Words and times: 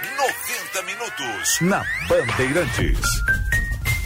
90 0.00 0.82
minutos 0.86 1.60
na 1.60 1.84
Bandeirantes. 2.08 3.00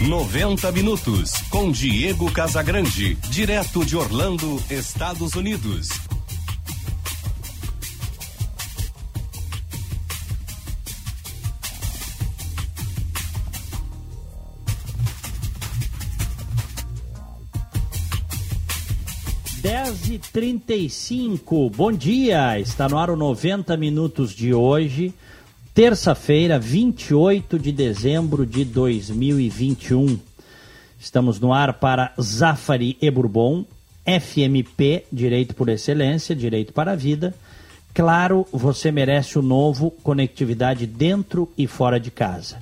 90 0.00 0.72
minutos 0.72 1.30
com 1.50 1.70
Diego 1.70 2.32
Casagrande, 2.32 3.14
direto 3.30 3.84
de 3.84 3.96
Orlando, 3.96 4.60
Estados 4.68 5.34
Unidos. 5.34 5.88
Dez 19.62 20.10
e 20.10 20.18
trinta 20.18 20.74
e 20.74 20.90
cinco. 20.90 21.70
Bom 21.70 21.92
dia, 21.92 22.58
está 22.58 22.88
no 22.88 22.98
ar 22.98 23.10
o 23.10 23.16
90 23.16 23.76
minutos 23.76 24.34
de 24.34 24.52
hoje, 24.52 25.14
terça-feira, 25.74 26.58
28 26.58 27.58
de 27.58 27.70
dezembro 27.72 28.46
de 28.46 28.64
2021. 28.64 30.18
Estamos 31.00 31.40
no 31.40 31.52
ar 31.52 31.74
para 31.74 32.12
Zafari 32.20 32.96
e 33.02 33.10
Bourbon, 33.10 33.64
FMP, 34.06 35.04
Direito 35.12 35.56
por 35.56 35.68
Excelência, 35.68 36.36
Direito 36.36 36.72
para 36.72 36.92
a 36.92 36.96
Vida. 36.96 37.34
Claro, 37.92 38.46
você 38.52 38.92
merece 38.92 39.36
o 39.36 39.42
novo, 39.42 39.90
conectividade 39.90 40.86
dentro 40.86 41.50
e 41.58 41.66
fora 41.66 41.98
de 41.98 42.12
casa. 42.12 42.58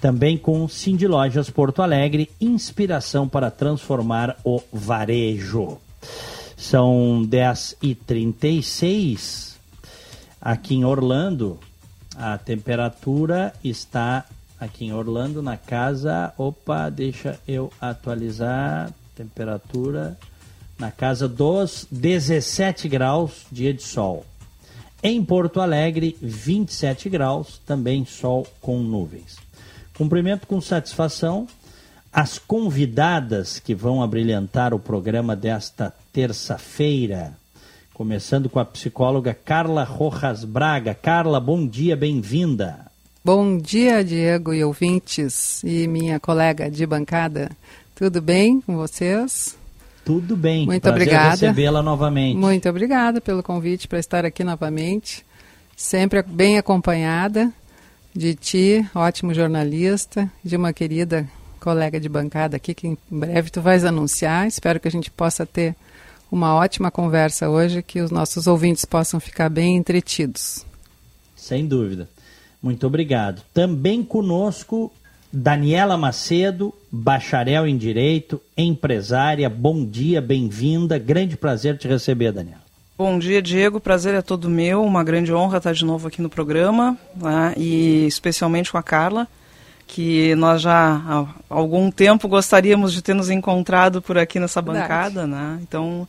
Também 0.00 0.38
com 0.38 0.68
Cindy 0.68 1.08
Lojas 1.08 1.50
Porto 1.50 1.82
Alegre, 1.82 2.30
inspiração 2.40 3.28
para 3.28 3.50
transformar 3.50 4.36
o 4.44 4.62
varejo. 4.72 5.78
São 6.56 7.26
10h36 7.28 9.54
aqui 10.40 10.76
em 10.76 10.84
Orlando. 10.84 11.58
A 12.16 12.38
temperatura 12.38 13.52
está 13.62 14.24
aqui 14.58 14.86
em 14.86 14.92
Orlando, 14.92 15.42
na 15.42 15.56
casa. 15.56 16.32
Opa, 16.38 16.88
deixa 16.88 17.38
eu 17.46 17.72
atualizar. 17.80 18.92
Temperatura 19.14 20.16
na 20.78 20.90
casa 20.90 21.28
dos 21.28 21.86
17 21.90 22.88
graus, 22.88 23.46
dia 23.50 23.72
de 23.72 23.82
sol. 23.82 24.24
Em 25.02 25.22
Porto 25.24 25.60
Alegre, 25.60 26.16
27 26.20 27.08
graus, 27.08 27.60
também 27.66 28.04
sol 28.04 28.46
com 28.60 28.78
nuvens. 28.78 29.36
Cumprimento 29.96 30.46
com 30.46 30.60
satisfação 30.60 31.46
as 32.12 32.38
convidadas 32.38 33.58
que 33.58 33.74
vão 33.74 34.02
abrilhantar 34.02 34.72
o 34.72 34.78
programa 34.78 35.34
desta 35.36 35.92
terça-feira. 36.12 37.36
Começando 37.94 38.50
com 38.50 38.58
a 38.58 38.64
psicóloga 38.64 39.32
Carla 39.32 39.84
Rojas 39.84 40.44
Braga. 40.44 40.94
Carla, 40.94 41.38
bom 41.38 41.64
dia, 41.64 41.96
bem-vinda. 41.96 42.86
Bom 43.24 43.56
dia, 43.56 44.02
Diego 44.02 44.52
e 44.52 44.64
ouvintes 44.64 45.62
e 45.62 45.86
minha 45.86 46.18
colega 46.18 46.68
de 46.68 46.84
bancada. 46.84 47.52
Tudo 47.94 48.20
bem 48.20 48.60
com 48.60 48.74
vocês? 48.74 49.56
Tudo 50.04 50.36
bem. 50.36 50.66
Muito 50.66 50.82
Prazer 50.82 51.02
obrigada. 51.02 51.30
recebê-la 51.30 51.84
novamente. 51.84 52.36
Muito 52.36 52.68
obrigada 52.68 53.20
pelo 53.20 53.44
convite 53.44 53.86
para 53.86 54.00
estar 54.00 54.24
aqui 54.24 54.42
novamente. 54.42 55.24
Sempre 55.76 56.20
bem 56.20 56.58
acompanhada 56.58 57.52
de 58.12 58.34
ti, 58.34 58.84
ótimo 58.92 59.32
jornalista, 59.32 60.28
de 60.42 60.56
uma 60.56 60.72
querida 60.72 61.28
colega 61.60 62.00
de 62.00 62.08
bancada 62.08 62.56
aqui 62.56 62.74
que 62.74 62.88
em 62.88 62.98
breve 63.08 63.50
tu 63.50 63.62
vais 63.62 63.84
anunciar. 63.84 64.48
Espero 64.48 64.80
que 64.80 64.88
a 64.88 64.90
gente 64.90 65.12
possa 65.12 65.46
ter 65.46 65.76
uma 66.34 66.56
ótima 66.56 66.90
conversa 66.90 67.48
hoje, 67.48 67.80
que 67.80 68.00
os 68.00 68.10
nossos 68.10 68.48
ouvintes 68.48 68.84
possam 68.84 69.20
ficar 69.20 69.48
bem 69.48 69.76
entretidos. 69.76 70.66
Sem 71.36 71.64
dúvida. 71.64 72.08
Muito 72.60 72.86
obrigado. 72.86 73.40
Também 73.54 74.02
conosco 74.02 74.92
Daniela 75.32 75.96
Macedo, 75.96 76.74
bacharel 76.90 77.68
em 77.68 77.76
Direito, 77.76 78.40
empresária. 78.56 79.48
Bom 79.48 79.86
dia, 79.86 80.20
bem-vinda. 80.20 80.98
Grande 80.98 81.36
prazer 81.36 81.78
te 81.78 81.86
receber, 81.86 82.32
Daniela. 82.32 82.64
Bom 82.98 83.16
dia, 83.16 83.40
Diego. 83.40 83.78
Prazer 83.78 84.14
é 84.14 84.22
todo 84.22 84.50
meu. 84.50 84.82
Uma 84.82 85.04
grande 85.04 85.32
honra 85.32 85.58
estar 85.58 85.72
de 85.72 85.84
novo 85.84 86.08
aqui 86.08 86.20
no 86.20 86.28
programa 86.28 86.98
né? 87.14 87.54
e 87.56 88.06
especialmente 88.06 88.72
com 88.72 88.78
a 88.78 88.82
Carla, 88.82 89.28
que 89.86 90.34
nós 90.34 90.60
já 90.62 91.00
há 91.06 91.26
algum 91.48 91.90
tempo 91.90 92.26
gostaríamos 92.28 92.92
de 92.92 93.00
ter 93.02 93.14
nos 93.14 93.30
encontrado 93.30 94.02
por 94.02 94.18
aqui 94.18 94.40
nessa 94.40 94.60
Verdade. 94.60 94.82
bancada, 94.88 95.26
né? 95.26 95.58
Então 95.62 96.06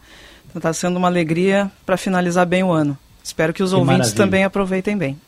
está 0.55 0.73
sendo 0.73 0.97
uma 0.97 1.07
alegria 1.07 1.69
para 1.85 1.97
finalizar 1.97 2.45
bem 2.45 2.63
o 2.63 2.71
ano. 2.71 2.97
Espero 3.23 3.53
que 3.53 3.61
os 3.61 3.69
Que 3.71 3.75
ouvintes 3.75 3.97
maravilha. 3.97 4.17
também 4.17 4.43
aproveitem 4.43 4.97
bem. 4.97 5.19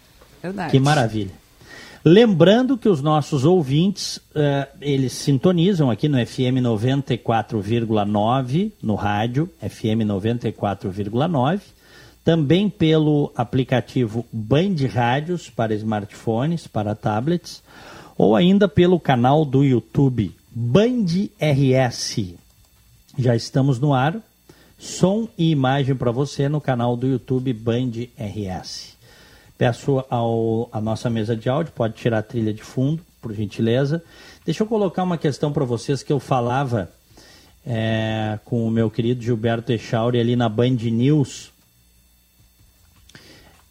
Verdade. 0.41 0.71
Que 0.71 0.79
maravilha. 0.79 1.31
Lembrando 2.05 2.77
que 2.77 2.87
os 2.87 3.01
nossos 3.01 3.43
ouvintes, 3.43 4.19
eh, 4.33 4.67
eles 4.79 5.11
sintonizam 5.11 5.91
aqui 5.91 6.07
no 6.07 6.17
FM 6.25 6.61
94,9, 6.61 8.71
no 8.81 8.95
rádio, 8.95 9.49
FM 9.59 10.05
94,9, 10.05 11.59
também 12.23 12.69
pelo 12.69 13.33
aplicativo 13.35 14.25
Band 14.31 14.75
Rádios 14.93 15.49
para 15.49 15.73
smartphones, 15.73 16.65
para 16.67 16.95
tablets, 16.95 17.61
ou 18.17 18.35
ainda 18.35 18.67
pelo 18.67 18.99
canal 18.99 19.45
do 19.45 19.63
YouTube 19.63 20.35
Band 20.49 21.05
RS. 21.39 22.35
Já 23.17 23.35
estamos 23.35 23.79
no 23.79 23.93
ar, 23.93 24.17
som 24.77 25.27
e 25.37 25.51
imagem 25.51 25.95
para 25.95 26.11
você 26.11 26.49
no 26.49 26.59
canal 26.59 26.95
do 26.95 27.07
YouTube 27.07 27.53
Band 27.53 27.91
RS. 28.17 28.97
Peço 29.57 30.03
ao, 30.09 30.69
a 30.71 30.79
nossa 30.81 31.09
mesa 31.09 31.35
de 31.35 31.49
áudio, 31.49 31.73
pode 31.73 31.95
tirar 31.95 32.19
a 32.19 32.23
trilha 32.23 32.53
de 32.53 32.63
fundo, 32.63 33.01
por 33.21 33.33
gentileza. 33.33 34.03
Deixa 34.45 34.63
eu 34.63 34.67
colocar 34.67 35.03
uma 35.03 35.17
questão 35.17 35.51
para 35.51 35.65
vocês 35.65 36.03
que 36.03 36.13
eu 36.13 36.19
falava 36.19 36.89
é, 37.65 38.39
com 38.45 38.65
o 38.65 38.71
meu 38.71 38.89
querido 38.89 39.21
Gilberto 39.21 39.71
Echauri 39.71 40.19
ali 40.19 40.35
na 40.35 40.47
Band 40.47 40.77
News, 40.91 41.51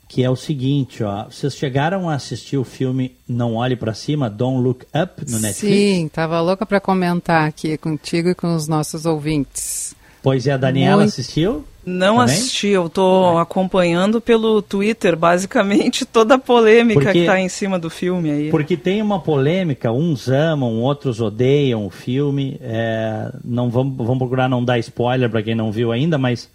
que 0.08 0.22
é 0.22 0.30
o 0.30 0.36
seguinte, 0.36 1.02
ó. 1.02 1.24
Vocês 1.24 1.54
chegaram 1.56 2.08
a 2.08 2.14
assistir 2.14 2.56
o 2.56 2.64
filme 2.64 3.12
Não 3.28 3.54
Olhe 3.56 3.74
para 3.76 3.92
Cima, 3.94 4.30
Don't 4.30 4.62
Look 4.62 4.84
Up, 4.94 5.30
no 5.30 5.38
Netflix? 5.40 5.56
Sim, 5.76 6.06
estava 6.06 6.40
louca 6.40 6.64
para 6.64 6.80
comentar 6.80 7.46
aqui 7.48 7.76
contigo 7.76 8.28
e 8.28 8.34
com 8.34 8.54
os 8.54 8.68
nossos 8.68 9.04
ouvintes. 9.06 9.94
Pois 10.22 10.46
é, 10.46 10.52
a 10.52 10.56
Daniela 10.56 10.96
Muito. 11.02 11.08
assistiu? 11.10 11.64
Não 11.84 12.16
Também? 12.16 12.34
assisti, 12.34 12.66
eu 12.68 12.86
estou 12.86 13.38
acompanhando 13.38 14.20
pelo 14.20 14.60
Twitter, 14.60 15.16
basicamente, 15.16 16.04
toda 16.06 16.34
a 16.34 16.38
polêmica 16.38 16.98
Porque- 17.00 17.12
que 17.12 17.18
está 17.20 17.38
em 17.40 17.48
cima 17.48 17.78
do 17.78 17.88
filme 17.88 18.30
aí. 18.30 18.50
Porque 18.50 18.76
tem 18.76 19.00
uma 19.00 19.20
polêmica, 19.20 19.92
uns 19.92 20.28
amam, 20.28 20.80
outros 20.80 21.20
odeiam 21.20 21.86
o 21.86 21.90
filme. 21.90 22.58
é, 22.60 23.30
não 23.44 23.70
vamos, 23.70 23.96
vamos 23.96 24.18
procurar 24.18 24.48
não 24.48 24.64
dar 24.64 24.80
spoiler 24.80 25.30
para 25.30 25.42
quem 25.44 25.54
não 25.54 25.70
viu 25.70 25.92
ainda, 25.92 26.18
mas 26.18 26.48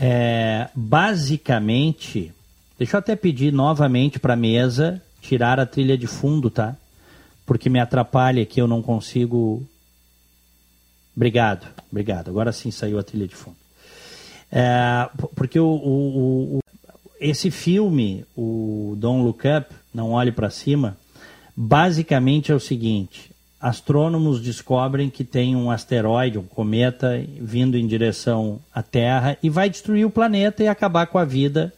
é, 0.00 0.68
basicamente, 0.74 2.32
deixa 2.78 2.96
eu 2.96 2.98
até 2.98 3.16
pedir 3.16 3.52
novamente 3.52 4.18
para 4.18 4.34
a 4.34 4.36
mesa 4.36 5.02
tirar 5.20 5.58
a 5.58 5.66
trilha 5.66 5.96
de 5.96 6.06
fundo, 6.06 6.50
tá? 6.50 6.76
Porque 7.44 7.68
me 7.70 7.80
atrapalha 7.80 8.42
aqui, 8.42 8.60
eu 8.60 8.66
não 8.68 8.82
consigo. 8.82 9.66
Obrigado, 11.16 11.66
obrigado. 11.90 12.28
Agora 12.28 12.52
sim 12.52 12.70
saiu 12.70 12.98
a 12.98 13.02
trilha 13.02 13.26
de 13.26 13.34
fundo. 13.34 13.56
É, 14.52 15.08
porque 15.34 15.58
o, 15.58 15.66
o- 15.66 16.56
o- 16.56 16.60
esse 17.18 17.50
filme, 17.50 18.24
o 18.36 18.94
Don't 18.98 19.24
Look 19.24 19.42
Up, 19.46 19.74
Não 19.94 20.10
Olhe 20.12 20.30
para 20.30 20.50
Cima, 20.50 20.96
basicamente 21.56 22.52
é 22.52 22.54
o 22.54 22.60
seguinte: 22.60 23.30
astrônomos 23.60 24.40
descobrem 24.40 25.08
que 25.10 25.24
tem 25.24 25.56
um 25.56 25.70
asteroide, 25.70 26.38
um 26.38 26.42
cometa, 26.42 27.22
vindo 27.40 27.76
em 27.76 27.86
direção 27.86 28.60
à 28.74 28.82
Terra 28.82 29.36
e 29.42 29.48
vai 29.48 29.68
destruir 29.70 30.04
o 30.06 30.10
planeta 30.10 30.62
e 30.62 30.68
acabar 30.68 31.06
com 31.06 31.18
a 31.18 31.24
vida 31.24 31.72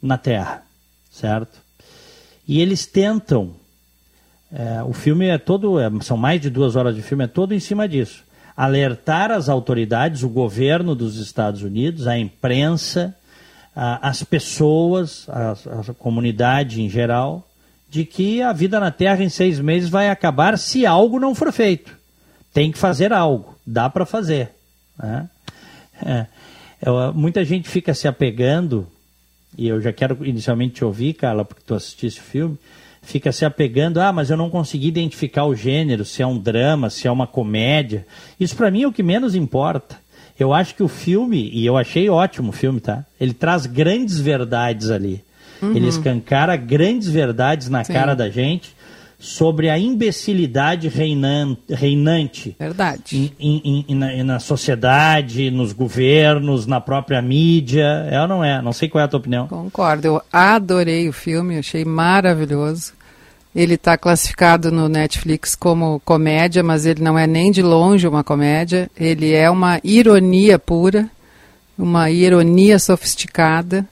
na 0.00 0.16
Terra, 0.16 0.62
certo? 1.10 1.58
E 2.46 2.60
eles 2.60 2.86
tentam. 2.86 3.54
é, 4.52 4.82
o 4.84 4.92
filme 4.92 5.26
é 5.26 5.36
todo, 5.38 5.80
é, 5.80 5.90
são 6.02 6.16
mais 6.16 6.40
de 6.40 6.48
duas 6.48 6.76
horas 6.76 6.94
de 6.94 7.02
filme, 7.02 7.24
é 7.24 7.26
todo 7.26 7.52
em 7.52 7.60
cima 7.60 7.88
disso. 7.88 8.22
Alertar 8.56 9.30
as 9.32 9.48
autoridades, 9.48 10.22
o 10.22 10.28
governo 10.28 10.94
dos 10.94 11.18
Estados 11.18 11.62
Unidos, 11.62 12.06
a 12.06 12.16
imprensa, 12.18 13.14
a- 13.74 14.08
as 14.08 14.22
pessoas, 14.22 15.28
a, 15.28 15.52
a 15.90 15.94
comunidade 15.94 16.80
em 16.80 16.88
geral, 16.88 17.45
de 17.88 18.04
que 18.04 18.42
a 18.42 18.52
vida 18.52 18.78
na 18.80 18.90
Terra 18.90 19.22
em 19.22 19.28
seis 19.28 19.58
meses 19.60 19.88
vai 19.88 20.10
acabar 20.10 20.58
se 20.58 20.84
algo 20.84 21.18
não 21.20 21.34
for 21.34 21.52
feito. 21.52 21.96
Tem 22.52 22.72
que 22.72 22.78
fazer 22.78 23.12
algo, 23.12 23.54
dá 23.66 23.88
para 23.88 24.04
fazer. 24.06 24.50
né? 24.98 25.28
É, 26.04 26.26
eu- 26.84 27.12
muita 27.14 27.44
gente 27.44 27.68
fica 27.68 27.92
se 27.94 28.08
apegando, 28.08 28.86
e 29.56 29.68
eu 29.68 29.80
já 29.80 29.92
quero 29.92 30.24
inicialmente 30.26 30.74
te 30.76 30.84
ouvir, 30.84 31.14
Carla, 31.14 31.44
porque 31.44 31.62
tu 31.66 31.74
assististe 31.74 32.20
o 32.20 32.24
filme, 32.24 32.58
fica 33.02 33.30
se 33.30 33.44
apegando, 33.44 34.00
ah, 34.00 34.12
mas 34.12 34.30
eu 34.30 34.36
não 34.36 34.50
consegui 34.50 34.88
identificar 34.88 35.44
o 35.44 35.54
gênero, 35.54 36.04
se 36.04 36.22
é 36.22 36.26
um 36.26 36.38
drama, 36.38 36.90
se 36.90 37.06
é 37.06 37.10
uma 37.10 37.26
comédia. 37.26 38.06
Isso 38.40 38.56
para 38.56 38.70
mim 38.70 38.82
é 38.82 38.88
o 38.88 38.92
que 38.92 39.02
menos 39.02 39.34
importa. 39.34 39.96
Eu 40.38 40.52
acho 40.52 40.74
que 40.74 40.82
o 40.82 40.88
filme, 40.88 41.48
e 41.52 41.64
eu 41.64 41.76
achei 41.78 42.08
ótimo 42.10 42.50
o 42.50 42.52
filme, 42.52 42.80
tá? 42.80 43.04
Ele 43.18 43.32
traz 43.32 43.64
grandes 43.64 44.18
verdades 44.18 44.90
ali. 44.90 45.22
Uhum. 45.62 45.74
Ele 45.74 45.88
escancara 45.88 46.56
grandes 46.56 47.08
verdades 47.08 47.68
na 47.68 47.84
Sim. 47.84 47.92
cara 47.92 48.14
da 48.14 48.28
gente 48.28 48.74
sobre 49.18 49.70
a 49.70 49.78
imbecilidade 49.78 50.88
reinan, 50.88 51.56
reinante. 51.68 52.54
Verdade. 52.58 53.32
Em, 53.40 53.62
em, 53.64 53.84
em, 53.88 53.94
na, 53.94 54.24
na, 54.24 54.38
sociedade, 54.38 55.50
nos 55.50 55.72
governos, 55.72 56.66
na 56.66 56.80
própria 56.80 57.22
mídia. 57.22 58.06
É 58.10 58.20
ou 58.20 58.28
não 58.28 58.44
é? 58.44 58.60
Não 58.60 58.72
sei 58.72 58.88
qual 58.88 59.00
é 59.00 59.04
a 59.04 59.08
tua 59.08 59.18
opinião. 59.18 59.48
Concordo. 59.48 60.06
Eu 60.06 60.22
adorei 60.32 61.08
o 61.08 61.12
filme, 61.12 61.58
achei 61.58 61.84
maravilhoso. 61.84 62.92
Ele 63.54 63.74
está 63.74 63.96
classificado 63.96 64.70
no 64.70 64.86
Netflix 64.86 65.54
como 65.54 65.98
comédia, 66.04 66.62
mas 66.62 66.84
ele 66.84 67.02
não 67.02 67.18
é 67.18 67.26
nem 67.26 67.50
de 67.50 67.62
longe 67.62 68.06
uma 68.06 68.22
comédia. 68.22 68.90
Ele 68.94 69.32
é 69.32 69.48
uma 69.50 69.80
ironia 69.82 70.58
pura, 70.58 71.08
uma 71.78 72.10
ironia 72.10 72.78
sofisticada. 72.78 73.86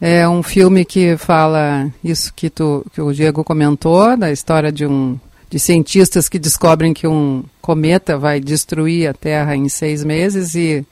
É 0.00 0.28
um 0.28 0.42
filme 0.42 0.84
que 0.84 1.16
fala 1.16 1.90
isso 2.04 2.32
que, 2.34 2.48
tu, 2.48 2.86
que 2.92 3.00
o 3.00 3.12
Diego 3.12 3.42
comentou, 3.42 4.16
da 4.16 4.30
história 4.30 4.70
de 4.70 4.86
um 4.86 5.18
de 5.50 5.58
cientistas 5.58 6.28
que 6.28 6.38
descobrem 6.38 6.92
que 6.92 7.06
um 7.06 7.42
cometa 7.60 8.18
vai 8.18 8.38
destruir 8.40 9.08
a 9.08 9.14
Terra 9.14 9.56
em 9.56 9.68
seis 9.68 10.04
meses 10.04 10.54
e 10.54 10.84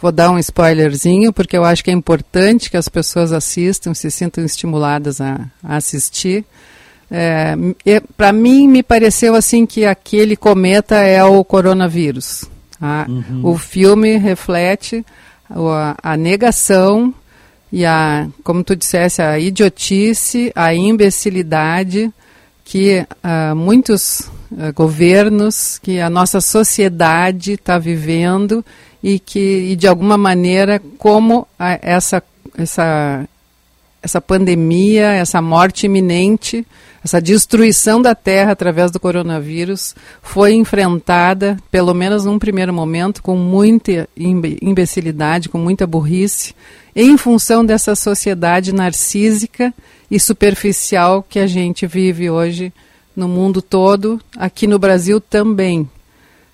vou 0.00 0.10
dar 0.10 0.30
um 0.30 0.38
spoilerzinho 0.38 1.32
porque 1.32 1.56
eu 1.56 1.64
acho 1.64 1.84
que 1.84 1.90
é 1.90 1.94
importante 1.94 2.70
que 2.70 2.76
as 2.76 2.88
pessoas 2.88 3.32
assistam, 3.32 3.92
se 3.92 4.10
sintam 4.10 4.44
estimuladas 4.44 5.20
a, 5.20 5.46
a 5.62 5.76
assistir. 5.76 6.44
É, 7.10 7.54
Para 8.16 8.32
mim 8.32 8.66
me 8.66 8.82
pareceu 8.82 9.34
assim 9.34 9.66
que 9.66 9.84
aquele 9.84 10.36
cometa 10.36 10.96
é 10.96 11.22
o 11.22 11.44
coronavírus. 11.44 12.44
Tá? 12.80 13.06
Uhum. 13.08 13.40
O 13.42 13.58
filme 13.58 14.16
reflete 14.16 15.04
a, 15.50 15.96
a 16.02 16.16
negação 16.16 17.12
e 17.72 17.84
a, 17.84 18.28
como 18.42 18.64
tu 18.64 18.74
dissesse, 18.74 19.20
a 19.20 19.38
idiotice, 19.38 20.50
a 20.54 20.74
imbecilidade 20.74 22.12
que 22.64 23.06
uh, 23.24 23.56
muitos 23.56 24.30
uh, 24.52 24.72
governos, 24.74 25.78
que 25.78 26.00
a 26.00 26.10
nossa 26.10 26.40
sociedade 26.40 27.52
está 27.52 27.78
vivendo 27.78 28.64
e 29.02 29.18
que, 29.18 29.70
e 29.70 29.76
de 29.76 29.86
alguma 29.86 30.18
maneira, 30.18 30.80
como 30.98 31.46
a, 31.58 31.78
essa, 31.80 32.22
essa, 32.56 33.26
essa 34.02 34.20
pandemia, 34.20 35.12
essa 35.12 35.40
morte 35.40 35.86
iminente, 35.86 36.66
essa 37.08 37.22
destruição 37.22 38.02
da 38.02 38.14
Terra 38.14 38.52
através 38.52 38.90
do 38.90 39.00
coronavírus 39.00 39.94
foi 40.20 40.52
enfrentada, 40.52 41.56
pelo 41.70 41.94
menos 41.94 42.26
num 42.26 42.38
primeiro 42.38 42.70
momento, 42.70 43.22
com 43.22 43.34
muita 43.34 44.06
imbecilidade, 44.14 45.48
com 45.48 45.56
muita 45.56 45.86
burrice, 45.86 46.54
em 46.94 47.16
função 47.16 47.64
dessa 47.64 47.94
sociedade 47.94 48.74
narcísica 48.74 49.72
e 50.10 50.20
superficial 50.20 51.24
que 51.26 51.38
a 51.38 51.46
gente 51.46 51.86
vive 51.86 52.28
hoje 52.28 52.74
no 53.16 53.26
mundo 53.26 53.62
todo, 53.62 54.20
aqui 54.36 54.66
no 54.66 54.78
Brasil 54.78 55.18
também. 55.18 55.88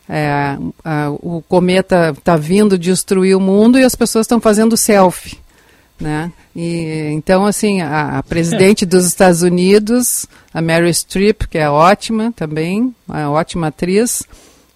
É, 0.08 0.56
a, 0.84 1.10
o 1.10 1.42
cometa 1.48 2.14
está 2.16 2.36
vindo 2.36 2.78
destruir 2.78 3.36
o 3.36 3.40
mundo 3.40 3.76
e 3.76 3.82
as 3.82 3.96
pessoas 3.96 4.24
estão 4.24 4.40
fazendo 4.40 4.76
selfie. 4.76 5.36
Né? 6.04 6.30
E, 6.54 7.08
então, 7.14 7.46
assim, 7.46 7.80
a, 7.80 8.18
a 8.18 8.22
presidente 8.22 8.84
dos 8.84 9.06
Estados 9.06 9.40
Unidos, 9.40 10.26
a 10.52 10.60
Mary 10.60 10.92
Streep, 10.92 11.44
que 11.48 11.56
é 11.56 11.70
ótima 11.70 12.30
também, 12.36 12.94
uma 13.08 13.30
ótima 13.30 13.68
atriz, 13.68 14.22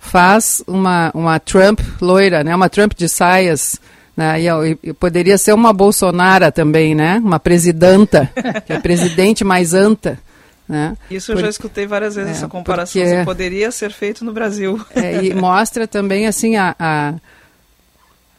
faz 0.01 0.63
uma, 0.67 1.11
uma 1.13 1.39
Trump 1.39 1.81
loira, 2.01 2.43
né? 2.43 2.57
uma 2.57 2.71
Trump 2.71 2.95
de 2.97 3.11
saias 3.11 3.79
né? 4.17 4.41
E, 4.41 4.79
e, 4.83 4.93
poderia 4.93 5.39
ser 5.39 5.53
uma 5.53 5.73
Bolsonara 5.73 6.51
também, 6.51 6.93
né? 6.93 7.21
Uma 7.23 7.39
presidenta, 7.39 8.29
que 8.67 8.73
é 8.73 8.81
presidente 8.81 9.45
mais 9.45 9.75
anta. 9.75 10.19
Né? 10.69 10.97
Isso 11.09 11.31
eu 11.31 11.37
Por, 11.37 11.43
já 11.43 11.49
escutei 11.49 11.87
várias 11.87 12.17
vezes, 12.17 12.33
é, 12.33 12.35
essa 12.35 12.49
comparação. 12.49 13.01
Porque, 13.01 13.25
poderia 13.25 13.71
ser 13.71 13.93
feito 13.93 14.25
no 14.25 14.33
Brasil. 14.33 14.85
É, 14.95 15.25
e 15.25 15.33
mostra 15.35 15.87
também 15.87 16.27
assim 16.27 16.57
a, 16.57 16.75
a, 16.79 17.15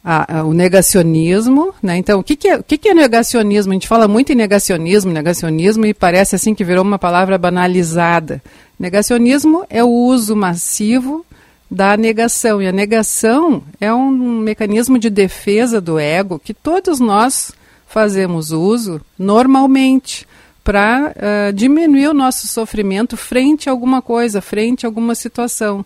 a, 0.04 0.44
o 0.44 0.54
negacionismo. 0.54 1.74
Né? 1.82 1.98
Então, 1.98 2.20
o, 2.20 2.24
que, 2.24 2.36
que, 2.36 2.48
é, 2.48 2.58
o 2.58 2.64
que, 2.64 2.78
que 2.78 2.90
é 2.90 2.94
negacionismo? 2.94 3.72
A 3.72 3.76
gente 3.76 3.88
fala 3.88 4.08
muito 4.08 4.32
em 4.32 4.36
negacionismo, 4.36 5.12
negacionismo, 5.12 5.86
e 5.86 5.94
parece 5.94 6.36
assim 6.36 6.56
que 6.56 6.64
virou 6.64 6.84
uma 6.84 7.00
palavra 7.00 7.38
banalizada. 7.38 8.42
Negacionismo 8.80 9.66
é 9.70 9.84
o 9.84 9.90
uso 9.90 10.36
massivo 10.36 11.26
da 11.70 11.96
negação. 11.96 12.62
E 12.62 12.68
a 12.68 12.72
negação 12.72 13.62
é 13.80 13.94
um 13.94 14.10
mecanismo 14.10 14.98
de 14.98 15.10
defesa 15.10 15.80
do 15.80 16.00
ego 16.00 16.40
que 16.40 16.54
todos 16.54 17.00
nós 17.00 17.52
fazemos 17.88 18.52
uso 18.52 19.02
normalmente 19.18 20.28
para 20.64 21.14
uh, 21.16 21.54
diminuir 21.54 22.08
o 22.08 22.14
nosso 22.14 22.48
sofrimento 22.48 23.18
frente 23.18 23.68
a 23.68 23.72
alguma 23.72 24.02
coisa, 24.02 24.42
frente 24.42 24.86
a 24.86 24.90
alguma 24.90 25.16
situação. 25.16 25.86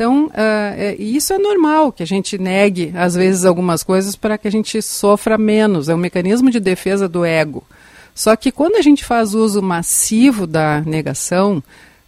Então, 0.00 0.28
uh, 0.28 0.32
é, 0.34 0.96
isso 0.98 1.30
é 1.34 1.38
normal, 1.38 1.92
que 1.92 2.02
a 2.02 2.06
gente 2.06 2.38
negue, 2.38 2.90
às 2.96 3.14
vezes, 3.14 3.44
algumas 3.44 3.82
coisas 3.82 4.16
para 4.16 4.38
que 4.38 4.48
a 4.48 4.50
gente 4.50 4.80
sofra 4.80 5.36
menos. 5.36 5.90
É 5.90 5.94
um 5.94 5.98
mecanismo 5.98 6.50
de 6.50 6.58
defesa 6.58 7.06
do 7.06 7.22
ego. 7.22 7.62
Só 8.14 8.34
que 8.34 8.50
quando 8.50 8.76
a 8.76 8.80
gente 8.80 9.04
faz 9.04 9.34
uso 9.34 9.60
massivo 9.60 10.46
da 10.46 10.80
negação, 10.80 11.62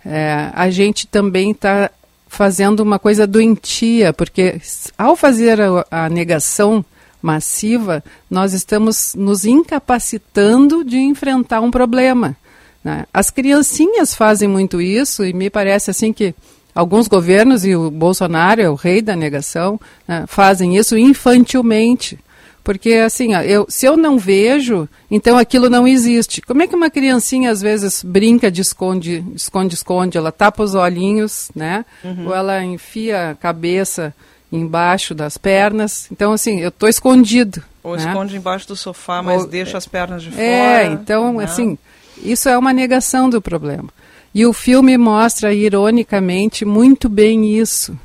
é, 0.07 0.51
a 0.55 0.71
gente 0.71 1.07
também 1.07 1.51
está 1.51 1.91
fazendo 2.29 2.81
uma 2.81 2.99
coisa 2.99 3.27
doentia, 3.27 4.11
porque 4.15 4.59
ao 4.97 5.15
fazer 5.15 5.61
a, 5.61 5.85
a 5.91 6.09
negação 6.09 6.83
massiva, 7.21 8.03
nós 8.31 8.55
estamos 8.55 9.15
nos 9.15 9.45
incapacitando 9.45 10.83
de 10.83 10.97
enfrentar 10.97 11.61
um 11.61 11.71
problema. 11.71 12.35
Né? 12.83 13.05
As 13.13 13.29
criancinhas 13.29 14.15
fazem 14.15 14.49
muito 14.49 14.81
isso 14.81 15.27
e 15.27 15.35
me 15.35 15.51
parece 15.51 15.91
assim 15.91 16.11
que 16.11 16.35
alguns 16.75 17.09
governos, 17.09 17.65
e 17.65 17.75
o 17.75 17.91
Bolsonaro 17.91 18.61
é 18.61 18.71
o 18.71 18.75
rei 18.75 19.03
da 19.03 19.17
negação, 19.17 19.81
né, 20.07 20.25
fazem 20.27 20.77
isso 20.77 20.97
infantilmente. 20.97 22.19
Porque, 22.65 22.93
assim, 22.95 23.35
eu, 23.35 23.67
se 23.69 23.87
eu 23.87 23.97
não 23.97 24.17
vejo, 24.17 24.89
então 25.11 25.37
aquilo 25.37 25.69
não 25.69 25.87
existe. 25.87 26.41
Como 26.41 26.63
é 26.63 26.67
que 26.69 26.77
uma 26.77 26.91
criancinha, 26.91 27.51
às 27.51 27.61
vezes, 27.61 28.05
brinca 28.05 28.53
de 28.53 28.61
esconde, 28.61 29.25
esconde, 29.35 29.75
esconde? 29.75 30.17
Ela 30.17 30.31
tapa 30.31 30.63
os 30.63 30.75
olhinhos, 30.75 31.51
né? 31.57 31.85
Uhum. 32.05 32.29
Ou 32.29 32.35
ela 32.35 32.63
enfia 32.63 33.31
a 33.31 33.35
cabeça 33.35 34.15
embaixo 34.53 35.13
das 35.13 35.37
pernas. 35.37 36.07
Então, 36.13 36.33
assim, 36.33 36.61
eu 36.61 36.69
estou 36.69 36.89
escondido. 36.89 37.63
Ou 37.83 37.97
né? 37.97 38.05
esconde 38.05 38.37
embaixo 38.37 38.69
do 38.69 38.77
sofá, 38.77 39.23
mas 39.23 39.43
Ou, 39.43 39.49
deixa 39.49 39.77
as 39.77 39.87
pernas 39.89 40.23
de 40.23 40.29
é, 40.29 40.33
fora. 40.33 40.45
É, 40.45 40.87
então, 40.87 41.33
né? 41.39 41.45
assim, 41.45 41.77
isso 42.23 42.49
é 42.49 42.57
uma 42.57 42.73
negação 42.73 43.29
do 43.29 43.43
problema. 43.43 43.89
E 44.35 44.47
o 44.47 44.53
filme 44.53 44.97
mostra, 44.97 45.53
ironicamente, 45.53 46.65
muito 46.65 47.09
bem 47.09 47.57
isso. 47.59 47.97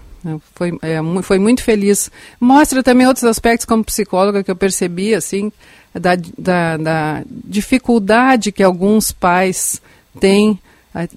Foi, 0.53 0.77
é, 0.81 0.99
foi 1.23 1.39
muito 1.39 1.63
feliz. 1.63 2.11
Mostra 2.39 2.83
também 2.83 3.07
outros 3.07 3.23
aspectos 3.23 3.65
como 3.65 3.83
psicóloga 3.83 4.43
que 4.43 4.51
eu 4.51 4.55
percebi, 4.55 5.15
assim, 5.15 5.51
da, 5.93 6.17
da, 6.37 6.77
da 6.77 7.23
dificuldade 7.29 8.51
que 8.51 8.63
alguns 8.63 9.11
pais 9.11 9.81
têm, 10.19 10.59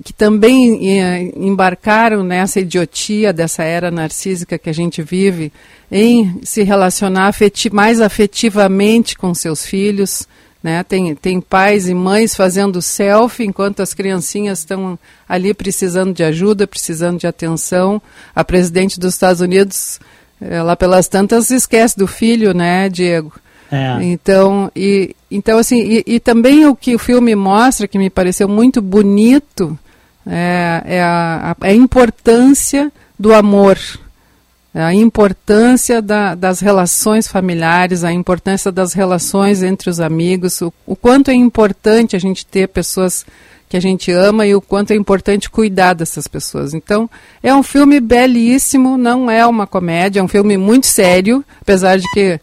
que 0.04 0.12
também 0.12 1.00
é, 1.00 1.32
embarcaram 1.36 2.22
nessa 2.22 2.60
idiotia 2.60 3.32
dessa 3.32 3.64
era 3.64 3.90
narcísica 3.90 4.58
que 4.58 4.70
a 4.70 4.74
gente 4.74 5.02
vive, 5.02 5.52
em 5.90 6.38
se 6.42 6.62
relacionar 6.62 7.28
afeti 7.28 7.72
mais 7.72 8.00
afetivamente 8.00 9.16
com 9.16 9.34
seus 9.34 9.64
filhos, 9.66 10.28
né? 10.62 10.82
Tem, 10.82 11.14
tem 11.14 11.40
pais 11.40 11.88
e 11.88 11.94
mães 11.94 12.34
fazendo 12.34 12.82
selfie 12.82 13.44
enquanto 13.44 13.80
as 13.80 13.94
criancinhas 13.94 14.60
estão 14.60 14.98
ali 15.28 15.54
precisando 15.54 16.12
de 16.12 16.22
ajuda, 16.22 16.66
precisando 16.66 17.18
de 17.18 17.26
atenção. 17.26 18.00
A 18.34 18.44
presidente 18.44 19.00
dos 19.00 19.14
Estados 19.14 19.40
Unidos, 19.40 19.98
lá 20.40 20.76
pelas 20.76 21.08
tantas, 21.08 21.50
esquece 21.50 21.96
do 21.96 22.06
filho, 22.06 22.52
né, 22.52 22.88
Diego? 22.88 23.32
É. 23.72 24.02
Então, 24.02 24.70
e, 24.74 25.14
então 25.30 25.58
assim, 25.58 25.80
e, 25.80 26.04
e, 26.06 26.20
também 26.20 26.66
o 26.66 26.74
que 26.74 26.94
o 26.94 26.98
filme 26.98 27.34
mostra, 27.36 27.86
que 27.86 27.98
me 27.98 28.10
pareceu 28.10 28.48
muito 28.48 28.82
bonito, 28.82 29.78
é, 30.26 30.82
é 30.84 31.02
a, 31.02 31.56
a, 31.60 31.66
a 31.66 31.72
importância 31.72 32.92
do 33.16 33.32
amor 33.32 33.78
a 34.74 34.94
importância 34.94 36.00
da, 36.00 36.34
das 36.34 36.60
relações 36.60 37.26
familiares, 37.26 38.04
a 38.04 38.12
importância 38.12 38.70
das 38.70 38.92
relações 38.92 39.62
entre 39.62 39.90
os 39.90 39.98
amigos, 39.98 40.60
o, 40.62 40.72
o, 40.86 40.94
quanto 40.94 41.30
é 41.30 41.34
importante 41.34 42.14
a 42.14 42.18
gente 42.18 42.46
ter 42.46 42.68
pessoas 42.68 43.26
que 43.68 43.76
a 43.76 43.80
gente 43.80 44.10
ama 44.10 44.46
e 44.46 44.54
o 44.54 44.60
quanto 44.60 44.92
é 44.92 44.96
importante 44.96 45.48
cuidar 45.48 45.94
dessas 45.94 46.26
pessoas. 46.26 46.74
Então, 46.74 47.08
é 47.40 47.54
um 47.54 47.62
filme 47.62 48.00
belíssimo, 48.00 48.98
não 48.98 49.30
é 49.30 49.46
uma 49.46 49.64
comédia, 49.64 50.18
é 50.18 50.22
um 50.22 50.28
filme 50.28 50.56
muito 50.56 50.86
sério, 50.86 51.44
apesar 51.60 51.96
de 51.96 52.04
que 52.12 52.40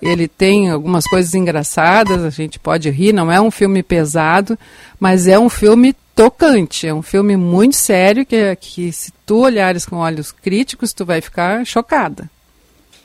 ele 0.00 0.28
tem 0.28 0.70
algumas 0.70 1.04
coisas 1.04 1.34
engraçadas, 1.34 2.24
a 2.24 2.30
gente 2.30 2.58
pode 2.58 2.88
rir, 2.90 3.12
não 3.12 3.30
é 3.30 3.40
um 3.40 3.50
filme 3.50 3.82
pesado, 3.82 4.58
mas 4.98 5.26
é 5.26 5.38
um 5.38 5.48
filme 5.48 5.94
tocante. 6.20 6.86
É 6.86 6.92
um 6.92 7.00
filme 7.00 7.34
muito 7.34 7.76
sério 7.76 8.26
que, 8.26 8.54
que 8.56 8.92
se 8.92 9.10
tu 9.24 9.38
olhares 9.38 9.86
com 9.86 9.96
olhos 9.96 10.30
críticos, 10.30 10.92
tu 10.92 11.06
vai 11.06 11.22
ficar 11.22 11.64
chocada. 11.64 12.28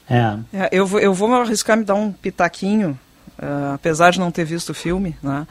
É. 0.10 0.38
é 0.54 0.70
eu, 0.72 0.86
vou, 0.86 1.00
eu 1.00 1.14
vou 1.14 1.34
arriscar 1.34 1.78
me 1.78 1.86
dar 1.86 1.96
um 1.96 2.12
pitaquinho, 2.12 3.00
uh, 3.40 3.74
apesar 3.74 4.12
de 4.12 4.20
não 4.20 4.32
ter 4.32 4.44
visto 4.44 4.70
o 4.70 4.74
filme, 4.74 5.16
né? 5.24 5.48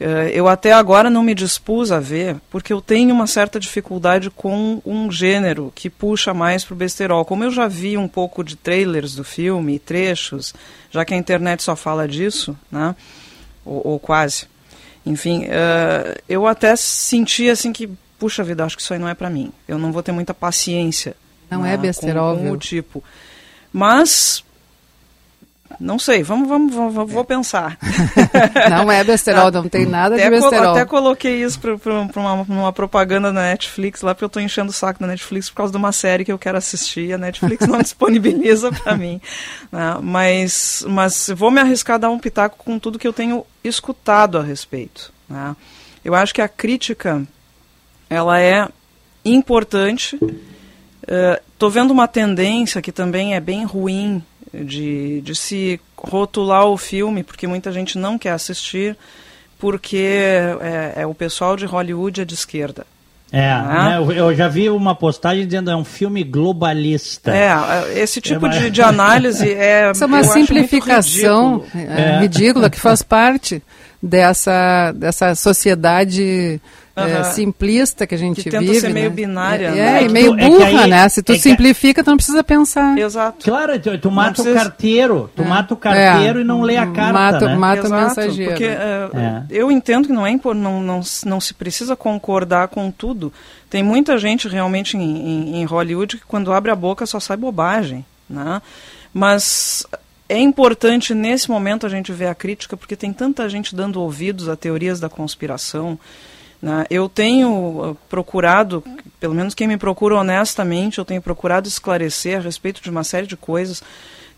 Uh, 0.00 0.30
eu 0.32 0.48
até 0.48 0.72
agora 0.72 1.10
não 1.10 1.22
me 1.22 1.34
dispus 1.34 1.92
a 1.92 1.98
ver, 1.98 2.36
porque 2.48 2.72
eu 2.72 2.80
tenho 2.80 3.12
uma 3.12 3.26
certa 3.26 3.60
dificuldade 3.60 4.30
com 4.30 4.80
um 4.86 5.10
gênero 5.10 5.70
que 5.74 5.90
puxa 5.90 6.32
mais 6.32 6.64
para 6.64 6.74
o 6.74 6.76
besterol. 6.76 7.24
Como 7.24 7.44
eu 7.44 7.50
já 7.50 7.66
vi 7.66 7.98
um 7.98 8.08
pouco 8.08 8.44
de 8.44 8.56
trailers 8.56 9.16
do 9.16 9.24
filme, 9.24 9.80
trechos, 9.80 10.54
já 10.90 11.04
que 11.04 11.12
a 11.12 11.16
internet 11.18 11.62
só 11.62 11.74
fala 11.74 12.06
disso, 12.08 12.56
né? 12.70 12.94
ou, 13.64 13.82
ou 13.84 13.98
quase. 13.98 14.46
Enfim, 15.04 15.44
uh, 15.44 16.22
eu 16.28 16.46
até 16.46 16.76
senti 16.76 17.48
assim 17.48 17.72
que, 17.72 17.88
puxa 18.18 18.44
vida, 18.44 18.64
acho 18.64 18.76
que 18.76 18.82
isso 18.82 18.92
aí 18.92 18.98
não 18.98 19.08
é 19.08 19.14
para 19.14 19.30
mim. 19.30 19.52
Eu 19.66 19.78
não 19.78 19.92
vou 19.92 20.02
ter 20.02 20.12
muita 20.12 20.34
paciência. 20.34 21.16
Não 21.50 21.62
né? 21.62 21.74
é 21.74 21.76
besterol, 21.76 22.36
com, 22.36 22.44
com 22.44 22.50
o 22.52 22.56
tipo. 22.56 23.02
Mas 23.72 24.44
não 25.78 25.98
sei, 25.98 26.22
vamos, 26.22 26.48
vamos, 26.48 26.74
vamos 26.74 27.12
vou 27.12 27.24
pensar. 27.24 27.78
não 28.68 28.90
é 28.90 29.04
besterol, 29.04 29.50
não 29.50 29.68
tem 29.68 29.86
nada 29.86 30.16
até 30.16 30.24
de 30.24 30.30
besterol. 30.30 30.72
até 30.72 30.84
coloquei 30.84 31.42
isso 31.42 31.60
para 31.60 31.74
uma, 32.16 32.32
uma, 32.42 32.72
propaganda 32.72 33.32
na 33.32 33.42
Netflix 33.42 34.02
lá, 34.02 34.14
porque 34.14 34.24
eu 34.24 34.28
estou 34.28 34.42
enchendo 34.42 34.70
o 34.70 34.74
saco 34.74 35.00
da 35.00 35.06
Netflix 35.06 35.48
por 35.48 35.56
causa 35.56 35.70
de 35.70 35.76
uma 35.76 35.92
série 35.92 36.24
que 36.24 36.32
eu 36.32 36.38
quero 36.38 36.58
assistir 36.58 37.06
e 37.06 37.12
a 37.12 37.18
Netflix 37.18 37.66
não 37.66 37.78
disponibiliza 37.82 38.72
para 38.72 38.96
mim. 38.96 39.20
Né? 39.70 39.98
Mas, 40.02 40.84
mas 40.88 41.30
vou 41.34 41.50
me 41.50 41.60
arriscar 41.60 41.94
a 41.94 41.98
dar 41.98 42.10
um 42.10 42.18
pitaco 42.18 42.56
com 42.58 42.78
tudo 42.78 42.98
que 42.98 43.06
eu 43.06 43.12
tenho 43.12 43.44
escutado 43.62 44.38
a 44.38 44.42
respeito. 44.42 45.12
Né? 45.28 45.54
Eu 46.04 46.14
acho 46.14 46.34
que 46.34 46.42
a 46.42 46.48
crítica 46.48 47.22
ela 48.08 48.40
é 48.40 48.68
importante. 49.24 50.18
Estou 51.52 51.68
uh, 51.68 51.72
vendo 51.72 51.90
uma 51.90 52.08
tendência 52.08 52.82
que 52.82 52.92
também 52.92 53.34
é 53.34 53.40
bem 53.40 53.64
ruim 53.64 54.22
de, 54.52 55.20
de 55.20 55.34
se 55.34 55.80
rotular 55.96 56.66
o 56.66 56.76
filme, 56.76 57.22
porque 57.22 57.46
muita 57.46 57.72
gente 57.72 57.98
não 57.98 58.18
quer 58.18 58.30
assistir, 58.30 58.96
porque 59.58 60.18
é, 60.60 60.94
é 60.96 61.06
o 61.06 61.14
pessoal 61.14 61.56
de 61.56 61.66
Hollywood 61.66 62.20
é 62.20 62.24
de 62.24 62.34
esquerda. 62.34 62.86
É, 63.32 63.48
né? 63.48 63.98
eu 64.16 64.34
já 64.34 64.48
vi 64.48 64.68
uma 64.68 64.92
postagem 64.92 65.46
dizendo 65.46 65.70
é 65.70 65.76
um 65.76 65.84
filme 65.84 66.24
globalista. 66.24 67.32
É, 67.32 68.00
esse 68.00 68.20
tipo 68.20 68.46
é, 68.46 68.48
de, 68.48 68.70
de 68.70 68.82
análise 68.82 69.52
é. 69.52 69.90
Isso 69.94 70.02
é 70.02 70.06
uma 70.06 70.24
simplificação 70.24 71.64
é, 71.72 72.16
é. 72.16 72.20
ridícula 72.20 72.68
que 72.68 72.80
faz 72.80 73.02
parte 73.02 73.62
dessa, 74.02 74.92
dessa 74.92 75.36
sociedade 75.36 76.60
é, 76.96 77.22
simplista 77.24 78.06
que 78.06 78.14
a 78.14 78.18
gente 78.18 78.42
que 78.42 78.50
tenta 78.50 78.60
vive. 78.60 78.80
ser 78.80 78.88
né? 78.88 78.94
meio 78.94 79.10
binária. 79.10 79.68
É, 79.68 79.70
né? 79.70 80.04
é, 80.04 80.08
meio 80.08 80.38
é 80.38 80.48
burra, 80.48 80.66
aí, 80.66 80.90
né? 80.90 81.08
Se 81.08 81.22
tu 81.22 81.34
simplifica, 81.36 82.02
tu 82.02 82.10
não 82.10 82.16
precisa 82.16 82.42
pensar. 82.42 82.98
Exato. 82.98 83.44
Claro, 83.44 83.78
tu, 83.78 83.98
tu 83.98 84.10
mata 84.10 84.34
precisa... 84.34 84.50
o 84.50 84.54
carteiro, 84.54 85.30
tu 85.34 85.44
mata 85.44 85.74
o 85.74 85.76
carteiro 85.76 86.40
e 86.40 86.44
não 86.44 86.62
lê 86.62 86.76
a 86.76 86.86
carta, 86.86 87.12
mata, 87.12 87.46
né? 87.46 87.54
Mata 87.56 87.86
Exato, 87.86 87.94
o 87.94 88.06
mensageiro. 88.06 88.52
Porque 88.52 88.70
eu 89.50 89.70
entendo 89.70 90.06
que 90.06 90.12
não, 90.12 90.26
é, 90.26 90.38
não, 90.54 90.80
não, 90.82 91.00
não 91.24 91.40
se 91.40 91.54
precisa 91.54 91.94
concordar 91.94 92.68
com 92.68 92.90
tudo. 92.90 93.32
Tem 93.68 93.82
muita 93.82 94.18
gente 94.18 94.48
realmente 94.48 94.96
em, 94.96 95.00
em, 95.02 95.56
em 95.60 95.64
Hollywood 95.64 96.18
que 96.18 96.24
quando 96.26 96.52
abre 96.52 96.70
a 96.70 96.76
boca 96.76 97.06
só 97.06 97.20
sai 97.20 97.36
bobagem, 97.36 98.04
né? 98.28 98.60
Mas 99.12 99.86
é 100.28 100.38
importante 100.38 101.12
nesse 101.12 101.50
momento 101.50 101.84
a 101.84 101.88
gente 101.88 102.12
ver 102.12 102.28
a 102.28 102.34
crítica, 102.34 102.76
porque 102.76 102.94
tem 102.94 103.12
tanta 103.12 103.48
gente 103.48 103.74
dando 103.74 104.00
ouvidos 104.00 104.48
a 104.48 104.54
teorias 104.54 105.00
da 105.00 105.08
conspiração. 105.08 105.98
Né? 106.60 106.86
Eu 106.90 107.08
tenho 107.08 107.50
uh, 107.50 107.96
procurado, 108.08 108.84
pelo 109.18 109.34
menos 109.34 109.54
quem 109.54 109.66
me 109.66 109.76
procura 109.76 110.16
honestamente, 110.16 110.98
eu 110.98 111.04
tenho 111.04 111.22
procurado 111.22 111.68
esclarecer 111.68 112.38
a 112.38 112.42
respeito 112.42 112.82
de 112.82 112.90
uma 112.90 113.04
série 113.04 113.26
de 113.26 113.36
coisas, 113.36 113.82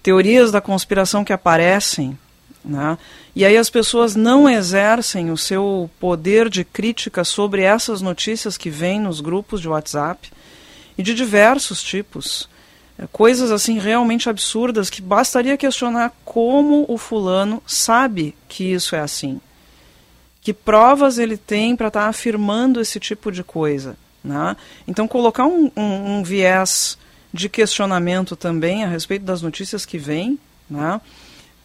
teorias 0.03 0.51
da 0.51 0.61
conspiração 0.61 1.25
que 1.25 1.33
aparecem. 1.33 2.17
Né? 2.65 2.97
E 3.35 3.45
aí 3.45 3.57
as 3.57 3.71
pessoas 3.71 4.15
não 4.15 4.49
exercem 4.49 5.31
o 5.31 5.37
seu 5.37 5.91
poder 5.99 6.49
de 6.49 6.65
crítica 6.65 7.25
sobre 7.25 7.63
essas 7.63 8.01
notícias 8.01 8.57
que 8.57 8.71
vêm 8.71 9.01
nos 9.01 9.21
grupos 9.21 9.61
de 9.61 9.69
WhatsApp 9.69 10.31
e 10.97 11.03
de 11.03 11.15
diversos 11.15 11.83
tipos 11.83 12.49
coisas 13.11 13.51
assim 13.51 13.79
realmente 13.79 14.29
absurdas 14.29 14.91
que 14.91 15.03
bastaria 15.03 15.57
questionar 15.57 16.13
como 16.25 16.85
o 16.89 16.99
fulano 16.99 17.63
sabe 17.67 18.35
que 18.49 18.65
isso 18.65 18.95
é 18.95 19.01
assim. 19.01 19.41
Que 20.43 20.53
provas 20.53 21.19
ele 21.19 21.37
tem 21.37 21.75
para 21.75 21.89
estar 21.89 22.03
tá 22.03 22.09
afirmando 22.09 22.81
esse 22.81 23.01
tipo 23.01 23.33
de 23.33 23.43
coisa. 23.43 23.97
Né? 24.23 24.57
Então, 24.87 25.09
colocar 25.09 25.47
um, 25.47 25.71
um, 25.77 26.19
um, 26.19 26.23
viés 26.23 26.99
de 27.33 27.49
questionamento 27.49 28.37
também 28.37 28.85
a 28.85 28.89
respeito 28.89 29.25
das 29.25 29.41
notícias 29.41 29.87
que 29.87 29.97
vêm. 29.99 30.39
Né? 30.69 31.01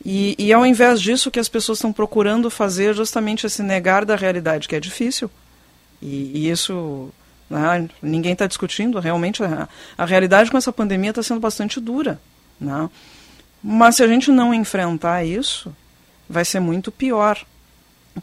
E, 0.05 0.35
e 0.37 0.53
ao 0.53 0.65
invés 0.65 1.01
disso, 1.01 1.31
que 1.31 1.39
as 1.39 1.49
pessoas 1.49 1.79
estão 1.79 1.91
procurando 1.91 2.49
fazer 2.49 2.95
justamente 2.95 3.45
esse 3.45 3.61
negar 3.61 4.05
da 4.05 4.15
realidade, 4.15 4.67
que 4.67 4.75
é 4.75 4.79
difícil. 4.79 5.29
E, 6.01 6.31
e 6.35 6.49
isso 6.49 7.11
né? 7.49 7.89
Ninguém 8.01 8.33
está 8.33 8.45
discutindo, 8.45 8.99
realmente 8.99 9.43
a, 9.43 9.67
a, 9.97 10.05
realidade 10.05 10.51
com 10.51 10.57
essa 10.57 10.73
pandemia 10.73 11.11
está 11.11 11.23
sendo 11.23 11.39
bastante 11.39 11.79
dura. 11.79 12.19
Né? 12.59 12.89
Mas 13.63 13.95
se 13.95 14.03
a 14.03 14.07
gente 14.07 14.31
não 14.31 14.53
enfrentar 14.53 15.23
isso, 15.23 15.73
vai 16.29 16.43
ser 16.43 16.59
muito 16.59 16.91
pior. 16.91 17.43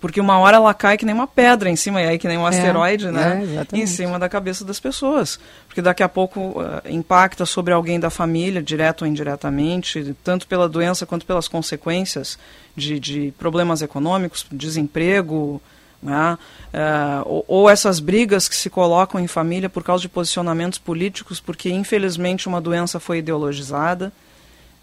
Porque 0.01 0.21
uma 0.21 0.39
hora 0.39 0.57
ela 0.57 0.75
cai 0.75 0.97
que 0.97 1.05
nem 1.05 1.15
uma 1.15 1.27
pedra 1.27 1.71
em 1.71 1.77
cima, 1.77 2.03
e 2.03 2.07
aí 2.07 2.19
que 2.19 2.29
nem 2.29 2.39
um 2.39 2.47
é, 2.47 2.49
asteroide, 2.49 3.11
né? 3.11 3.43
É, 3.73 3.77
em 3.77 3.87
cima 3.87 4.19
da 4.19 4.29
cabeça 4.29 4.65
das 4.65 4.81
pessoas. 4.81 5.39
Porque 5.67 5.81
daqui 5.81 6.03
a 6.03 6.09
pouco 6.09 6.41
uh, 6.41 6.83
impacta 6.89 7.47
sobre 7.47 7.73
alguém 7.73 8.01
da 8.01 8.11
família, 8.11 8.63
direto 8.63 9.03
ou 9.03 9.09
indiretamente, 9.09 10.15
tanto 10.25 10.47
pela 10.47 10.69
doença 10.69 11.07
quanto 11.07 11.27
pelas 11.27 11.49
consequências 11.49 12.39
de, 12.77 12.99
de 12.99 13.35
problemas 13.39 13.83
econômicos, 13.83 14.47
desemprego, 14.51 15.61
né? 16.03 16.37
Uh, 16.73 17.23
ou, 17.25 17.45
ou, 17.49 17.71
essas 17.71 17.99
brigas 17.99 18.47
que 18.49 18.55
se 18.55 18.69
colocam 18.69 19.19
em 19.21 19.27
família 19.27 19.71
por 19.71 19.83
causa 19.83 20.03
de 20.03 20.09
posicionamentos 20.09 20.79
políticos, 20.79 21.41
porque 21.41 21.71
infelizmente 21.71 22.47
uma 22.47 22.61
doença 22.61 23.01
foi 23.01 23.19
ideologizada. 23.19 24.13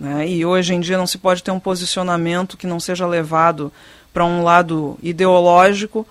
Né? 0.02 0.28
E 0.28 0.44
hoje 0.44 0.74
em 0.74 0.80
dia 0.80 0.98
não 0.98 1.06
se 1.06 1.20
pode 1.20 1.44
ter 1.44 1.52
um 1.52 1.60
posicionamento 1.60 2.58
que 2.58 2.66
não 2.66 2.80
seja 2.80 3.06
levado 3.06 3.72
para 4.12 4.26
um 4.26 4.42
lado 4.42 4.98
ideológico, 5.00 6.08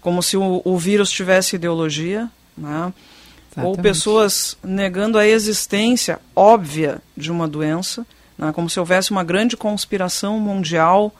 como 0.00 0.22
se 0.22 0.34
o, 0.38 0.62
o 0.64 0.78
vírus 0.78 1.10
tivesse 1.10 1.56
ideologia. 1.56 2.30
Né? 2.56 2.90
Ou 3.58 3.76
pessoas 3.76 4.56
negando 4.64 5.18
a 5.18 5.26
existência 5.26 6.18
óbvia 6.34 7.02
de 7.14 7.30
uma 7.30 7.46
doença, 7.46 8.06
né? 8.38 8.50
como 8.50 8.70
se 8.70 8.80
houvesse 8.80 9.10
uma 9.10 9.22
grande 9.22 9.58
conspiração 9.58 10.40
mundial 10.40 11.14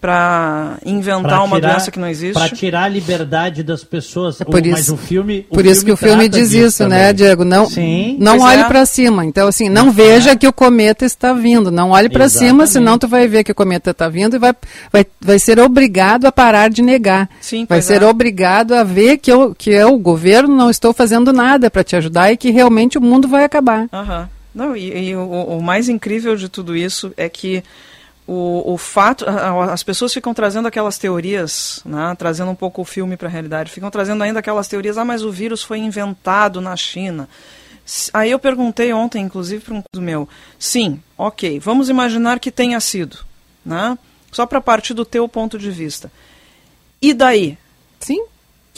para 0.00 0.78
inventar 0.84 1.22
pra 1.22 1.42
uma 1.42 1.60
doença 1.60 1.90
que 1.90 1.98
não 1.98 2.08
existe. 2.08 2.34
Para 2.34 2.48
tirar 2.48 2.84
a 2.84 2.88
liberdade 2.88 3.62
das 3.62 3.82
pessoas. 3.82 4.40
É 4.40 4.44
por 4.44 4.64
isso, 4.64 4.76
mas 4.76 4.88
o 4.88 4.96
filme. 4.96 5.46
O 5.50 5.54
por 5.54 5.66
isso 5.66 5.84
que 5.84 5.90
o 5.90 5.96
filme 5.96 6.28
diz 6.28 6.52
isso, 6.52 6.84
né, 6.84 6.88
também. 6.88 6.98
né, 7.06 7.12
Diego? 7.12 7.44
Não, 7.44 7.68
Sim, 7.68 8.16
não 8.20 8.40
olhe 8.40 8.62
é. 8.62 8.64
para 8.64 8.86
cima. 8.86 9.24
Então, 9.24 9.48
assim, 9.48 9.68
não, 9.68 9.90
veja 9.90 10.30
é. 10.30 10.36
que 10.36 10.46
o 10.46 10.52
cometa 10.52 11.04
está 11.04 11.32
vindo. 11.32 11.70
Não 11.70 11.90
olhe 11.90 12.08
para 12.08 12.28
cima, 12.28 12.66
senão 12.66 12.98
tu 12.98 13.08
vai 13.08 13.26
ver 13.26 13.42
que 13.42 13.52
o 13.52 13.54
cometa 13.54 13.90
está 13.90 14.08
vindo 14.08 14.36
e 14.36 14.38
vai, 14.38 14.54
vai, 14.92 15.06
vai 15.20 15.38
ser 15.38 15.58
obrigado 15.58 16.26
a 16.26 16.32
parar 16.32 16.70
de 16.70 16.82
negar. 16.82 17.28
Sim, 17.40 17.66
vai 17.68 17.82
ser 17.82 18.02
é. 18.02 18.06
obrigado 18.06 18.74
a 18.74 18.84
ver 18.84 19.18
que 19.18 19.32
eu, 19.32 19.54
que 19.54 19.70
eu, 19.70 19.94
o 19.94 19.98
governo, 19.98 20.54
não 20.54 20.70
estou 20.70 20.92
fazendo 20.92 21.32
nada 21.32 21.70
para 21.70 21.82
te 21.82 21.96
ajudar 21.96 22.32
e 22.32 22.36
que 22.36 22.50
realmente 22.50 22.98
o 22.98 23.02
mundo 23.02 23.26
vai 23.26 23.44
acabar. 23.44 23.88
Não, 24.54 24.76
e, 24.76 25.10
e 25.10 25.16
o, 25.16 25.28
o 25.28 25.62
mais 25.62 25.88
incrível 25.88 26.34
de 26.36 26.48
tudo 26.48 26.76
isso 26.76 27.12
é 27.16 27.28
que 27.28 27.62
o, 28.28 28.74
o 28.74 28.76
fato, 28.76 29.24
as 29.26 29.82
pessoas 29.82 30.12
ficam 30.12 30.34
trazendo 30.34 30.68
aquelas 30.68 30.98
teorias, 30.98 31.80
né, 31.82 32.14
trazendo 32.18 32.50
um 32.50 32.54
pouco 32.54 32.82
o 32.82 32.84
filme 32.84 33.16
para 33.16 33.26
a 33.26 33.30
realidade, 33.30 33.72
ficam 33.72 33.90
trazendo 33.90 34.22
ainda 34.22 34.40
aquelas 34.40 34.68
teorias, 34.68 34.98
ah, 34.98 35.04
mas 35.04 35.22
o 35.22 35.32
vírus 35.32 35.62
foi 35.62 35.78
inventado 35.78 36.60
na 36.60 36.76
China. 36.76 37.26
Aí 38.12 38.30
eu 38.30 38.38
perguntei 38.38 38.92
ontem, 38.92 39.24
inclusive, 39.24 39.64
para 39.64 39.74
um 39.74 39.82
do 39.94 40.02
meu, 40.02 40.28
sim, 40.58 41.02
ok, 41.16 41.58
vamos 41.58 41.88
imaginar 41.88 42.38
que 42.38 42.50
tenha 42.50 42.78
sido, 42.80 43.16
né? 43.64 43.98
Só 44.30 44.44
para 44.44 44.60
partir 44.60 44.92
do 44.92 45.06
teu 45.06 45.26
ponto 45.26 45.58
de 45.58 45.70
vista. 45.70 46.12
E 47.00 47.14
daí? 47.14 47.56
Sim. 47.98 48.26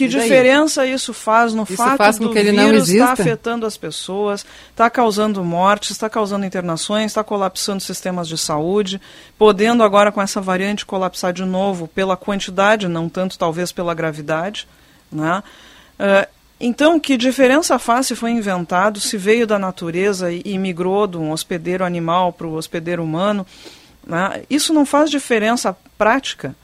Que 0.01 0.09
diferença 0.09 0.87
isso 0.87 1.13
faz 1.13 1.53
no 1.53 1.65
isso 1.65 1.77
fato 1.77 1.99
faz 1.99 2.19
do 2.19 2.31
que 2.31 2.39
ele 2.39 2.53
vírus 2.53 2.89
estar 2.89 3.07
tá 3.07 3.13
afetando 3.13 3.67
as 3.67 3.77
pessoas, 3.77 4.47
está 4.71 4.89
causando 4.89 5.45
mortes, 5.45 5.91
está 5.91 6.09
causando 6.09 6.47
internações, 6.47 7.07
está 7.11 7.23
colapsando 7.23 7.83
sistemas 7.83 8.27
de 8.27 8.39
saúde, 8.39 9.01
podendo 9.37 9.83
agora 9.83 10.11
com 10.11 10.23
essa 10.23 10.41
variante 10.41 10.87
colapsar 10.87 11.33
de 11.33 11.45
novo 11.45 11.87
pela 11.87 12.17
quantidade, 12.17 12.89
não 12.89 13.09
tanto 13.09 13.39
talvez 13.39 13.73
pela 13.73 13.93
gravidade. 13.93 14.67
Né? 15.13 15.43
Uh, 15.99 16.27
então, 16.59 16.99
que 16.99 17.17
diferença 17.17 17.79
faz 17.79 18.07
se 18.07 18.17
foi 18.17 18.31
inventado, 18.31 19.01
se 19.01 19.17
veio 19.19 19.47
da 19.47 19.59
natureza 19.59 20.33
e, 20.33 20.41
e 20.45 20.57
migrou 20.57 21.07
de 21.07 21.19
um 21.19 21.31
hospedeiro 21.31 21.85
animal 21.85 22.33
para 22.33 22.47
o 22.47 22.55
hospedeiro 22.55 23.03
humano? 23.03 23.47
Né? 24.07 24.45
Isso 24.49 24.73
não 24.73 24.87
faz 24.87 25.11
diferença 25.11 25.77
prática 25.99 26.55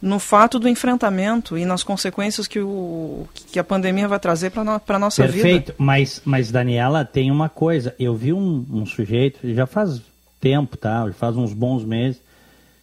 no 0.00 0.18
fato 0.18 0.58
do 0.58 0.68
enfrentamento 0.68 1.58
e 1.58 1.64
nas 1.64 1.82
consequências 1.82 2.46
que, 2.46 2.58
o, 2.58 3.28
que 3.34 3.58
a 3.58 3.64
pandemia 3.64 4.08
vai 4.08 4.18
trazer 4.18 4.50
para 4.50 4.62
a 4.62 4.98
nossa 4.98 5.22
Perfeito. 5.22 5.44
vida. 5.44 5.56
Perfeito, 5.56 5.74
mas, 5.76 6.22
mas 6.24 6.50
Daniela, 6.50 7.04
tem 7.04 7.30
uma 7.30 7.48
coisa. 7.48 7.94
Eu 7.98 8.14
vi 8.14 8.32
um, 8.32 8.64
um 8.70 8.86
sujeito, 8.86 9.40
já 9.54 9.66
faz 9.66 10.00
tempo, 10.40 10.76
tá? 10.76 11.06
Já 11.06 11.12
faz 11.12 11.36
uns 11.36 11.52
bons 11.52 11.84
meses, 11.84 12.20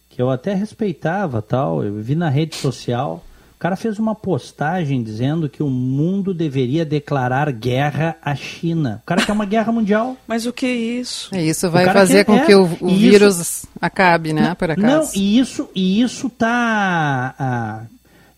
que 0.08 0.22
eu 0.22 0.30
até 0.30 0.54
respeitava, 0.54 1.42
tal. 1.42 1.82
Eu 1.82 1.94
vi 1.94 2.14
na 2.14 2.28
rede 2.28 2.54
social 2.54 3.24
O 3.58 3.60
cara 3.60 3.74
fez 3.74 3.98
uma 3.98 4.14
postagem 4.14 5.02
dizendo 5.02 5.48
que 5.48 5.64
o 5.64 5.68
mundo 5.68 6.32
deveria 6.32 6.84
declarar 6.84 7.50
guerra 7.50 8.16
à 8.22 8.32
China. 8.32 9.00
O 9.02 9.06
cara 9.06 9.26
quer 9.26 9.32
uma 9.32 9.44
guerra 9.44 9.72
mundial. 9.72 10.16
Mas 10.28 10.46
o 10.46 10.52
que 10.52 10.64
é 10.64 10.72
isso? 10.72 11.34
Isso 11.34 11.68
vai 11.68 11.84
fazer 11.86 12.18
quer, 12.18 12.24
com 12.24 12.36
é, 12.36 12.46
que 12.46 12.54
o, 12.54 12.62
o 12.80 12.88
vírus 12.94 13.40
isso, 13.40 13.68
acabe, 13.80 14.32
né? 14.32 14.54
Por 14.54 14.70
acaso. 14.70 14.86
Não, 14.86 15.10
e 15.20 15.40
isso, 15.40 15.68
e 15.74 16.00
isso 16.00 16.30
tá. 16.30 17.34
Ah, 17.36 17.82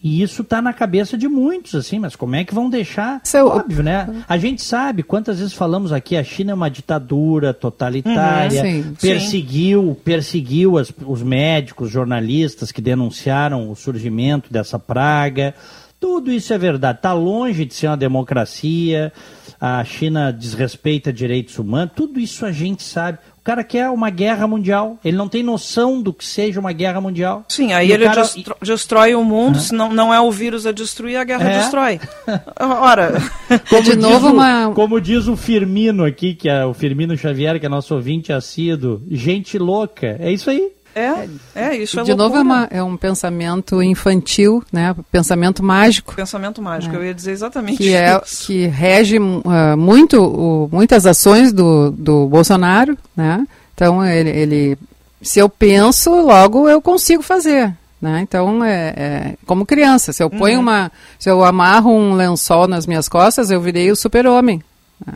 e 0.03 0.23
isso 0.23 0.41
está 0.41 0.63
na 0.63 0.73
cabeça 0.73 1.17
de 1.19 1.29
muitos, 1.29 1.75
assim, 1.75 1.99
mas 1.99 2.17
como 2.17 2.35
é 2.35 2.43
que 2.43 2.55
vão 2.55 2.71
deixar? 2.71 3.21
Seu... 3.23 3.49
Óbvio, 3.49 3.83
né? 3.83 4.25
A 4.27 4.39
gente 4.39 4.63
sabe, 4.63 5.03
quantas 5.03 5.39
vezes 5.39 5.53
falamos 5.53 5.93
aqui, 5.93 6.17
a 6.17 6.25
China 6.25 6.53
é 6.53 6.55
uma 6.55 6.71
ditadura 6.71 7.53
totalitária, 7.53 8.63
uhum, 8.63 8.83
sim, 8.83 8.95
perseguiu, 8.99 9.83
sim. 9.89 10.03
perseguiu 10.03 10.79
as, 10.79 10.91
os 11.05 11.23
médicos, 11.23 11.91
jornalistas 11.91 12.73
que 12.73 12.81
denunciaram 12.81 13.71
o 13.71 13.77
surgimento 13.77 14.51
dessa 14.51 14.79
praga. 14.79 15.55
Tudo 16.01 16.33
isso 16.33 16.55
é 16.55 16.57
verdade. 16.57 16.99
Está 16.99 17.13
longe 17.13 17.67
de 17.67 17.75
ser 17.75 17.89
uma 17.89 17.97
democracia. 17.97 19.13
A 19.61 19.85
China 19.85 20.33
desrespeita 20.33 21.13
direitos 21.13 21.59
humanos. 21.59 21.93
Tudo 21.95 22.19
isso 22.19 22.47
a 22.47 22.53
gente 22.53 22.83
sabe. 22.83 23.19
O 23.41 23.43
cara 23.43 23.65
quer 23.65 23.89
uma 23.89 24.11
guerra 24.11 24.47
mundial. 24.47 24.99
Ele 25.03 25.17
não 25.17 25.27
tem 25.27 25.43
noção 25.43 26.03
do 26.03 26.13
que 26.13 26.27
seja 26.27 26.61
uma 26.61 26.73
guerra 26.73 27.01
mundial. 27.01 27.45
Sim, 27.49 27.73
aí 27.73 27.89
e 27.89 27.93
ele 27.93 28.05
cara... 28.05 28.21
destro 28.21 28.57
destrói 28.63 29.15
o 29.15 29.25
mundo. 29.25 29.57
Uhum. 29.57 29.61
Se 29.61 29.75
não, 29.75 29.93
não 29.93 30.13
é 30.13 30.21
o 30.21 30.31
vírus 30.31 30.67
a 30.67 30.73
destruir, 30.73 31.17
a 31.17 31.25
guerra 31.25 31.51
é? 31.51 31.59
destrói. 31.59 32.01
Ora. 32.61 33.15
Como 33.71 33.83
de 33.83 33.97
novo, 33.97 34.29
o, 34.29 34.33
uma... 34.33 34.71
como 34.73 35.01
diz 35.01 35.27
o 35.27 35.37
Firmino 35.37 36.05
aqui, 36.05 36.35
que 36.35 36.49
é 36.49 36.65
o 36.65 36.75
Firmino 36.75 37.17
Xavier, 37.17 37.59
que 37.59 37.67
é 37.67 37.69
nosso 37.69 37.95
ouvinte 37.95 38.33
assíduo, 38.33 39.03
gente 39.11 39.59
louca. 39.59 40.17
É 40.21 40.31
isso 40.31 40.51
aí. 40.51 40.73
É, 40.95 41.29
é 41.55 41.77
isso 41.77 42.01
é 42.01 42.03
De 42.03 42.15
novo 42.15 42.37
é, 42.37 42.41
uma, 42.41 42.69
é, 42.71 42.83
um 42.83 42.97
pensamento 42.97 43.83
infantil, 43.83 44.63
né? 44.73 44.95
Pensamento 45.11 45.63
mágico. 45.63 46.15
Pensamento 46.15 46.61
mágico, 46.61 46.95
é. 46.95 46.99
eu 46.99 47.05
ia 47.05 47.15
dizer 47.15 47.33
exatamente 47.33 47.79
que 47.79 47.95
é 47.95 48.21
isso. 48.25 48.47
que 48.47 48.67
rege 48.67 49.19
uh, 49.19 49.77
muito 49.77 50.23
o, 50.23 50.69
muitas 50.71 51.07
ações 51.07 51.53
do, 51.53 51.91
do 51.91 52.27
Bolsonaro, 52.27 52.99
né? 53.17 53.47
Então 53.75 54.05
ele, 54.05 54.31
ele, 54.31 54.79
se 55.23 55.39
eu 55.39 55.49
penso, 55.49 56.11
logo 56.11 56.69
eu 56.69 56.83
consigo 56.83 57.23
fazer. 57.23 57.75
Né? 58.01 58.21
Então, 58.23 58.65
é, 58.65 58.95
é, 58.97 59.35
como 59.45 59.67
criança, 59.67 60.11
se 60.13 60.23
eu 60.23 60.31
ponho 60.31 60.57
uhum. 60.57 60.63
uma, 60.63 60.91
se 61.19 61.29
eu 61.29 61.45
amarro 61.45 61.91
um 61.91 62.15
lençol 62.15 62.67
nas 62.67 62.87
minhas 62.87 63.09
costas, 63.09 63.51
eu 63.51 63.61
virei 63.61 63.91
o 63.91 63.97
super-homem. 63.97 64.63
Né? 65.07 65.13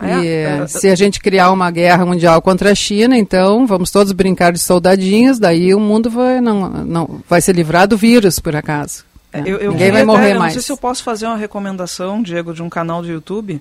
É, 0.00 0.64
e 0.64 0.68
se 0.68 0.88
a 0.88 0.94
gente 0.94 1.20
criar 1.20 1.50
uma 1.50 1.70
guerra 1.70 2.06
mundial 2.06 2.40
contra 2.40 2.70
a 2.70 2.74
China, 2.74 3.16
então 3.16 3.66
vamos 3.66 3.90
todos 3.90 4.12
brincar 4.12 4.52
de 4.52 4.58
soldadinhos, 4.58 5.38
daí 5.38 5.74
o 5.74 5.80
mundo 5.80 6.08
vai, 6.08 6.40
não, 6.40 6.68
não, 6.68 7.20
vai 7.28 7.40
se 7.40 7.52
livrar 7.52 7.88
do 7.88 7.96
vírus, 7.96 8.38
por 8.38 8.54
acaso. 8.54 9.04
É, 9.32 9.40
eu, 9.40 9.58
eu 9.58 9.72
Ninguém 9.72 9.90
vai 9.90 10.04
morrer 10.04 10.34
mais. 10.34 10.54
Não 10.54 10.60
sei 10.60 10.62
se 10.62 10.72
eu 10.72 10.76
posso 10.76 11.02
fazer 11.02 11.26
uma 11.26 11.36
recomendação, 11.36 12.22
Diego, 12.22 12.52
de 12.52 12.62
um 12.62 12.68
canal 12.68 13.02
do 13.02 13.08
YouTube. 13.08 13.60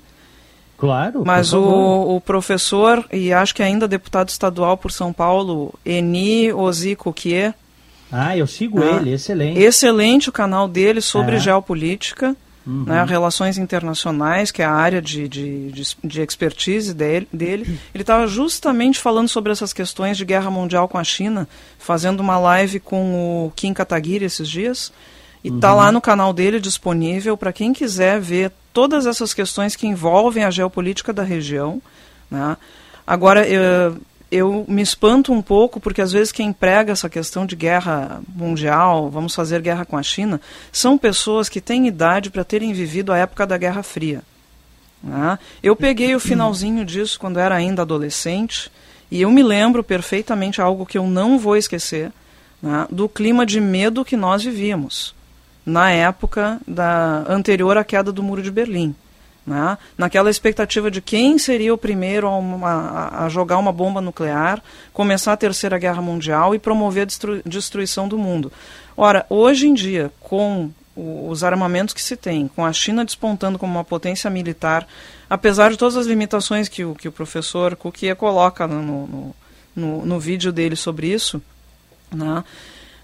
Claro. 0.77 1.23
Mas 1.25 1.53
o, 1.53 2.15
o, 2.15 2.19
professor, 2.19 3.05
e 3.11 3.31
acho 3.31 3.53
que 3.53 3.61
ainda 3.61 3.87
deputado 3.87 4.29
estadual 4.29 4.75
por 4.75 4.91
São 4.91 5.13
Paulo, 5.13 5.73
Eni 5.85 6.51
Ozico 6.51 7.13
Kie. 7.13 7.53
Ah, 8.11 8.35
eu 8.35 8.47
sigo 8.47 8.81
ah, 8.81 8.97
ele, 8.97 9.13
excelente. 9.13 9.59
Excelente 9.59 10.29
o 10.29 10.31
canal 10.31 10.67
dele 10.67 10.99
sobre 10.99 11.35
é. 11.35 11.39
geopolítica 11.39 12.35
uhum. 12.65 12.83
né, 12.85 13.03
relações 13.03 13.57
internacionais, 13.57 14.51
que 14.51 14.61
é 14.61 14.65
a 14.65 14.71
área 14.71 15.01
de, 15.01 15.27
de, 15.27 15.71
de, 15.71 15.97
de 16.03 16.21
expertise 16.21 16.93
dele. 16.93 17.27
dele. 17.31 17.79
Ele 17.93 18.03
estava 18.03 18.27
justamente 18.27 18.99
falando 18.99 19.27
sobre 19.27 19.51
essas 19.51 19.73
questões 19.73 20.17
de 20.17 20.25
guerra 20.25 20.49
mundial 20.49 20.87
com 20.87 20.97
a 20.97 21.03
China, 21.03 21.47
fazendo 21.77 22.19
uma 22.19 22.37
live 22.37 22.79
com 22.79 23.45
o 23.47 23.51
Kim 23.55 23.73
Kataguiri 23.73 24.25
esses 24.25 24.49
dias. 24.49 24.91
E 25.43 25.49
está 25.49 25.71
uhum. 25.71 25.79
lá 25.79 25.91
no 25.91 26.01
canal 26.01 26.31
dele 26.33 26.59
disponível 26.59 27.35
para 27.35 27.51
quem 27.51 27.73
quiser 27.73 28.19
ver 28.19 28.51
todas 28.71 29.05
essas 29.05 29.33
questões 29.33 29.75
que 29.75 29.87
envolvem 29.87 30.43
a 30.43 30.51
geopolítica 30.51 31.11
da 31.11 31.23
região. 31.23 31.81
Né? 32.29 32.55
Agora, 33.05 33.47
eu, 33.47 33.97
eu 34.31 34.63
me 34.67 34.81
espanto 34.81 35.33
um 35.33 35.41
pouco 35.41 35.79
porque 35.79 36.01
às 36.01 36.13
vezes 36.13 36.31
quem 36.31 36.53
prega 36.53 36.93
essa 36.93 37.09
questão 37.09 37.45
de 37.45 37.55
guerra 37.55 38.21
mundial, 38.33 39.09
vamos 39.09 39.35
fazer 39.35 39.61
guerra 39.61 39.83
com 39.83 39.97
a 39.97 40.03
China, 40.03 40.39
são 40.71 40.97
pessoas 40.97 41.49
que 41.49 41.59
têm 41.59 41.85
idade 41.85 42.29
para 42.29 42.45
terem 42.45 42.71
vivido 42.71 43.11
a 43.11 43.17
época 43.17 43.45
da 43.45 43.57
Guerra 43.57 43.83
Fria. 43.83 44.23
Né? 45.03 45.37
Eu 45.61 45.75
peguei 45.75 46.15
o 46.15 46.19
finalzinho 46.19 46.85
disso 46.85 47.19
quando 47.19 47.39
era 47.39 47.55
ainda 47.55 47.81
adolescente 47.81 48.71
e 49.09 49.21
eu 49.21 49.29
me 49.29 49.43
lembro 49.43 49.83
perfeitamente 49.83 50.61
algo 50.61 50.85
que 50.85 50.97
eu 50.97 51.05
não 51.05 51.37
vou 51.37 51.57
esquecer 51.57 52.11
né? 52.61 52.87
do 52.89 53.09
clima 53.09 53.45
de 53.45 53.59
medo 53.59 54.05
que 54.05 54.15
nós 54.15 54.43
vivíamos 54.43 55.13
na 55.65 55.91
época 55.91 56.59
da 56.65 57.25
anterior 57.27 57.77
à 57.77 57.83
queda 57.83 58.11
do 58.11 58.23
Muro 58.23 58.41
de 58.41 58.49
Berlim 58.49 58.95
né? 59.51 59.77
naquela 59.97 60.29
expectativa 60.29 60.89
de 60.89 61.01
quem 61.01 61.37
seria 61.37 61.73
o 61.73 61.77
primeiro 61.77 62.25
a, 62.25 62.37
uma, 62.37 63.25
a, 63.25 63.29
jogar 63.29 63.57
uma 63.57 63.71
bomba 63.71 63.99
nuclear, 63.99 64.63
começar 64.93 65.33
a 65.33 65.37
Terceira 65.37 65.77
Guerra 65.77 66.01
Mundial 66.01 66.55
e 66.55 66.59
promover 66.59 67.03
a 67.03 67.05
destru, 67.05 67.41
destruição 67.45 68.07
do 68.07 68.17
mundo. 68.17 68.51
Ora, 68.95 69.25
hoje 69.29 69.67
em 69.67 69.73
dia, 69.73 70.09
com 70.21 70.71
os 70.95 71.43
armamentos 71.43 71.93
que 71.93 72.01
se 72.01 72.15
tem, 72.15 72.47
com 72.47 72.65
a 72.65 72.71
China 72.71 73.03
despontando 73.03 73.59
como 73.59 73.73
uma 73.73 73.83
potência 73.83 74.29
militar, 74.29 74.87
apesar 75.29 75.69
de 75.71 75.77
todas 75.77 75.97
as 75.97 76.05
limitações 76.05 76.69
que 76.69 76.85
o, 76.85 76.95
que 76.95 77.07
o 77.07 77.11
professor 77.11 77.75
Kukia 77.75 78.15
coloca 78.15 78.65
no, 78.67 78.81
no, 78.81 79.35
no, 79.75 80.05
no 80.05 80.19
vídeo 80.19 80.51
dele 80.51 80.77
sobre 80.77 81.07
isso, 81.07 81.41
né? 82.09 82.43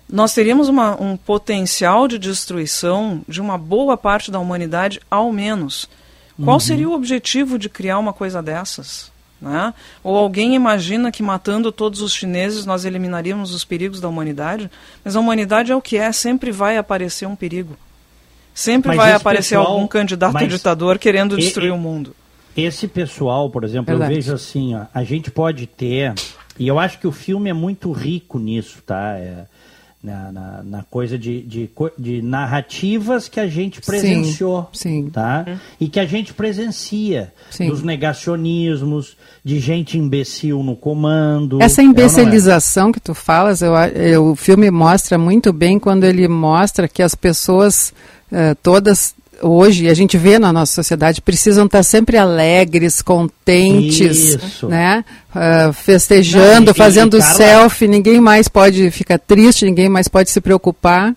nós 0.09 0.33
teríamos 0.33 0.69
uma, 0.69 1.01
um 1.01 1.17
potencial 1.17 2.07
de 2.07 2.17
destruição 2.17 3.21
de 3.27 3.41
uma 3.41 3.57
boa 3.57 3.97
parte 3.97 4.31
da 4.31 4.39
humanidade, 4.39 5.01
ao 5.11 5.31
menos. 5.33 5.89
Qual 6.43 6.55
uhum. 6.55 6.59
seria 6.59 6.89
o 6.89 6.93
objetivo 6.93 7.57
de 7.57 7.69
criar 7.69 7.97
uma 7.97 8.13
coisa 8.13 8.41
dessas? 8.41 9.11
Né? 9.41 9.73
Ou 10.03 10.15
alguém 10.15 10.55
imagina 10.55 11.11
que 11.11 11.21
matando 11.21 11.71
todos 11.71 12.01
os 12.01 12.13
chineses 12.13 12.65
nós 12.65 12.85
eliminaríamos 12.85 13.53
os 13.53 13.63
perigos 13.63 13.99
da 13.99 14.07
humanidade? 14.07 14.69
Mas 15.03 15.15
a 15.15 15.19
humanidade 15.19 15.71
é 15.71 15.75
o 15.75 15.81
que 15.81 15.97
é, 15.97 16.11
sempre 16.11 16.51
vai 16.51 16.77
aparecer 16.77 17.27
um 17.27 17.35
perigo. 17.35 17.77
Sempre 18.53 18.89
mas 18.89 18.97
vai 18.97 19.13
aparecer 19.13 19.55
pessoal, 19.55 19.73
algum 19.73 19.87
candidato 19.87 20.47
ditador 20.47 20.97
querendo 20.97 21.37
destruir 21.37 21.69
e, 21.69 21.71
o 21.71 21.77
mundo. 21.77 22.15
Esse 22.55 22.87
pessoal, 22.87 23.51
por 23.51 23.63
exemplo, 23.63 23.85
Verdade. 23.85 24.11
eu 24.11 24.15
vejo 24.15 24.33
assim, 24.33 24.73
ó, 24.73 24.85
a 24.91 25.03
gente 25.03 25.29
pode 25.29 25.67
ter, 25.67 26.15
e 26.57 26.67
eu 26.67 26.79
acho 26.79 26.97
que 26.97 27.05
o 27.05 27.11
filme 27.11 27.51
é 27.51 27.53
muito 27.53 27.91
rico 27.91 28.39
nisso, 28.39 28.81
tá? 28.83 29.15
É, 29.15 29.45
na, 30.07 30.31
na, 30.31 30.63
na, 30.63 30.83
coisa 30.83 31.17
de, 31.17 31.41
de, 31.41 31.69
de, 31.97 32.21
narrativas 32.21 33.27
que 33.27 33.39
a 33.39 33.47
gente 33.47 33.81
presenciou, 33.81 34.69
sim, 34.71 35.03
sim. 35.03 35.09
tá? 35.09 35.45
Uhum. 35.47 35.57
E 35.81 35.89
que 35.89 35.99
a 35.99 36.05
gente 36.05 36.33
presencia, 36.33 37.33
sim. 37.51 37.69
dos 37.69 37.83
negacionismos, 37.83 39.17
de 39.43 39.59
gente 39.59 39.97
imbecil 39.97 40.63
no 40.63 40.75
comando. 40.75 41.61
Essa 41.61 41.81
é 41.81 41.85
imbecilização 41.85 42.89
é? 42.89 42.93
que 42.93 42.99
tu 43.01 43.13
falas, 43.13 43.61
eu, 43.61 43.73
eu, 43.75 44.25
o 44.31 44.35
filme 44.35 44.71
mostra 44.71 45.17
muito 45.17 45.51
bem 45.51 45.77
quando 45.77 46.05
ele 46.05 46.27
mostra 46.27 46.87
que 46.87 47.03
as 47.03 47.13
pessoas 47.13 47.93
uh, 48.31 48.55
todas 48.63 49.13
hoje 49.41 49.89
a 49.89 49.93
gente 49.93 50.17
vê 50.17 50.39
na 50.39 50.51
nossa 50.51 50.73
sociedade 50.73 51.21
precisam 51.21 51.65
estar 51.65 51.83
sempre 51.83 52.17
alegres, 52.17 53.01
contentes, 53.01 54.35
Isso. 54.35 54.67
né? 54.67 55.03
Uh, 55.29 55.73
festejando, 55.73 56.67
Não, 56.67 56.71
e, 56.71 56.77
fazendo 56.77 57.17
e 57.17 57.19
Carla... 57.19 57.35
selfie. 57.35 57.87
Ninguém 57.87 58.19
mais 58.19 58.47
pode 58.47 58.89
ficar 58.91 59.19
triste, 59.19 59.65
ninguém 59.65 59.89
mais 59.89 60.07
pode 60.07 60.29
se 60.29 60.41
preocupar. 60.41 61.15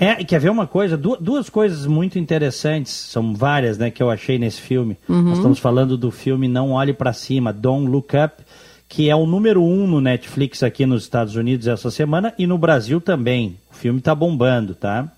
É, 0.00 0.22
quer 0.22 0.38
ver 0.38 0.50
uma 0.50 0.66
coisa? 0.66 0.96
Du 0.96 1.16
duas 1.20 1.50
coisas 1.50 1.84
muito 1.84 2.20
interessantes, 2.20 2.92
são 2.92 3.34
várias, 3.34 3.76
né, 3.76 3.90
que 3.90 4.00
eu 4.00 4.08
achei 4.08 4.38
nesse 4.38 4.60
filme. 4.60 4.96
Uhum. 5.08 5.22
Nós 5.22 5.38
estamos 5.38 5.58
falando 5.58 5.96
do 5.98 6.12
filme 6.12 6.46
Não 6.46 6.70
Olhe 6.70 6.92
para 6.92 7.12
Cima, 7.12 7.52
Don't 7.52 7.90
Look 7.90 8.14
Up, 8.16 8.44
que 8.88 9.10
é 9.10 9.16
o 9.16 9.26
número 9.26 9.60
um 9.62 9.88
no 9.88 10.00
Netflix 10.00 10.62
aqui 10.62 10.86
nos 10.86 11.02
Estados 11.02 11.34
Unidos 11.34 11.66
essa 11.66 11.90
semana 11.90 12.32
e 12.38 12.46
no 12.46 12.56
Brasil 12.56 13.00
também. 13.00 13.58
O 13.72 13.74
filme 13.74 13.98
está 13.98 14.14
bombando, 14.14 14.74
tá? 14.74 15.12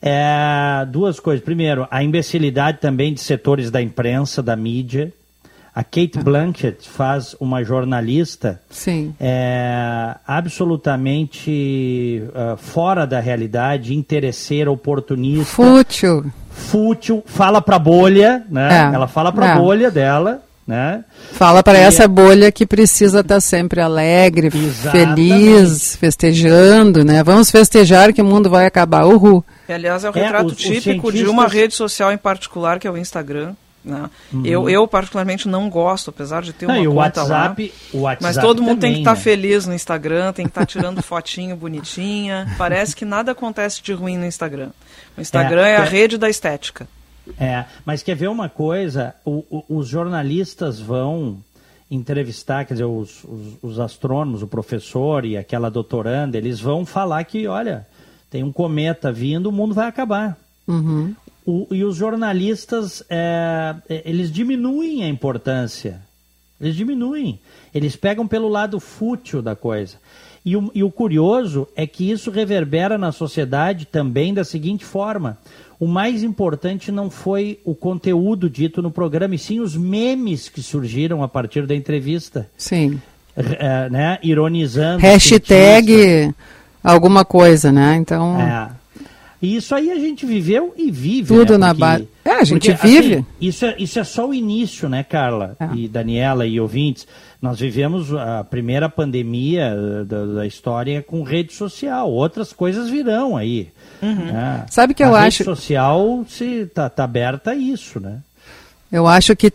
É, 0.00 0.86
duas 0.88 1.18
coisas. 1.18 1.44
Primeiro, 1.44 1.86
a 1.90 2.02
imbecilidade 2.02 2.78
também 2.78 3.12
de 3.12 3.20
setores 3.20 3.70
da 3.70 3.82
imprensa, 3.82 4.42
da 4.42 4.56
mídia. 4.56 5.12
A 5.74 5.84
Kate 5.84 6.18
ah. 6.18 6.22
Blanchett 6.22 6.88
faz 6.88 7.36
uma 7.38 7.62
jornalista 7.62 8.60
é, 9.20 10.12
absolutamente 10.26 12.20
uh, 12.30 12.56
fora 12.56 13.06
da 13.06 13.20
realidade, 13.20 13.94
interesseira, 13.94 14.72
oportunista. 14.72 15.44
Fútil. 15.44 16.24
Fútil, 16.50 17.22
fala 17.24 17.62
pra 17.62 17.78
bolha, 17.78 18.42
né? 18.50 18.90
É. 18.90 18.94
Ela 18.94 19.06
fala 19.06 19.30
pra 19.30 19.50
é. 19.50 19.54
bolha 19.56 19.88
dela. 19.88 20.42
Né? 20.66 21.02
Fala 21.32 21.62
para 21.62 21.78
essa 21.78 22.06
bolha 22.06 22.52
que 22.52 22.66
precisa 22.66 23.20
estar 23.20 23.36
tá 23.36 23.40
sempre 23.40 23.80
alegre, 23.80 24.48
Exatamente. 24.48 25.14
feliz, 25.14 25.96
festejando, 25.96 27.04
né? 27.04 27.22
Vamos 27.22 27.50
festejar 27.50 28.12
que 28.12 28.20
o 28.20 28.24
mundo 28.24 28.50
vai 28.50 28.66
acabar. 28.66 29.06
Uhul. 29.06 29.42
E, 29.68 29.72
aliás, 29.72 30.04
é 30.04 30.08
o 30.08 30.12
retrato 30.12 30.50
é, 30.50 30.52
os, 30.52 30.56
típico 30.56 30.78
os 30.78 30.82
cientistas... 30.82 31.20
de 31.20 31.26
uma 31.26 31.46
rede 31.46 31.74
social 31.74 32.12
em 32.12 32.18
particular, 32.18 32.78
que 32.78 32.86
é 32.86 32.90
o 32.90 32.96
Instagram. 32.96 33.54
Né? 33.84 34.10
Uhum. 34.32 34.44
Eu, 34.44 34.68
eu, 34.68 34.88
particularmente, 34.88 35.48
não 35.48 35.68
gosto, 35.70 36.10
apesar 36.10 36.42
de 36.42 36.52
ter 36.52 36.66
não, 36.66 36.74
uma 36.74 36.84
conta 36.84 37.22
WhatsApp, 37.22 37.72
lá. 37.92 37.98
O 37.98 38.02
WhatsApp 38.02 38.22
mas 38.22 38.36
todo 38.36 38.62
mundo 38.62 38.80
também, 38.80 38.80
tem 38.80 38.92
que 38.94 38.98
estar 39.00 39.12
tá 39.12 39.16
né? 39.16 39.22
feliz 39.22 39.66
no 39.66 39.74
Instagram, 39.74 40.32
tem 40.32 40.44
que 40.44 40.50
estar 40.50 40.62
tá 40.62 40.66
tirando 40.66 41.00
fotinho 41.02 41.56
bonitinha. 41.56 42.54
Parece 42.58 42.94
que 42.94 43.04
nada 43.04 43.32
acontece 43.32 43.82
de 43.82 43.92
ruim 43.92 44.16
no 44.16 44.26
Instagram. 44.26 44.70
O 45.16 45.20
Instagram 45.20 45.66
é, 45.66 45.72
é 45.72 45.76
a 45.76 45.84
rede 45.84 46.18
da 46.18 46.28
estética. 46.28 46.88
É, 47.38 47.64
mas 47.84 48.02
quer 48.02 48.14
ver 48.14 48.28
uma 48.28 48.48
coisa? 48.48 49.14
O, 49.24 49.44
o, 49.50 49.78
os 49.78 49.86
jornalistas 49.86 50.80
vão 50.80 51.38
entrevistar, 51.90 52.64
quer 52.64 52.74
dizer, 52.74 52.84
os, 52.84 53.24
os, 53.24 53.56
os, 53.62 53.80
astrônomos, 53.80 54.42
o 54.42 54.46
professor 54.46 55.24
e 55.24 55.36
aquela 55.36 55.70
doutoranda, 55.70 56.36
eles 56.36 56.60
vão 56.60 56.84
falar 56.84 57.24
que, 57.24 57.46
olha, 57.46 57.86
tem 58.30 58.42
um 58.42 58.52
cometa 58.52 59.10
vindo, 59.10 59.48
o 59.48 59.52
mundo 59.52 59.74
vai 59.74 59.88
acabar. 59.88 60.38
Uhum. 60.66 61.14
O, 61.46 61.66
e 61.70 61.82
os 61.82 61.96
jornalistas, 61.96 63.02
é, 63.08 63.74
eles 64.04 64.30
diminuem 64.30 65.02
a 65.02 65.08
importância. 65.08 66.00
Eles 66.60 66.76
diminuem. 66.76 67.38
Eles 67.74 67.96
pegam 67.96 68.26
pelo 68.26 68.48
lado 68.48 68.78
fútil 68.80 69.40
da 69.40 69.56
coisa. 69.56 69.96
E 70.44 70.56
o, 70.56 70.70
e 70.74 70.82
o 70.82 70.90
curioso 70.90 71.66
é 71.74 71.86
que 71.86 72.10
isso 72.10 72.30
reverbera 72.30 72.98
na 72.98 73.12
sociedade 73.12 73.86
também 73.86 74.34
da 74.34 74.44
seguinte 74.44 74.84
forma: 74.84 75.38
o 75.80 75.86
mais 75.86 76.22
importante 76.22 76.90
não 76.90 77.10
foi 77.10 77.58
o 77.64 77.74
conteúdo 77.74 78.50
dito 78.50 78.82
no 78.82 78.90
programa, 78.90 79.34
e 79.34 79.38
sim 79.38 79.60
os 79.60 79.76
memes 79.76 80.48
que 80.48 80.62
surgiram 80.62 81.22
a 81.22 81.28
partir 81.28 81.66
da 81.66 81.74
entrevista. 81.74 82.48
Sim. 82.56 83.00
É, 83.36 83.88
né? 83.88 84.18
Ironizando. 84.22 85.00
Hashtag 85.00 86.34
alguma 86.92 87.24
coisa, 87.24 87.70
né? 87.72 87.96
Então. 87.96 88.40
É. 88.40 88.70
E 89.40 89.54
isso 89.54 89.72
aí 89.72 89.90
a 89.92 89.94
gente 89.96 90.26
viveu 90.26 90.74
e 90.76 90.90
vive. 90.90 91.28
Tudo 91.28 91.52
né? 91.52 91.58
na 91.68 91.74
base. 91.74 92.08
É, 92.24 92.32
a 92.32 92.44
gente 92.44 92.72
porque, 92.72 92.86
vive. 92.86 93.14
Assim, 93.14 93.26
isso, 93.40 93.64
é, 93.64 93.76
isso 93.78 93.98
é 94.00 94.04
só 94.04 94.28
o 94.28 94.34
início, 94.34 94.88
né, 94.88 95.04
Carla? 95.04 95.56
É. 95.60 95.68
E 95.76 95.88
Daniela 95.88 96.44
e 96.44 96.58
ouvintes. 96.58 97.06
Nós 97.40 97.60
vivemos 97.60 98.12
a 98.12 98.42
primeira 98.42 98.88
pandemia 98.88 100.04
da, 100.04 100.26
da 100.26 100.46
história 100.46 101.00
com 101.02 101.22
rede 101.22 101.52
social. 101.52 102.10
Outras 102.10 102.52
coisas 102.52 102.90
virão 102.90 103.36
aí. 103.36 103.68
Uhum. 104.02 104.14
Né? 104.26 104.66
Sabe 104.68 104.92
que 104.92 105.04
eu 105.04 105.14
a 105.14 105.20
acho. 105.20 105.42
A 105.42 105.46
rede 105.46 105.56
social 105.56 106.24
está 106.28 106.90
tá 106.90 107.04
aberta 107.04 107.52
a 107.52 107.54
isso, 107.54 108.00
né? 108.00 108.18
Eu 108.90 109.06
acho 109.06 109.36
que 109.36 109.48
uh, 109.48 109.52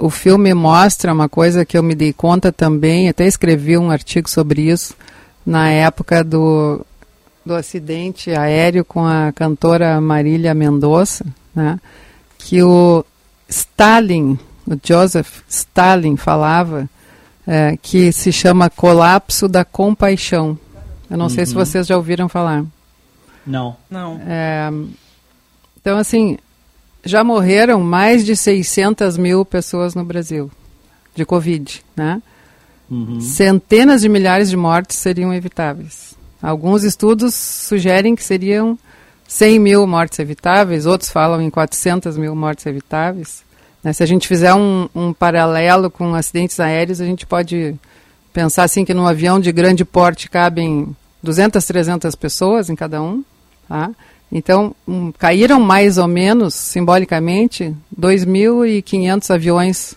o 0.00 0.08
filme 0.08 0.52
mostra 0.54 1.12
uma 1.12 1.28
coisa 1.28 1.64
que 1.64 1.76
eu 1.76 1.82
me 1.82 1.94
dei 1.94 2.12
conta 2.12 2.50
também, 2.50 3.08
até 3.08 3.26
escrevi 3.26 3.76
um 3.76 3.90
artigo 3.90 4.28
sobre 4.28 4.62
isso, 4.62 4.96
na 5.44 5.70
época 5.70 6.22
do, 6.22 6.84
do 7.44 7.54
acidente 7.54 8.30
aéreo 8.30 8.84
com 8.84 9.04
a 9.04 9.32
cantora 9.32 10.00
Marília 10.00 10.54
Mendonça, 10.54 11.24
né? 11.54 11.78
que 12.38 12.62
o 12.62 13.04
Stalin, 13.48 14.38
o 14.66 14.78
Joseph 14.82 15.42
Stalin 15.48 16.16
falava 16.16 16.88
é, 17.46 17.76
que 17.80 18.12
se 18.12 18.32
chama 18.32 18.70
colapso 18.70 19.48
da 19.48 19.64
compaixão. 19.64 20.58
Eu 21.10 21.16
não 21.16 21.24
uhum. 21.24 21.30
sei 21.30 21.44
se 21.46 21.54
uhum. 21.54 21.64
vocês 21.64 21.86
já 21.86 21.96
ouviram 21.96 22.28
falar. 22.28 22.64
Não. 23.46 23.76
Não. 23.90 24.20
É, 24.26 24.70
então, 25.80 25.98
assim, 25.98 26.38
já 27.04 27.24
morreram 27.24 27.80
mais 27.80 28.24
de 28.24 28.36
600 28.36 29.16
mil 29.16 29.44
pessoas 29.44 29.94
no 29.94 30.04
Brasil 30.04 30.50
de 31.14 31.24
Covid, 31.24 31.82
né? 31.96 32.22
Uhum. 32.90 33.20
Centenas 33.20 34.00
de 34.00 34.08
milhares 34.08 34.50
de 34.50 34.56
mortes 34.56 34.96
seriam 34.96 35.32
evitáveis. 35.32 36.14
Alguns 36.42 36.82
estudos 36.82 37.34
sugerem 37.34 38.16
que 38.16 38.24
seriam 38.24 38.78
100 39.28 39.58
mil 39.60 39.86
mortes 39.86 40.18
evitáveis, 40.18 40.86
outros 40.86 41.10
falam 41.10 41.40
em 41.40 41.50
400 41.50 42.16
mil 42.16 42.34
mortes 42.34 42.66
evitáveis. 42.66 43.44
Né? 43.82 43.92
Se 43.92 44.02
a 44.02 44.06
gente 44.06 44.26
fizer 44.26 44.52
um, 44.54 44.88
um, 44.94 45.12
paralelo 45.12 45.90
com 45.90 46.14
acidentes 46.14 46.58
aéreos, 46.58 47.00
a 47.00 47.04
gente 47.04 47.26
pode 47.26 47.76
pensar 48.32 48.64
assim 48.64 48.84
que 48.84 48.94
num 48.94 49.06
avião 49.06 49.38
de 49.38 49.52
grande 49.52 49.84
porte 49.84 50.28
cabem 50.28 50.96
200, 51.22 51.64
300 51.64 52.14
pessoas 52.14 52.70
em 52.70 52.74
cada 52.74 53.00
um. 53.00 53.22
Tá? 53.68 53.90
Então, 54.32 54.74
um, 54.86 55.12
caíram 55.12 55.60
mais 55.60 55.98
ou 55.98 56.08
menos, 56.08 56.54
simbolicamente, 56.54 57.74
2.500 57.98 59.34
aviões 59.34 59.92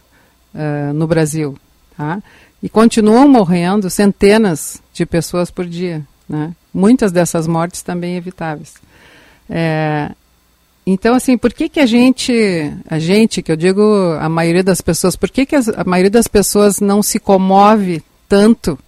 uh, 0.54 0.94
no 0.94 1.08
Brasil. 1.08 1.56
Tá? 1.98 2.22
E 2.64 2.70
continuam 2.70 3.28
morrendo 3.28 3.90
centenas 3.90 4.82
de 4.94 5.06
pessoas 5.06 5.52
por 5.52 5.66
dia. 5.66 6.02
Né? 6.28 6.56
Muitas 6.74 7.12
dessas 7.12 7.46
mortes 7.46 7.82
também 7.82 8.16
evitáveis. 8.16 8.76
É, 9.50 10.12
então, 10.88 11.14
assim, 11.14 11.38
por 11.38 11.54
que, 11.54 11.68
que 11.68 11.82
a 11.82 11.86
gente, 11.86 12.74
a 12.90 12.98
gente, 13.00 13.42
que 13.42 13.52
eu 13.52 13.58
digo 13.58 13.82
a 14.20 14.30
maioria 14.30 14.64
das 14.64 14.80
pessoas, 14.80 15.18
por 15.18 15.30
que, 15.30 15.46
que 15.46 15.56
a 15.58 15.84
maioria 15.86 16.10
das 16.10 16.28
pessoas 16.28 16.80
não 16.80 17.04
se 17.04 17.20
comove 17.20 18.02
tanto 18.30 18.80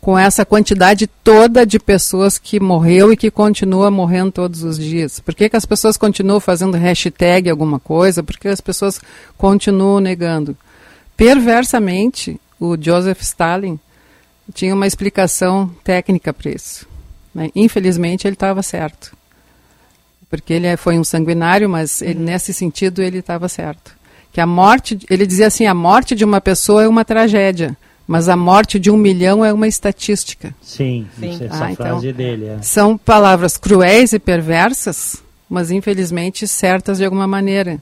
com 0.00 0.16
essa 0.16 0.44
quantidade 0.44 1.08
toda 1.08 1.66
de 1.66 1.80
pessoas 1.80 2.38
que 2.38 2.60
morreu 2.60 3.12
e 3.12 3.16
que 3.16 3.28
continua 3.28 3.90
morrendo 3.90 4.30
todos 4.30 4.62
os 4.62 4.78
dias? 4.78 5.18
Por 5.18 5.34
que, 5.34 5.48
que 5.48 5.56
as 5.56 5.66
pessoas 5.66 5.96
continuam 5.96 6.38
fazendo 6.38 6.76
hashtag 6.76 7.50
alguma 7.50 7.80
coisa? 7.80 8.22
Por 8.22 8.36
que 8.38 8.46
as 8.46 8.60
pessoas 8.60 9.00
continuam 9.36 9.98
negando? 9.98 10.56
Perversamente, 11.16 12.40
o 12.58 12.76
Joseph 12.80 13.20
Stalin 13.22 13.78
tinha 14.54 14.74
uma 14.74 14.86
explicação 14.86 15.70
técnica 15.82 16.32
para 16.32 16.50
isso. 16.50 16.86
Né? 17.34 17.50
Infelizmente, 17.54 18.26
ele 18.26 18.34
estava 18.34 18.62
certo. 18.62 19.16
Porque 20.28 20.52
ele 20.52 20.66
é, 20.66 20.76
foi 20.76 20.98
um 20.98 21.04
sanguinário, 21.04 21.68
mas 21.68 22.02
ele, 22.02 22.18
nesse 22.18 22.52
sentido 22.52 23.02
ele 23.02 23.18
estava 23.18 23.48
certo. 23.48 23.94
Que 24.32 24.40
a 24.40 24.46
morte, 24.46 24.98
ele 25.08 25.26
dizia 25.26 25.46
assim, 25.46 25.66
a 25.66 25.74
morte 25.74 26.14
de 26.14 26.24
uma 26.24 26.40
pessoa 26.40 26.82
é 26.82 26.88
uma 26.88 27.04
tragédia, 27.04 27.76
mas 28.06 28.28
a 28.28 28.36
morte 28.36 28.78
de 28.78 28.90
um 28.90 28.96
milhão 28.96 29.44
é 29.44 29.52
uma 29.52 29.68
estatística. 29.68 30.54
Sim, 30.60 31.06
Sim. 31.18 31.44
essa 31.44 31.64
ah, 31.64 31.74
frase 31.74 32.08
então, 32.08 32.12
dele. 32.12 32.46
É. 32.46 32.62
São 32.62 32.96
palavras 32.96 33.56
cruéis 33.56 34.12
e 34.12 34.18
perversas, 34.18 35.22
mas 35.48 35.70
infelizmente 35.70 36.46
certas 36.46 36.98
de 36.98 37.04
alguma 37.04 37.26
maneira. 37.26 37.80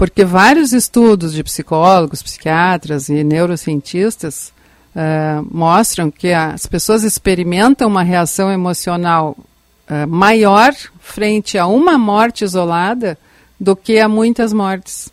Porque 0.00 0.24
vários 0.24 0.72
estudos 0.72 1.34
de 1.34 1.44
psicólogos, 1.44 2.22
psiquiatras 2.22 3.10
e 3.10 3.22
neurocientistas 3.22 4.50
uh, 4.96 5.46
mostram 5.54 6.10
que 6.10 6.32
as 6.32 6.64
pessoas 6.64 7.04
experimentam 7.04 7.86
uma 7.86 8.02
reação 8.02 8.50
emocional 8.50 9.36
uh, 9.36 10.08
maior 10.08 10.72
frente 11.00 11.58
a 11.58 11.66
uma 11.66 11.98
morte 11.98 12.44
isolada 12.44 13.18
do 13.60 13.76
que 13.76 13.98
a 13.98 14.08
muitas 14.08 14.54
mortes, 14.54 15.12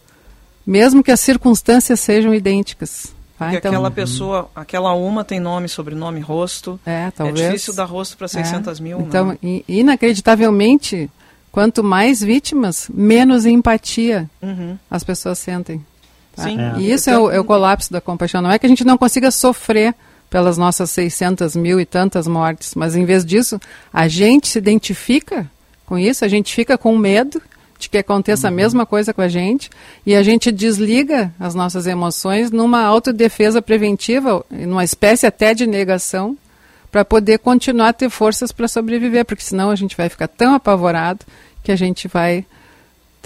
mesmo 0.65 1.03
que 1.03 1.11
as 1.11 1.19
circunstâncias 1.19 1.99
sejam 1.99 2.33
idênticas. 2.33 3.13
Tá? 3.37 3.47
Porque 3.47 3.57
então, 3.57 3.71
aquela 3.71 3.91
pessoa, 3.91 4.49
aquela 4.55 4.93
uma 4.93 5.21
tem 5.25 5.37
nome, 5.37 5.67
sobrenome, 5.67 6.21
rosto. 6.21 6.79
É, 6.85 7.11
talvez. 7.11 7.41
É 7.41 7.47
difícil 7.49 7.75
dar 7.75 7.83
rosto 7.83 8.15
para 8.15 8.29
600 8.29 8.79
é. 8.79 8.81
mil. 8.81 9.01
Então, 9.01 9.37
né? 9.43 9.61
inacreditavelmente, 9.67 11.11
quanto 11.57 11.83
mais 11.83 12.21
vítimas, 12.21 12.87
menos 12.93 13.43
empatia 13.43 14.29
uhum. 14.43 14.77
as 14.91 15.03
pessoas 15.03 15.39
sentem. 15.39 15.83
Tá? 16.35 16.43
Sim. 16.43 16.61
É. 16.61 16.75
E 16.77 16.91
isso 16.91 17.09
é 17.09 17.17
o, 17.17 17.31
é 17.31 17.39
o, 17.39 17.43
colapso 17.43 17.91
da 17.91 17.99
compaixão. 17.99 18.43
Não 18.43 18.51
é 18.51 18.59
que 18.59 18.67
a 18.67 18.69
gente 18.69 18.85
não 18.85 18.95
consiga 18.95 19.31
sofrer 19.31 19.95
pelas 20.29 20.55
nossas 20.55 20.91
600 20.91 21.55
mil 21.55 21.79
e 21.81 21.85
tantas 21.85 22.27
mortes, 22.27 22.75
mas 22.75 22.95
em 22.95 23.05
vez 23.05 23.25
disso, 23.25 23.59
a 23.91 24.07
gente 24.07 24.47
se 24.49 24.59
identifica 24.59 25.49
com 25.87 25.97
isso, 25.97 26.23
a 26.23 26.27
gente 26.27 26.53
fica 26.53 26.77
com 26.77 26.95
medo 26.95 27.41
de 27.79 27.89
que 27.89 27.97
aconteça 27.97 28.47
uhum. 28.47 28.53
a 28.53 28.55
mesma 28.55 28.85
coisa 28.85 29.11
com 29.11 29.21
a 29.21 29.27
gente 29.27 29.71
e 30.05 30.13
a 30.13 30.21
gente 30.21 30.51
desliga 30.51 31.33
as 31.39 31.55
nossas 31.55 31.87
emoções 31.87 32.51
numa 32.51 32.83
autodefesa 32.83 33.63
preventiva, 33.63 34.45
numa 34.51 34.83
espécie 34.83 35.25
até 35.25 35.55
de 35.55 35.65
negação, 35.65 36.37
para 36.91 37.03
poder 37.03 37.39
continuar 37.39 37.89
a 37.89 37.93
ter 37.93 38.09
forças 38.09 38.51
para 38.51 38.67
sobreviver, 38.67 39.25
porque 39.25 39.43
senão 39.43 39.71
a 39.71 39.75
gente 39.75 39.97
vai 39.97 40.07
ficar 40.07 40.27
tão 40.27 40.53
apavorado 40.53 41.25
que 41.67 41.71
a 41.73 41.75
gente 41.75 42.07
vai 42.07 42.45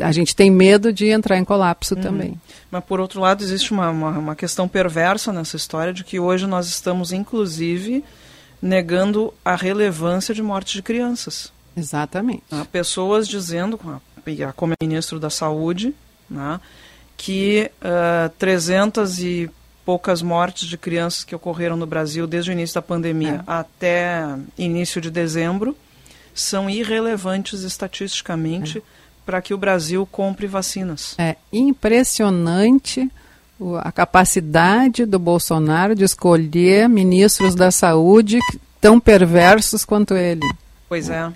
a 0.02 0.12
gente 0.12 0.36
tem 0.36 0.50
medo 0.50 0.92
de 0.92 1.10
entrar 1.10 1.38
em 1.38 1.46
colapso 1.46 1.94
uhum. 1.94 2.02
também. 2.02 2.42
Mas, 2.72 2.84
por 2.84 3.00
outro 3.00 3.22
lado, 3.22 3.44
existe 3.44 3.72
uma, 3.72 3.92
uma, 3.92 4.10
uma, 4.18 4.36
questão 4.36 4.68
perversa 4.68 5.32
nessa 5.32 5.56
história 5.56 5.94
de 5.94 6.04
que 6.04 6.20
hoje 6.20 6.48
nós 6.48 6.66
estamos, 6.66 7.12
inclusive, 7.12 8.04
negando 8.60 9.32
a 9.46 9.56
relevância 9.56 10.34
de 10.34 10.42
morte 10.42 10.74
de 10.74 10.82
crianças. 10.82 11.54
Exatamente. 11.78 12.42
Há 12.50 12.66
pessoas 12.66 13.28
dizendo, 13.28 13.78
como 13.78 14.74
é 14.74 14.76
ministro 14.84 15.20
da 15.20 15.30
Saúde, 15.30 15.94
né, 16.28 16.60
que 17.16 17.70
uh, 17.78 18.30
300 18.40 19.20
e 19.20 19.52
poucas 19.86 20.24
mortes 20.24 20.68
de 20.68 20.80
crianças 20.80 21.24
que 21.24 21.36
ocorreram 21.36 21.76
no 21.76 21.86
Brasil 21.86 22.26
desde 22.26 22.50
o 22.50 22.54
início 22.54 22.74
da 22.74 22.82
pandemia 22.82 23.44
é. 23.48 23.52
até 23.52 24.36
início 24.58 25.00
de 25.00 25.12
dezembro 25.12 25.78
são 26.34 26.70
irrelevantes 26.70 27.62
estatisticamente. 27.64 28.80
É 28.80 29.02
para 29.26 29.42
que 29.42 29.54
o 29.54 29.58
Brasil 29.58 30.06
compre 30.12 30.48
vacinas. 30.48 31.16
É 31.18 31.36
impressionante 31.54 33.10
a 33.80 33.92
capacidade 33.92 35.06
do 35.06 35.20
Bolsonaro 35.20 35.96
de 35.96 36.04
escolher 36.04 36.90
ministros 36.90 37.54
da 37.54 37.70
saúde 37.70 38.40
tão 38.80 39.00
perversos 39.00 39.86
quanto 39.86 40.16
ele. 40.16 40.42
Pois 40.90 41.10
é. 41.10 41.32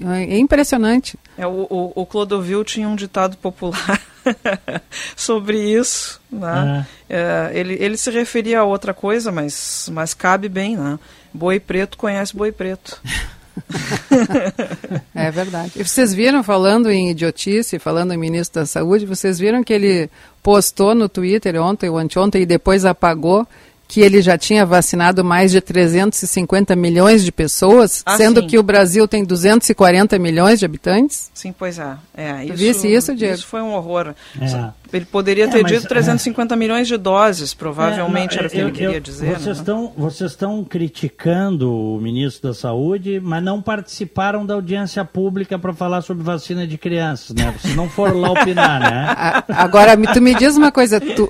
É 0.00 0.38
impressionante. 0.38 1.18
É, 1.36 1.46
o, 1.46 1.66
o, 1.68 1.92
o 1.94 2.06
Clodovil 2.06 2.64
tinha 2.64 2.88
um 2.88 2.96
ditado 2.96 3.36
popular 3.36 4.00
sobre 5.16 5.58
isso. 5.58 6.20
Né? 6.30 6.86
É. 7.08 7.50
ele, 7.52 7.76
ele 7.80 7.96
se 7.96 8.10
referia 8.10 8.60
a 8.60 8.64
outra 8.64 8.94
coisa, 8.94 9.32
mas, 9.32 9.88
mas 9.92 10.14
cabe 10.14 10.48
bem. 10.48 10.76
Né? 10.76 10.98
Boi 11.32 11.58
preto 11.58 11.98
conhece 11.98 12.36
boi 12.36 12.52
preto. 12.52 13.00
é 15.14 15.30
verdade. 15.30 15.72
E 15.76 15.84
vocês 15.84 16.12
viram, 16.12 16.42
falando 16.42 16.90
em 16.90 17.10
idiotice, 17.10 17.78
falando 17.78 18.12
em 18.12 18.16
ministro 18.16 18.62
da 18.62 18.66
Saúde, 18.66 19.06
vocês 19.06 19.38
viram 19.38 19.62
que 19.62 19.72
ele 19.72 20.10
postou 20.42 20.94
no 20.94 21.08
Twitter 21.08 21.60
ontem 21.60 21.88
ou 21.88 21.98
anteontem 21.98 22.42
e 22.42 22.46
depois 22.46 22.84
apagou 22.84 23.46
que 23.86 24.00
ele 24.00 24.22
já 24.22 24.36
tinha 24.36 24.64
vacinado 24.64 25.24
mais 25.24 25.52
de 25.52 25.60
350 25.60 26.74
milhões 26.74 27.22
de 27.22 27.30
pessoas, 27.30 28.02
ah, 28.04 28.16
sendo 28.16 28.40
sim. 28.40 28.46
que 28.46 28.58
o 28.58 28.62
Brasil 28.62 29.06
tem 29.06 29.24
240 29.24 30.18
milhões 30.18 30.58
de 30.58 30.64
habitantes? 30.64 31.30
Sim, 31.34 31.54
pois 31.56 31.78
é. 31.78 31.96
é 32.16 32.44
isso, 32.44 32.54
Visse 32.54 32.92
isso, 32.92 33.14
Diego? 33.14 33.34
Isso 33.34 33.46
foi 33.46 33.60
um 33.60 33.72
horror. 33.74 34.14
É. 34.40 34.70
Ele 34.92 35.04
poderia 35.04 35.48
ter 35.48 35.60
é, 35.60 35.62
dito 35.64 35.88
350 35.88 36.54
é. 36.54 36.56
milhões 36.56 36.86
de 36.86 36.96
doses, 36.96 37.52
provavelmente 37.52 38.34
é, 38.34 38.36
não, 38.36 38.38
era 38.38 38.48
o 38.48 38.50
que 38.50 38.58
eu, 38.58 38.68
ele 38.68 38.72
queria 38.72 38.96
eu, 38.96 39.00
dizer. 39.00 39.26
Vocês, 39.26 39.46
né? 39.46 39.52
estão, 39.52 39.92
vocês 39.96 40.30
estão 40.30 40.64
criticando 40.64 41.72
o 41.72 42.00
ministro 42.00 42.48
da 42.48 42.54
Saúde, 42.54 43.20
mas 43.20 43.42
não 43.42 43.60
participaram 43.60 44.46
da 44.46 44.54
audiência 44.54 45.04
pública 45.04 45.58
para 45.58 45.72
falar 45.72 46.02
sobre 46.02 46.22
vacina 46.22 46.66
de 46.66 46.78
crianças, 46.78 47.34
né? 47.34 47.52
Vocês 47.58 47.74
não 47.74 47.88
foram 47.88 48.20
lá 48.20 48.30
opinar, 48.30 48.80
né? 48.80 49.44
Agora, 49.56 49.96
tu 50.12 50.20
me 50.20 50.34
diz 50.34 50.56
uma 50.56 50.70
coisa, 50.70 51.00
tu, 51.00 51.28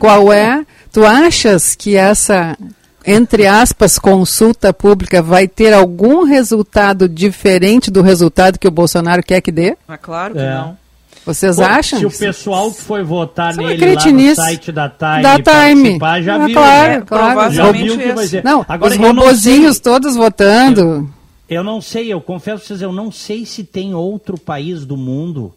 qual 0.00 0.32
é 0.32 0.64
Tu 0.94 1.04
achas 1.04 1.74
que 1.74 1.96
essa, 1.96 2.56
entre 3.04 3.48
aspas, 3.48 3.98
consulta 3.98 4.72
pública 4.72 5.20
vai 5.20 5.48
ter 5.48 5.72
algum 5.72 6.22
resultado 6.22 7.08
diferente 7.08 7.90
do 7.90 8.00
resultado 8.00 8.60
que 8.60 8.68
o 8.68 8.70
Bolsonaro 8.70 9.20
quer 9.20 9.40
que 9.40 9.50
dê? 9.50 9.76
Ah, 9.88 9.98
claro 9.98 10.34
que 10.34 10.40
é. 10.40 10.54
não. 10.54 10.78
Vocês 11.24 11.56
Pô, 11.56 11.62
acham? 11.62 11.98
Se 11.98 12.06
o 12.06 12.10
pessoal 12.10 12.70
que 12.70 12.82
foi 12.82 13.02
votar 13.02 13.54
Você 13.54 13.62
nele 13.62 13.94
lá 13.94 14.04
no 14.04 14.34
site 14.34 14.70
da 14.70 14.88
Time, 14.90 15.22
da 15.22 15.36
Time. 15.38 15.98
já 16.22 16.34
ah, 16.34 16.46
viu. 16.46 16.54
Claro, 16.54 16.92
né? 16.92 17.02
claro. 17.06 17.52
Já 17.52 17.72
viu 17.72 17.98
que 17.98 18.12
vai 18.12 18.26
ser. 18.26 18.44
Não, 18.44 18.64
Agora, 18.68 18.92
os 18.92 18.98
robozinhos 18.98 19.78
todos 19.78 20.16
votando. 20.16 21.10
Eu, 21.48 21.56
eu 21.56 21.64
não 21.64 21.80
sei, 21.80 22.12
eu 22.12 22.20
confesso 22.20 22.58
pra 22.58 22.66
vocês, 22.66 22.82
eu 22.82 22.92
não 22.92 23.10
sei 23.10 23.46
se 23.46 23.64
tem 23.64 23.94
outro 23.94 24.38
país 24.38 24.84
do 24.84 24.96
mundo 24.96 25.54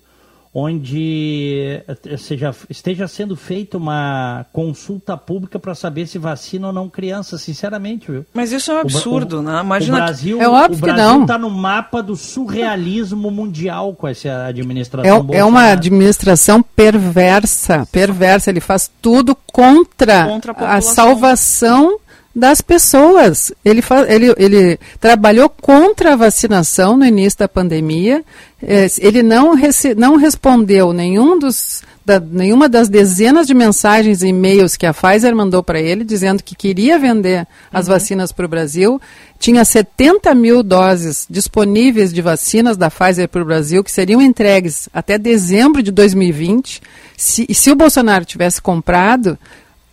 onde 0.60 1.84
eh, 1.88 2.17
seja, 2.17 2.52
esteja 2.67 3.08
sendo 3.08 3.36
feita 3.36 3.78
uma 3.78 4.43
consulta 4.52 5.15
pública 5.15 5.60
para 5.60 5.76
saber 5.76 6.08
se 6.08 6.17
vacina 6.17 6.65
ou 6.65 6.74
não 6.74 6.89
criança, 6.89 7.38
sinceramente, 7.38 8.12
viu? 8.12 8.26
Mas 8.34 8.52
isso 8.52 8.72
é 8.72 8.74
um 8.74 8.80
absurdo, 8.80 9.38
o, 9.38 9.41
né? 9.43 9.62
Imagina 9.62 9.98
o 9.98 10.02
Brasil, 10.02 10.41
é 10.41 10.50
óbvio 10.50 10.78
o 10.78 10.82
Brasil 10.82 10.96
que 10.96 11.13
não. 11.13 11.22
está 11.22 11.38
no 11.38 11.52
mapa 11.52 12.02
do 12.02 12.15
surrealismo 12.15 13.30
mundial 13.30 13.93
com 13.93 14.08
essa 14.08 14.48
administração. 14.48 15.28
É, 15.30 15.38
é, 15.38 15.46
uma 15.46 15.65
administração 15.65 16.63
perversa, 16.63 17.88
perversa. 17.91 18.50
Ele 18.50 18.60
faz 18.60 18.89
tudo 19.00 19.38
contra, 19.54 20.26
contra 20.26 20.54
a, 20.54 20.78
a 20.78 20.82
salvação 20.82 22.00
das 22.38 22.62
pessoas. 22.62 23.52
Ele, 23.65 23.82
ele, 24.08 24.36
ele 24.38 24.80
trabalhou 25.00 25.50
contra 25.50 26.13
a 26.13 26.15
vacinação 26.15 26.95
no 26.95 27.04
início 27.04 27.39
da 27.39 27.47
pandemia. 27.47 28.23
É, 28.62 28.86
ele 29.00 29.23
não, 29.23 29.54
não 29.97 30.15
respondeu 30.17 30.93
nenhum 30.93 31.39
dos, 31.39 31.82
da, 32.06 32.19
nenhuma 32.19 32.69
das 32.69 32.89
dezenas 32.89 33.47
de 33.47 33.56
mensagens 33.56 34.21
e 34.21 34.28
e-mails 34.28 34.78
que 34.78 34.86
a 34.86 34.93
Pfizer 34.93 35.36
mandou 35.36 35.63
para 35.63 35.82
ele, 35.82 36.04
dizendo 36.04 36.43
que 36.43 36.56
queria 36.56 37.00
vender 37.00 37.47
as 37.73 37.88
uhum. 37.88 37.93
vacinas 37.93 38.32
para 38.32 38.45
o 38.45 38.50
Brasil. 38.50 39.02
Tinha 39.39 39.65
70 39.65 40.36
mil 40.36 40.62
doses 40.62 41.26
disponíveis 41.28 42.13
de 42.13 42.21
vacinas 42.21 42.78
da 42.78 42.91
Pfizer 42.91 43.28
para 43.28 43.41
o 43.41 43.45
Brasil, 43.45 43.84
que 43.84 43.91
seriam 43.91 44.21
entregues 44.21 44.88
até 44.93 45.17
dezembro 45.17 45.82
de 45.82 45.89
2020. 45.89 46.84
Se, 47.17 47.47
e 47.50 47.56
se 47.56 47.71
o 47.71 47.76
Bolsonaro 47.76 48.26
tivesse 48.26 48.62
comprado, 48.62 49.39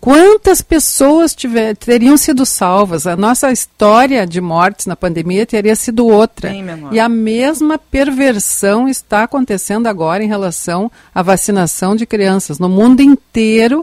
Quantas 0.05 0.61
pessoas 0.61 1.35
tiver, 1.35 1.75
teriam 1.75 2.15
sido 2.19 2.45
salvas? 2.45 3.07
A 3.07 3.17
nossa 3.17 3.51
história 3.51 4.27
de 4.27 4.39
mortes 4.39 4.85
na 4.85 4.95
pandemia 4.95 5.47
teria 5.47 5.75
sido 5.75 6.07
outra. 6.07 6.51
E 6.93 7.01
a 7.01 7.09
mesma 7.09 7.79
perversão 7.79 8.87
está 8.87 9.23
acontecendo 9.23 9.87
agora 9.87 10.23
em 10.23 10.29
relação 10.29 10.93
à 11.15 11.23
vacinação 11.23 11.97
de 11.97 12.05
crianças. 12.05 12.59
No 12.59 12.69
mundo 12.69 13.01
inteiro, 13.01 13.83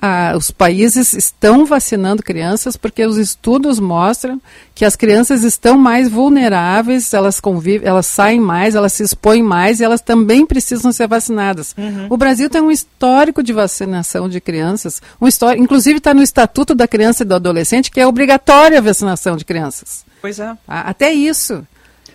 ah, 0.00 0.34
os 0.36 0.50
países 0.50 1.14
estão 1.14 1.64
vacinando 1.64 2.22
crianças 2.22 2.76
porque 2.76 3.04
os 3.06 3.16
estudos 3.16 3.80
mostram 3.80 4.40
que 4.74 4.84
as 4.84 4.94
crianças 4.94 5.42
estão 5.42 5.78
mais 5.78 6.08
vulneráveis, 6.08 7.14
elas 7.14 7.40
convivem, 7.40 7.88
elas 7.88 8.04
saem 8.04 8.38
mais, 8.38 8.74
elas 8.74 8.92
se 8.92 9.02
expõem 9.02 9.42
mais 9.42 9.80
e 9.80 9.84
elas 9.84 10.02
também 10.02 10.44
precisam 10.44 10.92
ser 10.92 11.08
vacinadas. 11.08 11.74
Uhum. 11.78 12.08
O 12.10 12.16
Brasil 12.16 12.50
tem 12.50 12.60
um 12.60 12.70
histórico 12.70 13.42
de 13.42 13.54
vacinação 13.54 14.28
de 14.28 14.38
crianças, 14.38 15.00
um 15.18 15.26
histórico, 15.26 15.64
inclusive 15.64 15.96
está 15.96 16.12
no 16.12 16.22
Estatuto 16.22 16.74
da 16.74 16.86
Criança 16.86 17.22
e 17.22 17.26
do 17.26 17.34
Adolescente 17.34 17.90
que 17.90 18.00
é 18.00 18.06
obrigatória 18.06 18.78
a 18.78 18.82
vacinação 18.82 19.36
de 19.36 19.46
crianças. 19.46 20.04
Pois 20.20 20.38
é. 20.38 20.54
Até 20.68 21.12
isso. 21.12 21.66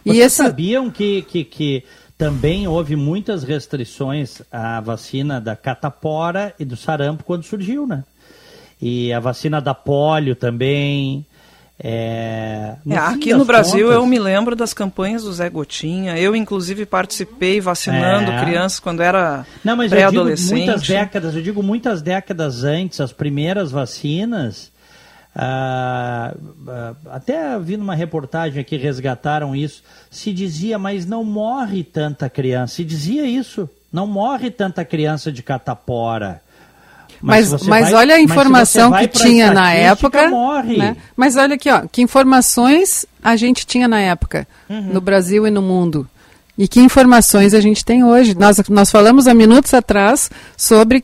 Vocês 0.04 0.18
e 0.18 0.20
esse... 0.20 0.36
sabiam 0.36 0.90
que, 0.90 1.24
que, 1.24 1.44
que 1.44 1.84
também 2.22 2.68
houve 2.68 2.96
muitas 2.96 3.44
restrições 3.44 4.44
à 4.52 4.80
vacina 4.80 5.42
da 5.42 5.56
catapora 5.56 6.54
e 6.60 6.64
do 6.64 6.78
sarampo 6.78 7.24
quando 7.24 7.42
surgiu, 7.42 7.88
né? 7.88 8.04
E 8.80 9.12
a 9.12 9.20
vacina 9.20 9.60
da 9.60 9.74
polio 9.74 10.36
também. 10.36 11.26
É, 11.84 12.76
no 12.86 12.94
é, 12.94 12.98
aqui 13.00 13.34
no 13.34 13.44
Brasil 13.44 13.88
contas... 13.88 13.96
eu 13.96 14.06
me 14.06 14.20
lembro 14.20 14.56
das 14.56 14.72
campanhas 14.72 15.24
do 15.24 15.34
Zé 15.34 15.50
Gotinha. 15.50 16.16
Eu, 16.16 16.36
inclusive, 16.36 16.86
participei 16.86 17.60
vacinando 17.60 18.30
é. 18.30 18.40
crianças 18.46 18.80
quando 18.80 19.02
era 19.02 19.44
pré-adolescente. 19.90 20.68
Muitas 20.68 20.88
décadas, 20.88 21.36
eu 21.36 21.42
digo 21.42 21.64
muitas 21.64 22.04
décadas 22.04 22.64
antes, 22.64 23.02
as 23.02 23.12
primeiras 23.12 23.72
vacinas 23.72 24.71
ah, 25.36 26.34
ah, 26.68 26.94
até 27.12 27.58
vi 27.60 27.78
numa 27.78 27.96
reportagem 27.96 28.64
que 28.64 28.76
resgataram 28.76 29.56
isso. 29.56 29.84
Se 30.10 30.34
dizia, 30.34 30.78
mas 30.78 31.06
não 31.06 31.24
morre 31.24 31.84
tanta 31.84 32.30
criança. 32.30 32.76
Se 32.76 32.84
dizia 32.84 33.26
isso, 33.26 33.70
não 33.92 34.06
morre 34.06 34.52
tanta 34.52 34.84
criança 34.84 35.32
de 35.32 35.42
catapora. 35.42 36.42
Mas, 37.22 37.52
mas, 37.52 37.68
mas 37.68 37.92
vai, 37.92 37.94
olha 38.02 38.16
a 38.16 38.20
informação 38.20 38.92
que 38.92 39.08
tinha 39.08 39.54
na 39.54 39.74
época. 39.74 40.30
Morre. 40.30 40.78
Né? 40.78 40.98
Mas 41.16 41.36
olha 41.36 41.56
aqui, 41.56 41.70
ó, 41.70 41.84
que 41.90 42.02
informações 42.02 43.06
a 43.24 43.36
gente 43.36 43.66
tinha 43.66 43.88
na 43.88 44.00
época, 44.00 44.48
uhum. 44.68 44.82
no 44.94 45.00
Brasil 45.02 45.46
e 45.46 45.52
no 45.52 45.62
mundo. 45.62 46.10
E 46.62 46.68
que 46.68 46.80
informações 46.80 47.56
a 47.56 47.60
gente 47.60 47.84
tem 47.84 48.04
hoje? 48.04 48.38
Nós, 48.38 48.62
nós 48.70 48.92
falamos 48.92 49.28
há 49.28 49.34
minutos 49.34 49.74
atrás 49.74 50.30
sobre 50.56 51.00
uh, 51.00 51.04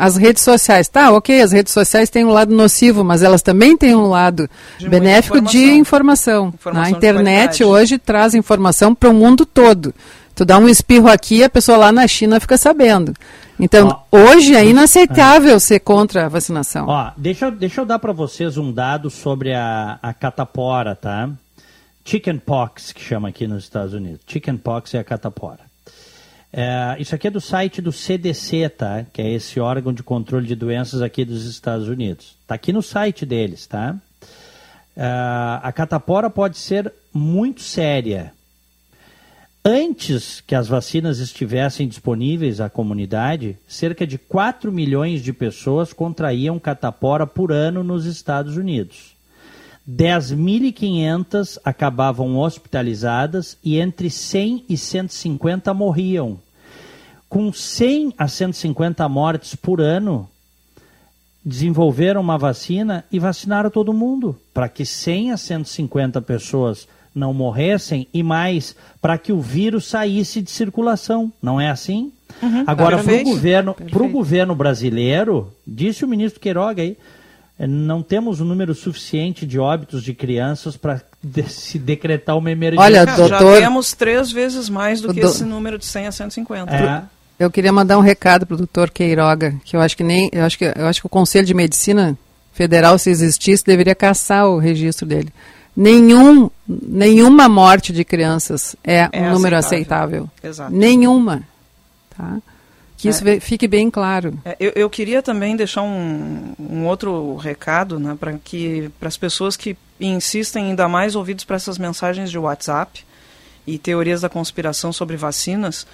as 0.00 0.16
redes 0.16 0.42
sociais. 0.42 0.88
Tá, 0.88 1.12
ok, 1.12 1.40
as 1.42 1.52
redes 1.52 1.72
sociais 1.72 2.10
têm 2.10 2.24
um 2.24 2.32
lado 2.32 2.52
nocivo, 2.52 3.04
mas 3.04 3.22
elas 3.22 3.40
também 3.40 3.76
têm 3.76 3.94
um 3.94 4.08
lado 4.08 4.50
de 4.76 4.88
benéfico 4.88 5.36
informação. 5.36 5.60
de 5.60 5.74
informação. 5.74 6.48
informação 6.48 6.82
a 6.82 6.90
internet 6.90 7.62
hoje 7.62 7.98
traz 7.98 8.34
informação 8.34 8.96
para 8.96 9.08
o 9.08 9.14
mundo 9.14 9.46
todo. 9.46 9.94
Tu 10.34 10.44
dá 10.44 10.58
um 10.58 10.68
espirro 10.68 11.08
aqui, 11.08 11.44
a 11.44 11.48
pessoa 11.48 11.78
lá 11.78 11.92
na 11.92 12.08
China 12.08 12.40
fica 12.40 12.58
sabendo. 12.58 13.14
Então, 13.60 14.00
ó, 14.10 14.18
hoje 14.18 14.56
é 14.56 14.66
inaceitável 14.66 15.54
é. 15.54 15.60
ser 15.60 15.78
contra 15.78 16.26
a 16.26 16.28
vacinação. 16.28 16.86
Ó, 16.88 17.12
deixa, 17.16 17.48
deixa 17.48 17.80
eu 17.80 17.86
dar 17.86 18.00
para 18.00 18.12
vocês 18.12 18.58
um 18.58 18.72
dado 18.72 19.08
sobre 19.08 19.54
a, 19.54 20.00
a 20.02 20.12
catapora, 20.12 20.96
tá? 20.96 21.30
Chickenpox, 22.06 22.92
que 22.92 23.00
chama 23.00 23.28
aqui 23.28 23.48
nos 23.48 23.64
Estados 23.64 23.92
Unidos. 23.92 24.20
Chickenpox 24.26 24.94
é 24.94 25.00
a 25.00 25.04
catapora. 25.04 25.60
É, 26.52 26.96
isso 27.00 27.14
aqui 27.14 27.26
é 27.26 27.30
do 27.30 27.40
site 27.40 27.82
do 27.82 27.90
CDC, 27.90 28.68
tá? 28.68 29.04
Que 29.12 29.20
é 29.20 29.32
esse 29.32 29.58
órgão 29.58 29.92
de 29.92 30.04
controle 30.04 30.46
de 30.46 30.54
doenças 30.54 31.02
aqui 31.02 31.24
dos 31.24 31.44
Estados 31.44 31.88
Unidos. 31.88 32.36
Está 32.42 32.54
aqui 32.54 32.72
no 32.72 32.80
site 32.80 33.26
deles, 33.26 33.66
tá? 33.66 33.96
É, 34.96 35.02
a 35.62 35.72
catapora 35.74 36.30
pode 36.30 36.56
ser 36.56 36.92
muito 37.12 37.60
séria. 37.60 38.32
Antes 39.64 40.40
que 40.40 40.54
as 40.54 40.68
vacinas 40.68 41.18
estivessem 41.18 41.88
disponíveis 41.88 42.60
à 42.60 42.70
comunidade, 42.70 43.58
cerca 43.66 44.06
de 44.06 44.16
4 44.16 44.70
milhões 44.70 45.20
de 45.20 45.32
pessoas 45.32 45.92
contraíam 45.92 46.56
catapora 46.56 47.26
por 47.26 47.50
ano 47.50 47.82
nos 47.82 48.06
Estados 48.06 48.56
Unidos. 48.56 49.15
10.500 49.88 51.58
acabavam 51.64 52.36
hospitalizadas 52.38 53.56
e 53.62 53.78
entre 53.78 54.10
100 54.10 54.64
e 54.68 54.76
150 54.76 55.72
morriam. 55.72 56.38
Com 57.28 57.52
100 57.52 58.14
a 58.18 58.26
150 58.26 59.08
mortes 59.08 59.54
por 59.54 59.80
ano, 59.80 60.28
desenvolveram 61.44 62.20
uma 62.20 62.36
vacina 62.36 63.04
e 63.12 63.20
vacinaram 63.20 63.70
todo 63.70 63.92
mundo, 63.92 64.36
para 64.52 64.68
que 64.68 64.84
100 64.84 65.32
a 65.32 65.36
150 65.36 66.20
pessoas 66.22 66.88
não 67.14 67.32
morressem 67.32 68.08
e 68.12 68.22
mais 68.22 68.74
para 69.00 69.16
que 69.16 69.32
o 69.32 69.40
vírus 69.40 69.86
saísse 69.86 70.42
de 70.42 70.50
circulação. 70.50 71.32
Não 71.40 71.60
é 71.60 71.70
assim? 71.70 72.12
Uhum, 72.42 72.64
Agora, 72.66 73.02
para 73.02 73.14
o 73.14 73.24
governo, 73.24 73.76
governo 74.10 74.54
brasileiro, 74.54 75.52
disse 75.66 76.04
o 76.04 76.08
ministro 76.08 76.40
Queiroga 76.40 76.82
aí, 76.82 76.96
não 77.58 78.02
temos 78.02 78.40
um 78.40 78.44
número 78.44 78.74
suficiente 78.74 79.46
de 79.46 79.58
óbitos 79.58 80.02
de 80.02 80.12
crianças 80.12 80.76
para 80.76 81.00
de 81.22 81.42
se 81.50 81.78
decretar 81.78 82.36
uma 82.36 82.50
emergência. 82.50 82.84
Olha, 82.84 83.06
doutor... 83.06 83.54
Já 83.54 83.60
temos 83.60 83.92
três 83.94 84.30
vezes 84.30 84.68
mais 84.68 85.00
do 85.00 85.12
que 85.12 85.20
do... 85.20 85.26
esse 85.26 85.44
número 85.44 85.78
de 85.78 85.86
100 85.86 86.06
a 86.06 86.12
150. 86.12 86.74
É. 86.74 87.02
Eu 87.38 87.50
queria 87.50 87.72
mandar 87.72 87.98
um 87.98 88.02
recado 88.02 88.46
para 88.46 88.54
o 88.54 88.58
doutor 88.58 88.90
Queiroga, 88.90 89.54
que 89.64 89.76
eu 89.76 89.80
acho 89.80 89.96
que 89.96 90.04
nem. 90.04 90.30
Eu 90.32 90.44
acho 90.44 90.56
que, 90.56 90.64
eu 90.64 90.86
acho 90.86 91.00
que 91.00 91.06
o 91.06 91.10
Conselho 91.10 91.46
de 91.46 91.52
Medicina 91.52 92.16
Federal, 92.52 92.98
se 92.98 93.10
existisse, 93.10 93.64
deveria 93.64 93.94
caçar 93.94 94.46
o 94.46 94.58
registro 94.58 95.06
dele. 95.06 95.30
Nenhum, 95.76 96.50
nenhuma 96.66 97.48
morte 97.48 97.92
de 97.92 98.04
crianças 98.04 98.74
é, 98.82 99.08
é 99.12 99.20
um 99.22 99.32
número 99.32 99.56
aceitável. 99.56 100.30
Exato. 100.42 100.72
Nenhuma. 100.72 101.42
Tá? 102.16 102.38
Que 102.96 103.08
isso 103.08 103.26
é. 103.28 103.40
fique 103.40 103.68
bem 103.68 103.90
claro. 103.90 104.38
É, 104.44 104.56
eu, 104.58 104.72
eu, 104.74 104.90
queria 104.90 105.22
também 105.22 105.54
deixar 105.54 105.82
um, 105.82 106.54
um 106.58 106.86
outro 106.86 107.36
recado 107.36 107.98
né, 107.98 108.16
para 108.18 108.38
que 108.42 108.90
para 108.98 109.08
as 109.08 109.16
pessoas 109.16 109.56
que 109.56 109.76
insistem 110.00 110.66
ainda 110.66 110.88
mais 110.88 111.14
ouvidos 111.14 111.44
para 111.44 111.56
essas 111.56 111.78
mensagens 111.78 112.30
de 112.30 112.38
WhatsApp 112.38 113.04
e 113.66 113.78
teorias 113.78 114.22
da 114.22 114.28
conspiração 114.28 114.92
sobre 114.92 115.16
vacinas 115.16 115.86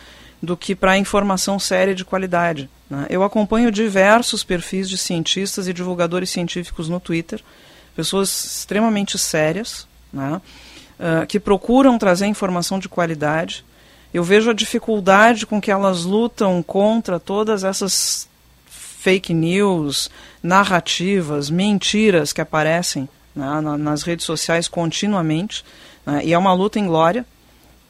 do 0.42 0.56
que 0.56 0.74
para 0.74 0.98
informação 0.98 1.58
séria 1.58 1.94
de 1.94 2.04
qualidade. 2.04 2.68
Né? 2.90 3.06
Eu 3.08 3.22
acompanho 3.22 3.70
diversos 3.70 4.42
perfis 4.42 4.88
de 4.88 4.98
cientistas 4.98 5.68
e 5.68 5.72
divulgadores 5.72 6.30
científicos 6.30 6.88
no 6.88 6.98
Twitter, 6.98 7.40
pessoas 7.94 8.58
extremamente 8.58 9.16
sérias, 9.18 9.86
né? 10.12 10.40
uh, 10.98 11.26
que 11.26 11.38
procuram 11.38 11.96
trazer 11.96 12.26
informação 12.26 12.78
de 12.78 12.88
qualidade. 12.88 13.64
Eu 14.12 14.22
vejo 14.22 14.51
a 14.51 14.55
dificuldade 14.55 15.46
com 15.46 15.61
que 15.61 15.70
elas 15.70 16.05
lutam 16.05 16.62
contra 16.62 17.18
todas 17.18 17.64
essas 17.64 18.29
fake 18.66 19.33
news, 19.35 20.11
narrativas, 20.42 21.51
mentiras 21.51 22.33
que 22.33 22.40
aparecem 22.40 23.09
né, 23.35 23.61
nas 23.79 24.03
redes 24.03 24.27
sociais 24.27 24.68
continuamente. 24.68 25.64
Né, 26.05 26.22
e 26.25 26.33
é 26.33 26.38
uma 26.38 26.53
luta 26.53 26.79
em 26.79 26.87
glória 26.87 27.25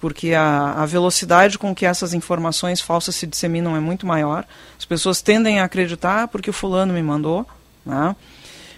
porque 0.02 0.34
a, 0.34 0.82
a, 0.82 0.84
velocidade 0.84 1.56
com 1.56 1.72
que 1.72 1.86
essas 1.86 2.12
informações 2.12 2.80
falsas 2.80 3.14
se 3.14 3.24
disseminam 3.24 3.76
é 3.76 3.78
muito 3.78 4.04
maior. 4.04 4.44
As 4.76 4.84
pessoas 4.84 5.22
tendem 5.22 5.60
a 5.60 5.64
acreditar 5.64 6.26
porque 6.26 6.50
o 6.50 6.52
fulano 6.52 6.92
me 6.92 7.02
mandou. 7.02 7.46
Né? 7.86 8.16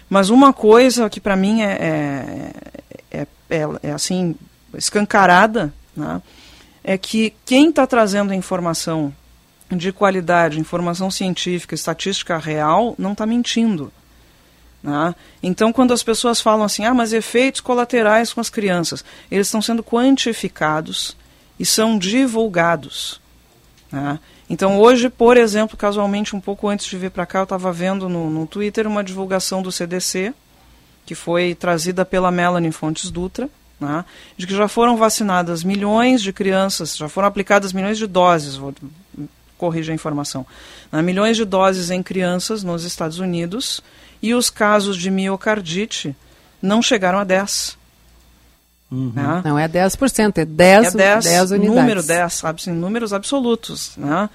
Mas 0.07 0.29
uma 0.29 0.53
coisa 0.53 1.09
que 1.09 1.19
para 1.19 1.35
mim 1.35 1.63
é, 1.63 2.51
é, 3.11 3.27
é, 3.49 3.67
é, 3.81 3.91
assim 3.91 4.35
escancarada, 4.77 5.73
né? 5.97 6.21
É 6.87 6.99
que 6.99 7.33
quem 7.43 7.69
está 7.69 7.87
trazendo 7.87 8.31
a 8.31 8.35
informação 8.35 9.11
de 9.71 9.91
qualidade, 9.91 10.59
informação 10.59 11.09
científica, 11.09 11.73
estatística 11.73 12.37
real, 12.37 12.93
não 12.95 13.13
está 13.13 13.25
mentindo. 13.25 13.91
Né? 14.83 15.15
Então, 15.41 15.73
quando 15.73 15.95
as 15.95 16.03
pessoas 16.03 16.39
falam 16.39 16.63
assim, 16.63 16.85
ah, 16.85 16.93
mas 16.93 17.11
efeitos 17.11 17.59
colaterais 17.59 18.31
com 18.31 18.39
as 18.39 18.51
crianças, 18.51 19.03
eles 19.31 19.47
estão 19.47 19.63
sendo 19.63 19.83
quantificados 19.83 21.17
e 21.59 21.65
são 21.65 21.97
divulgados. 21.97 23.19
Né? 23.91 24.19
Então, 24.47 24.79
hoje, 24.79 25.09
por 25.09 25.37
exemplo, 25.37 25.75
casualmente, 25.75 26.35
um 26.35 26.39
pouco 26.39 26.69
antes 26.69 26.85
de 26.85 26.95
vir 26.99 27.09
para 27.09 27.25
cá, 27.25 27.39
eu 27.39 27.45
estava 27.45 27.73
vendo 27.73 28.07
no, 28.07 28.29
no 28.29 28.45
Twitter 28.45 28.85
uma 28.85 29.03
divulgação 29.03 29.63
do 29.63 29.71
CDC, 29.71 30.35
que 31.03 31.15
foi 31.15 31.55
trazida 31.55 32.05
pela 32.05 32.29
Melanie 32.29 32.71
Fontes 32.71 33.09
Dutra, 33.09 33.49
né? 33.79 34.05
de 34.37 34.47
que 34.47 34.55
já 34.55 34.67
foram 34.67 34.97
vacinadas 34.97 35.63
milhões 35.63 36.21
de 36.21 36.31
crianças, 36.31 36.95
já 36.95 37.09
foram 37.09 37.27
aplicadas 37.27 37.73
milhões 37.73 37.97
de 37.97 38.07
doses, 38.07 38.55
vou 38.55 38.73
corrigir 39.57 39.91
a 39.91 39.95
informação, 39.95 40.45
né? 40.91 41.01
milhões 41.01 41.37
de 41.37 41.45
doses 41.45 41.91
em 41.91 42.03
crianças 42.03 42.63
nos 42.63 42.83
Estados 42.83 43.19
Unidos, 43.19 43.81
e 44.21 44.33
os 44.33 44.49
casos 44.49 44.97
de 44.97 45.11
miocardite 45.11 46.15
não 46.61 46.81
chegaram 46.81 47.19
a 47.19 47.23
10. 47.23 47.77
Uhum. 48.91 49.11
Né? 49.13 49.41
Não 49.43 49.59
é 49.59 49.67
10%, 49.67 50.37
é 50.37 50.45
10, 50.45 50.95
é 50.95 50.97
10, 50.97 51.25
10 51.25 51.51
unidades. 51.51 51.75
Número 51.75 52.03
10, 52.03 52.33
sabe, 52.33 52.61
assim, 52.61 52.71
números 52.71 53.13
absolutos. 53.13 53.91
Né? 53.97 54.29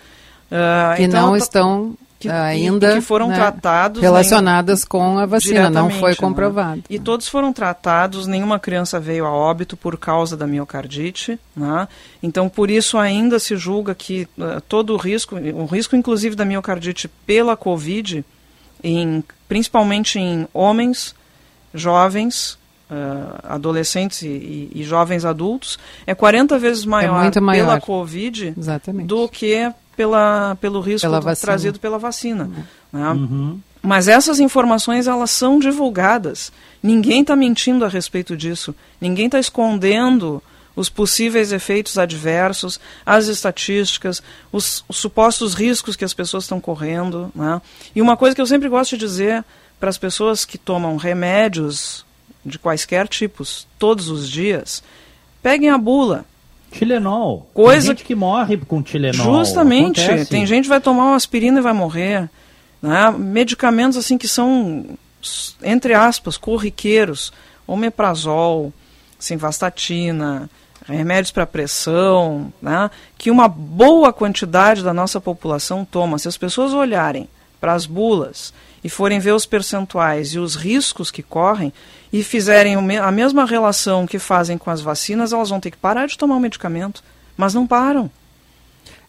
Uh, 0.50 0.96
que 0.96 1.02
então, 1.04 1.28
não 1.28 1.36
estão 1.36 1.96
que, 2.20 2.28
ainda 2.28 2.94
que 2.94 3.00
foram 3.00 3.28
né, 3.28 3.34
tratados 3.34 4.02
relacionadas 4.02 4.84
com 4.84 5.18
a 5.18 5.24
vacina, 5.24 5.70
não 5.70 5.88
foi 5.88 6.10
né? 6.10 6.16
comprovado. 6.16 6.76
Né? 6.76 6.82
E 6.90 6.98
todos 6.98 7.26
foram 7.26 7.50
tratados, 7.50 8.26
nenhuma 8.26 8.58
criança 8.58 9.00
veio 9.00 9.24
a 9.24 9.32
óbito 9.32 9.74
por 9.74 9.96
causa 9.96 10.36
da 10.36 10.46
miocardite, 10.46 11.40
né? 11.56 11.88
Então 12.22 12.46
por 12.46 12.70
isso 12.70 12.98
ainda 12.98 13.38
se 13.38 13.56
julga 13.56 13.94
que 13.94 14.28
uh, 14.36 14.60
todo 14.68 14.92
o 14.92 14.98
risco, 14.98 15.34
o 15.36 15.64
risco 15.64 15.96
inclusive 15.96 16.36
da 16.36 16.44
miocardite 16.44 17.08
pela 17.26 17.56
COVID 17.56 18.22
em, 18.84 19.24
principalmente 19.48 20.18
em 20.18 20.46
homens, 20.52 21.14
jovens, 21.72 22.58
uh, 22.90 23.38
adolescentes 23.44 24.20
e, 24.20 24.28
e, 24.28 24.70
e, 24.74 24.84
jovens 24.84 25.24
adultos, 25.24 25.78
é 26.06 26.14
40 26.14 26.58
vezes 26.58 26.84
maior, 26.84 27.30
é 27.34 27.40
maior. 27.40 27.64
pela 27.64 27.80
Covid 27.80 28.54
Exatamente. 28.58 29.06
do 29.06 29.26
que 29.26 29.72
pela, 30.00 30.56
pelo 30.58 30.80
risco 30.80 31.06
pela 31.06 31.20
do, 31.20 31.36
trazido 31.36 31.78
pela 31.78 31.98
vacina. 31.98 32.44
Uhum. 32.44 32.64
Né? 32.90 33.10
Uhum. 33.10 33.60
Mas 33.82 34.08
essas 34.08 34.40
informações 34.40 35.06
elas 35.06 35.30
são 35.30 35.58
divulgadas. 35.58 36.50
Ninguém 36.82 37.20
está 37.20 37.36
mentindo 37.36 37.84
a 37.84 37.88
respeito 37.88 38.34
disso. 38.34 38.74
Ninguém 38.98 39.26
está 39.26 39.38
escondendo 39.38 40.42
os 40.74 40.88
possíveis 40.88 41.52
efeitos 41.52 41.98
adversos, 41.98 42.80
as 43.04 43.26
estatísticas, 43.26 44.22
os, 44.50 44.82
os 44.88 44.96
supostos 44.96 45.52
riscos 45.52 45.96
que 45.96 46.04
as 46.04 46.14
pessoas 46.14 46.44
estão 46.44 46.62
correndo. 46.62 47.30
Né? 47.34 47.60
E 47.94 48.00
uma 48.00 48.16
coisa 48.16 48.34
que 48.34 48.40
eu 48.40 48.46
sempre 48.46 48.70
gosto 48.70 48.92
de 48.92 49.04
dizer 49.04 49.44
para 49.78 49.90
as 49.90 49.98
pessoas 49.98 50.46
que 50.46 50.56
tomam 50.56 50.96
remédios 50.96 52.06
de 52.42 52.58
quaisquer 52.58 53.06
tipos 53.06 53.68
todos 53.78 54.08
os 54.08 54.30
dias, 54.30 54.82
peguem 55.42 55.68
a 55.68 55.76
bula. 55.76 56.24
Tilenol. 56.70 57.50
Coisa 57.52 57.88
tem 57.88 57.96
gente 57.96 58.04
que 58.04 58.14
morre 58.14 58.56
com 58.56 58.82
Tilenol. 58.82 59.38
Justamente. 59.38 60.00
Acontece. 60.00 60.30
Tem 60.30 60.46
gente 60.46 60.64
que 60.64 60.70
vai 60.70 60.80
tomar 60.80 61.04
uma 61.04 61.16
aspirina 61.16 61.58
e 61.58 61.62
vai 61.62 61.72
morrer. 61.72 62.30
Né? 62.80 63.10
Medicamentos 63.18 63.98
assim 63.98 64.16
que 64.16 64.28
são, 64.28 64.86
entre 65.62 65.94
aspas, 65.94 66.36
corriqueiros. 66.36 67.32
Omeprazol, 67.66 68.72
simvastatina, 69.18 70.50
remédios 70.86 71.30
para 71.30 71.46
pressão, 71.46 72.52
né, 72.60 72.90
que 73.16 73.30
uma 73.30 73.48
boa 73.48 74.12
quantidade 74.12 74.82
da 74.82 74.92
nossa 74.92 75.20
população 75.20 75.84
toma. 75.84 76.18
Se 76.18 76.28
as 76.28 76.36
pessoas 76.36 76.72
olharem 76.72 77.28
para 77.60 77.74
as 77.74 77.86
bulas 77.86 78.52
e 78.82 78.88
forem 78.88 79.18
ver 79.18 79.32
os 79.32 79.46
percentuais 79.46 80.34
e 80.34 80.38
os 80.38 80.54
riscos 80.54 81.10
que 81.10 81.22
correm 81.22 81.72
e 82.12 82.22
fizerem 82.22 82.74
a 82.98 83.10
mesma 83.10 83.44
relação 83.44 84.06
que 84.06 84.18
fazem 84.18 84.58
com 84.58 84.70
as 84.70 84.80
vacinas, 84.80 85.32
elas 85.32 85.50
vão 85.50 85.60
ter 85.60 85.70
que 85.70 85.76
parar 85.76 86.06
de 86.06 86.18
tomar 86.18 86.36
o 86.36 86.40
medicamento, 86.40 87.02
mas 87.36 87.54
não 87.54 87.66
param. 87.66 88.10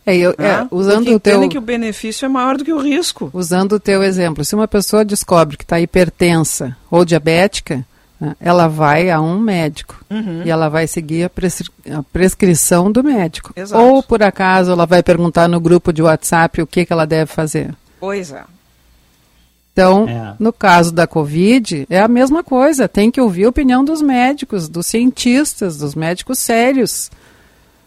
É, 0.05 0.15
eu, 0.15 0.34
é, 0.38 0.47
é 0.47 0.67
usando 0.71 1.05
Porque 1.05 1.15
o 1.15 1.19
teu 1.19 1.49
que 1.49 1.57
o 1.57 1.62
benefício 1.62 2.25
é 2.25 2.29
maior 2.29 2.57
do 2.57 2.65
que 2.65 2.73
o 2.73 2.79
risco. 2.79 3.29
Usando 3.34 3.73
o 3.73 3.79
teu 3.79 4.03
exemplo, 4.03 4.43
se 4.43 4.55
uma 4.55 4.67
pessoa 4.67 5.05
descobre 5.05 5.57
que 5.57 5.63
está 5.63 5.79
hipertensa 5.79 6.75
ou 6.89 7.05
diabética, 7.05 7.86
né? 8.21 8.36
Ela 8.39 8.67
vai 8.67 9.10
a 9.10 9.19
um 9.19 9.39
médico 9.39 10.05
uhum. 10.07 10.43
e 10.45 10.51
ela 10.51 10.69
vai 10.69 10.86
seguir 10.86 11.23
a, 11.23 11.29
prescri 11.29 11.71
a 11.91 12.03
prescrição 12.03 12.91
do 12.91 13.03
médico. 13.03 13.51
Exato. 13.55 13.84
Ou, 13.84 14.03
por 14.03 14.21
acaso, 14.21 14.71
ela 14.71 14.86
vai 14.86 15.01
perguntar 15.01 15.47
no 15.47 15.60
grupo 15.60 15.91
de 15.91 16.03
WhatsApp 16.03 16.62
o 16.62 16.67
que, 16.67 16.86
que 16.86 16.93
ela 16.93 17.07
deve 17.07 17.25
fazer. 17.25 17.73
Pois 17.99 18.31
é. 18.31 18.43
Então, 19.73 20.07
é. 20.07 20.36
no 20.38 20.51
caso 20.51 20.91
da 20.91 21.07
Covid, 21.07 21.86
é 21.89 21.99
a 21.99 22.07
mesma 22.07 22.43
coisa. 22.43 22.89
Tem 22.89 23.10
que 23.10 23.21
ouvir 23.21 23.45
a 23.45 23.49
opinião 23.49 23.84
dos 23.84 24.01
médicos, 24.01 24.67
dos 24.67 24.86
cientistas, 24.86 25.77
dos 25.77 25.95
médicos 25.95 26.39
sérios. 26.39 27.10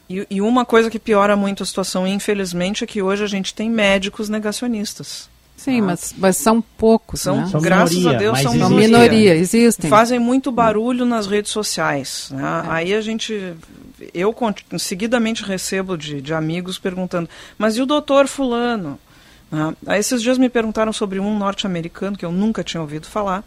E, 0.09 0.27
e, 0.31 0.41
uma 0.41 0.65
coisa 0.65 0.91
que 0.91 0.99
piora 0.99 1.37
muito 1.37 1.63
a 1.63 1.67
situação, 1.67 2.07
infelizmente, 2.07 2.85
é 2.85 2.87
que 2.87 3.03
hoje 3.03 3.25
a 3.25 3.27
gente 3.27 3.55
tem 3.55 3.71
médicos 3.71 4.29
negacionistas. 4.29 5.29
Sim, 5.57 5.81
ah. 5.81 5.85
mas, 5.85 6.15
mas 6.17 6.37
são 6.37 6.61
poucos. 6.61 7.21
São, 7.21 7.37
né? 7.37 7.49
são 7.51 7.61
graças 7.61 7.97
minoria, 7.97 8.17
a 8.17 8.21
Deus, 8.21 8.41
são 8.41 8.55
existe. 8.55 8.75
minoria. 8.75 9.35
Existem. 9.37 9.91
Fazem 9.91 10.19
muito 10.19 10.51
barulho 10.51 11.05
nas 11.05 11.27
redes 11.27 11.51
sociais. 11.53 12.29
Né? 12.31 12.43
É. 12.43 12.71
Aí 12.71 12.95
a 12.95 13.01
gente. 13.01 13.55
Eu 14.13 14.35
seguidamente 14.79 15.43
recebo 15.43 15.97
de, 15.97 16.21
de 16.21 16.35
amigos 16.35 16.79
perguntando, 16.79 17.29
mas 17.57 17.77
e 17.77 17.83
o 17.83 17.87
doutor 17.87 18.27
Fulano? 18.27 18.99
Né? 19.51 19.75
Aí 19.87 20.01
esses 20.01 20.23
dias 20.23 20.39
me 20.39 20.49
perguntaram 20.49 20.93
sobre 20.93 21.21
um 21.21 21.39
norte-americano 21.39 22.17
que 22.17 22.25
eu 22.25 22.33
nunca 22.33 22.65
tinha 22.65 22.81
ouvido 22.81 23.07
falar. 23.07 23.45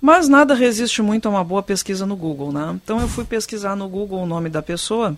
Mas 0.00 0.28
nada 0.28 0.54
resiste 0.54 1.00
muito 1.00 1.26
a 1.26 1.30
uma 1.30 1.44
boa 1.44 1.62
pesquisa 1.62 2.04
no 2.04 2.16
Google. 2.16 2.52
Né? 2.52 2.78
Então 2.82 3.00
eu 3.00 3.08
fui 3.08 3.24
pesquisar 3.24 3.76
no 3.76 3.88
Google 3.88 4.22
o 4.22 4.26
nome 4.26 4.48
da 4.48 4.62
pessoa 4.62 5.16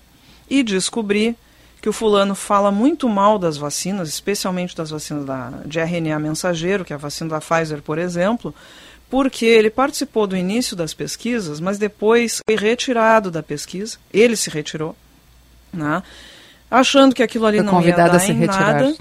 e 0.49 0.63
descobri 0.63 1.37
que 1.85 1.89
o 1.91 1.93
fulano 1.93 2.35
fala 2.35 2.73
muito 2.73 3.07
mal 3.11 3.39
das 3.39 3.59
vacinas, 3.59 4.09
especialmente 4.09 4.75
das 4.75 4.89
vacinas 4.89 5.27
da, 5.27 5.51
de 5.67 5.79
RNA 5.79 6.19
mensageiro, 6.19 6.83
que 6.83 6.95
é 6.95 6.97
a 6.97 6.99
vacina 6.99 7.29
da 7.29 7.41
Pfizer, 7.43 7.83
por 7.83 7.99
exemplo, 7.99 8.55
porque 9.11 9.45
ele 9.45 9.69
participou 9.69 10.27
do 10.27 10.35
início 10.35 10.75
das 10.75 10.95
pesquisas, 10.95 11.61
mas 11.61 11.77
depois 11.77 12.41
foi 12.47 12.57
retirado 12.57 13.31
da 13.31 13.43
pesquisa, 13.43 13.99
ele 14.11 14.35
se 14.35 14.49
retirou, 14.49 14.97
né, 15.71 16.03
achando 16.71 17.15
que 17.15 17.23
aquilo 17.23 17.45
ali 17.45 17.59
foi 17.59 17.67
não 17.67 17.83
ia 17.83 17.95
dar 17.95 18.31
em 18.31 18.47
nada. 18.47 18.97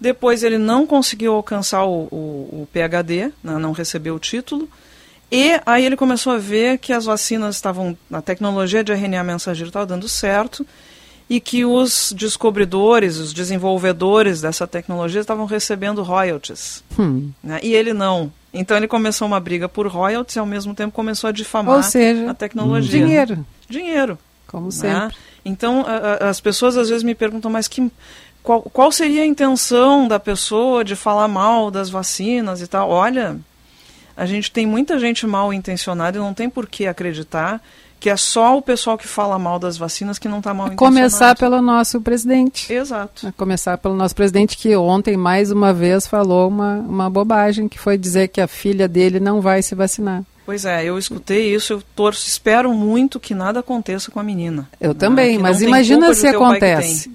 Depois 0.00 0.42
ele 0.42 0.56
não 0.58 0.86
conseguiu 0.86 1.34
alcançar 1.34 1.84
o, 1.84 2.04
o, 2.10 2.62
o 2.62 2.68
PhD, 2.72 3.30
né, 3.44 3.58
não 3.58 3.72
recebeu 3.72 4.14
o 4.14 4.18
título, 4.18 4.68
e 5.30 5.60
aí 5.66 5.84
ele 5.84 5.96
começou 5.96 6.32
a 6.32 6.38
ver 6.38 6.78
que 6.78 6.92
as 6.92 7.04
vacinas 7.04 7.54
estavam, 7.56 7.96
a 8.12 8.22
tecnologia 8.22 8.82
de 8.82 8.92
RNA 8.92 9.22
mensageiro 9.22 9.68
estava 9.68 9.84
dando 9.86 10.08
certo, 10.08 10.66
e 11.28 11.38
que 11.38 11.64
os 11.64 12.12
descobridores, 12.16 13.18
os 13.18 13.32
desenvolvedores 13.32 14.40
dessa 14.40 14.66
tecnologia 14.66 15.20
estavam 15.20 15.44
recebendo 15.46 16.02
royalties. 16.02 16.82
Hum. 16.98 17.30
Né? 17.44 17.60
E 17.62 17.72
ele 17.72 17.92
não. 17.92 18.32
Então 18.52 18.76
ele 18.76 18.88
começou 18.88 19.28
uma 19.28 19.38
briga 19.38 19.68
por 19.68 19.86
royalties 19.86 20.34
e 20.34 20.38
ao 20.40 20.46
mesmo 20.46 20.74
tempo 20.74 20.92
começou 20.92 21.28
a 21.28 21.32
difamar 21.32 21.76
Ou 21.76 21.82
seja, 21.84 22.28
a 22.28 22.34
tecnologia. 22.34 22.98
Dinheiro, 22.98 23.46
Dinheiro. 23.68 24.18
como 24.48 24.64
né? 24.66 24.72
sempre. 24.72 25.16
Então 25.44 25.84
a- 25.86 26.24
a- 26.24 26.30
as 26.30 26.40
pessoas 26.40 26.76
às 26.76 26.88
vezes 26.88 27.04
me 27.04 27.14
perguntam, 27.14 27.48
mas 27.48 27.68
que 27.68 27.88
qual, 28.42 28.62
qual 28.62 28.90
seria 28.92 29.22
a 29.22 29.26
intenção 29.26 30.08
da 30.08 30.18
pessoa 30.18 30.84
de 30.84 30.96
falar 30.96 31.28
mal 31.28 31.70
das 31.70 31.90
vacinas 31.90 32.60
e 32.60 32.66
tal? 32.66 32.90
Olha, 32.90 33.38
a 34.16 34.26
gente 34.26 34.50
tem 34.50 34.66
muita 34.66 34.98
gente 34.98 35.26
mal 35.26 35.52
intencionada 35.52 36.18
e 36.18 36.20
não 36.20 36.34
tem 36.34 36.48
por 36.48 36.66
que 36.66 36.86
acreditar 36.86 37.60
que 38.00 38.08
é 38.08 38.16
só 38.16 38.56
o 38.56 38.62
pessoal 38.62 38.96
que 38.96 39.06
fala 39.06 39.38
mal 39.38 39.58
das 39.58 39.76
vacinas 39.76 40.18
que 40.18 40.26
não 40.26 40.38
está 40.38 40.54
mal 40.54 40.68
intencionado. 40.68 40.96
Começar 40.96 41.36
pelo 41.36 41.60
nosso 41.60 42.00
presidente. 42.00 42.72
Exato. 42.72 43.26
A 43.26 43.32
começar 43.32 43.76
pelo 43.76 43.94
nosso 43.94 44.16
presidente, 44.16 44.56
que 44.56 44.74
ontem, 44.74 45.18
mais 45.18 45.52
uma 45.52 45.72
vez, 45.74 46.06
falou 46.06 46.48
uma, 46.48 46.76
uma 46.76 47.10
bobagem, 47.10 47.68
que 47.68 47.78
foi 47.78 47.98
dizer 47.98 48.28
que 48.28 48.40
a 48.40 48.48
filha 48.48 48.88
dele 48.88 49.20
não 49.20 49.42
vai 49.42 49.60
se 49.60 49.74
vacinar. 49.74 50.24
Pois 50.46 50.64
é, 50.64 50.82
eu 50.82 50.98
escutei 50.98 51.54
isso, 51.54 51.74
eu 51.74 51.82
torço, 51.94 52.26
espero 52.26 52.72
muito 52.72 53.20
que 53.20 53.34
nada 53.34 53.60
aconteça 53.60 54.10
com 54.10 54.18
a 54.18 54.22
menina. 54.22 54.68
Eu 54.80 54.94
né? 54.94 54.98
também, 54.98 55.36
Que 55.36 55.42
mas 55.42 55.60
imagina 55.60 56.12
se 56.14 56.26
acontece. 56.26 57.10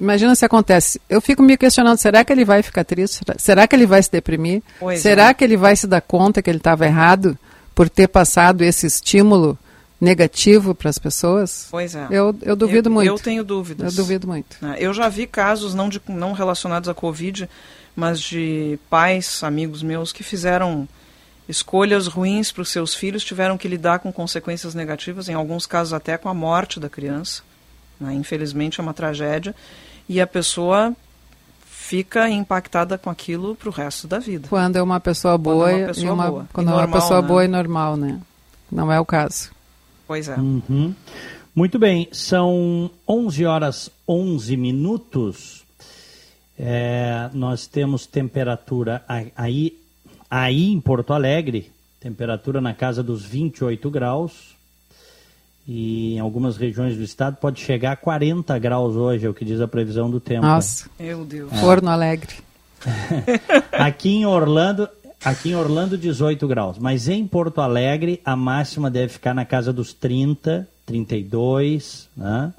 Imagina 0.00 0.34
se 0.34 0.44
acontece. 0.44 1.00
Eu 1.08 1.20
fico 1.20 1.42
me 1.42 1.56
questionando, 1.56 1.98
será 1.98 2.24
que 2.24 2.32
ele 2.32 2.44
vai 2.44 2.62
ficar 2.62 2.84
triste? 2.84 3.20
Será- 3.38 3.66
que 3.66 3.74
ele 3.74 3.86
vai 3.86 4.02
se 4.02 4.10
deprimir? 4.10 4.62
Pois 4.78 5.00
será 5.00 5.28
é. 5.28 5.34
que 5.34 5.42
ele 5.42 5.56
vai 5.56 5.74
se 5.74 5.86
dar 5.86 6.00
conta 6.00 6.40
que 6.40 6.48
ele 6.48 6.58
estava 6.58 6.86
errado 6.86 7.36
por 7.74 7.88
ter 7.88 8.08
passado 8.08 8.62
esse 8.62 8.86
estímulo 8.86 9.58
negativo 10.00 10.74
para 10.74 10.88
as 10.88 10.98
pessoas? 10.98 11.66
Pois 11.70 11.94
é. 11.94 12.06
Eu, 12.10 12.36
eu 12.42 12.54
duvido 12.54 12.88
eu, 12.88 12.92
muito. 12.92 13.08
Eu 13.08 13.18
tenho 13.18 13.42
dúvidas. 13.42 13.92
Eu 13.92 14.04
duvido 14.04 14.28
muito. 14.28 14.56
né? 14.60 14.76
Eu 14.78 14.94
já 14.94 15.08
vi 15.08 15.26
casos 15.26 15.74
não, 15.74 15.88
de, 15.88 16.00
não 16.08 16.32
relacionados 16.32 16.88
à 16.88 16.94
Covid, 16.94 17.48
mas 17.96 18.20
de 18.20 18.78
pais, 18.88 19.42
amigos 19.42 19.82
meus, 19.82 20.12
que 20.12 20.22
fizeram 20.22 20.88
escolhas 21.48 22.06
ruins 22.06 22.52
para 22.52 22.62
os 22.62 22.68
seus 22.68 22.94
filhos, 22.94 23.24
tiveram 23.24 23.58
que 23.58 23.66
lidar 23.66 23.98
com 23.98 24.12
consequências 24.12 24.74
negativas, 24.74 25.28
em 25.28 25.34
alguns 25.34 25.66
casos 25.66 25.92
até 25.92 26.16
com 26.16 26.28
a 26.28 26.34
morte 26.34 26.78
da 26.78 26.88
criança. 26.88 27.42
né? 27.98 28.12
Infelizmente 28.14 28.78
é 28.78 28.82
uma 28.82 28.94
tragédia. 28.94 29.54
E 30.08 30.20
a 30.20 30.26
pessoa 30.26 30.94
fica 31.88 32.28
impactada 32.28 32.98
com 32.98 33.08
aquilo 33.08 33.54
para 33.54 33.68
o 33.68 33.72
resto 33.72 34.06
da 34.06 34.18
vida. 34.18 34.46
Quando 34.48 34.76
é 34.76 34.82
uma 34.82 35.00
pessoa 35.00 35.38
Quando 35.38 35.42
boa, 35.42 35.70
é 35.70 35.74
uma 35.74 35.82
e 35.82 35.86
pessoa 35.86 36.12
uma, 36.12 36.30
boa. 36.30 36.46
E 36.48 36.52
quando 36.52 36.68
é 36.68 36.70
uma 36.70 36.80
normal, 36.82 37.00
pessoa 37.00 37.22
né? 37.22 37.28
boa 37.28 37.44
e 37.44 37.48
normal, 37.48 37.96
né? 37.96 38.20
Não 38.70 38.92
é 38.92 39.00
o 39.00 39.06
caso. 39.06 39.50
Pois 40.06 40.28
é. 40.28 40.36
Uhum. 40.36 40.94
Muito 41.54 41.78
bem, 41.78 42.08
são 42.12 42.90
11 43.08 43.44
horas 43.46 43.90
11 44.06 44.56
minutos. 44.56 45.64
É, 46.58 47.30
nós 47.32 47.66
temos 47.66 48.06
temperatura 48.06 49.02
aí, 49.06 49.76
aí 50.30 50.70
em 50.70 50.80
Porto 50.80 51.12
Alegre, 51.12 51.72
temperatura 51.98 52.60
na 52.60 52.74
casa 52.74 53.02
dos 53.02 53.24
28 53.24 53.90
graus. 53.90 54.57
E 55.70 56.14
em 56.14 56.18
algumas 56.18 56.56
regiões 56.56 56.96
do 56.96 57.02
estado 57.02 57.36
pode 57.36 57.60
chegar 57.60 57.92
a 57.92 57.96
40 57.96 58.58
graus 58.58 58.96
hoje, 58.96 59.26
é 59.26 59.28
o 59.28 59.34
que 59.34 59.44
diz 59.44 59.60
a 59.60 59.68
previsão 59.68 60.10
do 60.10 60.18
tempo. 60.18 60.46
Nossa, 60.46 60.88
Meu 60.98 61.24
Deus. 61.26 61.52
forno 61.60 61.90
alegre. 61.90 62.36
Aqui 63.72 64.08
em 64.10 64.24
Orlando, 64.26 64.88
aqui 65.24 65.50
em 65.50 65.54
Orlando 65.56 65.98
18 65.98 66.46
graus, 66.48 66.78
mas 66.78 67.08
em 67.08 67.26
Porto 67.26 67.60
Alegre 67.60 68.20
a 68.24 68.34
máxima 68.36 68.88
deve 68.90 69.12
ficar 69.12 69.34
na 69.34 69.44
casa 69.44 69.72
dos 69.72 69.92
30, 69.92 70.66
32, 70.86 72.08
né? 72.16 72.52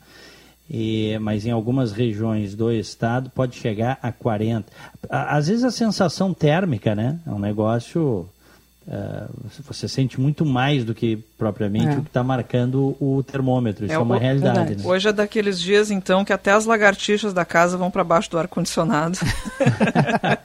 E, 0.70 1.18
mas 1.20 1.46
em 1.48 1.52
algumas 1.52 1.92
regiões 1.92 2.54
do 2.54 2.72
estado 2.72 3.32
pode 3.32 3.56
chegar 3.56 3.98
a 4.04 4.12
40. 4.12 4.72
À- 5.10 5.36
Às 5.38 5.48
vezes 5.48 5.64
a 5.64 5.72
sensação 5.72 6.32
térmica, 6.34 6.94
né? 6.94 7.18
É 7.26 7.32
um 7.32 7.40
negócio. 7.40 8.30
Eh, 8.92 9.26
você- 9.68 9.88
sente 9.88 10.20
muito 10.20 10.44
mais 10.46 10.84
do 10.84 10.94
que 10.96 11.18
propriamente 11.38 11.88
É. 11.90 11.98
o 12.00 12.02
que 12.02 12.08
está 12.10 12.24
marcando 12.24 12.96
o 13.00 13.22
termômetro. 13.24 13.86
Isso 13.86 13.94
é, 13.94 13.98
É, 13.98 14.00
uma 14.00 14.16
o- 14.16 14.20
realidade. 14.20 14.76
Né? 14.78 14.82
Hoje 14.84 15.08
é 15.10 15.14
daqueles 15.14 15.60
dias, 15.62 15.92
então, 15.92 16.26
que 16.26 16.34
até 16.34 16.52
as 16.52 16.66
lagartixas 16.66 17.32
da 17.34 17.46
casa 17.46 17.78
vão 17.78 17.92
para 17.92 18.04
baixo 18.04 18.32
do 18.32 18.38
ar-condicionado. 18.40 19.20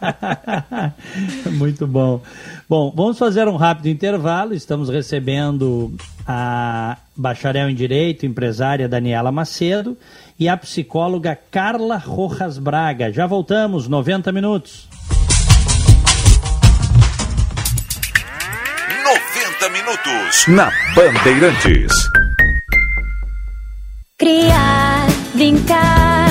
Muito 1.53 1.86
bom. 1.86 2.20
Bom, 2.68 2.92
vamos 2.95 3.18
fazer 3.18 3.49
um 3.49 3.57
rápido 3.57 3.88
intervalo. 3.88 4.55
Estamos 4.55 4.88
recebendo 4.88 5.95
a 6.26 6.97
bacharel 7.16 7.68
em 7.68 7.74
Direito, 7.74 8.26
empresária 8.26 8.88
Daniela 8.88 9.30
Macedo 9.32 9.97
e 10.38 10.49
a 10.49 10.57
psicóloga 10.57 11.38
Carla 11.51 11.97
Rojas 11.97 12.59
Braga. 12.59 13.12
Já 13.12 13.26
voltamos, 13.26 13.88
90 13.88 14.32
minutos. 14.32 14.88
90 19.64 19.70
minutos 19.70 20.46
na 20.48 20.70
Bandeirantes. 20.94 21.92
Criar, 24.18 25.06
brincar, 25.34 26.28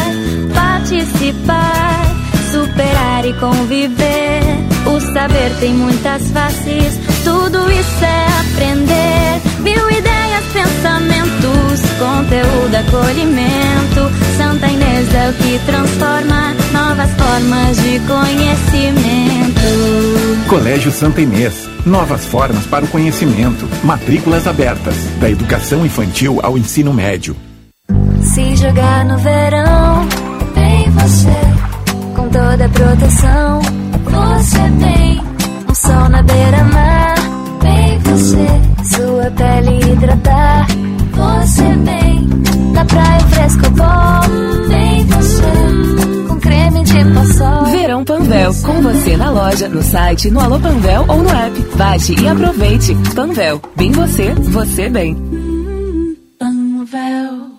participar, 0.54 2.06
superar 2.52 3.26
e 3.26 3.34
conviver. 3.34 4.42
O 4.86 5.00
saber 5.00 5.52
tem 5.60 5.74
muitas 5.74 6.30
faces, 6.32 7.00
tudo 7.24 7.72
isso 7.72 8.06
é 8.06 8.26
aprender. 8.42 9.42
Mil 9.62 9.90
ideias, 9.90 10.46
pensamentos, 10.54 11.82
conteúdo, 11.98 12.76
acolhimento. 12.76 14.12
Santa 14.38 14.68
Inês 14.68 15.14
é 15.16 15.30
o 15.30 15.34
que 15.34 15.60
transforma 15.66 16.63
novas 16.94 17.12
formas 17.14 17.78
de 17.78 18.00
conhecimento. 18.02 19.62
Colégio 20.48 20.92
Santa 20.92 21.22
Inês. 21.22 21.68
Novas 21.88 22.24
formas 22.26 22.68
para 22.68 22.86
o 22.86 22.88
conhecimento. 22.88 23.68
Matrículas 23.84 24.46
abertas. 24.46 24.96
Da 25.20 25.28
educação 25.28 25.84
infantil 25.84 26.40
ao 26.44 26.56
ensino 26.56 26.94
médio. 26.94 27.36
Se 28.22 28.56
jogar 28.56 29.06
no 29.06 29.18
verão, 29.18 30.08
vem 30.54 30.92
você. 30.92 31.34
Com 32.16 32.30
toda 32.30 32.66
a 32.66 32.70
proteção, 32.70 33.62
você 34.04 34.60
tem. 34.80 35.20
Um 35.68 35.74
sol 35.74 36.10
na 36.10 36.22
beira-mar, 36.22 37.16
vem 37.60 37.98
você. 38.00 38.48
Sua 38.96 39.32
pele 39.32 39.92
hidratar, 39.92 40.68
você 41.12 41.64
vem. 41.64 42.53
Com 48.74 48.82
você 48.82 49.16
na 49.16 49.30
loja, 49.30 49.70
no 49.70 49.84
site, 49.84 50.32
no 50.32 50.40
Alô 50.40 50.60
Panvel 50.60 51.06
ou 51.08 51.22
no 51.22 51.30
app. 51.30 51.62
Baixe 51.76 52.16
e 52.20 52.28
aproveite. 52.28 52.96
Panvel, 53.14 53.62
bem 53.76 53.92
você, 53.92 54.34
você 54.34 54.90
bem. 54.90 55.16
Panvel. 56.40 57.52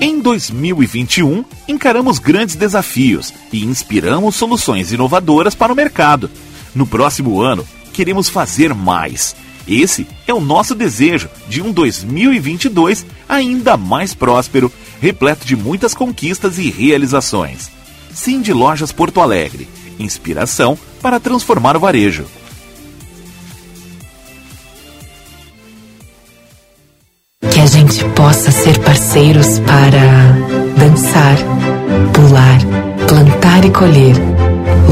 Em 0.00 0.20
2021, 0.20 1.44
encaramos 1.68 2.18
grandes 2.18 2.54
desafios 2.54 3.32
e 3.52 3.64
inspiramos 3.64 4.36
soluções 4.36 4.92
inovadoras 4.92 5.54
para 5.54 5.72
o 5.72 5.76
mercado. 5.76 6.30
No 6.74 6.86
próximo 6.86 7.40
ano, 7.42 7.66
queremos 7.92 8.28
fazer 8.28 8.72
mais. 8.72 9.36
Esse 9.66 10.06
é 10.26 10.32
o 10.32 10.40
nosso 10.40 10.74
desejo 10.74 11.28
de 11.48 11.60
um 11.60 11.72
2022 11.72 13.04
ainda 13.28 13.76
mais 13.76 14.14
próspero, 14.14 14.72
repleto 15.00 15.44
de 15.46 15.56
muitas 15.56 15.94
conquistas 15.94 16.58
e 16.58 16.70
realizações. 16.70 17.70
De 18.42 18.52
Lojas 18.52 18.92
Porto 18.92 19.20
Alegre. 19.20 19.68
Inspiração 19.98 20.78
para 21.02 21.20
transformar 21.20 21.76
o 21.76 21.80
varejo. 21.80 22.24
Que 27.50 27.60
a 27.60 27.66
gente 27.66 28.04
possa 28.16 28.50
ser 28.50 28.78
parceiros 28.80 29.58
para 29.60 30.00
dançar, 30.78 31.36
pular, 32.12 32.58
plantar 33.06 33.64
e 33.64 33.70
colher, 33.70 34.16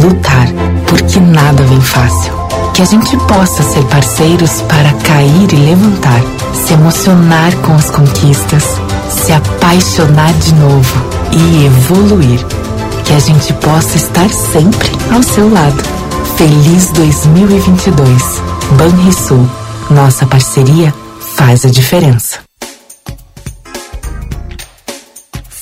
lutar, 0.03 0.47
porque 0.87 1.19
nada 1.19 1.63
vem 1.65 1.81
fácil. 1.81 2.34
Que 2.75 2.83
a 2.83 2.85
gente 2.85 3.17
possa 3.29 3.63
ser 3.63 3.85
parceiros 3.85 4.61
para 4.63 4.93
cair 5.05 5.53
e 5.53 5.57
levantar, 5.57 6.21
se 6.53 6.73
emocionar 6.73 7.55
com 7.59 7.73
as 7.73 7.89
conquistas, 7.89 8.65
se 9.09 9.33
apaixonar 9.33 10.33
de 10.35 10.55
novo 10.55 10.95
e 11.33 11.67
evoluir. 11.67 12.45
Que 13.05 13.13
a 13.13 13.19
gente 13.21 13.53
possa 13.55 13.97
estar 13.97 14.29
sempre 14.29 14.91
ao 15.15 15.23
seu 15.23 15.49
lado. 15.53 15.83
Feliz 16.37 16.89
2022. 16.89 18.43
Banrisul. 18.77 19.49
Nossa 19.89 20.27
parceria 20.27 20.93
faz 21.37 21.65
a 21.65 21.69
diferença. 21.69 22.44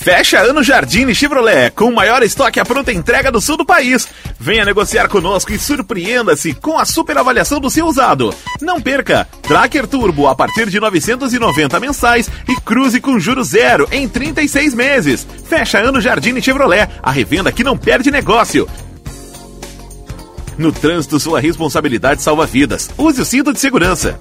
Fecha 0.02 0.40
ano 0.40 0.64
Jardine 0.64 1.14
Chevrolet, 1.14 1.70
com 1.70 1.84
o 1.84 1.94
maior 1.94 2.24
estoque 2.24 2.58
à 2.58 2.64
pronta 2.64 2.92
entrega 2.92 3.30
do 3.30 3.40
sul 3.40 3.56
do 3.56 3.64
país. 3.64 4.08
Venha 4.36 4.64
negociar 4.64 5.06
conosco 5.06 5.52
e 5.52 5.58
surpreenda-se 5.60 6.54
com 6.54 6.76
a 6.76 6.84
super 6.84 7.16
avaliação 7.16 7.60
do 7.60 7.70
seu 7.70 7.86
usado. 7.86 8.34
Não 8.60 8.80
perca! 8.80 9.28
Tracker 9.42 9.86
Turbo 9.86 10.26
a 10.26 10.34
partir 10.34 10.68
de 10.68 10.80
990 10.80 11.78
mensais 11.78 12.28
e 12.48 12.60
cruze 12.62 13.00
com 13.00 13.16
juros 13.20 13.50
zero 13.50 13.86
em 13.92 14.08
36 14.08 14.74
meses. 14.74 15.24
Fecha 15.48 15.78
ano 15.78 16.00
Jardine 16.00 16.42
Chevrolet, 16.42 16.88
a 17.00 17.12
revenda 17.12 17.52
que 17.52 17.62
não 17.62 17.78
perde 17.78 18.10
negócio. 18.10 18.68
No 20.58 20.72
trânsito, 20.72 21.20
sua 21.20 21.38
responsabilidade 21.38 22.22
salva 22.22 22.44
vidas. 22.44 22.90
Use 22.98 23.20
o 23.20 23.24
cinto 23.24 23.52
de 23.52 23.60
segurança. 23.60 24.20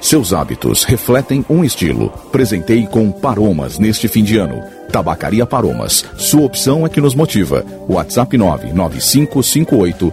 Seus 0.00 0.32
hábitos 0.32 0.84
refletem 0.84 1.44
um 1.48 1.64
estilo. 1.64 2.10
Presentei 2.30 2.86
com 2.86 3.10
Paromas 3.10 3.78
neste 3.78 4.06
fim 4.08 4.22
de 4.22 4.38
ano. 4.38 4.62
Tabacaria 4.92 5.44
Paromas. 5.44 6.04
Sua 6.16 6.42
opção 6.42 6.86
é 6.86 6.88
que 6.88 7.00
nos 7.00 7.14
motiva. 7.14 7.64
WhatsApp 7.88 8.36
99558 8.38 10.12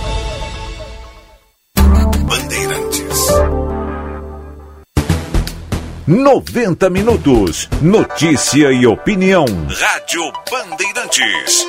90 6.07 6.89
minutos. 6.89 7.69
Notícia 7.79 8.71
e 8.71 8.87
opinião. 8.87 9.45
Rádio 9.45 10.31
Bandeirantes. 10.49 11.67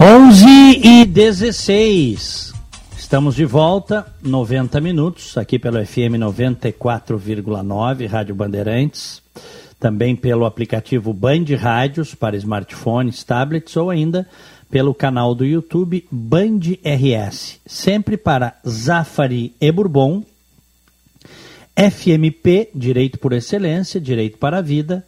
Onze 0.00 0.80
e 0.82 1.04
16. 1.04 2.54
Estamos 2.96 3.34
de 3.34 3.44
volta, 3.44 4.06
90 4.22 4.80
minutos, 4.80 5.36
aqui 5.36 5.58
pelo 5.58 5.84
FM 5.84 6.16
94,9, 6.18 8.08
Rádio 8.08 8.34
Bandeirantes. 8.34 9.22
Também 9.78 10.16
pelo 10.16 10.46
aplicativo 10.46 11.12
Band 11.12 11.44
Rádios 11.58 12.14
para 12.14 12.34
smartphones, 12.36 13.22
tablets 13.22 13.76
ou 13.76 13.90
ainda 13.90 14.26
pelo 14.70 14.94
canal 14.94 15.34
do 15.34 15.44
YouTube 15.44 16.06
Band 16.10 16.60
RS, 16.84 17.60
sempre 17.66 18.16
para 18.16 18.58
Zafari 18.66 19.54
e 19.60 19.72
Bourbon, 19.72 20.24
FMP, 21.74 22.70
Direito 22.74 23.18
por 23.18 23.32
Excelência, 23.32 24.00
Direito 24.00 24.38
para 24.38 24.58
a 24.58 24.62
Vida, 24.62 25.04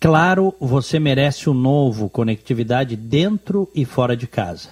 Claro, 0.00 0.54
você 0.58 0.98
merece 0.98 1.50
o 1.50 1.52
novo, 1.52 2.08
conectividade 2.08 2.96
dentro 2.96 3.68
e 3.74 3.84
fora 3.84 4.16
de 4.16 4.26
casa. 4.26 4.70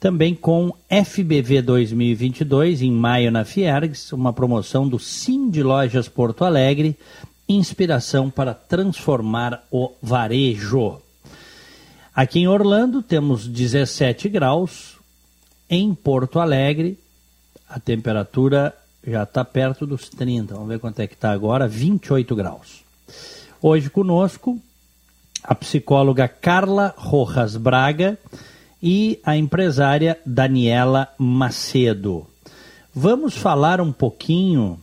Também 0.00 0.34
com 0.34 0.72
FBV 0.88 1.60
2022, 1.60 2.80
em 2.80 2.90
maio 2.90 3.30
na 3.30 3.44
Fiergs, 3.44 4.10
uma 4.14 4.32
promoção 4.32 4.88
do 4.88 4.98
Sim 4.98 5.50
de 5.50 5.62
Lojas 5.62 6.08
Porto 6.08 6.46
Alegre, 6.46 6.96
inspiração 7.46 8.30
para 8.30 8.54
transformar 8.54 9.62
o 9.70 9.92
varejo. 10.02 10.98
Aqui 12.14 12.38
em 12.38 12.46
Orlando 12.46 13.02
temos 13.02 13.48
17 13.48 14.28
graus. 14.28 14.94
Em 15.68 15.92
Porto 15.92 16.38
Alegre, 16.38 16.96
a 17.68 17.80
temperatura 17.80 18.72
já 19.04 19.24
está 19.24 19.44
perto 19.44 19.84
dos 19.84 20.08
30. 20.10 20.54
Vamos 20.54 20.68
ver 20.68 20.78
quanto 20.78 21.00
é 21.00 21.08
que 21.08 21.14
está 21.14 21.32
agora, 21.32 21.66
28 21.66 22.36
graus. 22.36 22.84
Hoje 23.60 23.90
conosco 23.90 24.60
a 25.42 25.56
psicóloga 25.56 26.28
Carla 26.28 26.94
Rojas 26.96 27.56
Braga 27.56 28.16
e 28.80 29.18
a 29.24 29.36
empresária 29.36 30.16
Daniela 30.24 31.08
Macedo. 31.18 32.28
Vamos 32.94 33.36
falar 33.36 33.80
um 33.80 33.90
pouquinho 33.90 34.78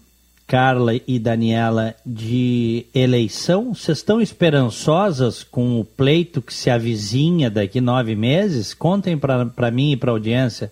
Carla 0.51 0.91
e 1.07 1.17
Daniela, 1.17 1.95
de 2.05 2.85
eleição. 2.93 3.73
Vocês 3.73 3.99
estão 3.99 4.19
esperançosas 4.19 5.45
com 5.45 5.79
o 5.79 5.85
pleito 5.85 6.41
que 6.41 6.53
se 6.53 6.69
avizinha 6.69 7.49
daqui 7.49 7.79
nove 7.79 8.17
meses? 8.17 8.73
Contem 8.73 9.17
para 9.17 9.71
mim 9.71 9.93
e 9.93 9.95
para 9.95 10.11
a 10.11 10.13
audiência. 10.13 10.69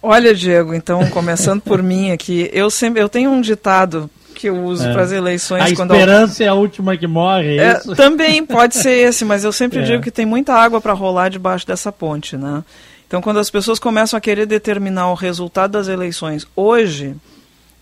Olha, 0.00 0.32
Diego, 0.32 0.72
então, 0.72 1.04
começando 1.10 1.60
por 1.60 1.82
mim 1.82 2.12
aqui, 2.12 2.48
eu 2.52 2.70
sempre 2.70 3.02
eu 3.02 3.08
tenho 3.08 3.32
um 3.32 3.40
ditado 3.40 4.08
que 4.32 4.48
eu 4.48 4.62
uso 4.62 4.86
é. 4.86 4.92
para 4.92 5.02
as 5.02 5.10
eleições. 5.10 5.72
A 5.72 5.74
quando 5.74 5.92
esperança 5.92 6.40
eu... 6.40 6.46
é 6.46 6.50
a 6.50 6.54
última 6.54 6.96
que 6.96 7.08
morre, 7.08 7.58
é, 7.58 7.70
é 7.70 7.74
Também 7.96 8.46
pode 8.46 8.76
ser 8.76 8.92
esse, 8.92 9.24
mas 9.24 9.42
eu 9.42 9.50
sempre 9.50 9.80
é. 9.82 9.82
digo 9.82 10.00
que 10.00 10.12
tem 10.12 10.24
muita 10.24 10.54
água 10.54 10.80
para 10.80 10.92
rolar 10.92 11.30
debaixo 11.30 11.66
dessa 11.66 11.90
ponte, 11.90 12.36
né? 12.36 12.62
Então, 13.08 13.20
quando 13.20 13.40
as 13.40 13.50
pessoas 13.50 13.80
começam 13.80 14.16
a 14.16 14.20
querer 14.20 14.46
determinar 14.46 15.10
o 15.10 15.14
resultado 15.14 15.72
das 15.72 15.88
eleições 15.88 16.46
hoje, 16.54 17.16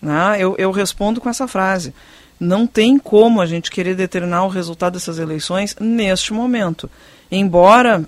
né? 0.01 0.37
Eu, 0.39 0.55
eu 0.57 0.71
respondo 0.71 1.21
com 1.21 1.29
essa 1.29 1.47
frase. 1.47 1.93
Não 2.39 2.65
tem 2.65 2.97
como 2.97 3.39
a 3.39 3.45
gente 3.45 3.69
querer 3.69 3.95
determinar 3.95 4.45
o 4.45 4.49
resultado 4.49 4.93
dessas 4.93 5.19
eleições 5.19 5.75
neste 5.79 6.33
momento. 6.33 6.89
Embora 7.31 8.03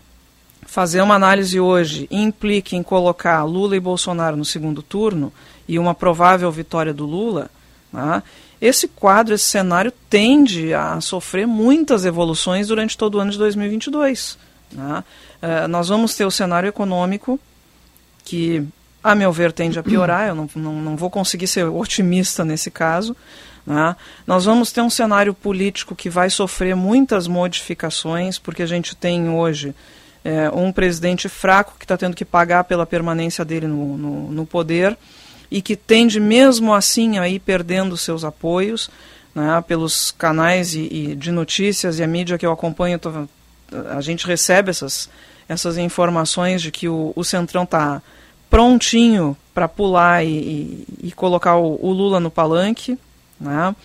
fazer 0.66 1.02
uma 1.02 1.14
análise 1.14 1.60
hoje 1.60 2.08
implique 2.10 2.76
em 2.76 2.82
colocar 2.82 3.44
Lula 3.44 3.76
e 3.76 3.80
Bolsonaro 3.80 4.36
no 4.36 4.44
segundo 4.44 4.82
turno 4.82 5.32
e 5.68 5.78
uma 5.78 5.94
provável 5.94 6.52
vitória 6.52 6.91
do 6.91 7.06
Lula, 7.06 7.50
né? 7.91 8.24
esse 8.60 8.88
quadro, 8.88 9.36
esse 9.36 9.46
cenário 9.46 9.94
tende 10.10 10.74
a 10.74 11.00
sofrer 11.00 11.46
muitas 11.46 12.06
evoluções 12.06 12.70
durante 12.70 12.98
todo 12.98 13.16
o 13.16 13.20
ano 13.20 13.30
de 13.30 13.38
2022. 13.38 14.38
Né? 14.72 15.04
Uh, 15.41 15.68
nós 15.68 15.89
vamos 15.89 16.16
ter 16.16 16.26
o 16.26 16.32
cenário 16.32 16.68
econômico 16.68 17.39
que 18.26 18.66
a 19.04 19.14
meu 19.14 19.32
ver, 19.32 19.51
tende 19.51 19.78
a 19.78 19.84
piorar. 19.84 20.30
Eu 20.30 20.36
não, 20.36 20.49
não, 20.56 20.74
não 20.76 20.95
vou 20.95 21.10
conseguir 21.10 21.47
ser 21.47 21.66
otimista 21.66 22.45
nesse 22.45 22.72
caso. 22.72 23.16
Né? 23.66 23.95
Nós 24.26 24.45
vamos 24.45 24.72
ter 24.72 24.82
um 24.82 24.89
cenário 24.89 25.34
político 25.34 25.95
que 25.95 26.10
vai 26.10 26.30
sofrer 26.30 26.76
muitas 26.76 27.28
modificações, 27.28 28.39
porque 28.39 28.64
a 28.64 28.68
gente 28.68 28.95
tem 28.95 29.30
hoje 29.30 29.76
é, 30.24 30.49
um 30.49 30.72
presidente 30.72 31.28
fraco 31.28 31.76
que 31.78 31.86
está 31.86 31.97
tendo 31.97 32.16
que 32.16 32.26
pagar 32.26 32.64
pela 32.64 32.86
permanência 32.86 33.43
dele 33.43 33.68
no, 33.68 33.97
no, 33.97 34.32
no, 34.32 34.45
poder 34.45 34.97
e 35.51 35.62
que 35.62 35.76
tende 35.76 36.20
mesmo 36.20 36.74
assim 36.74 37.18
a 37.18 37.28
ir 37.28 37.39
perdendo 37.39 37.97
seus 37.97 38.24
apoios 38.24 38.89
né, 39.36 39.64
pelos 39.68 40.12
canais 40.12 40.74
e, 40.74 40.82
e, 40.82 41.16
de 41.16 41.32
notícias 41.32 41.99
e 41.99 42.04
a 42.04 42.08
mídia 42.08 42.38
que 42.38 42.45
eu 42.45 42.51
acompanho. 42.51 42.97
Tô, 42.99 43.12
a 43.89 44.01
gente 44.01 44.26
recebe 44.26 44.70
essas, 44.70 45.10
essas 45.47 45.78
informações 45.78 46.62
de 46.62 46.72
que 46.72 46.88
o, 46.88 47.12
o 47.16 47.24
Centrão 47.24 47.64
está 47.64 48.01
prontinho 48.54 49.36
para 49.51 49.68
pular 49.68 50.24
e, 50.24 50.86
e, 51.01 51.12
colocar 51.12 51.58
o, 51.58 51.80
o, 51.82 51.91
Lula 51.91 52.20
no 52.20 52.30
palanque, 52.30 52.99
né? 53.41 53.76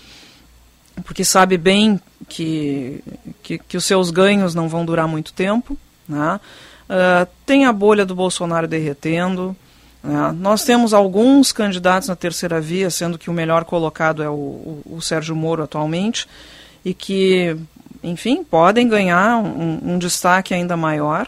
porque 1.03 1.25
sabe 1.25 1.57
bem 1.57 1.99
que, 2.29 3.03
que, 3.43 3.57
que, 3.57 3.79
os 3.79 3.85
seus 3.87 4.11
ganhos 4.11 4.55
não 4.55 4.69
vão 4.69 4.85
durar 4.85 5.09
muito 5.09 5.33
tempo. 5.33 5.75
Né? 6.07 6.39
Uh, 6.85 7.27
tem 7.47 7.65
a 7.65 7.73
bolha 7.73 8.05
do 8.05 8.15
Bolsonaro 8.15 8.69
derretendo. 8.69 9.57
Né? 10.03 10.33
Nós 10.39 10.65
temos 10.65 10.93
alguns 10.93 11.51
candidatos 11.51 12.11
na 12.11 12.17
terceira 12.17 12.61
via, 12.61 12.91
sendo 12.91 13.17
que 13.17 13.31
o 13.31 13.33
melhor 13.33 13.65
colocado 13.65 14.23
é 14.23 14.29
o, 14.29 14.35
o, 14.35 14.83
o 14.97 15.01
Sérgio 15.01 15.35
Moro 15.35 15.63
atualmente, 15.63 16.29
e 16.85 16.93
que 16.93 17.57
enfim, 18.03 18.45
podem 18.45 18.87
ganhar 18.87 19.39
um, 19.39 19.95
um 19.95 19.99
destaque 19.99 20.53
ainda 20.53 20.77
maior. 20.77 21.27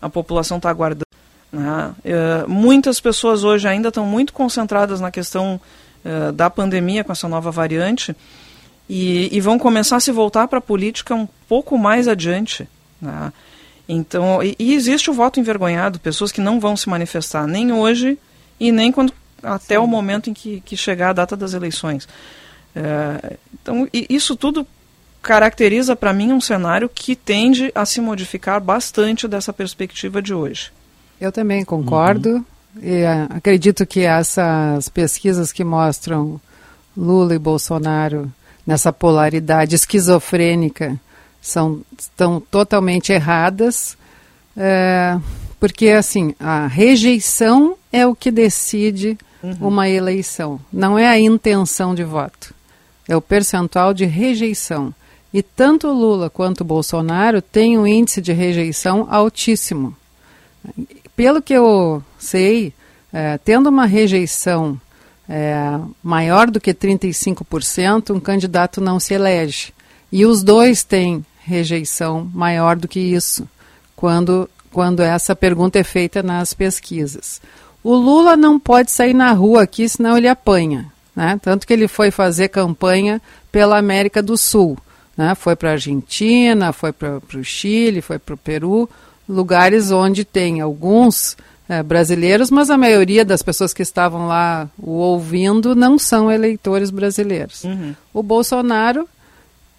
A 0.00 0.08
população 0.08 0.56
está 0.56 0.70
aguardando. 0.70 1.07
Né? 1.52 1.94
Uh, 2.04 2.48
muitas 2.48 3.00
pessoas 3.00 3.44
hoje 3.44 3.66
ainda 3.66 3.88
estão 3.88 4.04
muito 4.04 4.32
concentradas 4.32 5.00
na 5.00 5.10
questão 5.10 5.60
uh, 6.04 6.32
da 6.32 6.50
pandemia 6.50 7.04
com 7.04 7.12
essa 7.12 7.28
nova 7.28 7.50
variante 7.50 8.14
e, 8.88 9.28
e 9.34 9.40
vão 9.40 9.58
começar 9.58 9.96
a 9.96 10.00
se 10.00 10.12
voltar 10.12 10.48
para 10.48 10.58
a 10.58 10.62
política 10.62 11.14
um 11.14 11.28
pouco 11.48 11.78
mais 11.78 12.08
adiante. 12.08 12.68
Né? 13.00 13.32
Então, 13.88 14.42
e, 14.42 14.54
e, 14.58 14.74
existe 14.74 15.10
o 15.10 15.14
voto 15.14 15.40
envergonhado, 15.40 15.98
pessoas 15.98 16.30
que 16.30 16.40
não 16.40 16.60
vão 16.60 16.76
se 16.76 16.88
manifestar 16.88 17.46
nem 17.46 17.72
hoje 17.72 18.18
e 18.60 18.70
nem 18.70 18.92
quando 18.92 19.12
até 19.42 19.76
Sim. 19.76 19.80
o 19.80 19.86
momento 19.86 20.28
em 20.28 20.34
que, 20.34 20.60
que 20.60 20.76
chegar 20.76 21.10
a 21.10 21.14
data 21.14 21.36
das 21.36 21.54
eleições. 21.54 22.08
É, 22.74 23.36
então, 23.54 23.88
isso 23.92 24.36
tudo 24.36 24.66
caracteriza 25.22 25.96
para 25.96 26.12
mim 26.12 26.32
um 26.32 26.40
cenário 26.40 26.88
que 26.88 27.16
tende 27.16 27.72
a 27.74 27.84
se 27.84 28.00
modificar 28.00 28.60
bastante 28.60 29.26
dessa 29.26 29.52
perspectiva 29.52 30.20
de 30.20 30.34
hoje. 30.34 30.70
Eu 31.20 31.32
também 31.32 31.64
concordo 31.64 32.36
uhum. 32.36 32.44
e 32.82 33.02
uh, 33.02 33.36
acredito 33.36 33.84
que 33.84 34.00
essas 34.00 34.88
pesquisas 34.88 35.52
que 35.52 35.64
mostram 35.64 36.40
Lula 36.96 37.34
e 37.34 37.38
Bolsonaro 37.38 38.32
nessa 38.66 38.92
polaridade 38.92 39.74
esquizofrênica 39.74 41.00
são 41.40 41.80
estão 41.98 42.40
totalmente 42.40 43.12
erradas, 43.12 43.96
é, 44.56 45.18
porque 45.58 45.88
assim 45.88 46.34
a 46.38 46.66
rejeição 46.66 47.76
é 47.92 48.06
o 48.06 48.14
que 48.14 48.30
decide 48.30 49.16
uhum. 49.42 49.68
uma 49.68 49.88
eleição, 49.88 50.60
não 50.72 50.98
é 50.98 51.06
a 51.06 51.18
intenção 51.18 51.94
de 51.94 52.04
voto, 52.04 52.54
é 53.08 53.16
o 53.16 53.22
percentual 53.22 53.94
de 53.94 54.04
rejeição. 54.04 54.92
E 55.32 55.42
tanto 55.42 55.88
Lula 55.88 56.30
quanto 56.30 56.64
Bolsonaro 56.64 57.42
têm 57.42 57.78
um 57.78 57.86
índice 57.86 58.20
de 58.20 58.32
rejeição 58.32 59.06
altíssimo. 59.10 59.94
Pelo 61.18 61.42
que 61.42 61.52
eu 61.52 62.00
sei, 62.16 62.72
é, 63.12 63.38
tendo 63.38 63.68
uma 63.68 63.86
rejeição 63.86 64.80
é, 65.28 65.76
maior 66.00 66.48
do 66.48 66.60
que 66.60 66.72
35%, 66.72 68.14
um 68.14 68.20
candidato 68.20 68.80
não 68.80 69.00
se 69.00 69.14
elege. 69.14 69.74
E 70.12 70.24
os 70.24 70.44
dois 70.44 70.84
têm 70.84 71.26
rejeição 71.40 72.30
maior 72.32 72.76
do 72.76 72.86
que 72.86 73.00
isso, 73.00 73.48
quando, 73.96 74.48
quando 74.70 75.00
essa 75.00 75.34
pergunta 75.34 75.76
é 75.76 75.82
feita 75.82 76.22
nas 76.22 76.54
pesquisas. 76.54 77.42
O 77.82 77.96
Lula 77.96 78.36
não 78.36 78.56
pode 78.56 78.92
sair 78.92 79.12
na 79.12 79.32
rua 79.32 79.64
aqui, 79.64 79.88
senão 79.88 80.16
ele 80.16 80.28
apanha. 80.28 80.86
Né? 81.16 81.36
Tanto 81.42 81.66
que 81.66 81.72
ele 81.72 81.88
foi 81.88 82.12
fazer 82.12 82.46
campanha 82.46 83.20
pela 83.50 83.76
América 83.76 84.22
do 84.22 84.36
Sul. 84.36 84.78
Né? 85.16 85.34
Foi 85.34 85.56
para 85.56 85.70
a 85.70 85.72
Argentina, 85.72 86.72
foi 86.72 86.92
para 86.92 87.20
o 87.34 87.42
Chile, 87.42 88.00
foi 88.00 88.20
para 88.20 88.36
o 88.36 88.38
Peru, 88.38 88.88
lugares 89.28 89.90
onde 89.90 90.24
tem 90.24 90.60
alguns 90.60 91.36
é, 91.68 91.82
brasileiros, 91.82 92.50
mas 92.50 92.70
a 92.70 92.78
maioria 92.78 93.24
das 93.24 93.42
pessoas 93.42 93.74
que 93.74 93.82
estavam 93.82 94.26
lá 94.26 94.68
o 94.78 94.92
ouvindo 94.92 95.76
não 95.76 95.98
são 95.98 96.32
eleitores 96.32 96.90
brasileiros. 96.90 97.64
Uhum. 97.64 97.94
O 98.14 98.22
Bolsonaro 98.22 99.06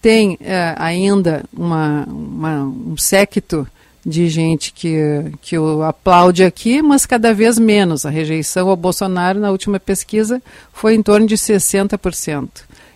tem 0.02 0.38
é, 0.42 0.76
ainda 0.78 1.44
uma, 1.52 2.06
uma, 2.06 2.64
um 2.64 2.96
séquito 2.96 3.68
de 4.06 4.30
gente 4.30 4.72
que, 4.72 4.98
que 5.42 5.58
o 5.58 5.84
aplaude 5.84 6.44
aqui, 6.44 6.82
mas 6.82 7.06
cada 7.06 7.34
vez 7.34 7.60
menos. 7.60 8.06
A 8.06 8.10
rejeição 8.10 8.70
ao 8.70 8.76
Bolsonaro 8.76 9.40
na 9.40 9.52
última 9.52 9.80
pesquisa 9.80 10.42
foi 10.72 10.96
em 10.96 11.04
torno 11.04 11.28
de 11.28 11.36
60%. 11.36 12.50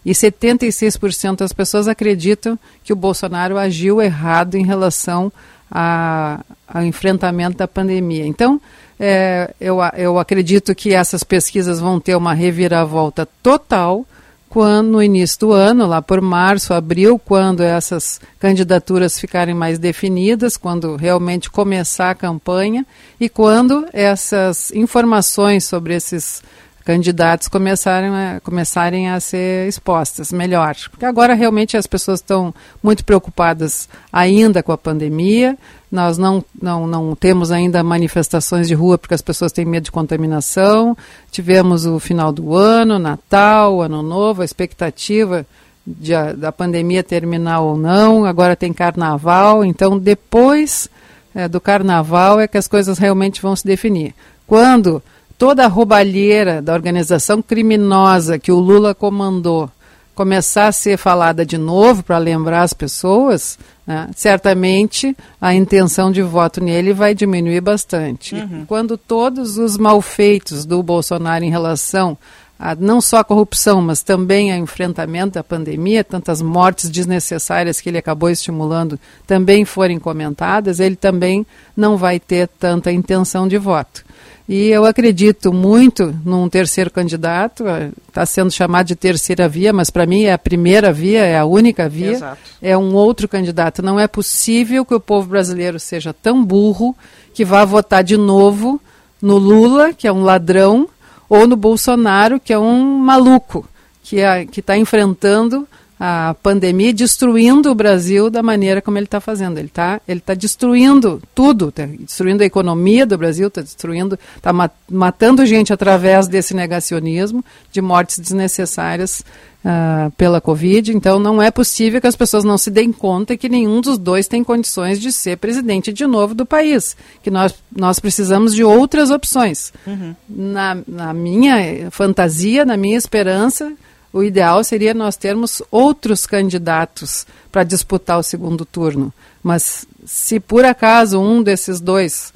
E 0.06 0.12
76% 0.12 1.38
das 1.38 1.54
pessoas 1.54 1.88
acreditam 1.88 2.60
que 2.84 2.91
o 2.91 2.95
Bolsonaro 2.95 3.58
agiu 3.58 4.01
errado 4.01 4.56
em 4.56 4.66
relação 4.66 5.32
a, 5.32 5.32
ao 5.74 6.84
enfrentamento 6.84 7.57
da 7.57 7.67
pandemia. 7.67 8.26
Então, 8.26 8.61
é, 8.99 9.53
eu, 9.59 9.80
eu 9.97 10.19
acredito 10.19 10.76
que 10.76 10.93
essas 10.93 11.24
pesquisas 11.24 11.80
vão 11.80 11.99
ter 11.99 12.15
uma 12.15 12.34
reviravolta 12.34 13.28
total 13.41 14.05
quando 14.53 14.89
no 14.89 15.01
início 15.01 15.39
do 15.39 15.51
ano, 15.51 15.88
lá 15.88 15.99
por 15.99 16.21
março, 16.21 16.76
abril, 16.76 17.17
quando 17.17 17.63
essas 17.63 18.21
candidaturas 18.38 19.19
ficarem 19.19 19.55
mais 19.55 19.80
definidas, 19.80 20.55
quando 20.55 20.95
realmente 20.95 21.49
começar 21.49 22.11
a 22.11 22.15
campanha 22.15 22.86
e 23.19 23.28
quando 23.28 23.88
essas 23.91 24.69
informações 24.69 25.63
sobre 25.63 25.95
esses 25.95 26.43
candidatos 26.84 27.48
começarem 27.48 28.10
a, 28.10 28.42
começarem 28.42 29.10
a 29.10 29.20
ser 29.20 29.68
expostas 29.68 30.32
melhor. 30.32 30.76
Porque 30.90 31.06
agora 31.06 31.34
realmente 31.34 31.78
as 31.78 31.88
pessoas 31.88 32.20
estão 32.20 32.54
muito 32.82 33.04
preocupadas 33.06 33.88
ainda 34.12 34.62
com 34.62 34.72
a 34.72 34.78
pandemia, 34.78 35.58
nós 35.94 36.18
não, 36.18 36.44
não, 36.60 36.88
não 36.88 37.16
temos 37.16 37.52
ainda 37.52 37.84
manifestações 37.84 38.68
de 38.68 38.74
rua 38.74 38.98
porque 38.98 39.14
as 39.14 39.22
pessoas 39.22 39.52
têm 39.52 39.64
medo 39.64 39.84
de 39.84 39.92
contaminação. 39.92 40.98
Tivemos 41.32 41.86
o 41.86 42.00
final 42.00 42.32
do 42.32 42.56
ano, 42.56 42.98
Natal, 42.98 43.80
Ano 43.80 44.02
Novo, 44.02 44.42
a 44.42 44.46
expectativa 44.46 45.46
de 45.86 46.14
da 46.36 46.52
pandemia 46.52 47.04
terminar 47.04 47.60
ou 47.60 47.78
não. 47.78 48.26
Agora 48.26 48.56
tem 48.56 48.74
Carnaval, 48.74 49.64
então 49.64 50.00
depois 50.00 50.90
é, 51.36 51.48
do 51.48 51.62
Carnaval 51.62 52.40
é 52.40 52.48
que 52.48 52.58
as 52.58 52.68
coisas 52.68 52.98
realmente 52.98 53.40
vão 53.40 53.56
se 53.56 53.64
definir. 53.64 54.16
Quando 54.48 55.02
toda 55.44 55.66
a 55.66 55.68
roubalheira 55.68 56.62
da 56.62 56.72
organização 56.72 57.41
criminosa 57.41 58.39
que 58.39 58.50
o 58.50 58.60
Lula 58.60 58.96
comandou 58.96 59.70
começar 60.16 60.68
a 60.68 60.72
ser 60.72 60.96
falada 60.96 61.46
de 61.46 61.58
novo 61.58 62.02
para 62.02 62.18
lembrar 62.18 62.62
as 62.62 62.72
pessoas, 62.72 63.60
né, 63.86 64.10
certamente 64.16 65.14
a 65.41 65.54
intenção 65.54 66.14
de 66.14 66.22
voto 66.22 66.64
nele 66.64 66.94
vai 66.94 67.14
diminuir 67.14 67.60
bastante. 67.60 68.36
Uhum. 68.36 68.64
Quando 68.66 68.98
todos 68.98 69.58
os 69.58 69.78
malfeitos 69.78 70.64
do 70.64 70.82
Bolsonaro 70.82 71.44
em 71.44 71.50
relação 71.50 72.18
a 72.58 72.74
não 72.74 73.02
só 73.02 73.18
a 73.18 73.24
corrupção, 73.26 73.82
mas 73.82 74.02
também 74.02 74.54
ao 74.54 74.60
enfrentamento 74.60 75.34
da 75.34 75.44
pandemia, 75.44 76.06
tantas 76.06 76.41
mortes 76.41 76.89
desnecessárias 76.89 77.82
que 77.82 77.89
ele 77.89 77.98
acabou 77.98 78.30
estimulando, 78.30 78.98
também 79.28 79.66
forem 79.66 80.00
comentadas, 80.00 80.80
ele 80.80 80.96
também 80.96 81.46
não 81.76 81.98
vai 81.98 82.18
ter 82.18 82.48
tanta 82.48 82.94
intenção 82.94 83.46
de 83.46 83.58
voto. 83.58 84.06
E 84.48 84.68
eu 84.68 84.84
acredito 84.86 85.54
muito 85.54 86.14
num 86.26 86.50
terceiro 86.50 86.91
candidato, 86.91 87.64
está 88.08 88.26
sendo 88.26 88.52
chamado 88.52 88.88
de 88.88 88.96
terceira 88.96 89.48
via, 89.48 89.72
mas 89.72 89.89
para 89.89 90.06
mim 90.06 90.24
é 90.24 90.34
a 90.34 90.38
primeira 90.38 90.91
via, 90.91 91.24
é 91.24 91.38
a 91.38 91.46
única 91.46 91.88
via. 91.88 92.12
Exato. 92.12 92.41
É 92.62 92.78
um 92.78 92.94
outro 92.94 93.28
candidato. 93.28 93.82
Não 93.82 93.98
é 93.98 94.08
possível 94.08 94.86
que 94.86 94.94
o 94.94 95.00
povo 95.00 95.30
brasileiro 95.30 95.80
seja 95.80 96.14
tão 96.14 96.44
burro 96.44 96.96
que 97.34 97.46
vá 97.46 97.64
votar 97.64 98.04
de 98.04 98.18
novo 98.18 98.82
no 99.22 99.38
Lula, 99.38 99.94
que 99.94 100.08
é 100.08 100.12
um 100.12 100.24
ladrão, 100.24 100.89
ou 101.30 101.48
no 101.48 101.56
Bolsonaro, 101.56 102.39
que 102.39 102.52
é 102.52 102.60
um 102.60 102.84
maluco, 103.00 103.66
que 104.04 104.20
é, 104.20 104.44
está 104.44 104.78
enfrentando 104.78 105.66
a 106.06 106.36
pandemia 106.43 106.93
destruindo 106.93 107.72
o 107.72 107.76
Brasil 107.76 108.30
da 108.30 108.43
maneira 108.43 108.82
como 108.82 108.97
ele 108.97 109.06
está 109.06 109.22
fazendo. 109.22 109.58
Ele 109.58 109.68
está 109.68 110.01
ele 110.06 110.20
tá 110.20 110.34
destruindo 110.34 111.24
tudo, 111.34 111.72
tá 111.72 111.86
destruindo 111.86 112.43
a 112.43 112.45
economia 112.45 113.06
do 113.06 113.18
Brasil, 113.18 113.47
está 113.47 113.62
destruindo, 113.62 114.20
está 114.36 114.51
matando 114.91 115.45
gente 115.45 115.72
através 115.72 116.28
desse 116.28 116.54
negacionismo 116.54 117.41
de 117.72 117.82
mortes 117.82 118.20
desnecessárias 118.20 119.24
uh, 119.64 120.12
pela 120.18 120.41
Covid. 120.41 120.91
Então 120.91 121.22
não 121.22 121.41
é 121.41 121.49
possível 121.49 122.01
que 122.01 122.08
as 122.08 122.18
pessoas 122.18 122.43
não 122.43 122.58
se 122.58 122.70
deem 122.70 122.91
conta 122.91 123.38
que 123.38 123.47
nenhum 123.47 123.80
dos 123.80 123.97
dois 123.97 124.28
tem 124.28 124.43
condições 124.43 124.99
de 124.99 125.10
ser 125.10 125.38
presidente 125.38 125.93
de 125.93 126.06
novo 126.06 126.36
do 126.36 126.45
país. 126.45 126.97
Que 127.24 127.32
nós, 127.32 127.56
nós 127.74 128.01
precisamos 128.01 128.54
de 128.54 128.62
outras 128.62 129.10
opções. 129.10 129.72
Uhum. 129.88 130.14
Na, 130.28 130.78
na 130.86 131.14
minha 131.14 131.89
fantasia, 131.91 132.66
na 132.66 132.76
minha 132.76 132.97
esperança, 132.97 133.72
o 134.14 134.24
ideal 134.24 134.64
seria 134.64 134.93
nós 134.93 135.18
termos 135.18 135.59
outros 135.72 136.28
candidatos 136.28 137.26
para 137.51 137.64
disputar 137.64 138.20
o 138.20 138.24
segundo 138.24 138.64
turno. 138.64 139.11
Mas 139.41 139.88
se 140.05 140.39
por 140.39 140.64
acaso 140.64 141.20
um 141.20 141.41
desses 141.41 141.82
dois 141.82 142.32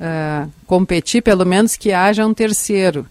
uh, 0.00 0.50
competir, 0.66 1.22
pelo 1.22 1.46
menos 1.46 1.76
que 1.76 1.92
haja 1.92 2.26
um 2.26 2.34
terceiro. 2.34 3.06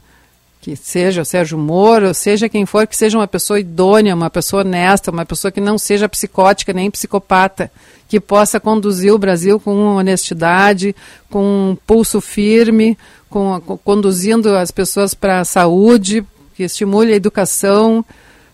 Que 0.60 0.76
seja 0.76 1.24
o 1.24 1.26
Sérgio 1.26 1.58
Moro, 1.58 2.14
seja 2.14 2.50
quem 2.50 2.68
for, 2.68 2.86
que 2.86 2.96
seja 2.96 3.18
uma 3.18 3.28
pessoa 3.28 3.60
idônea, 3.60 4.14
uma 4.14 4.30
pessoa 4.30 4.62
honesta, 4.62 5.10
uma 5.10 5.26
pessoa 5.26 5.52
que 5.52 5.62
não 5.62 5.78
seja 5.78 6.08
psicótica 6.08 6.72
nem 6.72 6.92
psicopata, 6.92 7.72
que 8.08 8.20
possa 8.20 8.60
conduzir 8.60 9.12
o 9.12 9.18
Brasil 9.18 9.60
com 9.60 9.96
honestidade, 9.96 10.96
com 11.32 11.72
um 11.72 11.78
pulso 11.88 12.22
firme, 12.22 12.96
com, 13.28 13.60
com 13.66 13.78
conduzindo 13.78 14.56
as 14.56 14.70
pessoas 14.70 15.16
para 15.16 15.40
a 15.40 15.46
saúde, 15.46 16.24
que 16.62 16.66
estimule 16.66 17.12
a 17.12 17.16
educação 17.16 18.06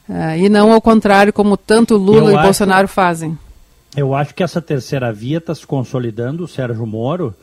uh, 0.08 0.38
e 0.38 0.48
não 0.50 0.72
ao 0.72 0.80
contrário, 0.82 1.34
como 1.34 1.58
tanto 1.58 1.98
Lula 1.98 2.32
eu 2.32 2.40
e 2.40 2.42
Bolsonaro 2.42 2.88
fazem. 2.88 3.38
Eu 3.96 4.14
acho 4.16 4.34
que 4.34 4.44
essa 4.44 4.62
terceira 4.62 5.12
via 5.12 5.40
está 5.40 5.54
se 5.54 5.66
consolidando, 5.68 6.44
o 6.44 6.48
Sérgio 6.48 6.86
Moro, 6.86 7.34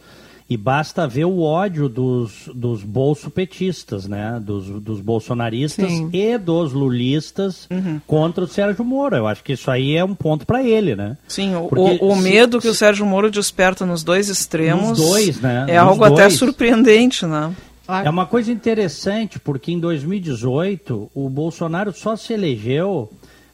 E 0.48 0.58
basta 0.58 1.06
ver 1.08 1.24
o 1.24 1.40
ódio 1.40 1.88
dos, 1.88 2.50
dos 2.54 2.82
bolsopetistas, 2.84 4.06
né? 4.06 4.38
Dos, 4.44 4.66
dos 4.66 5.00
bolsonaristas 5.00 5.90
Sim. 5.90 6.10
e 6.12 6.36
dos 6.36 6.72
lulistas 6.74 7.66
Uhum. 7.70 7.98
contra 8.06 8.44
o 8.44 8.46
Sérgio 8.46 8.84
Moro. 8.84 9.16
Eu 9.16 9.26
acho 9.26 9.42
que 9.42 9.54
isso 9.54 9.70
aí 9.70 9.96
é 9.96 10.04
um 10.04 10.14
ponto 10.14 10.44
para 10.46 10.62
ele, 10.62 10.94
né? 10.94 11.16
Sim, 11.26 11.56
o, 11.56 11.68
Porque 11.68 11.98
o, 12.04 12.10
o 12.12 12.14
se- 12.16 12.20
medo 12.22 12.60
que 12.60 12.68
o 12.68 12.74
Sérgio 12.74 13.06
Moro 13.06 13.30
desperta 13.30 13.86
nos 13.86 14.04
dois 14.04 14.28
extremos 14.28 14.90
Nos 14.90 14.98
dois, 14.98 15.40
né? 15.40 15.64
é 15.66 15.80
Nos 15.80 15.88
algo 15.90 16.04
até 16.04 16.22
dois. 16.28 16.34
surpreendente, 16.34 17.24
né? 17.24 17.50
É 17.88 18.08
uma 18.08 18.24
coisa 18.26 18.50
interessante, 18.50 19.38
porque 19.38 19.70
em 19.72 19.78
2018 19.78 21.10
o 21.14 21.28
Bolsonaro 21.28 21.92
só 21.92 22.16
se 22.16 22.32
elegeu 22.32 23.10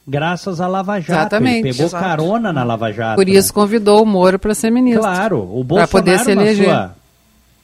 graças 0.07 0.61
à 0.61 0.67
Lava 0.67 0.99
Jato. 0.99 1.11
Exatamente. 1.11 1.59
Ele 1.67 1.71
pegou 1.71 1.85
Exato. 1.87 2.03
carona 2.03 2.53
na 2.53 2.63
Lava 2.63 2.91
Jato. 2.91 3.15
Por 3.15 3.27
isso 3.27 3.53
convidou 3.53 4.01
o 4.03 4.05
Moro 4.05 4.39
para 4.39 4.53
ser 4.53 4.71
ministro. 4.71 5.01
Claro, 5.03 5.39
o 5.39 5.63
Bolsonaro 5.63 5.91
poder 5.91 6.19
se 6.19 6.33
na 6.33 6.41
eleger. 6.43 6.65
sua, 6.65 6.95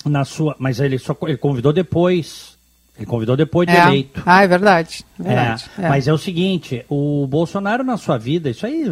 na 0.05 0.25
sua, 0.25 0.55
mas 0.59 0.79
ele 0.79 0.97
só 0.97 1.15
ele 1.23 1.37
convidou 1.37 1.71
depois. 1.71 2.55
Ele 2.97 3.05
convidou 3.05 3.37
depois 3.37 3.67
de 3.67 3.75
É. 3.75 3.85
eleito. 3.87 4.23
Ah, 4.25 4.43
é 4.43 4.47
verdade. 4.47 5.05
É, 5.19 5.23
verdade. 5.23 5.65
É. 5.77 5.87
Mas 5.87 6.07
é 6.07 6.13
o 6.13 6.17
seguinte, 6.17 6.83
o 6.89 7.27
Bolsonaro 7.27 7.83
na 7.83 7.95
sua 7.95 8.17
vida, 8.17 8.49
isso 8.49 8.65
aí 8.65 8.91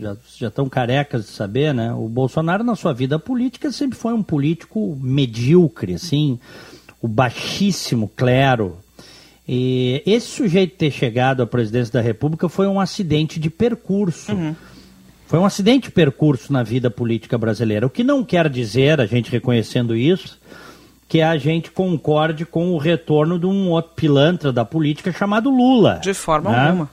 já, 0.00 0.16
já 0.38 0.46
estão 0.48 0.68
carecas 0.68 1.24
de 1.24 1.30
saber, 1.32 1.74
né? 1.74 1.92
O 1.92 2.08
Bolsonaro 2.08 2.62
na 2.62 2.76
sua 2.76 2.92
vida 2.94 3.18
política 3.18 3.72
sempre 3.72 3.98
foi 3.98 4.14
um 4.14 4.22
político 4.22 4.96
medíocre, 5.02 5.94
assim, 5.94 6.38
o 7.00 7.08
baixíssimo 7.08 8.08
clero. 8.16 8.78
E 9.48 10.02
esse 10.06 10.26
sujeito 10.26 10.76
ter 10.76 10.90
chegado 10.90 11.42
à 11.42 11.46
presidência 11.46 11.92
da 11.92 12.00
República 12.00 12.48
foi 12.48 12.66
um 12.66 12.78
acidente 12.78 13.40
de 13.40 13.50
percurso. 13.50 14.32
Foi 15.26 15.38
um 15.38 15.44
acidente 15.44 15.88
de 15.88 15.92
percurso 15.92 16.52
na 16.52 16.62
vida 16.62 16.90
política 16.90 17.38
brasileira. 17.38 17.86
O 17.86 17.90
que 17.90 18.02
não 18.02 18.24
quer 18.24 18.48
dizer, 18.48 19.00
a 19.00 19.06
gente 19.06 19.30
reconhecendo 19.30 19.96
isso, 19.96 20.38
que 21.08 21.22
a 21.22 21.36
gente 21.36 21.70
concorde 21.70 22.44
com 22.44 22.70
o 22.72 22.78
retorno 22.78 23.38
de 23.38 23.46
um 23.46 23.70
outro 23.70 23.92
pilantra 23.96 24.52
da 24.52 24.64
política 24.64 25.12
chamado 25.12 25.50
Lula. 25.50 26.00
De 26.02 26.14
forma 26.14 26.50
né? 26.50 26.68
alguma. 26.68 26.90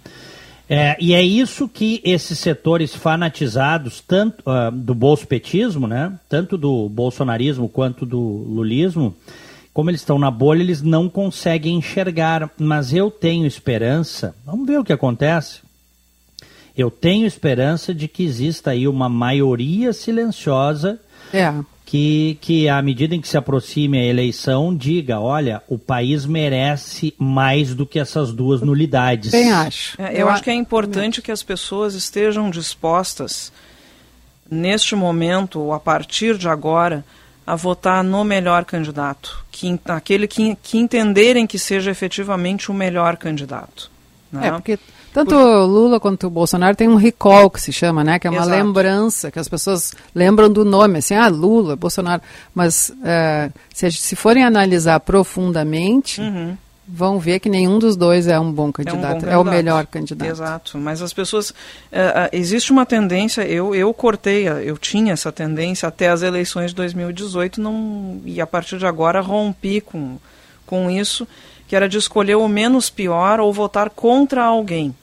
É, 0.70 0.98
e 1.00 1.14
é 1.14 1.22
isso 1.22 1.68
que 1.68 2.02
esses 2.04 2.38
setores 2.40 2.94
fanatizados, 2.94 4.02
tanto 4.02 4.44
ah, 4.50 4.70
do 4.70 4.94
bolsopetismo, 4.94 5.88
né, 5.88 6.12
tanto 6.28 6.58
do 6.58 6.90
bolsonarismo 6.90 7.70
quanto 7.70 8.06
do 8.06 8.20
lulismo, 8.20 9.16
como 9.78 9.92
eles 9.92 10.02
estão 10.02 10.18
na 10.18 10.32
bolha, 10.32 10.64
eles 10.64 10.82
não 10.82 11.08
conseguem 11.08 11.76
enxergar. 11.76 12.50
Mas 12.58 12.92
eu 12.92 13.12
tenho 13.12 13.46
esperança, 13.46 14.36
vamos 14.44 14.66
ver 14.66 14.80
o 14.80 14.84
que 14.84 14.92
acontece. 14.92 15.60
Eu 16.76 16.90
tenho 16.90 17.28
esperança 17.28 17.94
de 17.94 18.08
que 18.08 18.24
exista 18.24 18.72
aí 18.72 18.88
uma 18.88 19.08
maioria 19.08 19.94
silenciosa 19.94 21.00
É. 21.32 21.54
que, 21.86 22.40
que 22.42 22.68
à 22.68 22.82
medida 22.82 23.14
em 23.14 23.22
que 23.22 23.28
se 23.28 23.38
aproxime 23.38 24.00
a 24.00 24.04
eleição, 24.04 24.76
diga, 24.76 25.20
olha, 25.20 25.62
o 25.68 25.78
país 25.78 26.26
merece 26.26 27.14
mais 27.16 27.76
do 27.76 27.86
que 27.86 28.00
essas 28.00 28.34
duas 28.34 28.62
nulidades. 28.62 29.30
Bem 29.30 29.52
acho. 29.52 30.02
É, 30.02 30.20
eu, 30.20 30.28
acho 30.28 30.42
que 30.42 30.50
é 30.50 30.56
importante 30.56 31.22
que 31.22 31.32
as 31.32 31.44
pessoas 31.44 31.94
estejam 31.94 32.50
dispostas, 32.50 33.54
neste 34.50 34.96
momento, 34.96 35.60
ou 35.60 35.72
a 35.72 35.80
partir 35.80 36.36
de 36.36 36.50
agora, 36.50 37.06
a 37.48 37.56
votar 37.56 38.04
no 38.04 38.26
melhor 38.26 38.66
candidato. 38.66 39.46
Que, 39.50 39.80
aquele 39.86 40.28
que, 40.28 40.56
que 40.62 40.78
entenderem 40.78 41.48
que 41.48 41.58
seja 41.58 41.90
efetivamente 41.90 42.70
o 42.70 42.74
melhor 42.74 43.16
candidato. 43.16 43.90
né? 44.30 44.50
É, 44.50 44.52
porque 44.52 44.78
tanto 45.14 45.34
o 45.34 45.66
Lula 45.66 46.00
quanto 46.00 46.28
o 46.28 46.30
Bolsonaro 46.30 46.76
tem 46.76 46.88
um 46.88 46.96
recall 46.96 47.50
que 47.50 47.60
se 47.60 47.72
chama, 47.72 48.04
né? 48.04 48.20
Que 48.20 48.28
é 48.28 48.30
uma 48.30 48.42
Exato. 48.42 48.52
lembrança, 48.56 49.32
que 49.32 49.40
as 49.40 49.48
pessoas 49.48 49.94
lembram 50.14 50.48
do 50.48 50.66
nome, 50.66 51.00
assim, 51.00 51.16
ah, 51.16 51.28
Lula, 51.28 51.76
Bolsonaro. 51.76 52.22
Mas 52.54 52.92
eh, 53.04 53.50
se, 53.74 53.90
se 53.94 54.16
forem 54.16 54.44
analisar 54.44 55.00
profundamente, 55.00 56.22
vão 56.88 57.20
ver 57.20 57.40
que 57.40 57.50
nenhum 57.50 57.78
dos 57.80 57.98
dois 57.98 58.28
é 58.28 58.40
um 58.40 58.52
bom 58.52 58.72
candidato. 58.72 59.26
É, 59.26 59.36
bom 59.36 59.42
o 59.42 59.44
melhor 59.44 59.86
candidato. 59.86 60.30
Exato, 60.30 60.78
mas 60.78 61.02
as 61.02 61.12
pessoas. 61.12 61.54
eh, 61.92 62.30
eh, 62.32 62.38
existe 62.38 62.72
uma 62.72 62.86
tendência, 62.86 63.42
eu, 63.42 63.76
eu 63.76 63.94
cortei, 63.94 64.48
eu 64.48 64.78
tinha 64.78 65.12
essa 65.12 65.32
tendência 65.32 65.90
até 65.90 66.08
as 66.08 66.22
eleições 66.22 66.72
de 66.72 66.76
2018, 66.76 67.60
não, 67.60 68.22
e 68.24 68.40
a 68.40 68.48
partir 68.48 68.78
de 68.78 68.86
agora 68.86 69.20
rompi 69.20 69.82
com, 69.82 70.18
com 70.66 70.90
isso, 70.90 71.28
que 71.68 71.76
era 71.76 71.90
de 71.90 71.98
escolher 71.98 72.36
o 72.36 72.48
menos 72.48 72.90
pior 72.90 73.42
ou 73.42 73.52
votar 73.52 73.90
contra 73.90 74.46
alguém. 74.46 74.96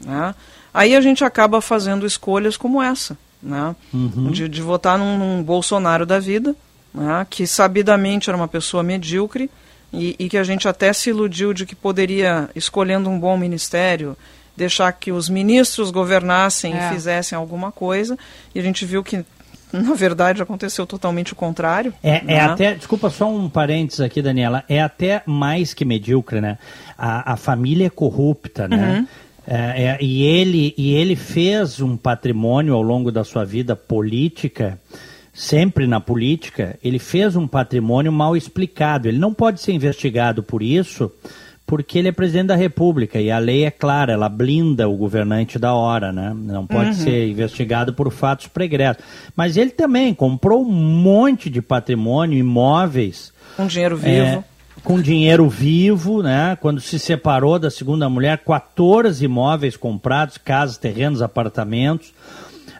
Né? 0.00 0.34
Aí 0.74 0.94
a 0.94 1.00
gente 1.00 1.24
acaba 1.24 1.62
fazendo 1.62 2.04
escolhas 2.04 2.58
como 2.58 2.82
essa, 2.82 3.16
né? 3.42 3.74
Uhum. 3.92 4.30
de, 4.30 4.48
de 4.48 4.60
votar 4.60 4.98
num, 4.98 5.18
num 5.18 5.42
Bolsonaro 5.42 6.04
da 6.04 6.18
vida, 6.18 6.54
né? 6.92 7.26
que 7.30 7.46
sabidamente 7.46 8.28
era 8.28 8.36
uma 8.36 8.48
pessoa 8.48 8.82
medíocre 8.82 9.50
e, 9.92 10.16
e 10.18 10.28
que 10.28 10.38
a 10.38 10.44
gente 10.44 10.66
até 10.66 10.92
se 10.92 11.10
iludiu 11.10 11.52
de 11.52 11.66
que 11.66 11.74
poderia, 11.74 12.48
escolhendo 12.54 13.10
um 13.10 13.18
bom 13.18 13.36
ministério, 13.36 14.16
deixar 14.56 14.92
que 14.92 15.12
os 15.12 15.28
ministros 15.28 15.90
governassem 15.90 16.74
É. 16.74 16.88
e 16.88 16.94
fizessem 16.94 17.36
alguma 17.36 17.70
coisa, 17.70 18.18
e 18.54 18.60
a 18.60 18.62
gente 18.62 18.84
viu 18.84 19.02
que, 19.02 19.24
na 19.72 19.94
verdade, 19.94 20.42
aconteceu 20.42 20.86
totalmente 20.86 21.32
o 21.32 21.36
contrário. 21.36 21.92
É, 22.02 22.16
é 22.16 22.22
né? 22.22 22.40
até, 22.40 22.74
desculpa 22.74 23.10
só 23.10 23.30
um 23.30 23.48
parênteses 23.48 24.00
aqui, 24.00 24.22
Daniela, 24.22 24.64
é 24.68 24.80
até 24.80 25.22
mais 25.26 25.74
que 25.74 25.84
medíocre, 25.84 26.40
né? 26.40 26.58
A, 26.96 27.32
a 27.32 27.36
família 27.36 27.86
é 27.86 27.90
corrupta, 27.90 28.68
né? 28.68 28.98
Uhum. 28.98 29.06
É, 29.44 29.84
é, 29.84 29.98
e, 30.00 30.22
ele, 30.22 30.72
e 30.78 30.94
ele 30.94 31.16
fez 31.16 31.80
um 31.80 31.96
patrimônio 31.96 32.74
ao 32.74 32.82
longo 32.82 33.10
da 33.10 33.24
sua 33.24 33.44
vida 33.44 33.74
política, 33.74 34.78
sempre 35.32 35.86
na 35.86 36.00
política, 36.00 36.78
ele 36.84 36.98
fez 36.98 37.36
um 37.36 37.46
patrimônio 37.46 38.12
mal 38.12 38.36
explicado. 38.36 39.08
Ele 39.08 39.18
não 39.18 39.32
pode 39.32 39.60
ser 39.60 39.72
investigado 39.72 40.42
por 40.42 40.62
isso, 40.62 41.10
porque 41.66 41.98
ele 41.98 42.08
é 42.08 42.12
presidente 42.12 42.48
da 42.48 42.56
República 42.56 43.18
e 43.20 43.30
a 43.30 43.38
lei 43.38 43.64
é 43.64 43.70
clara, 43.70 44.12
ela 44.12 44.28
blinda 44.28 44.88
o 44.88 44.96
governante 44.96 45.58
da 45.58 45.72
hora, 45.74 46.12
né? 46.12 46.32
Não 46.36 46.66
pode 46.66 46.88
Uhum. 46.90 46.94
ser 46.94 47.28
investigado 47.28 47.94
por 47.94 48.10
fatos 48.12 48.46
pregressos. 48.48 49.02
Mas 49.34 49.56
ele 49.56 49.70
também 49.70 50.12
comprou 50.12 50.62
um 50.62 50.70
monte 50.70 51.48
de 51.48 51.62
patrimônio, 51.62 52.38
imóveis. 52.38 53.32
Com 53.56 53.66
dinheiro 53.66 53.96
vivo. 53.96 54.10
é, 54.16 54.44
com 54.84 55.00
dinheiro 55.00 55.48
vivo, 55.48 56.22
né? 56.22 56.56
Quando 56.60 56.80
se 56.80 56.98
separou 56.98 57.58
da 57.58 57.70
segunda 57.70 58.06
mulher, 58.08 58.38
14 58.38 59.24
imóveis 59.24 59.76
comprados, 59.76 60.36
casas, 60.36 60.76
terrenos, 60.76 61.22
apartamentos. 61.22 62.12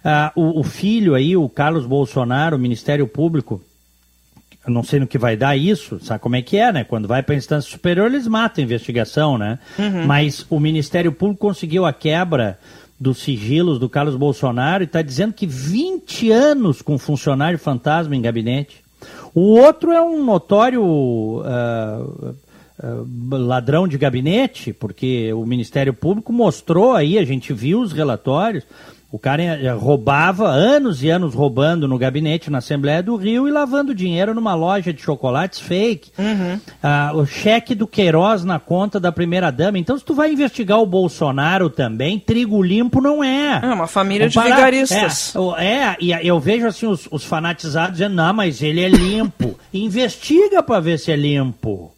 Ah, 0.04 0.32
o, 0.34 0.60
o 0.60 0.62
filho 0.62 1.14
aí, 1.14 1.36
o 1.36 1.48
Carlos 1.48 1.86
Bolsonaro, 1.86 2.56
o 2.56 2.58
Ministério 2.58 3.06
Público, 3.06 3.62
eu 4.66 4.72
não 4.72 4.82
sei 4.82 5.00
no 5.00 5.06
que 5.06 5.18
vai 5.18 5.36
dar 5.36 5.56
isso, 5.56 5.98
sabe 6.00 6.20
como 6.20 6.36
é 6.36 6.42
que 6.42 6.56
é, 6.56 6.72
né? 6.72 6.84
Quando 6.84 7.08
vai 7.08 7.22
para 7.22 7.34
a 7.34 7.38
instância 7.38 7.70
superior, 7.70 8.06
eles 8.06 8.28
matam 8.28 8.62
a 8.62 8.64
investigação, 8.64 9.36
né? 9.36 9.58
Uhum. 9.78 10.06
Mas 10.06 10.46
o 10.48 10.60
Ministério 10.60 11.12
Público 11.12 11.40
conseguiu 11.40 11.84
a 11.84 11.92
quebra 11.92 12.58
dos 12.98 13.18
sigilos 13.18 13.80
do 13.80 13.88
Carlos 13.88 14.14
Bolsonaro 14.14 14.84
e 14.84 14.86
está 14.86 15.02
dizendo 15.02 15.32
que 15.32 15.46
20 15.46 16.30
anos 16.30 16.80
com 16.80 16.96
funcionário 16.96 17.58
fantasma 17.58 18.14
em 18.14 18.22
gabinete. 18.22 18.82
O 19.34 19.58
outro 19.58 19.90
é 19.90 20.00
um 20.00 20.24
notório 20.24 21.42
ah, 21.44 22.04
ah, 22.80 23.04
ladrão 23.30 23.88
de 23.88 23.98
gabinete, 23.98 24.72
porque 24.72 25.32
o 25.32 25.44
Ministério 25.44 25.92
Público 25.92 26.32
mostrou 26.32 26.92
aí, 26.94 27.18
a 27.18 27.24
gente 27.24 27.52
viu 27.52 27.80
os 27.80 27.92
relatórios, 27.92 28.64
o 29.12 29.18
cara 29.18 29.42
roubava 29.78 30.48
anos 30.48 31.02
e 31.02 31.10
anos 31.10 31.34
roubando 31.34 31.86
no 31.86 31.98
gabinete 31.98 32.50
na 32.50 32.58
Assembleia 32.58 33.02
do 33.02 33.14
Rio 33.14 33.46
e 33.46 33.50
lavando 33.50 33.94
dinheiro 33.94 34.34
numa 34.34 34.54
loja 34.54 34.90
de 34.92 35.02
chocolates 35.02 35.60
fake. 35.60 36.10
Ah, 36.82 37.12
o 37.14 37.26
cheque 37.26 37.74
do 37.74 37.86
Queiroz 37.86 38.42
na 38.42 38.58
conta 38.58 38.98
da 38.98 39.12
primeira-dama. 39.12 39.78
Então, 39.78 39.98
se 39.98 40.04
tu 40.04 40.14
vai 40.14 40.32
investigar 40.32 40.80
o 40.80 40.86
Bolsonaro 40.86 41.68
também, 41.68 42.18
trigo 42.18 42.62
limpo 42.62 43.00
não 43.00 43.22
é. 43.22 43.60
É 43.62 43.66
uma 43.74 43.86
família 43.86 44.28
de 44.28 44.34
Comparar- 44.34 44.56
vigaristas. 44.56 45.34
É, 45.34 45.38
o- 45.38 45.56
é, 45.56 45.96
e 46.00 46.10
eu 46.26 46.40
vejo 46.40 46.66
assim 46.66 46.86
os, 46.86 47.06
os 47.10 47.22
fanatizados 47.24 47.92
dizendo, 47.98 48.14
não, 48.14 48.32
mas 48.32 48.62
ele 48.62 48.80
é 48.80 48.88
limpo. 48.88 49.58
Investiga 49.72 50.62
pra 50.62 50.80
ver 50.80 50.98
se 50.98 51.12
é 51.12 51.16
limpo. 51.16 51.92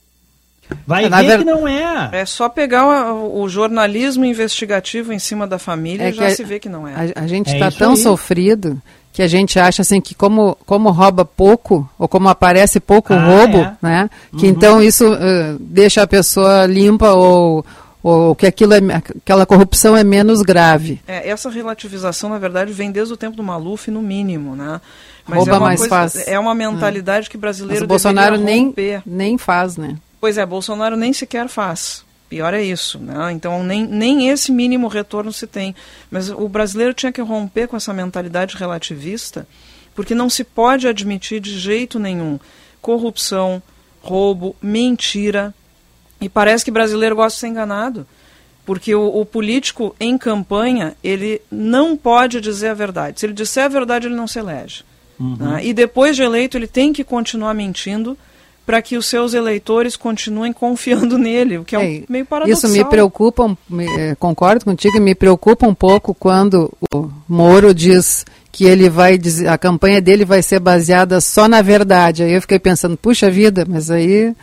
Vai 0.86 1.04
É, 1.04 1.08
na 1.08 1.20
ver 1.22 1.28
ver- 1.28 1.38
que 1.38 1.44
não 1.44 1.66
é. 1.68 2.08
É 2.12 2.24
só 2.24 2.48
pegar 2.48 2.86
o, 3.12 3.42
o 3.42 3.48
jornalismo 3.48 4.24
investigativo 4.24 5.12
em 5.12 5.18
cima 5.18 5.46
da 5.46 5.58
família 5.58 6.04
É 6.04 6.08
e 6.08 6.12
que 6.12 6.18
já 6.18 6.26
a- 6.26 6.30
se 6.30 6.42
vê 6.44 6.58
que 6.58 6.68
não 6.68 6.86
é. 6.88 6.94
A, 7.14 7.22
a 7.24 7.26
gente 7.26 7.50
É 7.50 7.54
está 7.54 7.68
isso 7.68 7.78
tão 7.78 7.90
aí. 7.92 7.96
sofrido 7.98 8.80
que 9.12 9.22
a 9.22 9.28
gente 9.28 9.58
acha 9.60 9.82
assim 9.82 10.00
que 10.00 10.14
como, 10.14 10.56
como 10.66 10.90
rouba 10.90 11.24
pouco, 11.24 11.88
ou 11.98 12.08
como 12.08 12.28
aparece 12.28 12.80
pouco 12.80 13.12
Ah, 13.14 13.24
roubo, 13.24 13.58
é. 13.58 13.76
né? 13.80 14.10
Que 14.36 14.46
Uhum. 14.46 14.52
então 14.52 14.82
isso 14.82 15.04
eh, 15.14 15.54
deixa 15.60 16.02
a 16.02 16.06
pessoa 16.06 16.66
limpa 16.66 17.12
ou, 17.12 17.64
ou 18.02 18.34
que 18.34 18.44
aquilo 18.46 18.74
é, 18.74 18.78
aquela 18.96 19.46
corrupção 19.46 19.96
é 19.96 20.02
menos 20.02 20.42
grave. 20.42 21.00
É, 21.06 21.28
essa 21.30 21.48
relativização, 21.48 22.28
na 22.30 22.38
verdade, 22.38 22.72
vem 22.72 22.90
desde 22.90 23.14
o 23.14 23.16
tempo 23.16 23.36
do 23.36 23.42
Maluf, 23.42 23.88
no 23.90 24.02
mínimo, 24.02 24.56
né? 24.56 24.80
Mas 25.26 25.38
Rouba 25.38 25.52
é 25.52 25.54
uma 25.58 25.66
mais 25.66 25.78
coisa, 25.80 25.94
fácil. 25.94 26.22
É 26.26 26.38
uma 26.38 26.54
mentalidade 26.54 27.30
que 27.30 27.36
Mas 27.36 27.40
brasileiro 27.40 27.84
o 27.84 27.88
Bolsonaro 27.88 28.36
nem, 28.36 28.74
nem 29.06 29.38
faz, 29.38 29.76
né? 29.76 29.96
Pois 30.24 30.38
é, 30.38 30.46
Bolsonaro 30.46 30.96
nem 30.96 31.12
sequer 31.12 31.50
faz. 31.50 32.02
Pior 32.30 32.54
é 32.54 32.62
isso, 32.62 32.98
né? 32.98 33.30
Então 33.32 33.62
nem, 33.62 33.86
nem 33.86 34.30
esse 34.30 34.50
mínimo 34.50 34.88
retorno 34.88 35.30
se 35.30 35.46
tem. 35.46 35.76
Mas 36.10 36.30
o 36.30 36.48
brasileiro 36.48 36.94
tinha 36.94 37.12
que 37.12 37.20
romper 37.20 37.68
com 37.68 37.76
essa 37.76 37.92
mentalidade 37.92 38.56
relativista, 38.56 39.46
Porque 39.94 40.14
não 40.14 40.30
se 40.30 40.42
pode 40.42 40.88
admitir 40.88 41.40
de 41.40 41.58
jeito 41.58 41.98
nenhum 41.98 42.40
corrupção, 42.80 43.62
roubo, 44.00 44.56
mentira. 44.62 45.52
E 46.18 46.26
parece 46.26 46.64
que 46.64 46.70
brasileiro 46.70 47.16
gosta 47.16 47.36
de 47.36 47.40
ser 47.40 47.48
enganado. 47.48 48.06
Porque 48.64 48.94
o, 48.94 49.06
o, 49.06 49.26
político 49.26 49.94
em 50.00 50.16
campanha, 50.16 50.96
ele 51.04 51.42
não 51.50 51.98
pode 51.98 52.40
dizer 52.40 52.68
a 52.68 52.74
verdade. 52.74 53.20
Se 53.20 53.26
ele 53.26 53.34
disser 53.34 53.64
a 53.66 53.68
verdade, 53.68 54.06
ele 54.06 54.14
não 54.14 54.26
se 54.26 54.38
elege. 54.38 54.84
Uhum. 55.20 55.36
Né? 55.36 55.66
E 55.66 55.74
depois 55.74 56.16
de 56.16 56.22
eleito, 56.22 56.56
ele 56.56 56.66
tem 56.66 56.94
que 56.94 57.04
continuar 57.04 57.52
mentindo 57.52 58.16
para 58.66 58.80
que 58.80 58.96
os 58.96 59.06
seus 59.06 59.34
eleitores 59.34 59.96
continuem 59.96 60.52
confiando 60.52 61.18
nele, 61.18 61.58
o 61.58 61.64
que 61.64 61.76
é, 61.76 61.78
um, 61.78 61.82
é 61.82 62.02
meio 62.08 62.24
paradoxal. 62.24 62.70
Isso 62.70 62.78
me 62.78 62.84
preocupa, 62.88 63.56
me, 63.68 63.86
eh, 63.86 64.14
concordo 64.18 64.64
contigo, 64.64 65.00
me 65.00 65.14
preocupa 65.14 65.66
um 65.66 65.74
pouco 65.74 66.14
quando 66.14 66.72
o 66.92 67.10
Moro 67.28 67.74
diz 67.74 68.24
que 68.50 68.64
ele 68.64 68.88
vai 68.88 69.18
dizer, 69.18 69.48
a 69.48 69.58
campanha 69.58 70.00
dele 70.00 70.24
vai 70.24 70.40
ser 70.40 70.60
baseada 70.60 71.20
só 71.20 71.48
na 71.48 71.60
verdade. 71.60 72.22
Aí 72.22 72.32
eu 72.32 72.40
fiquei 72.40 72.58
pensando, 72.58 72.96
puxa 72.96 73.30
vida, 73.30 73.66
mas 73.68 73.90
aí 73.90 74.34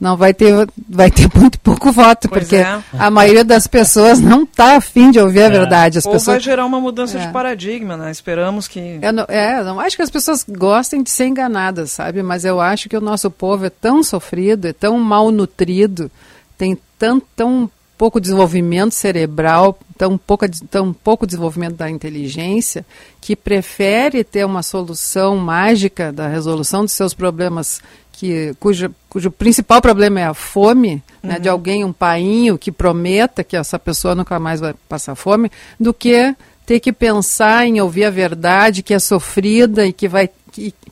não 0.00 0.16
vai 0.16 0.32
ter, 0.32 0.66
vai 0.88 1.10
ter 1.10 1.28
muito 1.34 1.60
pouco 1.60 1.92
voto, 1.92 2.26
pois 2.28 2.44
porque 2.44 2.56
é. 2.56 2.82
a 2.98 3.10
maioria 3.10 3.44
das 3.44 3.66
pessoas 3.66 4.18
não 4.18 4.44
está 4.44 4.76
afim 4.76 5.10
de 5.10 5.20
ouvir 5.20 5.42
a 5.42 5.46
é. 5.46 5.50
verdade. 5.50 5.98
As 5.98 6.06
Ou 6.06 6.12
pessoas... 6.12 6.36
vai 6.36 6.40
gerar 6.40 6.64
uma 6.64 6.80
mudança 6.80 7.18
é. 7.18 7.26
de 7.26 7.32
paradigma, 7.32 7.98
né? 7.98 8.10
Esperamos 8.10 8.66
que. 8.66 8.98
Eu 9.02 9.12
não, 9.12 9.24
é, 9.28 9.62
não 9.62 9.78
acho 9.78 9.96
que 9.96 10.02
as 10.02 10.08
pessoas 10.08 10.44
gostem 10.48 11.02
de 11.02 11.10
ser 11.10 11.26
enganadas, 11.26 11.92
sabe? 11.92 12.22
Mas 12.22 12.46
eu 12.46 12.60
acho 12.60 12.88
que 12.88 12.96
o 12.96 13.00
nosso 13.00 13.30
povo 13.30 13.66
é 13.66 13.70
tão 13.70 14.02
sofrido, 14.02 14.66
é 14.68 14.72
tão 14.72 14.98
mal 14.98 15.30
nutrido, 15.30 16.10
tem 16.56 16.78
tão, 16.98 17.20
tão 17.36 17.70
pouco 17.98 18.18
desenvolvimento 18.18 18.94
cerebral, 18.94 19.78
tão, 19.98 20.16
pouca, 20.16 20.50
tão 20.70 20.90
pouco 20.90 21.26
desenvolvimento 21.26 21.76
da 21.76 21.90
inteligência, 21.90 22.86
que 23.20 23.36
prefere 23.36 24.24
ter 24.24 24.46
uma 24.46 24.62
solução 24.62 25.36
mágica 25.36 26.10
da 26.10 26.26
resolução 26.26 26.86
dos 26.86 26.92
seus 26.92 27.12
problemas 27.12 27.82
que, 28.20 28.54
cujo, 28.60 28.94
cujo 29.08 29.30
principal 29.30 29.80
problema 29.80 30.20
é 30.20 30.24
a 30.26 30.34
fome, 30.34 31.02
uhum. 31.24 31.30
né, 31.30 31.38
de 31.38 31.48
uhum. 31.48 31.54
alguém, 31.54 31.84
um 31.86 31.92
painho 31.92 32.58
que 32.58 32.70
prometa 32.70 33.42
que 33.42 33.56
essa 33.56 33.78
pessoa 33.78 34.14
nunca 34.14 34.38
mais 34.38 34.60
vai 34.60 34.74
passar 34.86 35.14
fome, 35.14 35.50
do 35.78 35.94
que 35.94 36.36
ter 36.66 36.80
que 36.80 36.92
pensar 36.92 37.66
em 37.66 37.80
ouvir 37.80 38.04
a 38.04 38.10
verdade 38.10 38.82
que 38.82 38.92
é 38.92 38.98
sofrida 38.98 39.86
e 39.86 39.92
que 39.94 40.06
vai 40.06 40.28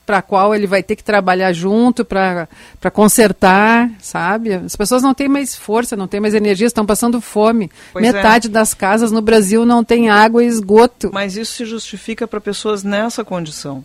para 0.07 0.18
a 0.18 0.22
qual 0.22 0.55
ele 0.55 0.66
vai 0.66 0.83
ter 0.83 0.97
que 0.97 1.05
trabalhar 1.05 1.53
junto 1.53 2.03
para 2.03 2.49
consertar, 2.91 3.91
sabe? 3.99 4.55
As 4.55 4.74
pessoas 4.74 5.03
não 5.03 5.12
têm 5.12 5.29
mais 5.29 5.55
força, 5.55 5.97
não 5.97 6.09
têm 6.09 6.20
mais 6.20 6.33
energia, 6.33 6.66
estão 6.66 6.87
passando 6.87 7.20
fome. 7.20 7.70
Pois 7.93 8.03
Metade 8.03 8.47
é. 8.47 8.51
das 8.51 8.72
casas 8.72 9.12
no 9.12 9.20
Brasil 9.20 9.66
não 9.66 9.85
tem 9.85 10.09
água 10.09 10.43
e 10.43 10.47
esgoto. 10.47 11.11
Mas 11.12 11.37
isso 11.37 11.53
se 11.53 11.66
justifica 11.66 12.26
para 12.26 12.41
pessoas 12.41 12.83
nessa 12.83 13.22
condição. 13.22 13.85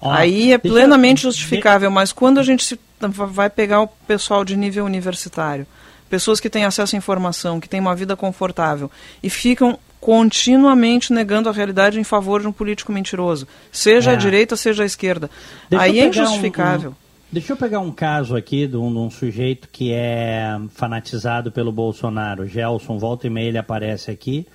Ah, 0.00 0.18
Aí 0.18 0.52
é 0.52 0.58
plenamente 0.58 1.24
eu... 1.24 1.30
justificável, 1.30 1.90
mas 1.90 2.12
quando 2.12 2.38
a 2.38 2.42
gente 2.42 2.64
se, 2.64 2.78
vai 3.00 3.50
pegar 3.50 3.82
o 3.82 3.88
pessoal 3.88 4.44
de 4.44 4.56
nível 4.56 4.84
universitário, 4.84 5.66
pessoas 6.08 6.40
que 6.40 6.50
têm 6.50 6.64
acesso 6.64 6.96
à 6.96 6.98
informação, 6.98 7.60
que 7.60 7.68
têm 7.68 7.80
uma 7.80 7.94
vida 7.94 8.16
confortável 8.16 8.90
e 9.22 9.28
ficam 9.28 9.78
continuamente 10.00 11.12
negando 11.12 11.48
a 11.48 11.52
realidade 11.52 11.98
em 11.98 12.04
favor 12.04 12.40
de 12.40 12.46
um 12.46 12.52
político 12.52 12.92
mentiroso, 12.92 13.46
seja 13.72 14.12
é. 14.12 14.14
a 14.14 14.16
direita, 14.16 14.56
seja 14.56 14.82
a 14.84 14.86
esquerda. 14.86 15.28
Deixa 15.68 15.84
Aí 15.84 15.98
é 15.98 16.06
injustificável. 16.06 16.90
Um, 16.90 16.92
um, 16.92 16.96
deixa 17.32 17.52
eu 17.52 17.56
pegar 17.56 17.80
um 17.80 17.90
caso 17.90 18.36
aqui 18.36 18.66
de 18.66 18.76
um, 18.76 18.92
de 18.92 18.98
um, 18.98 19.10
sujeito 19.10 19.68
que 19.70 19.92
é 19.92 20.56
fanatizado 20.70 21.50
pelo 21.50 21.72
Bolsonaro. 21.72 22.46
Gelson, 22.46 22.98
volta 22.98 23.26
e 23.26 23.30
meia, 23.30 23.48
ele 23.48 23.58
aparece 23.58 24.10
aqui 24.10 24.46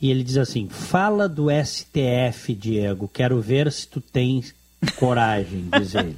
e 0.00 0.10
ele 0.10 0.22
diz 0.22 0.36
assim: 0.36 0.68
Fala 0.68 1.28
do 1.28 1.46
STF, 1.50 2.54
Diego, 2.54 3.08
quero 3.08 3.40
ver 3.40 3.72
se 3.72 3.88
tu 3.88 4.00
tens 4.00 4.54
coragem, 4.96 5.66
diz 5.78 5.94
ele. 5.94 6.16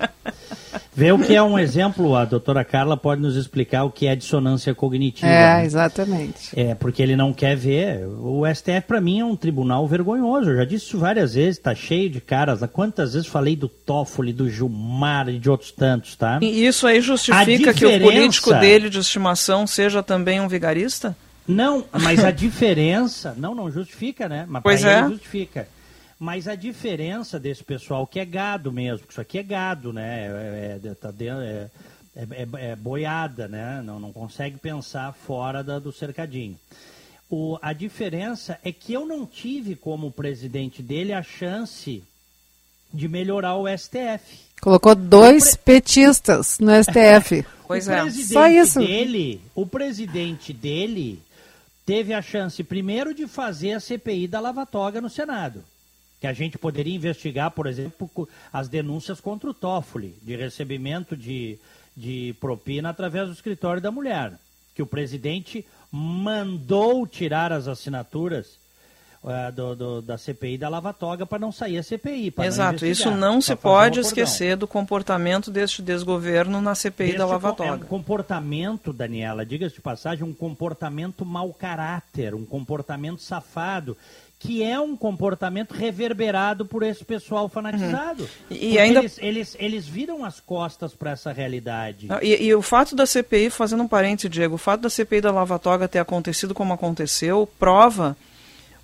Vê 0.97 1.11
o 1.11 1.19
que 1.19 1.35
é 1.35 1.43
um 1.43 1.59
exemplo, 1.59 2.15
a 2.15 2.25
doutora 2.25 2.65
Carla 2.65 2.97
pode 2.97 3.21
nos 3.21 3.35
explicar 3.35 3.83
o 3.83 3.91
que 3.91 4.07
é 4.07 4.15
dissonância 4.15 4.73
cognitiva. 4.75 5.27
É, 5.27 5.57
né? 5.57 5.65
exatamente. 5.65 6.59
É, 6.59 6.75
porque 6.75 7.03
ele 7.03 7.17
não 7.17 7.33
quer 7.33 7.57
ver. 7.57 8.07
O 8.07 8.43
STF, 8.47 8.83
para 8.87 9.01
mim, 9.01 9.21
é 9.21 9.25
um 9.25 9.35
tribunal 9.35 9.89
vergonhoso. 9.89 10.51
Eu 10.51 10.57
já 10.57 10.65
disse 10.65 10.87
isso 10.87 10.99
várias 10.99 11.35
vezes, 11.35 11.59
tá 11.59 11.75
cheio 11.75 12.09
de 12.09 12.21
caras. 12.21 12.61
Quantas 12.73 13.15
vezes 13.15 13.27
falei 13.27 13.57
do 13.57 13.69
Toffoli, 13.69 14.33
do 14.33 14.49
Gilmar 14.49 15.29
e 15.29 15.39
de 15.39 15.51
outros 15.51 15.73
tantos, 15.73 16.15
tá? 16.15 16.39
E 16.41 16.65
isso 16.65 16.87
aí 16.87 17.01
justifica 17.01 17.45
diferença... 17.45 17.75
que 17.75 17.87
o 17.87 18.01
político 18.01 18.55
dele 18.55 18.89
de 18.89 18.99
estimação 19.01 19.67
seja 19.67 20.01
também 20.01 20.41
um 20.41 20.47
vigarista? 20.47 21.17
Não, 21.47 21.85
mas 21.93 22.25
a 22.25 22.31
diferença. 22.33 23.35
Não, 23.37 23.55
não 23.55 23.71
justifica, 23.71 24.29
né? 24.29 24.47
Mas 24.49 24.63
pois 24.63 24.85
é. 24.85 25.03
justifica. 25.09 25.67
Mas 26.19 26.47
a 26.47 26.55
diferença 26.55 27.39
desse 27.39 27.65
pessoal 27.65 28.07
que 28.07 28.21
é 28.21 28.25
gado 28.25 28.71
mesmo, 28.71 29.07
que 29.07 29.13
isso 29.13 29.21
aqui 29.21 29.39
é 29.39 29.43
gado, 29.43 29.93
né? 29.93 30.27
É, 30.27 30.81
é, 30.83 30.95
tá 30.95 31.11
dentro, 31.11 31.41
é, 31.41 31.71
é, 32.17 32.23
é, 32.23 32.71
é, 32.71 32.77
boiada, 32.77 33.49
né? 33.49 33.83
Não, 33.85 33.99
não 33.99 34.13
consegue 34.13 34.57
pensar 34.57 35.13
fora 35.13 35.63
da, 35.63 35.79
do 35.79 35.93
cercadinho. 35.93 36.59
O, 37.29 37.59
a 37.61 37.73
diferença 37.73 38.59
é 38.63 38.71
que 38.71 38.93
eu 38.93 39.05
não 39.05 39.27
tive 39.27 39.75
como 39.75 40.13
presidente 40.13 40.83
dele 40.83 41.13
a 41.13 41.23
chance 41.23 42.03
de 42.93 43.09
melhorar 43.09 43.57
o 43.57 43.67
STF. 43.67 44.39
Colocou 44.61 44.95
dois 44.95 45.57
pre... 45.57 45.81
petistas 45.81 46.61
no 46.61 46.71
STF. 46.81 47.45
pois 47.67 47.89
é. 47.89 48.09
Só 48.11 48.47
isso. 48.47 48.79
Dele, 48.79 49.41
o 49.53 49.67
presidente 49.67 50.53
dele 50.53 51.21
teve 51.85 52.15
a 52.15 52.23
chance 52.23 52.63
primeiro 52.63 53.13
de 53.13 53.27
fazer 53.27 53.73
a 53.73 53.81
CPI 53.81 54.29
da 54.29 54.39
Lavatoga 54.39 55.01
no 55.01 55.11
Senado 55.11 55.65
que 56.25 56.29
a 56.29 56.33
gente 56.33 56.57
poderia 56.57 56.95
investigar, 56.95 57.51
por 57.51 57.67
exemplo, 57.67 58.27
as 58.51 58.67
denúncias 58.67 59.21
contra 59.21 59.51
o 59.51 59.53
Toffoli, 59.53 60.15
de 60.23 60.35
recebimento 60.35 61.15
de, 61.15 61.59
de 61.95 62.35
propina 62.41 62.89
através 62.89 63.27
do 63.27 63.35
escritório 63.35 63.83
da 63.83 63.91
mulher, 63.91 64.33
que 64.75 64.81
o 64.81 64.87
presidente 64.87 65.67
mandou 65.93 67.07
tirar 67.07 67.53
as 67.53 67.69
assinaturas 67.69 68.57
uh, 69.23 69.53
do, 69.53 69.77
do, 69.77 70.01
da 70.01 70.17
CPI 70.17 70.57
da 70.57 70.71
Lava 70.71 70.95
Toga 70.95 71.27
para 71.27 71.39
não 71.39 71.53
sair 71.53 71.77
a 71.77 71.83
CPI. 71.83 72.33
Exato, 72.39 72.87
não 72.87 72.91
isso 72.91 73.11
não 73.11 73.41
se 73.43 73.55
pode 73.55 73.99
um 73.99 74.03
esquecer 74.03 74.57
do 74.57 74.67
comportamento 74.67 75.51
deste 75.51 75.83
desgoverno 75.83 76.59
na 76.59 76.75
CPI 76.75 77.09
deste 77.09 77.19
da 77.19 77.27
Lava 77.27 77.53
Toga. 77.53 77.69
É 77.69 77.73
um 77.73 77.79
comportamento, 77.81 78.95
Daniela, 78.95 79.45
diga-se 79.45 79.75
de 79.75 79.83
passagem, 79.83 80.25
um 80.25 80.33
comportamento 80.33 81.23
mau 81.23 81.53
caráter, 81.53 82.35
um 82.35 82.47
comportamento 82.47 83.21
safado 83.21 83.95
que 84.39 84.63
é 84.63 84.79
um 84.79 84.97
comportamento 84.97 85.73
reverberado 85.73 86.67
por 86.67 86.83
esse 86.83 87.05
pessoal 87.05 87.49
fanatizado. 87.49 88.25
Uhum. 88.51 88.57
E 88.57 88.79
ainda 88.79 89.01
eles, 89.01 89.19
eles, 89.19 89.57
eles 89.59 89.87
viram 89.87 90.25
as 90.25 90.39
costas 90.41 90.95
para 90.95 91.13
essa 91.13 91.33
realidade. 91.33 92.09
E, 92.23 92.47
e, 92.47 92.55
o 92.55 92.61
fato 92.61 92.95
da 92.95 93.07
CPI, 93.07 93.49
fazendo 93.49 93.83
um 93.83 93.89
parênteses, 93.89 94.31
Diego, 94.31 94.57
o 94.57 94.59
fato 94.59 94.83
da 94.83 94.91
CPI 94.91 95.23
da 95.23 95.33
Lava 95.33 95.59
Toga 95.59 95.89
ter 95.89 95.99
acontecido 95.99 96.53
como 96.53 96.75
aconteceu, 96.75 97.49
prova 97.59 98.17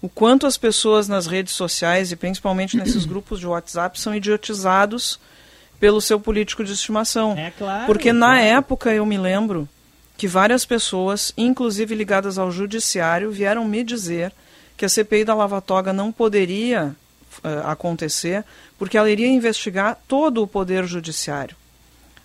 o 0.00 0.08
quanto 0.08 0.46
as 0.46 0.56
pessoas 0.56 1.08
nas 1.08 1.26
redes 1.26 1.52
sociais 1.52 2.10
e 2.10 2.16
principalmente 2.16 2.76
nesses 2.76 3.04
grupos 3.06 3.38
de 3.38 3.46
WhatsApp 3.46 4.00
são 4.00 4.14
idiotizados 4.14 5.20
pelo 5.78 6.00
seu 6.00 6.18
político 6.18 6.64
de 6.64 6.72
estimação. 6.72 7.36
É 7.36 7.50
claro. 7.50 7.86
Porque 7.86 8.12
na 8.12 8.40
época 8.40 8.94
eu 8.94 9.04
me 9.04 9.18
lembro 9.18 9.68
que 10.16 10.28
várias 10.28 10.64
pessoas, 10.64 11.32
inclusive 11.36 11.94
ligadas 11.94 12.38
ao 12.38 12.50
judiciário, 12.50 13.30
vieram 13.30 13.64
me 13.64 13.82
dizer 13.82 14.32
que 14.80 14.86
a 14.86 14.88
CPI 14.88 15.26
da 15.26 15.34
Lava 15.34 15.60
Toga 15.60 15.92
não 15.92 16.10
poderia 16.10 16.96
uh, 17.44 17.68
acontecer 17.68 18.42
porque 18.78 18.96
ela 18.96 19.10
iria 19.10 19.26
investigar 19.26 20.00
todo 20.08 20.42
o 20.42 20.46
poder 20.46 20.86
judiciário. 20.86 21.54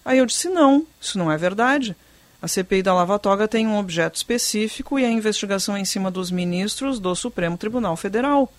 Aí 0.05 0.19
eu 0.19 0.25
disse: 0.25 0.47
não, 0.47 0.87
isso 1.01 1.17
não 1.17 1.29
é 1.29 1.37
verdade. 1.37 1.93
A 2.41 2.47
CPI 2.47 2.81
da 2.81 2.93
Lava 2.93 3.19
Toga 3.19 3.45
tem 3.45 3.67
um 3.67 3.77
objeto 3.77 4.15
específico 4.15 4.97
e 4.97 5.03
a 5.03 5.11
investigação 5.11 5.75
é 5.75 5.81
em 5.81 5.85
cima 5.85 6.09
dos 6.09 6.31
ministros 6.31 6.97
do 6.97 7.13
Supremo 7.13 7.57
Tribunal 7.57 7.97
Federal. 7.97 8.49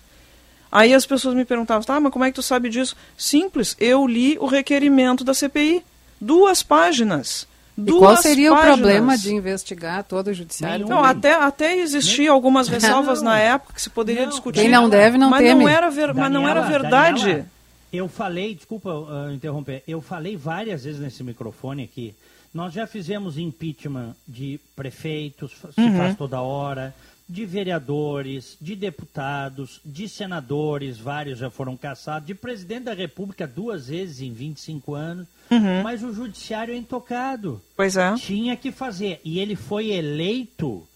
Aí 0.71 0.93
as 0.93 1.07
pessoas 1.07 1.33
me 1.33 1.43
perguntavam: 1.43 1.83
tá, 1.83 1.99
mas 1.99 2.13
como 2.13 2.23
é 2.23 2.29
que 2.29 2.35
tu 2.35 2.43
sabe 2.43 2.69
disso? 2.69 2.95
Simples, 3.17 3.75
eu 3.79 4.05
li 4.05 4.37
o 4.37 4.45
requerimento 4.45 5.23
da 5.23 5.33
CPI. 5.33 5.83
Duas 6.21 6.61
páginas. 6.61 7.47
E 7.77 7.91
qual 7.91 8.17
seria 8.17 8.51
páginas. 8.51 8.73
o 8.73 8.77
problema 8.77 9.17
de 9.17 9.33
investigar 9.33 10.03
todo 10.03 10.29
o 10.29 10.33
judiciário? 10.33 10.87
Não, 10.87 11.03
até, 11.03 11.33
até 11.33 11.77
existiam 11.77 12.33
algumas 12.33 12.67
ressalvas 12.67 13.21
na 13.21 13.37
época 13.37 13.73
que 13.73 13.81
se 13.81 13.89
poderia 13.89 14.23
não. 14.23 14.29
discutir. 14.29 14.61
Quem 14.61 14.69
não 14.69 14.89
deve 14.89 15.17
não 15.17 15.29
mas 15.29 15.43
teme. 15.43 15.63
Não 15.63 15.69
era 15.69 15.89
ver, 15.89 16.07
Daniela, 16.07 16.21
mas 16.21 16.31
não 16.31 16.49
era 16.49 16.61
verdade. 16.61 17.21
Daniela, 17.21 17.45
eu 17.93 18.07
falei, 18.07 18.55
desculpa 18.55 18.91
uh, 18.91 19.31
interromper, 19.31 19.83
eu 19.87 20.01
falei 20.01 20.35
várias 20.35 20.83
vezes 20.83 20.99
nesse 20.99 21.23
microfone 21.23 21.83
aqui. 21.83 22.15
Nós 22.53 22.73
já 22.73 22.87
fizemos 22.87 23.37
impeachment 23.37 24.15
de 24.27 24.59
prefeitos, 24.75 25.51
se 25.75 25.81
uhum. 25.81 25.97
faz 25.97 26.17
toda 26.17 26.41
hora 26.41 26.93
de 27.29 27.45
vereadores, 27.45 28.57
de 28.61 28.75
deputados, 28.75 29.81
de 29.83 30.07
senadores, 30.07 30.97
vários 30.97 31.39
já 31.39 31.49
foram 31.49 31.75
caçados, 31.75 32.27
de 32.27 32.33
presidente 32.33 32.83
da 32.83 32.93
República 32.93 33.45
duas 33.45 33.87
vezes 33.87 34.21
em 34.21 34.31
25 34.31 34.95
anos, 34.95 35.27
uhum. 35.51 35.83
mas 35.83 36.03
o 36.03 36.13
judiciário 36.13 36.73
é 36.73 36.77
intocado. 36.77 37.61
Pois 37.75 37.97
é. 37.97 38.13
Tinha 38.15 38.55
que 38.55 38.71
fazer. 38.71 39.19
E 39.23 39.39
ele 39.39 39.55
foi 39.55 39.91
eleito 39.91 40.87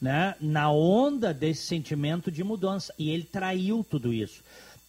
né, 0.00 0.34
na 0.40 0.70
onda 0.70 1.32
desse 1.32 1.64
sentimento 1.64 2.30
de 2.30 2.42
mudança. 2.42 2.92
E 2.98 3.08
ele 3.08 3.22
traiu 3.22 3.86
tudo 3.88 4.12
isso. 4.12 4.42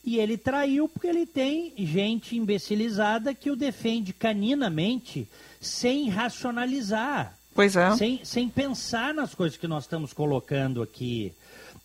E 0.03 0.17
ele 0.17 0.37
traiu 0.37 0.89
porque 0.89 1.07
ele 1.07 1.25
tem 1.25 1.73
gente 1.77 2.35
imbecilizada 2.35 3.33
que 3.33 3.49
o 3.49 3.55
defende 3.55 4.11
caninamente 4.11 5.29
sem 5.61 6.09
racionalizar. 6.09 7.37
Pois 7.53 7.75
é. 7.75 7.95
Sem, 7.95 8.19
sem 8.23 8.49
pensar 8.49 9.13
nas 9.13 9.35
coisas 9.35 9.57
que 9.57 9.67
nós 9.67 9.83
estamos 9.83 10.13
colocando 10.13 10.81
aqui. 10.81 11.33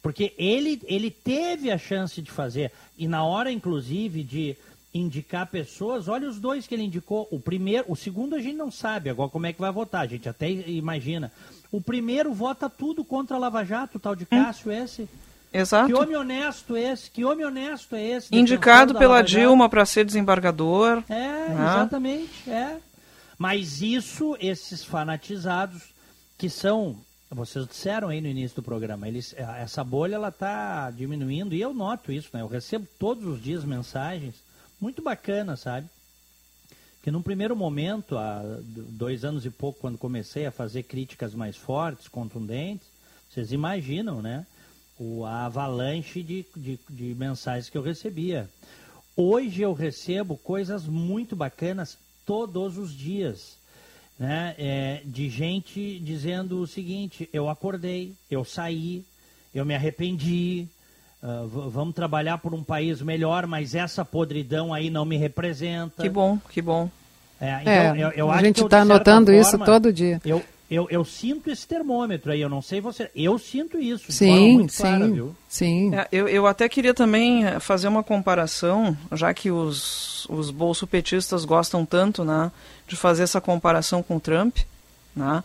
Porque 0.02 0.32
ele, 0.38 0.80
ele 0.84 1.10
teve 1.10 1.70
a 1.70 1.78
chance 1.78 2.22
de 2.22 2.30
fazer. 2.30 2.72
E 2.96 3.08
na 3.08 3.24
hora, 3.24 3.50
inclusive, 3.50 4.22
de 4.22 4.56
indicar 4.92 5.46
pessoas, 5.46 6.08
olha 6.08 6.28
os 6.28 6.38
dois 6.38 6.66
que 6.66 6.74
ele 6.74 6.84
indicou. 6.84 7.28
O 7.30 7.38
primeiro, 7.38 7.84
o 7.88 7.96
segundo 7.96 8.34
a 8.34 8.40
gente 8.40 8.56
não 8.56 8.70
sabe 8.70 9.10
agora 9.10 9.30
como 9.30 9.46
é 9.46 9.52
que 9.52 9.60
vai 9.60 9.70
votar, 9.70 10.02
a 10.02 10.06
gente 10.06 10.28
até 10.28 10.50
imagina. 10.50 11.30
O 11.70 11.80
primeiro 11.80 12.32
vota 12.32 12.70
tudo 12.70 13.04
contra 13.04 13.36
a 13.36 13.40
Lava 13.40 13.64
Jato, 13.64 13.98
o 13.98 14.00
tal 14.00 14.16
de 14.16 14.24
Cássio 14.24 14.72
esse. 14.72 15.08
Exato. 15.52 15.86
Que 15.86 15.94
homem 15.94 16.16
honesto 16.16 16.76
esse, 16.76 17.10
que 17.10 17.24
homem 17.24 17.44
honesto 17.44 17.94
é 17.94 18.06
esse? 18.06 18.34
Indicado 18.34 18.94
pela? 18.94 19.22
Dilma 19.22 19.68
para 19.68 19.84
ser 19.86 20.04
desembargador. 20.04 21.02
É, 21.08 21.14
né? 21.14 21.48
exatamente, 21.50 22.50
é. 22.50 22.76
Mas 23.38 23.80
isso, 23.80 24.36
esses 24.40 24.82
fanatizados, 24.82 25.94
que 26.36 26.50
são, 26.50 26.98
vocês 27.30 27.68
disseram 27.68 28.08
aí 28.08 28.20
no 28.20 28.26
início 28.26 28.56
do 28.56 28.64
programa, 28.64 29.06
eles, 29.06 29.32
essa 29.34 29.84
bolha 29.84 30.16
ela 30.16 30.28
está 30.28 30.90
diminuindo 30.90 31.54
e 31.54 31.60
eu 31.60 31.72
noto 31.72 32.10
isso, 32.10 32.30
né? 32.34 32.42
Eu 32.42 32.48
recebo 32.48 32.88
todos 32.98 33.24
os 33.24 33.40
dias 33.40 33.64
mensagens 33.64 34.34
muito 34.80 35.00
bacanas, 35.00 35.60
sabe? 35.60 35.88
Que 37.00 37.12
num 37.12 37.22
primeiro 37.22 37.54
momento, 37.54 38.18
há 38.18 38.42
dois 38.60 39.24
anos 39.24 39.46
e 39.46 39.50
pouco, 39.50 39.78
quando 39.80 39.96
comecei 39.96 40.44
a 40.44 40.50
fazer 40.50 40.82
críticas 40.82 41.32
mais 41.32 41.56
fortes, 41.56 42.08
contundentes, 42.08 42.88
vocês 43.30 43.52
imaginam, 43.52 44.20
né? 44.20 44.44
O, 44.98 45.24
a 45.24 45.46
avalanche 45.46 46.24
de, 46.24 46.44
de, 46.56 46.80
de 46.90 47.14
mensagens 47.14 47.70
que 47.70 47.78
eu 47.78 47.82
recebia. 47.82 48.50
Hoje 49.16 49.62
eu 49.62 49.72
recebo 49.72 50.36
coisas 50.36 50.86
muito 50.86 51.36
bacanas 51.36 51.96
todos 52.28 52.76
os 52.76 52.92
dias, 52.92 53.56
né? 54.18 54.54
É, 54.58 55.00
de 55.06 55.30
gente 55.30 55.98
dizendo 56.00 56.60
o 56.60 56.66
seguinte: 56.66 57.26
eu 57.32 57.48
acordei, 57.48 58.12
eu 58.30 58.44
saí, 58.44 59.02
eu 59.54 59.64
me 59.64 59.74
arrependi, 59.74 60.68
v- 61.22 61.70
vamos 61.70 61.94
trabalhar 61.94 62.36
por 62.36 62.52
um 62.52 62.62
país 62.62 63.00
melhor, 63.00 63.46
mas 63.46 63.74
essa 63.74 64.04
podridão 64.04 64.74
aí 64.74 64.90
não 64.90 65.06
me 65.06 65.16
representa. 65.16 66.02
Que 66.02 66.10
bom, 66.10 66.38
que 66.50 66.60
bom. 66.60 66.90
É, 67.40 67.60
então, 67.62 67.72
É, 67.72 67.92
eu, 68.04 68.10
eu 68.10 68.30
a 68.30 68.34
acho 68.34 68.44
gente 68.44 68.56
que 68.56 68.60
eu, 68.62 68.68
tá 68.68 68.80
de 68.82 68.86
certa 68.88 68.98
notando 68.98 69.32
isso 69.32 69.50
forma, 69.52 69.64
todo 69.64 69.90
dia. 69.92 70.20
Eu, 70.22 70.44
eu, 70.70 70.86
eu 70.90 71.04
sinto 71.04 71.50
esse 71.50 71.66
termômetro 71.66 72.30
aí, 72.30 72.40
eu 72.40 72.48
não 72.48 72.60
sei 72.60 72.80
você. 72.80 73.10
Eu 73.16 73.38
sinto 73.38 73.78
isso. 73.78 74.06
de 74.08 74.12
Sim, 74.12 74.28
forma 74.30 74.48
muito 74.48 74.72
sim, 74.72 74.82
clara, 74.82 75.08
viu? 75.08 75.36
sim. 75.48 75.94
É, 75.94 76.06
eu, 76.12 76.28
eu 76.28 76.46
até 76.46 76.68
queria 76.68 76.92
também 76.92 77.46
eh, 77.46 77.58
fazer 77.58 77.88
uma 77.88 78.02
comparação, 78.02 78.96
já 79.12 79.32
que 79.32 79.50
os, 79.50 80.26
os 80.28 80.50
bolsopetistas 80.50 81.44
gostam 81.46 81.86
tanto 81.86 82.22
né, 82.22 82.52
de 82.86 82.96
fazer 82.96 83.22
essa 83.22 83.40
comparação 83.40 84.02
com 84.02 84.16
o 84.16 84.20
Trump. 84.20 84.58
Né? 85.16 85.42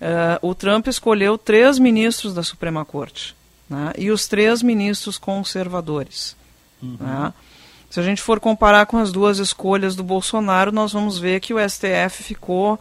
Eh, 0.00 0.38
o 0.40 0.54
Trump 0.54 0.86
escolheu 0.86 1.36
três 1.36 1.78
ministros 1.78 2.32
da 2.32 2.42
Suprema 2.42 2.84
Corte 2.84 3.34
né, 3.68 3.92
e 3.98 4.10
os 4.10 4.28
três 4.28 4.62
ministros 4.62 5.18
conservadores. 5.18 6.36
né? 6.80 7.32
Se 7.90 7.98
a 7.98 8.04
gente 8.04 8.22
for 8.22 8.38
comparar 8.38 8.86
com 8.86 8.98
as 8.98 9.10
duas 9.10 9.38
escolhas 9.38 9.96
do 9.96 10.04
Bolsonaro, 10.04 10.70
nós 10.70 10.92
vamos 10.92 11.18
ver 11.18 11.40
que 11.40 11.52
o 11.52 11.58
STF 11.58 12.22
ficou, 12.22 12.78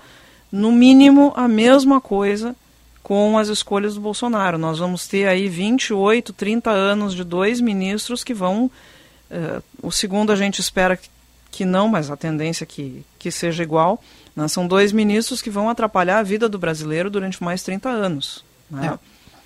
no 0.51 0.71
mínimo, 0.71 1.33
a 1.35 1.47
mesma 1.47 2.01
coisa 2.01 2.55
com 3.03 3.37
as 3.37 3.47
escolhas 3.47 3.95
do 3.95 4.01
Bolsonaro. 4.01 4.57
Nós 4.57 4.77
vamos 4.79 5.07
ter 5.07 5.27
aí 5.27 5.47
28, 5.47 6.31
30 6.33 6.69
anos 6.69 7.13
de 7.15 7.23
dois 7.23 7.59
ministros 7.59 8.23
que 8.23 8.33
vão. 8.33 8.69
eh, 9.31 9.61
o 9.81 9.91
segundo 9.91 10.31
a 10.31 10.35
gente 10.35 10.59
espera 10.59 10.95
que, 10.97 11.09
que 11.51 11.65
não, 11.65 11.87
mas 11.87 12.11
a 12.11 12.17
tendência 12.17 12.63
é 12.63 12.67
que, 12.67 13.03
que 13.17 13.31
seja 13.31 13.63
igual. 13.63 14.01
né? 14.35 14.47
São 14.47 14.67
dois 14.67 14.91
ministros 14.91 15.41
que 15.41 15.49
vão 15.49 15.69
atrapalhar 15.69 16.19
a 16.19 16.23
vida 16.23 16.47
do 16.47 16.59
brasileiro 16.59 17.09
durante 17.09 17.43
mais 17.43 17.63
30 17.63 17.89
anos. 17.89 18.43
né? 18.69 18.99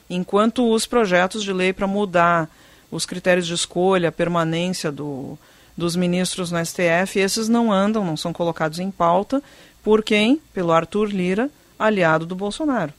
Enquanto 0.10 0.70
os 0.70 0.86
projetos 0.86 1.44
de 1.44 1.54
lei 1.54 1.72
para 1.72 1.88
mudar 1.88 2.50
os 2.92 3.06
critérios 3.06 3.48
de 3.48 3.54
escolha, 3.54 4.10
a 4.10 4.12
permanência 4.12 4.92
do, 4.92 5.38
dos 5.76 5.96
ministros 5.96 6.52
no 6.52 6.64
STF, 6.64 7.18
esses 7.20 7.48
não 7.48 7.72
andam, 7.72 8.06
não 8.06 8.18
são 8.18 8.34
colocados 8.34 8.80
em 8.80 8.92
pauta. 8.92 9.42
Por 9.84 10.04
quem? 10.04 10.38
Pelo 10.54 10.72
Arthur 10.72 11.10
Lira, 11.10 11.50
aliado 11.78 12.26
do 12.26 12.36
Bolsonaro. 12.36 12.94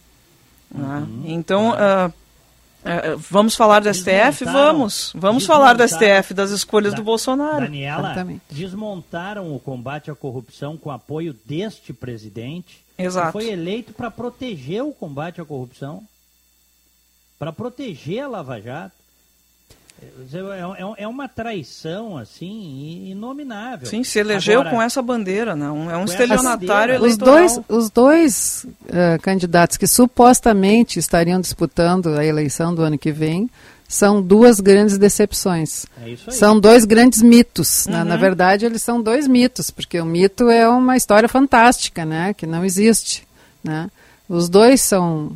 né? 0.71 1.07
Então, 1.25 1.73
ah, 1.73 2.11
ah, 2.85 3.17
vamos 3.31 3.55
falar 3.57 3.81
do 3.81 3.89
STF? 3.93 4.45
Vamos. 4.45 5.13
Vamos 5.15 5.47
falar 5.47 5.75
do 5.75 5.83
STF, 5.83 6.35
das 6.35 6.51
escolhas 6.51 6.93
Da- 6.93 6.99
do 6.99 7.03
Bolsonaro. 7.05 7.61
Daniela, 7.65 8.09
Exatamente. 8.09 8.43
desmontaram 8.51 9.55
o 9.55 9.59
combate 9.61 10.11
à 10.11 10.15
corrupção 10.15 10.77
com 10.77 10.91
apoio 10.91 11.35
deste 11.47 11.93
presidente. 11.93 12.85
Exato. 12.99 13.27
Que 13.29 13.33
foi 13.45 13.51
eleito 13.51 13.93
para 13.93 14.11
proteger 14.11 14.83
o 14.85 14.93
combate 14.93 15.41
à 15.41 15.45
corrupção, 15.45 16.03
para 17.39 17.53
proteger 17.53 18.25
a 18.25 18.29
Lava 18.29 18.61
Jato. 18.61 18.95
É, 20.33 20.39
é- 21.01 21.05
é 21.05 21.09
uma 21.09 21.29
traição, 21.29 22.17
assim, 22.17 23.07
inominável. 23.11 23.87
Sim, 23.87 24.03
se 24.05 24.19
elegeu 24.19 24.61
Agora, 24.61 24.75
com 24.77 24.83
essa 24.83 25.01
bandeira, 25.03 25.55
né? 25.57 25.71
Um- 25.71 25.91
é 25.91 25.97
um 25.97 26.05
estelionatário 26.05 26.95
bandeira. 26.95 26.97
Os 26.97 27.19
eleitoral. 27.19 27.35
dois, 27.35 27.61
os 27.69 27.91
dois 27.91 28.67
eh, 28.89 29.19
candidatos 29.23 29.77
que 29.77 29.87
supostamente 29.87 30.99
estariam 30.99 31.41
disputando 31.41 32.09
a 32.17 32.25
eleição 32.25 32.75
do 32.75 32.83
ano 32.83 32.99
que 32.99 33.13
vem 33.13 33.49
são 33.87 34.21
duas 34.23 34.59
grandes 34.61 34.97
decepções. 34.99 35.87
É. 36.05 36.31
São 36.33 36.59
dois 36.59 36.85
grandes 36.85 37.23
mitos. 37.23 37.87
né? 37.87 37.99
Uhum. 37.99 38.05
Na 38.09 38.17
verdade, 38.17 38.65
eles 38.67 38.83
são 38.83 39.01
dois 39.01 39.29
mitos, 39.29 39.71
porque 39.71 40.01
o 40.01 40.05
mito 40.07 40.49
é 40.49 40.69
uma 40.69 40.97
história 40.97 41.29
fantástica, 41.29 42.05
né? 42.05 42.35
que 42.35 42.47
não 42.47 42.65
existe. 42.65 43.27
Né? 43.63 43.89
Os 44.29 44.49
dois 44.49 44.81
são, 44.81 45.33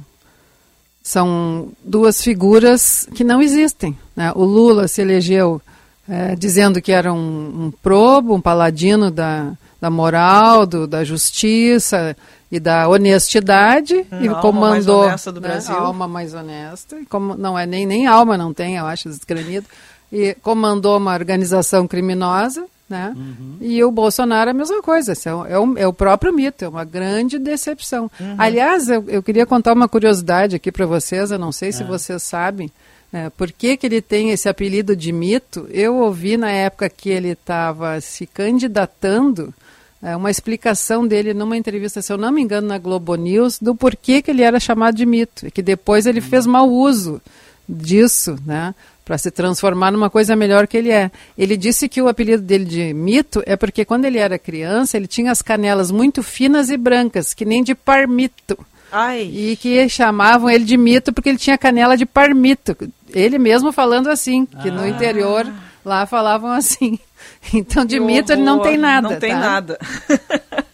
são 1.09 1.69
duas 1.83 2.23
figuras 2.23 3.09
que 3.15 3.25
não 3.25 3.41
existem. 3.41 3.97
né? 4.15 4.31
O 4.35 4.45
Lula 4.45 4.87
se 4.87 5.01
elegeu 5.01 5.61
eh, 6.07 6.37
dizendo 6.37 6.83
que 6.83 6.93
era 6.93 7.11
um, 7.13 7.67
um 7.67 7.73
probo, 7.83 8.35
um 8.35 8.41
paladino 8.43 9.11
da, 9.11 9.53
da 9.81 9.89
moral, 9.89 10.67
do, 10.67 10.87
da 10.87 11.03
justiça 11.05 12.15
e 12.53 12.61
da 12.61 12.87
honestidade 12.89 13.95
Hum, 14.13 14.19
e 14.21 14.29
a 14.29 14.33
alma 14.33 14.43
comandou 14.43 14.99
mais 14.99 15.09
honesta 15.09 15.33
do 15.33 15.41
né, 15.41 15.49
Brasil. 15.49 15.75
a 15.75 15.81
alma 15.81 16.07
mais 16.07 16.35
honesta, 16.35 16.97
como 17.09 17.35
não 17.37 17.59
é 17.59 17.65
nem 17.67 17.87
nem 17.87 18.07
alma 18.07 18.37
não 18.37 18.53
tem, 18.53 18.77
eu 18.77 18.85
acho 18.87 19.09
desgranido, 19.09 19.67
e 20.13 20.35
comandou 20.43 20.97
uma 20.99 21.15
organização 21.15 21.87
criminosa, 21.89 22.67
né? 22.89 23.15
E 23.61 23.83
o 23.85 23.91
Bolsonaro 23.91 24.49
é 24.49 24.53
a 24.53 24.55
mesma 24.55 24.83
coisa, 24.83 25.13
é 25.13 25.35
o, 25.35 25.47
é 25.47 25.59
o, 25.59 25.79
é 25.79 25.87
o 25.87 25.93
próprio 25.93 26.33
mito, 26.33 26.65
é 26.65 26.69
uma 26.69 26.85
grande 26.85 27.39
decepção. 27.39 28.11
Aliás, 28.39 28.89
eu, 28.89 29.05
eu 29.09 29.23
queria 29.23 29.45
contar 29.45 29.75
uma 29.75 29.89
curiosidade 29.89 30.57
aqui 30.57 30.73
para 30.73 30.87
vocês, 30.87 31.31
eu 31.31 31.39
não 31.39 31.53
sei 31.53 31.73
se 31.73 31.85
vocês 31.85 32.23
sabem, 32.23 32.71
é, 33.13 33.31
por 33.31 33.51
que, 33.51 33.77
que 33.77 33.87
ele 33.87 34.03
tem 34.03 34.31
esse 34.31 34.49
apelido 34.49 34.95
de 34.95 35.13
mito? 35.13 35.67
Eu 35.71 35.97
ouvi 35.97 36.37
na 36.37 36.51
época 36.51 36.89
que 36.91 37.09
ele 37.09 37.31
estava 37.31 38.01
se 38.01 38.27
candidatando 38.27 39.55
é, 40.03 40.15
uma 40.15 40.31
explicação 40.31 41.07
dele 41.07 41.33
numa 41.33 41.57
entrevista, 41.57 42.03
se 42.03 42.13
eu 42.13 42.19
não 42.19 42.31
me 42.31 42.43
engano, 42.43 42.69
na 42.69 42.79
Globo 42.79 43.15
News, 43.15 43.59
do 43.59 43.75
porquê 43.75 44.21
que 44.21 44.31
ele 44.31 44.43
era 44.43 44.61
chamado 44.61 44.95
de 44.95 45.07
mito. 45.07 45.47
E 45.47 45.51
que 45.51 45.63
depois 45.63 46.07
ele 46.07 46.21
fez 46.21 46.47
mau 46.47 46.69
uso 46.71 47.21
disso, 47.69 48.37
né? 48.47 48.75
Para 49.05 49.19
se 49.19 49.31
transformar 49.31 49.91
numa 49.91 50.11
coisa 50.11 50.37
melhor 50.37 50.67
que 50.67 50.77
ele 50.77 50.91
é. 50.91 51.11
Ele 51.37 51.57
disse 51.57 51.89
que 51.89 52.01
o 52.01 52.09
apelido 52.09 52.43
dele 52.43 52.65
de 52.65 52.93
mito 52.93 53.43
é 53.47 53.57
porque 53.57 53.85
quando 53.85 54.05
ele 54.05 54.19
era 54.19 54.39
criança, 54.39 54.97
ele 54.97 55.07
tinha 55.07 55.33
as 55.33 55.43
canelas 55.43 55.91
muito 55.91 56.23
finas 56.23 56.71
e 56.71 56.77
brancas, 56.77 57.33
que 57.35 57.45
nem 57.45 57.63
de 57.63 57.75
parmito. 57.75 58.59
Ai, 58.91 59.23
E 59.23 59.57
que 59.57 59.87
chamavam 59.89 60.49
ele 60.49 60.65
de 60.65 60.77
mito 60.77 61.13
porque 61.13 61.29
ele 61.29 61.39
tinha 61.39 61.59
canela 61.59 61.97
de 61.97 62.07
parmito. 62.07 62.77
Ele 63.11 63.39
mesmo 63.39 63.71
falando 63.73 64.09
assim, 64.09 64.47
que 64.47 64.71
no 64.71 64.87
interior 64.87 65.47
lá 65.85 66.07
falavam 66.07 66.51
assim. 66.51 66.99
Então 67.53 67.85
de 67.85 67.99
que 67.99 68.05
mito 68.05 68.33
ele 68.33 68.43
não 68.43 68.55
horror. 68.55 68.69
tem 68.69 68.79
nada. 68.79 69.09
Não 69.11 69.19
tem 69.19 69.31
tá? 69.33 69.39
nada. 69.39 69.79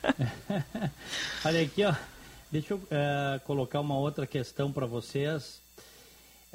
Olha 1.45 1.63
aqui, 1.63 1.85
ó. 1.85 1.95
Deixa 2.51 2.75
eu 2.75 2.81
eh, 2.91 3.41
colocar 3.45 3.81
uma 3.81 3.97
outra 3.99 4.27
questão 4.27 4.71
para 4.71 4.87
vocês. 4.87 5.61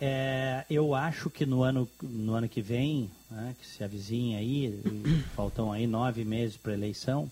É, 0.02 0.64
eu 0.70 0.96
acho 0.96 1.30
que 1.30 1.46
no 1.46 1.62
ano, 1.62 1.88
no 2.02 2.34
ano 2.34 2.48
que 2.48 2.62
vem, 2.62 3.12
né, 3.30 3.54
que 3.60 3.68
se 3.68 3.84
avizinha 3.84 4.38
aí, 4.40 4.80
faltam 5.36 5.72
aí 5.74 5.86
nove 5.86 6.24
meses 6.24 6.56
para 6.56 6.74
eleição, 6.74 7.30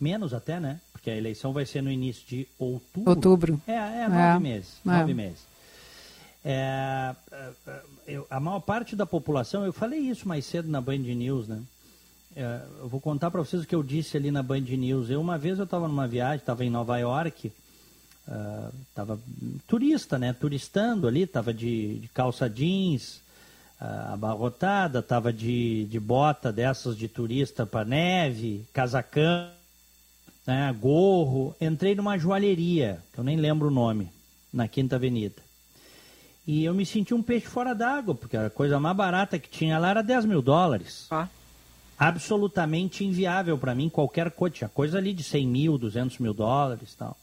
menos 0.00 0.34
até, 0.34 0.58
né? 0.58 0.80
Porque 0.92 1.08
a 1.10 1.16
eleição 1.16 1.52
vai 1.52 1.64
ser 1.64 1.82
no 1.82 1.90
início 1.90 2.26
de 2.26 2.48
outubro. 2.58 3.10
Outubro. 3.10 3.62
É, 3.66 3.72
é 3.74 4.08
nove 4.08 4.20
É. 4.20 4.38
meses. 4.40 4.80
É. 4.84 4.88
Nove 4.90 5.14
meses. 5.14 5.46
É, 6.44 7.14
é, 7.30 7.50
é, 7.66 7.80
eu- 8.08 8.26
a 8.28 8.40
maior 8.40 8.60
parte 8.60 8.96
da 8.96 9.06
população, 9.06 9.64
eu 9.64 9.72
falei 9.72 10.00
isso 10.00 10.26
mais 10.26 10.44
cedo 10.44 10.68
na 10.68 10.80
Band 10.80 10.98
News, 10.98 11.46
né? 11.46 11.60
É, 12.34 12.60
eu 12.80 12.88
vou 12.88 13.00
contar 13.00 13.30
para 13.30 13.40
vocês 13.40 13.62
o 13.62 13.66
que 13.66 13.74
eu 13.74 13.82
disse 13.82 14.16
ali 14.16 14.30
na 14.30 14.42
Band 14.42 14.60
News. 14.60 15.10
Eu, 15.10 15.20
uma 15.20 15.36
vez 15.38 15.58
eu 15.58 15.64
estava 15.64 15.86
numa 15.86 16.08
viagem, 16.08 16.38
estava 16.38 16.64
em 16.64 16.70
Nova 16.70 16.96
York, 16.98 17.52
estava 18.88 19.18
turista, 19.66 20.18
né? 20.18 20.32
Turistando 20.32 21.08
ali, 21.08 21.22
estava 21.22 21.52
de, 21.52 21.98
de 21.98 22.08
calça 22.08 22.48
jeans, 22.48 23.20
ah, 23.80 24.12
abarrotada, 24.12 25.02
tava 25.02 25.32
de, 25.32 25.86
de 25.86 25.98
bota 25.98 26.52
dessas 26.52 26.96
de 26.96 27.08
turista 27.08 27.64
para 27.64 27.84
neve, 27.84 28.66
casacão, 28.72 29.50
né, 30.46 30.74
gorro. 30.78 31.54
Entrei 31.60 31.94
numa 31.94 32.18
joalheria, 32.18 33.02
que 33.12 33.18
eu 33.18 33.24
nem 33.24 33.36
lembro 33.36 33.68
o 33.68 33.70
nome, 33.70 34.10
na 34.52 34.68
Quinta 34.68 34.96
Avenida. 34.96 35.42
E 36.46 36.64
eu 36.64 36.74
me 36.74 36.84
senti 36.84 37.14
um 37.14 37.22
peixe 37.22 37.46
fora 37.46 37.74
d'água, 37.74 38.14
porque 38.14 38.36
a 38.36 38.50
coisa 38.50 38.80
mais 38.80 38.96
barata 38.96 39.38
que 39.38 39.48
tinha 39.48 39.78
lá 39.78 39.90
era 39.90 40.02
10 40.02 40.24
mil 40.24 40.42
dólares. 40.42 41.06
Ah. 41.10 41.28
Absolutamente 41.98 43.04
inviável 43.04 43.56
para 43.58 43.74
mim 43.74 43.88
qualquer 43.88 44.30
coisa. 44.30 44.56
Tinha 44.56 44.68
coisa 44.68 44.98
ali 44.98 45.12
de 45.12 45.22
100 45.22 45.46
mil, 45.46 45.78
200 45.78 46.18
mil 46.18 46.34
dólares 46.34 46.94
tal. 46.94 47.16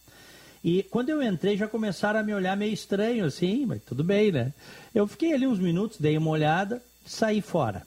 E 0.69 0.83
quando 0.83 1.07
eu 1.07 1.23
entrei, 1.23 1.55
já 1.55 1.65
começaram 1.65 2.19
a 2.19 2.23
me 2.23 2.33
olhar 2.33 2.57
meio 2.57 2.73
estranho, 2.73 3.23
assim, 3.23 3.65
mas 3.65 3.81
tudo 3.83 4.03
bem, 4.03 4.33
né? 4.33 4.51
Eu 4.93 5.07
fiquei 5.07 5.31
ali 5.33 5.47
uns 5.47 5.59
minutos, 5.59 5.97
dei 5.97 6.17
uma 6.17 6.29
olhada, 6.29 6.81
saí 7.05 7.39
fora. 7.39 7.83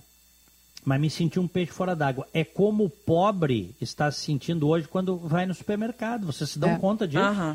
Mas 0.83 0.99
me 0.99 1.11
senti 1.11 1.39
um 1.39 1.47
peixe 1.47 1.73
fora 1.73 1.95
d'água. 1.95 2.27
É 2.33 2.43
como 2.43 2.85
o 2.85 2.89
pobre 2.89 3.77
está 3.83 4.11
se 4.11 4.21
sentindo 4.23 4.67
hoje 4.67 4.89
quando 4.89 5.19
vai 5.19 5.45
no 5.45 5.53
supermercado. 5.53 6.25
Vocês 6.25 6.49
se 6.49 6.59
dão 6.59 6.71
É. 6.71 6.79
conta 6.79 7.07
disso? 7.07 7.23
Aham. 7.23 7.55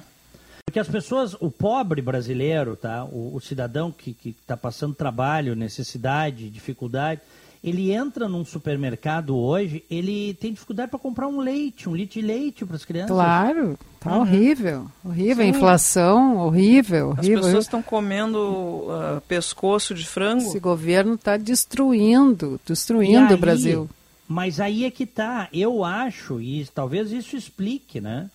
Porque 0.64 0.80
as 0.80 0.88
pessoas, 0.88 1.34
o 1.40 1.50
pobre 1.50 2.04
brasileiro, 2.04 2.76
tá? 2.76 3.04
o, 3.06 3.34
o 3.36 3.42
cidadão 3.42 3.92
que 3.92 4.16
está 4.24 4.56
passando 4.56 4.94
trabalho, 4.94 5.56
necessidade, 5.56 6.52
dificuldade, 6.52 7.22
ele 7.68 7.92
entra 7.92 8.30
num 8.30 8.46
supermercado 8.46 9.36
hoje, 9.36 9.84
ele 9.90 10.36
tem 10.36 10.54
dificuldade 10.54 10.90
para 10.92 11.00
comprar 11.00 11.28
um 11.28 11.40
leite, 11.40 11.90
um 11.90 11.96
litro 11.96 12.22
de 12.22 12.26
leite 12.26 12.64
para 12.66 12.76
as 12.76 12.86
crianças. 12.86 13.10
Claro, 13.16 13.78
tá 14.00 14.14
Uhum. 14.14 14.22
horrível. 14.22 14.86
Horrível, 15.04 15.44
Sim. 15.46 15.50
inflação, 15.50 16.38
horrível, 16.38 17.12
As 17.14 17.18
horrível. 17.26 17.42
pessoas 17.42 17.66
estão 17.66 17.82
comendo 17.82 18.86
ah, 18.90 19.22
pescoço 19.28 19.96
de 19.96 20.06
frango. 20.06 20.44
Esse 20.44 20.60
governo 20.60 21.16
está 21.16 21.38
destruindo, 21.38 22.60
destruindo 22.66 23.30
aí- 23.30 23.34
o 23.34 23.38
Brasil. 23.38 23.90
Mas 24.28 24.60
aí 24.60 24.86
é 24.86 24.92
que 24.92 25.06
tá. 25.06 25.48
Eu 25.54 25.84
acho, 25.84 26.42
e 26.42 26.66
talvez 26.74 27.12
isso 27.12 27.36
explique, 27.36 28.02
né? 28.02 28.30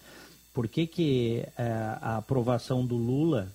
Por 0.54 0.66
que, 0.68 0.86
que 0.86 1.44
eh, 1.58 1.96
a 2.00 2.16
aprovação 2.18 2.84
do 2.86 2.96
Lula, 2.96 3.48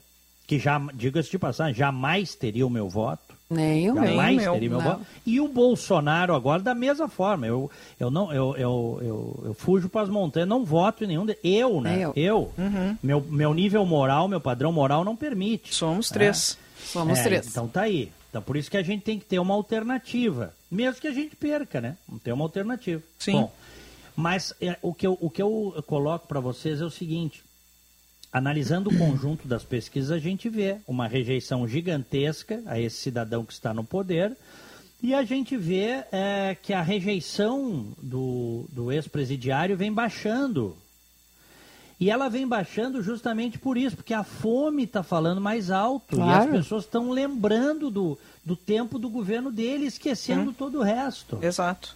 que 0.48 0.60
já, 0.60 0.80
diga-se 0.94 1.30
de 1.32 1.40
passagem, 1.40 1.74
jamais 1.76 2.36
teria 2.36 2.66
o 2.68 2.70
meu 2.70 2.90
voto. 2.90 3.25
Nem 3.50 3.92
o 3.92 3.94
meu. 3.94 4.08
Jamais 4.08 4.38
meu, 4.38 4.54
teria 4.54 4.70
meu. 4.70 5.02
E 5.26 5.40
o 5.40 5.48
Bolsonaro 5.48 6.34
agora 6.34 6.62
da 6.62 6.74
mesma 6.74 7.08
forma. 7.08 7.46
Eu, 7.46 7.70
eu 8.00 8.10
não 8.10 8.34
eu, 8.34 8.56
eu, 8.58 9.00
eu, 9.02 9.44
eu 9.46 9.54
fujo 9.54 9.88
para 9.88 10.02
as 10.02 10.10
montanhas, 10.10 10.50
não 10.50 10.66
voto 10.66 11.04
em 11.04 11.08
nenhum. 11.08 11.26
De... 11.26 11.38
Eu, 11.44 11.80
né? 11.80 11.96
Nem 11.96 12.24
eu. 12.26 12.52
Meu, 13.04 13.22
meu 13.22 13.54
nível 13.54 13.86
moral, 13.86 14.28
meu 14.28 14.42
padrão 14.42 14.72
moral 14.72 15.04
não 15.04 15.16
permite. 15.16 15.74
Somos 15.76 16.10
três. 16.10 16.58
Somos 16.84 17.20
É, 17.20 17.24
três. 17.24 17.48
Então 17.48 17.68
tá 17.68 17.82
aí. 17.82 18.12
Então 18.30 18.42
por 18.42 18.58
isso 18.58 18.70
que 18.70 18.78
a 18.78 18.84
gente 18.84 19.04
tem 19.04 19.20
que 19.20 19.26
ter 19.26 19.40
uma 19.40 19.54
alternativa. 19.54 20.52
Mesmo 20.70 21.00
que 21.00 21.08
a 21.08 21.14
gente 21.14 21.36
perca, 21.36 21.80
né? 21.80 21.96
Não 22.10 22.18
tem 22.18 22.34
uma 22.34 22.44
alternativa. 22.44 23.02
Sim. 23.20 23.34
Bom, 23.34 23.54
mas 24.16 24.54
é, 24.60 24.76
o, 24.82 24.94
que 24.94 25.06
eu, 25.06 25.18
o 25.22 25.30
que 25.30 25.42
eu 25.42 25.84
coloco 25.86 26.28
para 26.28 26.40
vocês 26.40 26.82
é 26.82 26.86
o 26.86 26.90
seguinte. 26.90 27.45
Analisando 28.36 28.90
o 28.90 28.98
conjunto 28.98 29.48
das 29.48 29.64
pesquisas, 29.64 30.12
a 30.12 30.20
gente 30.20 30.50
vê 30.50 30.76
uma 30.86 31.08
rejeição 31.08 31.66
gigantesca 31.66 32.62
a 32.66 32.78
esse 32.78 32.98
cidadão 32.98 33.46
que 33.46 33.54
está 33.54 33.74
no 33.74 33.82
poder. 33.82 34.36
E 35.02 35.14
a 35.14 35.24
gente 35.24 35.56
vê 35.56 36.04
é, 36.12 36.54
que 36.62 36.74
a 36.74 36.82
rejeição 36.82 37.88
do, 37.98 38.66
do 38.74 38.92
ex-presidiário 38.92 39.78
vem 39.78 39.90
baixando. 39.94 40.76
E 41.98 42.10
ela 42.10 42.28
vem 42.28 42.46
baixando 42.46 43.02
justamente 43.02 43.58
por 43.58 43.78
isso, 43.78 43.96
porque 43.96 44.14
a 44.14 44.26
fome 44.26 44.84
está 44.84 45.02
falando 45.02 45.40
mais 45.40 45.72
alto. 45.72 46.18
E 46.18 46.20
as 46.20 46.26
Claro. 46.28 46.52
pessoas 46.52 46.84
estão 46.84 47.12
lembrando 47.12 47.90
do, 47.90 48.20
do 48.44 48.58
tempo 48.58 49.00
do 49.00 49.10
governo 49.10 49.50
dele, 49.50 49.86
esquecendo 49.86 50.52
todo 50.52 50.80
o 50.80 50.84
resto. 50.84 51.40
Exato. 51.42 51.96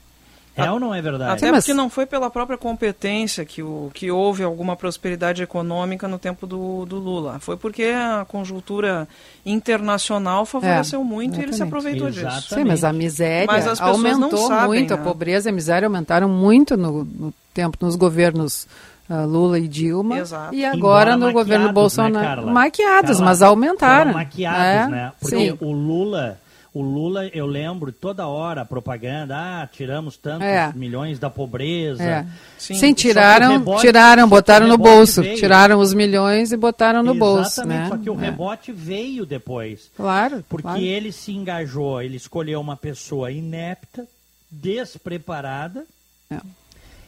É 0.66 0.72
ou 0.72 0.80
não 0.80 0.93
é 0.93 1.01
verdade? 1.01 1.32
Até 1.32 1.45
Sim, 1.47 1.51
mas- 1.51 1.64
porque 1.66 1.74
não 1.74 1.89
foi 1.89 2.05
pela 2.05 2.30
própria 2.30 2.57
competência 2.57 3.43
que, 3.45 3.62
o, 3.64 3.89
que 3.93 4.10
houve 4.12 4.43
alguma 4.43 4.76
prosperidade 4.76 5.41
econômica 5.43 6.07
no 6.07 6.18
tempo 6.20 6.45
do, 6.47 6.86
do 6.86 6.97
Lula. 6.97 7.38
Foi 7.39 7.57
porque 7.57 7.84
a 7.86 8.26
conjuntura 8.28 9.07
internacional 9.45 10.45
favoreceu 10.45 11.01
É, 11.01 11.03
muito 11.03 11.39
e 11.39 11.43
ele 11.43 11.53
se 11.53 11.62
exatamente. 11.62 11.68
aproveitou 11.78 12.10
disso. 12.10 12.26
Exato. 12.26 12.55
Sim, 12.55 12.64
mas 12.64 12.84
a 12.84 12.93
miséria 12.93 13.47
Mas 13.47 13.80
aumentou 13.82 14.47
sabem, 14.47 14.68
muito, 14.68 14.93
a 14.93 14.97
né? 14.97 15.03
pobreza 15.03 15.49
e 15.49 15.51
a 15.51 15.53
miséria 15.53 15.86
aumentaram 15.88 16.30
muito 16.30 16.76
no, 16.78 17.03
no 17.03 17.34
tempo, 17.53 17.78
nos 17.82 17.95
governos 17.95 18.68
ah, 19.10 19.26
Lula 19.26 19.60
e 19.60 19.68
Dilma. 19.68 20.20
Exato. 20.20 20.53
E 20.53 20.64
agora 20.66 21.14
Embora 21.14 21.18
no 21.18 21.32
governo 21.34 21.66
maquiados, 21.66 21.74
Bolsonaro. 21.74 22.14
Né, 22.20 22.24
Carla? 22.36 22.51
maquiados, 22.51 23.10
Carla, 23.12 23.26
mas 23.26 23.41
aumentaram. 23.41 24.14
Maquiados, 24.14 24.62
É, 24.62 24.88
né? 24.88 25.12
Porque 25.20 25.36
Sim. 25.51 25.57
o 25.62 25.72
Lula, 25.72 26.38
o 26.74 26.82
Lula, 26.82 27.28
eu 27.28 27.45
lembro 27.47 27.91
toda 27.91 28.28
hora 28.28 28.61
a 28.61 28.65
propaganda, 28.65 29.36
ah, 29.38 29.67
tiramos 29.67 30.15
tantos 30.17 30.47
É. 30.47 30.72
milhões 30.76 31.17
da 31.20 31.30
pobreza. 31.30 32.03
É. 32.03 32.26
Sim. 32.57 32.76
Sim, 32.76 32.93
tiraram, 32.93 33.51
rebote- 33.53 33.82
tiraram, 33.82 34.30
botaram 34.30 34.67
no 34.67 34.78
bolso. 34.78 35.22
veio. 35.24 35.38
Tiraram 35.38 35.80
os 35.80 35.93
milhões 35.93 36.51
e 36.51 36.57
botaram 36.57 37.01
no 37.01 37.15
bolso, 37.15 37.61
Exatamente, 37.61 37.80
né? 37.82 37.88
só 37.89 37.97
que 37.97 38.09
o 38.09 38.20
É. 38.20 38.26
rebote 38.26 38.72
veio 38.72 39.26
depois. 39.26 39.89
Claro, 39.95 40.43
Porque 40.47 40.63
claro. 40.63 40.80
ele 40.82 41.11
se 41.11 41.32
engajou, 41.32 42.01
ele 42.01 42.17
escolheu 42.17 42.61
uma 42.61 42.78
pessoa 42.78 43.32
inepta, 43.32 44.05
despreparada. 44.51 45.84
É. 46.32 46.38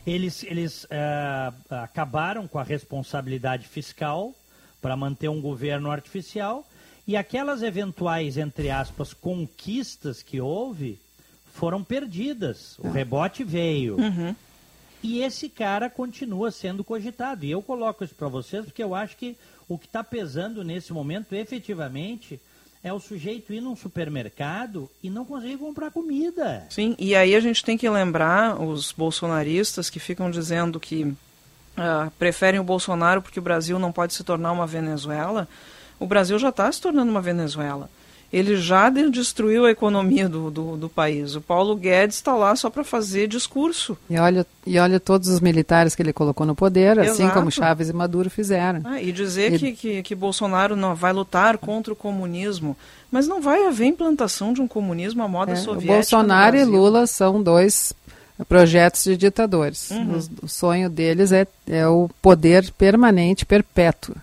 Eles, 0.05 0.43
eles 0.43 0.88
eh, 0.89 1.51
acabaram 1.70 2.47
com 2.47 2.57
a 2.57 2.64
responsabilidade 2.64 3.68
fiscal 3.68 4.34
para 4.82 4.95
manter 4.97 5.30
um 5.30 5.39
governo 5.39 5.91
artificial. 5.91 6.66
E 7.12 7.18
aquelas 7.18 7.62
eventuais, 7.62 8.38
entre 8.38 8.70
aspas, 8.70 9.14
conquistas 9.14 10.24
que 10.24 10.39
houve 10.39 10.97
foram 11.53 11.84
perdidas. 11.84 12.80
O 12.80 12.89
rebote 12.89 13.43
veio. 13.43 13.97
E 15.03 15.22
esse 15.22 15.49
cara 15.49 15.89
continua 15.89 16.51
sendo 16.51 16.86
cogitado. 16.86 17.43
E 17.43 17.51
eu 17.51 17.62
coloco 17.62 18.05
isso 18.05 18.16
para 18.16 18.30
vocês 18.30 18.64
porque 18.64 18.82
eu 18.82 18.95
acho 18.95 19.18
que 19.18 19.36
o 19.68 19.78
que 19.78 19.88
está 19.88 20.01
pesando 20.01 20.64
nesse 20.64 20.93
momento, 20.93 21.34
efetivamente, 21.34 22.39
é 22.82 22.93
o 22.93 22.99
sujeito 23.01 23.51
ir 23.51 23.59
num 23.59 23.76
supermercado 23.76 24.89
e 25.03 25.09
não 25.09 25.26
conseguir 25.26 25.57
comprar 25.57 25.91
comida. 25.91 26.66
Sim, 26.70 26.95
e 26.97 27.14
aí 27.14 27.36
a 27.36 27.41
gente 27.41 27.62
tem 27.62 27.78
que 27.78 27.89
lembrar 27.89 28.57
os 28.62 28.93
bolsonaristas 28.93 29.89
que 29.89 29.99
ficam 29.99 30.32
dizendo 30.32 30.80
que 30.80 31.14
ah, 31.76 32.09
preferem 32.18 32.62
o 32.62 32.64
Bolsonaro 32.64 33.22
porque 33.22 33.39
o 33.39 33.43
Brasil 33.43 33.78
não 33.78 33.91
pode 33.91 34.14
se 34.14 34.24
tornar 34.24 34.53
uma 34.53 34.66
Venezuela. 34.66 35.45
O 36.02 36.06
Brasil 36.08 36.38
já 36.39 36.49
está 36.49 36.70
se 36.72 36.82
tornando 36.82 37.12
uma 37.12 37.22
Venezuela. 37.22 37.89
Ele 38.34 38.56
já 38.56 38.89
de- 38.89 39.10
destruiu 39.10 39.66
a 39.66 39.72
economia 39.72 40.28
do, 40.30 40.49
do, 40.49 40.78
do 40.78 40.88
país. 40.89 41.36
O 41.36 41.41
Paulo 41.41 41.76
Guedes 41.76 42.16
está 42.16 42.34
lá 42.34 42.56
só 42.56 42.70
para 42.70 42.82
fazer 42.84 43.28
discurso. 43.28 43.97
E 44.10 44.18
olha, 44.18 44.45
e 44.66 44.80
olha 44.80 45.02
todos 45.02 45.28
os 45.28 45.41
militares 45.41 45.93
que 45.95 46.02
ele 46.02 46.14
colocou 46.14 46.45
no 46.47 46.56
poder, 46.56 46.97
assim 46.97 47.24
Exato. 47.24 47.34
como 47.34 47.52
Chaves 47.52 47.89
e 47.89 47.93
Maduro 47.93 48.30
fizeram. 48.30 48.82
Ah, 48.86 49.02
e 49.02 49.12
dizer 49.12 49.54
E- 49.54 49.60
Que, 49.60 49.72
que, 49.74 50.04
que 50.04 50.16
Bolsonaro 50.16 50.78
não 50.78 50.95
vai 50.95 51.12
lutar 51.12 51.58
contra 51.58 51.91
o 51.91 51.95
comunismo. 51.95 52.76
Mas 53.12 53.28
não 53.28 53.41
vai 53.41 53.68
haver 53.68 53.88
implantação 53.88 54.54
de 54.54 54.62
um 54.62 54.68
comunismo 54.68 55.22
à 55.22 55.28
moda 55.28 55.52
É, 55.52 55.56
o 55.56 55.58
soviética. 55.58 55.93
Bolsonaro 55.93 56.56
e. 56.56 56.64
Lula 56.64 57.06
são 57.08 57.43
dois 57.43 57.91
projetos 58.47 59.04
de 59.04 59.18
ditadores. 59.18 59.91
Uhum. 59.91 60.16
Os- 60.16 60.32
o 60.41 60.47
sonho 60.47 60.89
deles 60.89 61.34
é, 61.34 61.45
é 61.68 61.86
o 61.86 62.10
poder 62.22 62.72
permanente, 62.78 63.45
perpétuo. 63.45 64.16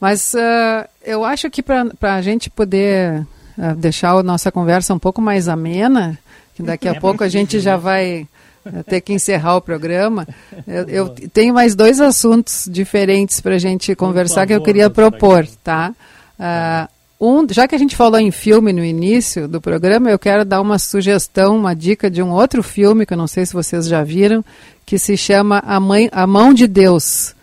Mas 0.00 0.34
ah, 0.34 0.88
eu 1.04 1.24
acho 1.24 1.50
que 1.50 1.62
para 1.62 1.86
a 2.00 2.22
gente 2.22 2.48
poder 2.50 3.26
ah, 3.58 3.74
deixar 3.74 4.12
a 4.12 4.22
nossa 4.22 4.52
conversa 4.52 4.94
um 4.94 4.98
pouco 4.98 5.20
mais 5.20 5.48
amena, 5.48 6.18
que 6.54 6.62
daqui 6.62 6.88
a 6.88 6.92
É 6.92 7.00
pouco 7.00 7.24
a 7.24 7.28
gente 7.28 7.58
já 7.60 7.76
né? 7.76 7.82
vai 7.82 8.28
ah, 8.64 8.82
ter 8.84 9.00
que 9.00 9.12
encerrar 9.12 9.56
o 9.56 9.60
programa, 9.60 10.26
eu, 10.66 10.88
eu 10.88 11.08
tenho 11.32 11.54
mais 11.54 11.74
dois 11.74 12.00
assuntos 12.00 12.68
diferentes 12.70 13.40
para 13.40 13.56
a 13.56 13.58
gente 13.58 13.94
conversar 13.94 14.46
que 14.46 14.54
eu 14.54 14.62
queria 14.62 14.88
propor, 14.88 15.46
tá? 15.64 15.92
Ah, 16.38 16.88
um, 17.20 17.44
já 17.50 17.66
que 17.66 17.74
a 17.74 17.78
gente 17.78 17.96
falou 17.96 18.20
em 18.20 18.30
filme 18.30 18.72
no 18.72 18.84
início 18.84 19.48
do 19.48 19.60
programa, 19.60 20.08
eu 20.08 20.18
quero 20.20 20.44
dar 20.44 20.60
uma 20.60 20.78
sugestão, 20.78 21.56
uma 21.56 21.74
dica 21.74 22.08
de 22.08 22.22
um 22.22 22.30
outro 22.30 22.62
filme 22.62 23.04
que 23.04 23.12
eu 23.12 23.18
não 23.18 23.26
sei 23.26 23.44
se 23.44 23.52
vocês 23.52 23.88
já 23.88 24.04
viram, 24.04 24.44
que 24.86 24.98
se 24.98 25.16
chama 25.16 25.60
A, 25.66 25.80
Mãe, 25.80 26.08
a 26.12 26.28
Mão 26.28 26.54
de 26.54 26.68
Deus, 26.68 27.34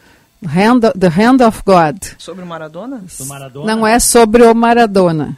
Hand 0.48 0.86
of- 0.88 1.00
The 1.00 1.08
Hand 1.08 1.42
of 1.48 1.62
God. 1.66 1.98
Sobre 2.18 2.44
o 2.44 2.48
Maradona? 2.48 3.04
Do 3.18 3.26
Maradona. 3.26 3.76
Não 3.76 3.86
é 3.88 4.00
sobre 4.00 4.44
o 4.44 4.54
Maradona. 4.56 5.38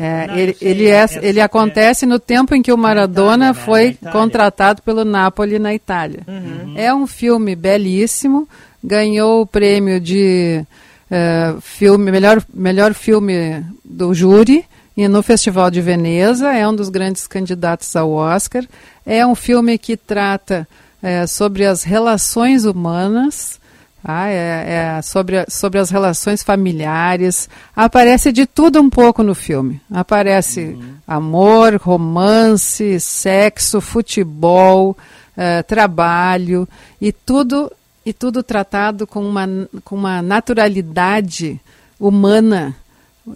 É, 0.00 0.26
Não, 0.28 0.36
ele, 0.36 0.54
sei, 0.54 0.68
ele, 0.68 0.86
é, 0.86 1.06
ele 1.22 1.40
é- 1.40 1.42
acontece 1.42 2.06
no 2.06 2.20
tempo 2.20 2.54
em 2.54 2.62
que 2.62 2.72
o 2.72 2.78
Maradona 2.78 3.50
Itália, 3.50 3.52
né? 3.60 3.64
foi 3.64 3.98
contratado 4.12 4.80
pelo 4.82 5.04
Napoli 5.04 5.58
na 5.58 5.74
Itália. 5.74 6.20
Uhum. 6.28 6.74
É 6.76 6.94
um 6.94 7.04
filme 7.06 7.56
belíssimo, 7.56 8.48
ganhou 8.82 9.42
o 9.42 9.46
prêmio 9.46 9.98
de 10.00 10.64
eh, 11.10 11.54
filme 11.60 12.12
melhor, 12.12 12.40
melhor 12.54 12.94
filme 12.94 13.64
do 13.84 14.14
júri 14.14 14.64
e 14.96 15.08
no 15.08 15.20
Festival 15.22 15.68
de 15.68 15.80
Veneza, 15.80 16.52
é 16.52 16.68
um 16.68 16.74
dos 16.76 16.88
grandes 16.90 17.26
candidatos 17.26 17.96
ao 17.96 18.12
Oscar. 18.12 18.64
É 19.04 19.26
um 19.26 19.34
filme 19.34 19.78
que 19.78 19.96
trata 19.96 20.68
eh, 21.02 21.26
sobre 21.26 21.64
as 21.66 21.82
relações 21.82 22.64
humanas, 22.64 23.57
Ah, 24.04 24.28
é, 24.28 24.96
é 24.96 25.02
sobre, 25.02 25.44
sobre 25.48 25.78
as 25.78 25.90
relações 25.90 26.42
familiares. 26.42 27.48
Aparece 27.74 28.32
de 28.32 28.46
tudo 28.46 28.80
um 28.80 28.88
pouco 28.88 29.22
no 29.22 29.34
filme. 29.34 29.80
Aparece 29.90 30.60
uhum. 30.60 30.94
amor, 31.06 31.76
romance, 31.76 33.00
sexo, 33.00 33.80
futebol, 33.80 34.96
uh, 35.36 35.62
trabalho 35.66 36.68
e 37.00 37.12
tudo 37.12 37.70
e 38.06 38.12
tudo 38.12 38.42
tratado 38.42 39.06
com 39.06 39.20
uma, 39.20 39.46
com 39.84 39.94
uma 39.94 40.22
naturalidade 40.22 41.60
humana 42.00 42.74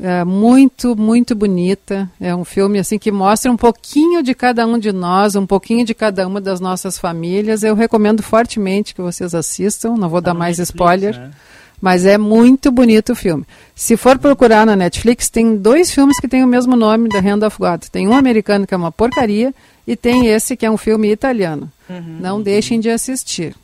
é 0.01 0.24
muito, 0.24 0.97
muito 0.97 1.35
bonita. 1.35 2.10
É 2.20 2.35
um 2.35 2.44
filme 2.44 2.78
assim 2.78 2.98
que 2.98 3.10
mostra 3.10 3.51
um 3.51 3.56
pouquinho 3.56 4.23
de 4.23 4.35
cada 4.35 4.66
um 4.66 4.78
de 4.78 4.93
nós, 4.93 5.35
um 5.35 5.47
pouquinho 5.47 5.85
de 5.85 5.94
cada 5.94 6.27
uma 6.27 6.40
das 6.40 6.60
nossas 6.60 6.98
famílias. 6.98 7.62
Eu 7.62 7.74
recomendo 7.74 8.23
fortemente 8.23 8.94
que 8.94 9.02
vocês 9.02 9.35
assistam. 9.35 9.97
Não 9.97 10.09
vou 10.09 10.23
tá 10.23 10.32
dar 10.32 10.35
mais 10.35 10.59
Netflix, 10.59 10.70
spoiler. 10.70 11.19
Né? 11.19 11.31
Mas 11.81 12.06
é 12.06 12.16
muito 12.16 12.70
bonito 12.70 13.12
o 13.12 13.16
filme. 13.16 13.44
Se 13.74 13.97
for 13.97 14.16
procurar 14.16 14.64
na 14.64 14.77
Netflix, 14.77 15.28
tem 15.28 15.56
dois 15.56 15.90
filmes 15.90 16.20
que 16.20 16.28
têm 16.28 16.44
o 16.44 16.47
mesmo 16.47 16.77
nome, 16.77 17.09
The 17.09 17.19
Hand 17.19 17.44
of 17.44 17.59
God. 17.59 17.82
Tem 17.90 18.06
um 18.06 18.14
americano 18.14 18.66
que 18.66 18.73
é 18.73 18.77
uma 18.77 18.93
porcaria 18.93 19.52
e 19.85 19.97
tem 19.97 20.28
esse 20.28 20.56
que 20.56 20.64
é 20.64 20.70
um 20.70 20.77
filme 20.77 21.10
italiano. 21.10 21.70
Uhum, 21.90 22.19
Não 22.20 22.36
uhum. 22.36 22.43
deixem 22.43 22.78
de 22.78 22.89
assistir. 22.89 23.56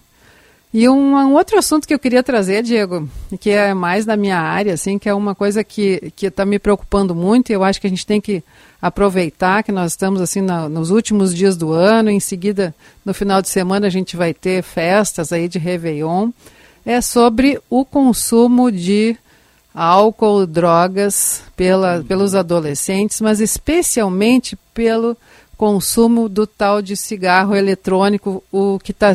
E 0.72 0.86
um, 0.86 1.16
um, 1.16 1.32
outro 1.32 1.58
assunto 1.58 1.88
que 1.88 1.94
eu 1.94 1.98
queria 1.98 2.22
trazer, 2.22 2.62
Diego, 2.62 3.08
que 3.40 3.50
é 3.50 3.72
mais 3.72 4.04
da 4.04 4.16
minha 4.16 4.38
área, 4.38 4.74
assim, 4.74 4.98
que 4.98 5.08
é 5.08 5.14
uma 5.14 5.34
coisa 5.34 5.64
que 5.64 6.12
está 6.20 6.44
me 6.44 6.58
preocupando 6.58 7.14
muito 7.14 7.50
e 7.50 7.54
eu 7.54 7.64
acho 7.64 7.80
que 7.80 7.86
a 7.86 7.90
gente 7.90 8.06
tem 8.06 8.20
que 8.20 8.42
aproveitar 8.80 9.62
que 9.62 9.72
nós 9.72 9.92
estamos 9.92 10.20
assim 10.20 10.42
na, 10.42 10.68
nos 10.68 10.90
últimos 10.90 11.34
dias 11.34 11.56
do 11.56 11.72
ano, 11.72 12.10
em 12.10 12.20
seguida, 12.20 12.74
no 13.02 13.14
final 13.14 13.40
de 13.40 13.48
semana, 13.48 13.86
a 13.86 13.90
gente 13.90 14.14
vai 14.14 14.34
ter 14.34 14.62
festas 14.62 15.32
aí 15.32 15.48
de 15.48 15.58
Réveillon, 15.58 16.30
é 16.84 17.00
sobre 17.00 17.58
o 17.70 17.84
consumo 17.84 18.70
de 18.70 19.16
álcool, 19.74 20.46
drogas 20.46 21.42
pela, 21.56 22.04
pelos 22.06 22.34
adolescentes, 22.34 23.20
mas 23.20 23.40
especialmente 23.40 24.56
pelo 24.74 25.16
consumo 25.58 26.28
do 26.28 26.46
tal 26.46 26.80
de 26.80 26.96
cigarro 26.96 27.54
eletrônico, 27.54 28.44
o 28.50 28.78
que, 28.78 28.92
tá, 28.92 29.12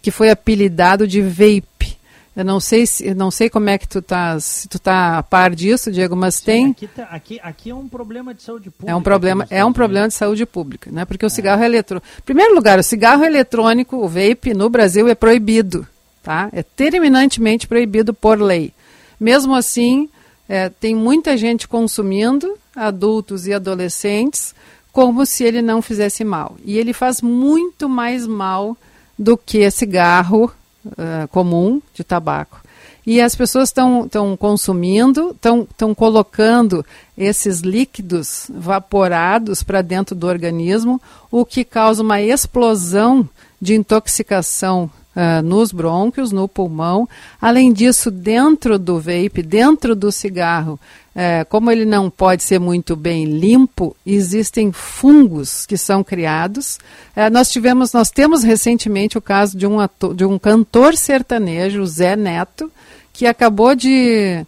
que 0.00 0.10
foi 0.10 0.28
apelidado 0.28 1.08
de 1.08 1.22
vape. 1.22 1.96
Eu 2.36 2.44
não 2.44 2.60
sei 2.60 2.86
se, 2.86 3.14
não 3.14 3.30
sei 3.30 3.48
como 3.48 3.70
é 3.70 3.78
que 3.78 3.88
tu 3.88 4.02
tá, 4.02 4.38
se 4.38 4.68
tu 4.68 4.78
tá 4.78 5.18
a 5.18 5.22
par 5.22 5.54
disso, 5.54 5.90
Diego, 5.90 6.14
mas 6.14 6.34
Sim, 6.34 6.44
tem. 6.44 6.70
Aqui, 6.70 6.86
tá, 6.88 7.02
aqui, 7.04 7.40
aqui, 7.42 7.70
é 7.70 7.74
um 7.74 7.88
problema 7.88 8.34
de 8.34 8.42
saúde 8.42 8.70
pública. 8.70 8.92
É 8.92 8.94
um 8.94 9.02
problema, 9.02 9.46
é 9.48 9.64
um 9.64 9.72
problema 9.72 10.08
de 10.08 10.14
saúde 10.14 10.44
pública, 10.44 10.90
né? 10.92 11.04
Porque 11.06 11.24
o 11.24 11.28
é. 11.28 11.30
cigarro 11.30 11.64
eletrônico, 11.64 12.06
primeiro 12.26 12.54
lugar, 12.54 12.78
o 12.78 12.82
cigarro 12.82 13.24
eletrônico, 13.24 13.96
o 13.96 14.08
vape 14.08 14.52
no 14.52 14.68
Brasil 14.68 15.08
é 15.08 15.14
proibido, 15.14 15.86
tá? 16.22 16.50
É 16.52 16.62
terminantemente 16.62 17.66
proibido 17.66 18.12
por 18.12 18.38
lei. 18.38 18.74
Mesmo 19.18 19.54
assim, 19.54 20.10
é, 20.46 20.68
tem 20.68 20.94
muita 20.94 21.36
gente 21.36 21.66
consumindo, 21.66 22.58
adultos 22.76 23.46
e 23.46 23.54
adolescentes, 23.54 24.54
como 24.94 25.26
se 25.26 25.42
ele 25.42 25.60
não 25.60 25.82
fizesse 25.82 26.22
mal. 26.22 26.54
E 26.64 26.78
ele 26.78 26.92
faz 26.92 27.20
muito 27.20 27.88
mais 27.88 28.28
mal 28.28 28.76
do 29.18 29.36
que 29.36 29.68
cigarro 29.68 30.52
uh, 30.86 31.26
comum 31.32 31.82
de 31.92 32.04
tabaco. 32.04 32.62
E 33.04 33.20
as 33.20 33.34
pessoas 33.34 33.70
estão 33.70 34.08
consumindo, 34.38 35.32
estão 35.34 35.94
colocando 35.94 36.86
esses 37.18 37.60
líquidos 37.60 38.46
vaporados 38.48 39.64
para 39.64 39.82
dentro 39.82 40.14
do 40.14 40.28
organismo, 40.28 41.02
o 41.28 41.44
que 41.44 41.64
causa 41.64 42.00
uma 42.00 42.22
explosão 42.22 43.28
de 43.60 43.74
intoxicação 43.74 44.88
uh, 45.14 45.42
nos 45.42 45.72
brônquios, 45.72 46.32
no 46.32 46.48
pulmão. 46.48 47.08
Além 47.40 47.72
disso, 47.72 48.10
dentro 48.10 48.78
do 48.78 48.98
vape, 48.98 49.42
dentro 49.42 49.94
do 49.94 50.10
cigarro, 50.10 50.78
uh, 51.14 51.44
como 51.48 51.70
ele 51.70 51.84
não 51.84 52.10
pode 52.10 52.42
ser 52.42 52.58
muito 52.58 52.96
bem 52.96 53.24
limpo, 53.24 53.96
existem 54.04 54.72
fungos 54.72 55.66
que 55.66 55.76
são 55.76 56.02
criados. 56.02 56.78
Uh, 57.16 57.30
nós 57.30 57.50
tivemos, 57.50 57.92
nós 57.92 58.10
temos 58.10 58.42
recentemente 58.42 59.16
o 59.16 59.22
caso 59.22 59.56
de 59.56 59.66
um, 59.66 59.80
ator, 59.80 60.14
de 60.14 60.24
um 60.24 60.38
cantor 60.38 60.96
sertanejo, 60.96 61.86
Zé 61.86 62.16
Neto, 62.16 62.70
que 63.12 63.26
acabou 63.26 63.74
de 63.74 64.44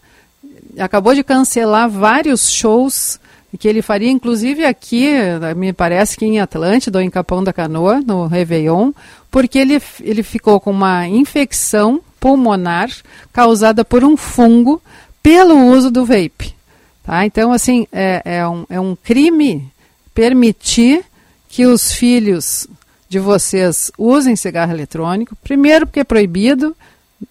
acabou 0.78 1.14
de 1.14 1.24
cancelar 1.24 1.88
vários 1.88 2.50
shows 2.50 3.18
que 3.56 3.68
ele 3.68 3.82
faria, 3.82 4.10
inclusive 4.10 4.64
aqui, 4.64 5.08
me 5.56 5.72
parece 5.72 6.16
que 6.16 6.24
em 6.24 6.40
Atlântida 6.40 6.98
ou 6.98 7.04
em 7.04 7.10
Capão 7.10 7.42
da 7.42 7.52
Canoa, 7.52 8.00
no 8.00 8.26
Réveillon, 8.26 8.92
porque 9.30 9.58
ele, 9.58 9.80
ele 10.00 10.22
ficou 10.22 10.60
com 10.60 10.70
uma 10.70 11.06
infecção 11.08 12.00
pulmonar 12.18 12.90
causada 13.32 13.84
por 13.84 14.02
um 14.02 14.16
fungo 14.16 14.82
pelo 15.22 15.68
uso 15.68 15.90
do 15.90 16.04
vape. 16.04 16.54
Tá? 17.02 17.24
Então, 17.24 17.52
assim, 17.52 17.86
é, 17.92 18.22
é, 18.24 18.48
um, 18.48 18.66
é 18.68 18.80
um 18.80 18.96
crime 18.96 19.70
permitir 20.14 21.04
que 21.48 21.66
os 21.66 21.92
filhos 21.92 22.66
de 23.08 23.18
vocês 23.18 23.92
usem 23.96 24.34
cigarro 24.34 24.72
eletrônico. 24.72 25.36
Primeiro, 25.36 25.86
porque 25.86 26.00
é 26.00 26.04
proibido. 26.04 26.76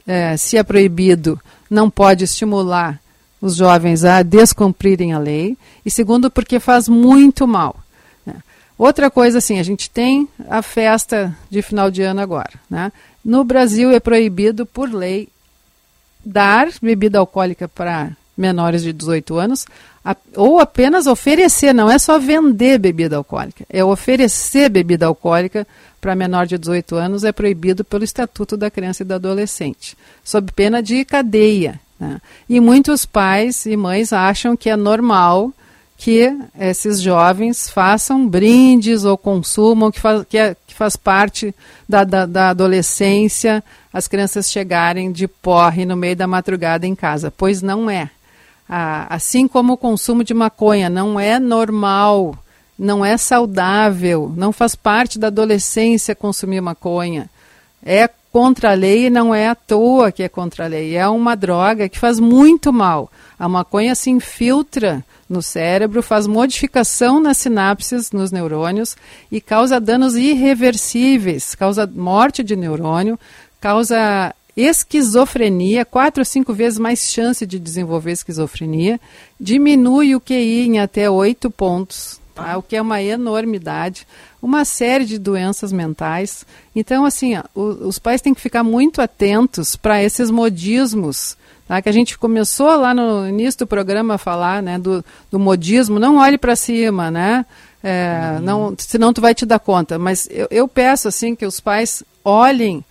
É, 0.07 0.35
se 0.38 0.57
é 0.57 0.64
proibido, 0.64 1.39
não 1.69 1.89
pode 1.89 2.23
estimular 2.23 2.99
os 3.45 3.55
jovens 3.55 4.03
a 4.03 4.23
descumprirem 4.23 5.13
a 5.13 5.19
lei, 5.19 5.55
e 5.85 5.91
segundo, 5.91 6.31
porque 6.31 6.59
faz 6.59 6.89
muito 6.89 7.47
mal. 7.47 7.76
Né? 8.26 8.34
Outra 8.76 9.11
coisa, 9.11 9.38
assim, 9.38 9.59
a 9.59 9.63
gente 9.63 9.89
tem 9.89 10.27
a 10.49 10.63
festa 10.63 11.35
de 11.49 11.61
final 11.61 11.91
de 11.91 12.01
ano 12.01 12.22
agora. 12.22 12.53
Né? 12.67 12.91
No 13.23 13.43
Brasil 13.43 13.91
é 13.91 13.99
proibido, 13.99 14.65
por 14.65 14.91
lei, 14.91 15.30
dar 16.26 16.69
bebida 16.81 17.19
alcoólica 17.19 17.67
para 17.67 18.11
menores 18.35 18.81
de 18.81 18.91
18 18.91 19.38
anos, 19.38 19.65
a, 20.03 20.15
ou 20.35 20.59
apenas 20.59 21.05
oferecer, 21.05 21.72
não 21.72 21.89
é 21.89 21.99
só 21.99 22.17
vender 22.17 22.80
bebida 22.80 23.15
alcoólica, 23.15 23.63
é 23.69 23.84
oferecer 23.84 24.69
bebida 24.69 25.05
alcoólica 25.05 25.67
para 26.01 26.15
menor 26.15 26.47
de 26.47 26.57
18 26.57 26.95
anos, 26.95 27.23
é 27.23 27.31
proibido 27.31 27.85
pelo 27.85 28.03
Estatuto 28.03 28.57
da 28.57 28.72
Criança 28.72 29.03
e 29.03 29.05
do 29.05 29.13
Adolescente, 29.13 29.95
sob 30.23 30.51
pena 30.51 30.81
de 30.81 31.05
cadeia. 31.05 31.80
Né? 31.99 32.19
E 32.49 32.59
muitos 32.59 33.05
pais 33.05 33.65
e 33.65 33.76
mães 33.76 34.11
acham 34.11 34.55
que 34.55 34.69
é 34.69 34.76
normal 34.76 35.51
que 35.97 36.30
esses 36.59 37.01
jovens 37.01 37.69
façam 37.69 38.27
brindes 38.27 39.05
ou 39.05 39.17
consumam, 39.17 39.91
que 39.91 39.99
faz, 39.99 40.26
que, 40.27 40.38
é, 40.38 40.55
que 40.67 40.73
faz 40.73 40.95
parte 40.95 41.55
da, 41.88 42.03
da, 42.03 42.26
da, 42.26 42.49
adolescência, 42.49 43.63
as 43.93 44.07
crianças 44.07 44.51
chegarem 44.51 45.11
de 45.11 45.27
porre 45.27 45.85
no 45.85 45.95
meio 45.95 46.15
da 46.15 46.27
madrugada 46.27 46.85
em 46.85 46.95
casa. 46.95 47.31
Pois 47.35 47.61
não 47.61 47.89
é. 47.89 48.09
Ah, 48.67 49.07
assim 49.09 49.47
como 49.47 49.73
o 49.73 49.77
consumo 49.77 50.23
de 50.23 50.34
maconha 50.34 50.89
não 50.89 51.19
é 51.19 51.39
normal, 51.39 52.38
não 52.77 53.05
é 53.05 53.15
saudável, 53.15 54.34
não 54.35 54.51
faz 54.51 54.76
parte 54.76 55.17
da 55.17 55.27
adolescência 55.27 56.15
consumir 56.15 56.59
maconha. 56.61 57.30
É 57.84 58.09
contra 58.36 58.72
a 58.72 58.74
lei 58.74 59.06
e 59.06 59.10
não 59.10 59.34
é 59.34 59.48
à 59.48 59.56
toa 59.56 60.12
que 60.12 60.22
é 60.22 60.28
contra 60.28 60.66
a 60.66 60.68
lei. 60.68 60.98
É 60.98 61.07
uma 61.07 61.36
droga 61.36 61.88
que 61.88 61.98
faz 61.98 62.20
muito 62.20 62.74
mal. 62.74 63.10
A 63.40 63.48
maconha 63.48 63.95
se 63.95 64.10
infiltra 64.10 65.06
no 65.30 65.41
cérebro, 65.41 66.03
faz 66.03 66.28
modificação 66.28 67.22
nas 67.22 67.38
sinapses, 67.38 68.12
nos 68.12 68.34
neurônios 68.34 68.98
e 69.32 69.40
causa 69.40 69.80
danos 69.80 70.18
irreversíveis, 70.18 71.56
causa 71.56 71.88
morte 71.88 72.44
de 72.44 72.57
neurônio, 72.57 73.18
causa 73.62 74.36
esquizofrenia, 74.53 75.86
quatro 75.86 76.20
ou 76.20 76.26
cinco 76.26 76.53
vezes 76.53 76.78
mais 76.78 77.10
chance 77.10 77.45
de 77.45 77.57
desenvolver 77.57 78.12
esquizofrenia, 78.12 78.99
diminui 79.40 80.14
o 80.14 80.20
QI 80.20 80.68
em 80.68 80.80
até 80.80 81.10
oito 81.10 81.49
pontos, 81.49 82.20
tá? 82.36 82.57
o 82.57 82.62
que 82.62 82.76
é 82.76 82.82
uma 82.82 83.02
enormidade 83.02 84.06
uma 84.45 84.64
série 84.64 85.06
de 85.06 85.18
doenças 85.18 85.74
mentais. 85.74 86.45
Então, 86.76 87.03
assim, 87.03 87.36
ó, 87.36 87.44
os 87.56 87.98
pais 87.98 88.22
têm 88.22 88.34
que 88.34 88.40
ficar 88.40 88.64
muito 88.64 89.02
atentos 89.02 89.76
para 89.76 90.03
esses 90.03 90.30
modismos. 90.30 91.36
Tá? 91.68 91.82
Que 91.82 91.90
a 91.90 91.91
gente 91.91 92.16
começou 92.16 92.76
lá 92.76 92.94
no 92.94 93.28
início 93.28 93.60
do 93.60 93.68
programa 93.68 94.14
a 94.14 94.20
falar 94.20 94.62
né, 94.62 94.78
do, 94.78 95.03
do 95.32 95.40
modismo, 95.40 95.99
não 95.99 96.18
olhe 96.18 96.38
para 96.38 96.56
cima, 96.56 97.10
né? 97.10 97.44
É, 97.84 98.36
uhum. 98.36 98.41
não, 98.41 98.76
senão 98.78 99.14
tu 99.14 99.20
vai 99.20 99.34
te 99.34 99.48
dar 99.48 99.60
conta. 99.60 99.98
Mas 99.98 100.28
eu, 100.30 100.48
eu 100.52 100.68
peço 100.68 101.07
assim 101.07 101.36
que 101.36 101.45
os 101.45 101.60
pais 101.60 102.03
olhem 102.24 102.86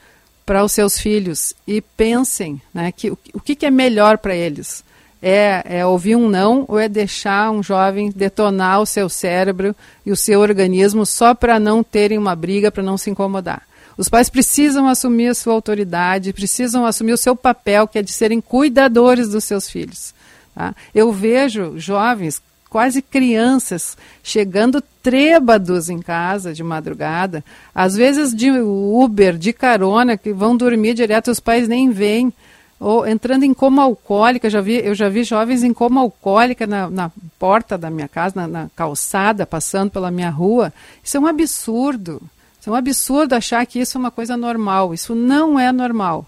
para 0.45 0.65
os 0.65 0.73
seus 0.73 0.99
filhos 0.99 1.55
e 1.67 1.81
pensem 1.81 2.61
né, 2.73 2.91
que, 2.91 3.11
o, 3.11 3.19
o 3.33 3.41
que, 3.41 3.55
que 3.55 3.65
é 3.65 3.71
melhor 3.71 4.19
para 4.19 4.35
eles 4.35 4.85
é, 5.27 5.63
é 5.79 5.87
ouvir 5.87 6.17
um 6.17 6.29
não 6.29 6.67
ou 6.69 6.79
é 6.79 6.87
deixar 6.87 7.51
um 7.51 7.63
jovem 7.63 8.13
detonar 8.15 8.83
o 8.83 8.87
seu 8.87 9.09
cérebro 9.09 9.75
e 10.05 10.13
o 10.13 10.17
seu 10.17 10.41
organismo 10.41 11.07
só 11.07 11.35
para 11.35 11.59
não 11.59 11.83
terem 11.83 12.19
uma 12.19 12.37
briga, 12.37 12.71
para 12.71 12.83
não 12.83 12.99
se 12.99 13.09
incomodar. 13.09 13.63
Os 13.97 14.07
pais 14.07 14.29
precisam 14.29 14.87
assumir 14.87 15.29
a 15.29 15.35
sua 15.35 15.55
autoridade, 15.55 16.35
precisam 16.35 16.85
assumir 16.85 17.15
o 17.15 17.17
seu 17.17 17.35
papel, 17.35 17.89
que 17.89 17.99
é 17.99 18.03
de 18.03 18.13
serem 18.13 18.39
cuidadores 18.39 19.31
dos 19.31 19.45
seus 19.45 19.71
filhos. 19.71 20.13
Tá? 20.55 20.75
Eu 20.95 21.11
vejo 21.11 21.79
jovens 21.79 22.43
quase 22.69 23.01
crianças, 23.01 23.97
chegando 24.23 24.83
trêbados 25.03 25.89
em 25.89 26.03
casa 26.03 26.53
de 26.53 26.63
madrugada, 26.63 27.43
às 27.75 27.97
vezes 27.97 28.35
de 28.35 28.51
Uber, 28.51 29.39
de 29.39 29.55
carona, 29.55 30.19
que 30.19 30.35
vão 30.35 30.55
dormir 30.55 30.93
direto, 30.93 31.31
os 31.31 31.41
pais 31.41 31.67
nem 31.67 31.91
vêm 31.91 32.31
ou 32.79 33.07
entrando 33.07 33.45
em 33.45 33.55
coma 33.55 33.83
alcoólica, 33.83 34.51
já 34.51 34.61
vi, 34.61 34.85
eu 34.85 34.95
já 34.95 35.09
vi 35.09 35.25
jovens 35.25 35.63
em 35.63 35.73
coma 35.73 36.01
alcoólica 36.01 36.67
na, 36.67 36.91
na 36.91 37.11
porta 37.39 37.79
da 37.79 37.91
minha 37.91 38.09
casa, 38.09 38.35
na, 38.37 38.49
na, 38.49 38.71
calçada, 38.75 39.47
passando 39.47 39.91
pela 39.91 40.11
minha 40.11 40.31
rua. 40.31 40.73
Isso 41.03 41.17
é 41.17 41.21
um 41.21 41.27
absurdo. 41.27 42.21
Isso 42.61 42.71
é 42.71 42.73
um 42.73 42.77
absurdo 42.77 43.35
achar 43.35 43.65
que 43.67 43.79
isso 43.79 43.97
é 43.97 44.01
uma 44.01 44.11
coisa 44.11 44.37
normal. 44.37 44.93
Isso 44.93 45.15
não 45.15 45.59
é 45.59 45.71
normal. 45.71 46.27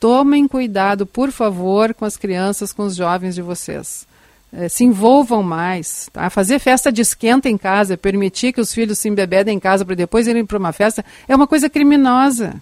Tomem 0.00 0.46
cuidado, 0.46 1.06
por 1.06 1.30
favor, 1.30 1.94
com 1.94 2.04
as 2.04 2.16
crianças, 2.16 2.72
com 2.72 2.84
os 2.84 2.94
jovens 2.94 3.34
de 3.34 3.42
vocês. 3.42 4.06
É, 4.52 4.68
se 4.68 4.84
envolvam 4.84 5.42
mais. 5.42 6.08
Tá? 6.12 6.30
Fazer 6.30 6.58
festa 6.58 6.90
de 6.90 7.02
esquenta 7.02 7.48
em 7.48 7.58
casa, 7.58 7.96
permitir 7.96 8.52
que 8.52 8.60
os 8.60 8.72
filhos 8.72 8.98
se 8.98 9.08
embebedem 9.08 9.56
em 9.56 9.60
casa 9.60 9.84
para 9.84 9.94
depois 9.94 10.26
irem 10.26 10.44
para 10.44 10.58
uma 10.58 10.72
festa, 10.72 11.04
é 11.26 11.36
uma 11.36 11.46
coisa 11.46 11.68
criminosa. 11.68 12.60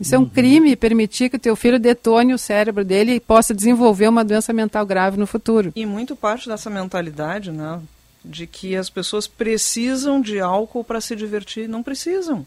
Isso 0.00 0.14
é 0.14 0.18
um 0.18 0.26
crime 0.26 0.76
permitir 0.76 1.28
que 1.28 1.36
o 1.36 1.40
teu 1.40 1.56
filho 1.56 1.78
detone 1.78 2.32
o 2.32 2.38
cérebro 2.38 2.84
dele 2.84 3.14
e 3.14 3.20
possa 3.20 3.52
desenvolver 3.52 4.08
uma 4.08 4.24
doença 4.24 4.52
mental 4.52 4.86
grave 4.86 5.18
no 5.18 5.26
futuro. 5.26 5.72
E 5.74 5.84
muito 5.84 6.14
parte 6.14 6.48
dessa 6.48 6.70
mentalidade, 6.70 7.50
né, 7.50 7.80
de 8.24 8.46
que 8.46 8.76
as 8.76 8.88
pessoas 8.88 9.26
precisam 9.26 10.20
de 10.20 10.38
álcool 10.38 10.84
para 10.84 11.00
se 11.00 11.16
divertir, 11.16 11.68
não 11.68 11.82
precisam. 11.82 12.46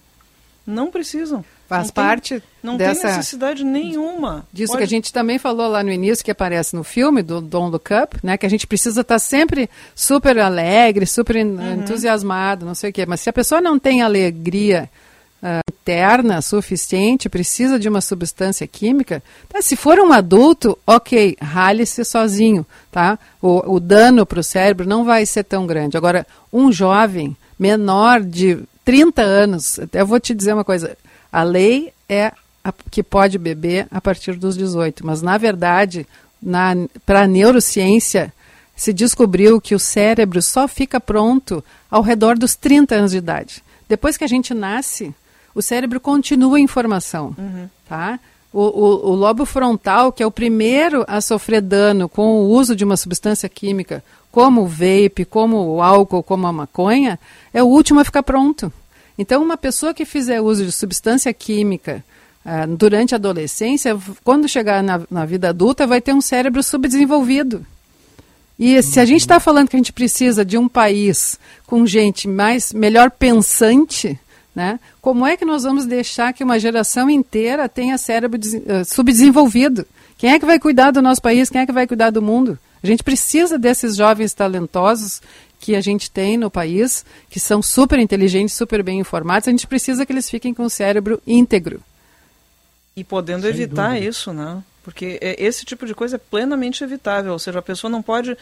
Não 0.65 0.91
precisam. 0.91 1.43
Faz 1.67 1.87
não 1.87 1.93
parte 1.93 2.29
tem, 2.39 2.43
não 2.61 2.77
dessa 2.77 3.01
tem 3.01 3.09
necessidade 3.11 3.63
nenhuma. 3.63 4.45
Disso 4.53 4.73
Pode... 4.73 4.79
que 4.79 4.83
a 4.83 4.87
gente 4.87 5.11
também 5.11 5.39
falou 5.39 5.67
lá 5.67 5.81
no 5.81 5.91
início, 5.91 6.23
que 6.23 6.29
aparece 6.29 6.75
no 6.75 6.83
filme 6.83 7.23
do 7.23 7.41
Don't 7.41 7.71
Look 7.71 7.89
Up, 7.93 8.17
né? 8.21 8.37
Que 8.37 8.45
a 8.45 8.49
gente 8.49 8.67
precisa 8.67 9.01
estar 9.01 9.17
sempre 9.19 9.69
super 9.95 10.37
alegre, 10.37 11.05
super 11.05 11.37
uhum. 11.37 11.75
entusiasmado, 11.75 12.65
não 12.65 12.75
sei 12.75 12.91
o 12.91 12.93
quê. 12.93 13.05
Mas 13.05 13.21
se 13.21 13.29
a 13.29 13.33
pessoa 13.33 13.59
não 13.59 13.79
tem 13.79 14.01
alegria 14.01 14.89
interna 15.81 16.41
suficiente, 16.41 17.27
precisa 17.27 17.79
de 17.79 17.89
uma 17.89 18.01
substância 18.01 18.67
química, 18.67 19.21
tá? 19.49 19.61
se 19.61 19.75
for 19.75 19.99
um 19.99 20.13
adulto, 20.13 20.77
ok, 20.85 21.35
rale-se 21.41 22.05
sozinho, 22.05 22.65
tá? 22.91 23.17
O, 23.41 23.75
o 23.75 23.79
dano 23.79 24.25
para 24.25 24.39
o 24.39 24.43
cérebro 24.43 24.87
não 24.87 25.03
vai 25.03 25.25
ser 25.25 25.43
tão 25.43 25.65
grande. 25.65 25.97
Agora, 25.97 26.25
um 26.53 26.71
jovem 26.71 27.35
menor 27.57 28.21
de 28.21 28.59
30 28.85 29.21
anos, 29.23 29.79
até 29.79 30.03
vou 30.03 30.19
te 30.19 30.35
dizer 30.35 30.53
uma 30.53 30.63
coisa, 30.63 30.95
a 31.31 31.41
lei 31.41 31.91
é 32.07 32.31
a, 32.63 32.71
que 32.91 33.01
pode 33.01 33.39
beber 33.39 33.87
a 33.89 33.99
partir 33.99 34.35
dos 34.35 34.55
18, 34.55 35.03
mas 35.05 35.23
na 35.23 35.37
verdade, 35.37 36.05
para 37.05 37.21
a 37.21 37.27
neurociência, 37.27 38.31
se 38.75 38.93
descobriu 38.93 39.59
que 39.59 39.73
o 39.73 39.79
cérebro 39.79 40.41
só 40.41 40.67
fica 40.67 40.99
pronto 40.99 41.63
ao 41.89 42.03
redor 42.03 42.37
dos 42.37 42.55
30 42.55 42.95
anos 42.95 43.11
de 43.11 43.17
idade. 43.17 43.63
Depois 43.89 44.15
que 44.15 44.23
a 44.23 44.27
gente 44.27 44.53
nasce, 44.53 45.13
o 45.53 45.61
cérebro 45.61 45.99
continua 45.99 46.59
em 46.59 46.67
formação, 46.67 47.35
uhum. 47.37 47.69
tá? 47.87 48.19
O, 48.53 48.63
o, 48.63 49.11
o, 49.11 49.15
lobo 49.15 49.45
frontal, 49.45 50.11
que 50.11 50.21
é 50.21 50.25
o 50.25 50.31
primeiro 50.31 51.05
a 51.07 51.21
sofrer 51.21 51.61
dano 51.61 52.09
com 52.09 52.33
o 52.33 52.49
uso 52.49 52.75
de 52.75 52.83
uma 52.83 52.97
substância 52.97 53.47
química, 53.47 54.03
como 54.29 54.63
o 54.63 54.67
vape, 54.67 55.23
como 55.23 55.57
o 55.57 55.81
álcool, 55.81 56.21
como 56.21 56.47
a 56.47 56.51
maconha, 56.51 57.17
é 57.53 57.63
o 57.63 57.67
último 57.67 58.01
a 58.01 58.05
ficar 58.05 58.23
pronto. 58.23 58.71
Então, 59.17 59.43
uma 59.43 59.55
pessoa 59.55 59.93
que 59.93 60.03
fizer 60.03 60.41
uso 60.41 60.65
de 60.65 60.71
substância 60.71 61.33
química 61.33 62.03
uh, 62.45 62.75
durante 62.75 63.13
a 63.13 63.17
adolescência, 63.17 63.97
quando 64.23 64.49
chegar 64.49 64.81
na, 64.81 65.01
na, 65.09 65.25
vida 65.25 65.49
adulta, 65.49 65.85
vai 65.85 66.01
ter 66.01 66.13
um 66.13 66.21
cérebro 66.21 66.63
subdesenvolvido. 66.63 67.65
E 68.57 68.81
se 68.83 68.99
a 68.99 69.05
gente 69.05 69.21
está 69.21 69.39
falando 69.39 69.69
que 69.69 69.75
a 69.75 69.79
gente 69.79 69.93
precisa 69.93 70.45
de 70.45 70.57
um 70.57 70.67
país 70.67 71.39
com 71.65 71.85
gente 71.85 72.27
mais 72.27 72.71
melhor 72.73 73.11
pensante, 73.11 74.19
né? 74.55 74.79
Como 75.01 75.25
é 75.25 75.37
que 75.37 75.45
nós 75.45 75.63
vamos 75.63 75.85
deixar 75.85 76.33
que 76.33 76.43
uma 76.43 76.59
geração 76.59 77.09
inteira 77.09 77.69
tenha 77.69 77.97
cérebro 77.97 78.39
uh, 78.39 78.85
subdesenvolvido? 78.85 79.85
Quem 80.17 80.31
é 80.31 80.39
que 80.39 80.45
vai 80.45 80.59
cuidar 80.59 80.91
do 80.91 81.01
nosso 81.01 81.21
país? 81.21 81.49
Quem 81.49 81.61
é 81.61 81.65
que 81.65 81.71
vai 81.71 81.87
cuidar 81.87 82.09
do 82.09 82.21
mundo? 82.21 82.59
A 82.83 82.87
gente 82.87 83.03
precisa 83.03 83.57
desses 83.57 83.95
jovens 83.95 84.33
talentosos 84.33 85.21
que 85.59 85.75
a 85.75 85.81
gente 85.81 86.09
tem 86.09 86.37
no 86.37 86.49
país, 86.49 87.05
que 87.29 87.39
são 87.39 87.61
super 87.61 87.99
inteligentes, 87.99 88.55
super 88.55 88.81
bem 88.81 88.99
informados. 88.99 89.47
A 89.47 89.51
gente 89.51 89.67
precisa 89.67 90.05
que 90.05 90.11
eles 90.11 90.29
fiquem 90.29 90.53
com 90.53 90.63
o 90.63 90.69
cérebro 90.69 91.21
íntegro. 91.25 91.81
E 92.95 93.03
podendo 93.03 93.43
Sem 93.43 93.51
evitar 93.51 93.89
dúvida. 93.89 94.05
isso, 94.05 94.33
né? 94.33 94.61
Porque 94.83 95.19
é, 95.21 95.41
esse 95.43 95.63
tipo 95.63 95.85
de 95.85 95.93
coisa 95.93 96.15
é 96.15 96.19
plenamente 96.19 96.83
evitável. 96.83 97.31
Ou 97.33 97.39
seja, 97.39 97.59
a 97.59 97.61
pessoa 97.61 97.89
não 97.89 98.01
pode 98.01 98.35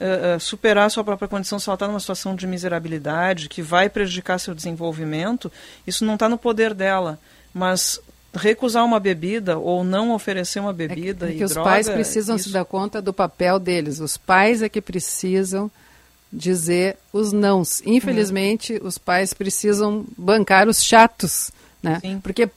uh, 0.00 0.40
superar 0.40 0.86
a 0.86 0.90
sua 0.90 1.04
própria 1.04 1.28
condição 1.28 1.58
se 1.58 1.68
ela 1.68 1.74
está 1.74 1.86
numa 1.86 2.00
situação 2.00 2.34
de 2.34 2.46
miserabilidade, 2.46 3.48
que 3.48 3.62
vai 3.62 3.88
prejudicar 3.88 4.38
seu 4.38 4.54
desenvolvimento, 4.54 5.50
isso 5.86 6.04
não 6.04 6.14
está 6.14 6.28
no 6.28 6.38
poder 6.38 6.74
dela. 6.74 7.18
Mas 7.52 8.00
recusar 8.34 8.84
uma 8.84 9.00
bebida 9.00 9.58
ou 9.58 9.82
não 9.82 10.12
oferecer 10.12 10.60
uma 10.60 10.72
bebida 10.72 11.26
é 11.26 11.28
que, 11.28 11.34
é 11.34 11.38
que 11.38 11.44
os 11.44 11.52
droga, 11.52 11.70
pais 11.70 11.88
precisam 11.88 12.36
isso... 12.36 12.48
se 12.48 12.52
dar 12.52 12.64
conta 12.64 13.00
do 13.00 13.12
papel 13.12 13.58
deles. 13.58 14.00
Os 14.00 14.16
pais 14.16 14.62
é 14.62 14.68
que 14.68 14.80
precisam 14.80 15.70
dizer 16.32 16.96
os 17.12 17.32
nãos. 17.32 17.82
Infelizmente, 17.86 18.74
uhum. 18.74 18.86
os 18.86 18.98
pais 18.98 19.32
precisam 19.32 20.04
bancar 20.16 20.68
os 20.68 20.82
chatos, 20.82 21.50
né? 21.82 22.00
Porque 22.22 22.48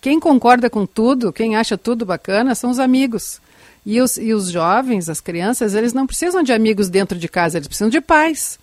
quem 0.00 0.18
concorda 0.18 0.70
com 0.70 0.86
tudo, 0.86 1.32
quem 1.32 1.56
acha 1.56 1.76
tudo 1.76 2.06
bacana, 2.06 2.54
são 2.54 2.70
os 2.70 2.78
amigos. 2.78 3.40
E 3.84 4.00
os, 4.00 4.16
e 4.16 4.32
os 4.32 4.50
jovens, 4.50 5.08
as 5.08 5.20
crianças, 5.20 5.74
eles 5.74 5.92
não 5.92 6.06
precisam 6.06 6.42
de 6.42 6.52
amigos 6.52 6.88
dentro 6.88 7.18
de 7.18 7.28
casa, 7.28 7.58
eles 7.58 7.68
precisam 7.68 7.90
de 7.90 8.00
pais. 8.00 8.58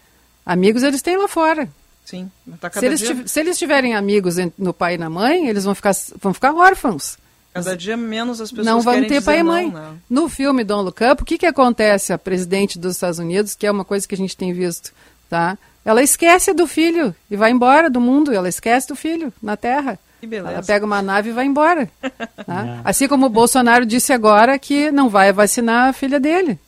Amigos 0.45 0.83
eles 0.83 1.01
têm 1.01 1.17
lá 1.17 1.27
fora. 1.27 1.69
Sim. 2.05 2.31
Tá 2.59 2.71
se, 2.71 2.85
eles 2.85 2.99
dia... 2.99 3.27
se 3.27 3.39
eles 3.39 3.59
tiverem 3.59 3.95
amigos 3.95 4.37
no 4.57 4.73
pai 4.73 4.95
e 4.95 4.97
na 4.97 5.09
mãe, 5.09 5.47
eles 5.47 5.63
vão 5.63 5.75
ficar, 5.75 5.93
vão 6.19 6.33
ficar 6.33 6.53
órfãos. 6.53 7.17
Cada 7.53 7.75
dia 7.75 7.97
menos 7.97 8.39
as 8.39 8.49
pessoas 8.49 8.65
não 8.65 8.81
vão 8.81 9.05
ter 9.05 9.21
pai 9.21 9.39
e 9.39 9.43
mãe. 9.43 9.69
Não, 9.71 9.99
No 10.09 10.29
filme 10.29 10.63
Don 10.63 10.87
Up, 10.87 11.21
o 11.21 11.25
que, 11.25 11.37
que 11.37 11.45
acontece 11.45 12.13
a 12.13 12.17
presidente 12.17 12.79
dos 12.79 12.95
Estados 12.95 13.19
Unidos, 13.19 13.55
que 13.55 13.67
é 13.67 13.71
uma 13.71 13.85
coisa 13.85 14.07
que 14.07 14.15
a 14.15 14.17
gente 14.17 14.37
tem 14.37 14.53
visto, 14.53 14.91
tá? 15.29 15.57
Ela 15.83 16.03
esquece 16.03 16.53
do 16.53 16.67
filho 16.67 17.15
e 17.29 17.35
vai 17.35 17.51
embora 17.51 17.89
do 17.89 17.99
mundo. 17.99 18.33
Ela 18.33 18.49
esquece 18.49 18.87
do 18.87 18.95
filho 18.95 19.33
na 19.41 19.57
Terra. 19.57 19.99
Que 20.19 20.27
beleza. 20.27 20.53
Ela 20.53 20.63
pega 20.63 20.85
uma 20.85 21.01
nave 21.01 21.29
e 21.29 21.33
vai 21.33 21.45
embora. 21.45 21.89
Tá? 22.45 22.81
Assim 22.83 23.07
como 23.07 23.25
o 23.25 23.29
Bolsonaro 23.29 23.85
disse 23.85 24.11
agora 24.11 24.59
que 24.59 24.91
não 24.91 25.09
vai 25.09 25.31
vacinar 25.31 25.89
a 25.89 25.93
filha 25.93 26.19
dele. 26.19 26.59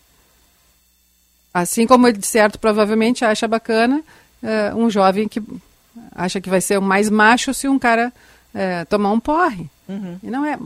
Assim 1.53 1.86
como 1.86 2.07
ele, 2.07 2.18
de 2.18 2.26
certo, 2.26 2.57
provavelmente 2.57 3.26
acha 3.26 3.48
bacana 3.48 4.02
uh, 4.41 4.78
um 4.78 4.90
jovem 4.90 5.28
que 5.28 5.44
acha 6.15 6.40
que 6.40 6.49
vai 6.49 6.61
ser 6.61 6.78
o 6.78 6.82
mais 6.82 7.10
macho 7.10 7.53
se 7.53 7.68
um 7.68 7.78
cara 7.78 8.14
uh, 8.56 8.86
tomar 8.88 9.11
um 9.11 9.19
porre. 9.19 9.69
Uhum. 9.88 10.18
E, 10.23 10.32
não 10.32 10.45
é, 10.45 10.57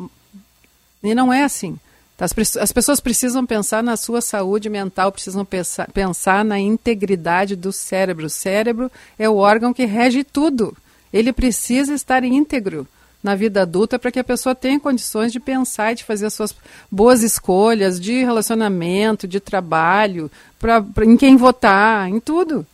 e 1.04 1.16
não 1.16 1.34
é 1.34 1.44
assim. 1.44 1.80
As, 2.20 2.34
as, 2.58 2.72
pessoas 2.72 3.00
precisam 3.00 3.46
pensar 3.46 3.84
na 3.84 3.98
sua 3.98 4.22
saúde 4.22 4.70
mental, 4.70 5.12
precisam 5.12 5.44
pensar, 5.44 5.92
pensar 5.92 6.46
na 6.46 6.60
integridade 6.60 7.56
do 7.56 7.74
cérebro. 7.74 8.28
O 8.28 8.30
cérebro 8.30 8.92
é 9.18 9.28
o 9.28 9.36
órgão 9.36 9.74
que 9.74 9.86
rege 9.86 10.24
tudo 10.24 10.78
ele 11.16 11.32
precisa 11.32 11.94
estar 11.94 12.26
íntegro 12.26 12.86
na 13.24 13.36
vida 13.36 13.62
adulta 13.62 13.98
para 13.98 14.12
que 14.12 14.20
a 14.20 14.24
pessoa 14.24 14.54
tenha 14.54 14.78
condições 14.78 15.32
de 15.32 15.40
pensar 15.40 15.94
e 15.94 15.96
de 15.96 16.04
fazer 16.04 16.26
as 16.26 16.34
suas 16.34 16.54
boas 16.92 17.24
escolhas 17.24 18.00
de 18.00 18.20
relacionamento, 18.20 19.26
de 19.26 19.40
trabalho, 19.40 20.30
pra, 20.60 20.82
pra 20.82 21.06
em 21.06 21.16
quem 21.16 21.38
votar, 21.38 22.10
em 22.10 22.20
tudo. 22.20 22.68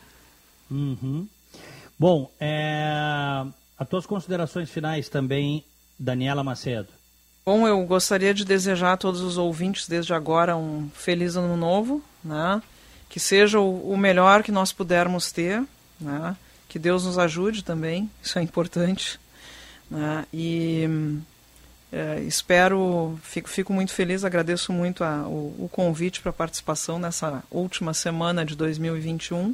Uhum. 0.69 1.27
Bom, 1.97 2.31
é... 2.39 3.45
as 3.77 3.87
tuas 3.87 4.07
considerações 4.07 4.71
finais 4.71 5.07
também, 5.07 5.63
Daniela 5.97 6.43
Macedo. 6.43 6.89
Bom, 7.45 7.67
eu 7.67 7.85
gostaria 7.85 8.33
de 8.33 8.43
desejar 8.43 8.93
a 8.93 8.97
todos 8.97 9.21
os 9.21 9.37
ouvintes 9.37 9.87
desde 9.87 10.15
agora 10.15 10.57
um 10.57 10.89
feliz 10.95 11.35
ano 11.35 11.55
novo, 11.55 12.03
né? 12.23 12.61
Que 13.07 13.19
seja 13.19 13.59
o, 13.59 13.91
o 13.91 13.97
melhor 13.97 14.41
que 14.41 14.51
nós 14.51 14.73
pudermos 14.73 15.31
ter, 15.31 15.63
né? 15.99 16.35
Que 16.71 16.79
Deus 16.79 17.03
nos 17.03 17.19
ajude 17.19 17.65
também, 17.65 18.09
isso 18.23 18.39
é 18.39 18.41
importante. 18.41 19.19
Né? 19.89 20.25
E 20.33 20.87
é, 21.91 22.21
espero, 22.21 23.19
fico, 23.21 23.49
fico 23.49 23.73
muito 23.73 23.91
feliz, 23.91 24.23
agradeço 24.23 24.71
muito 24.71 25.03
a, 25.03 25.27
o, 25.27 25.65
o 25.65 25.69
convite 25.69 26.21
para 26.21 26.31
participação 26.31 26.97
nessa 26.97 27.43
última 27.51 27.93
semana 27.93 28.45
de 28.45 28.55
2021. 28.55 29.53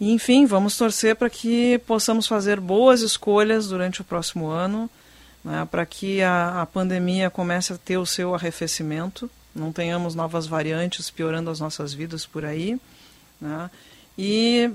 E, 0.00 0.12
enfim, 0.12 0.46
vamos 0.46 0.78
torcer 0.78 1.14
para 1.14 1.28
que 1.28 1.78
possamos 1.80 2.26
fazer 2.26 2.58
boas 2.58 3.02
escolhas 3.02 3.68
durante 3.68 4.00
o 4.00 4.04
próximo 4.04 4.48
ano, 4.48 4.88
né, 5.44 5.68
para 5.70 5.84
que 5.84 6.22
a, 6.22 6.62
a 6.62 6.64
pandemia 6.64 7.28
comece 7.28 7.74
a 7.74 7.76
ter 7.76 7.98
o 7.98 8.06
seu 8.06 8.34
arrefecimento, 8.34 9.30
não 9.54 9.70
tenhamos 9.70 10.14
novas 10.14 10.46
variantes 10.46 11.10
piorando 11.10 11.50
as 11.50 11.60
nossas 11.60 11.92
vidas 11.92 12.24
por 12.24 12.46
aí. 12.46 12.80
Né, 13.38 13.70
e 14.16 14.70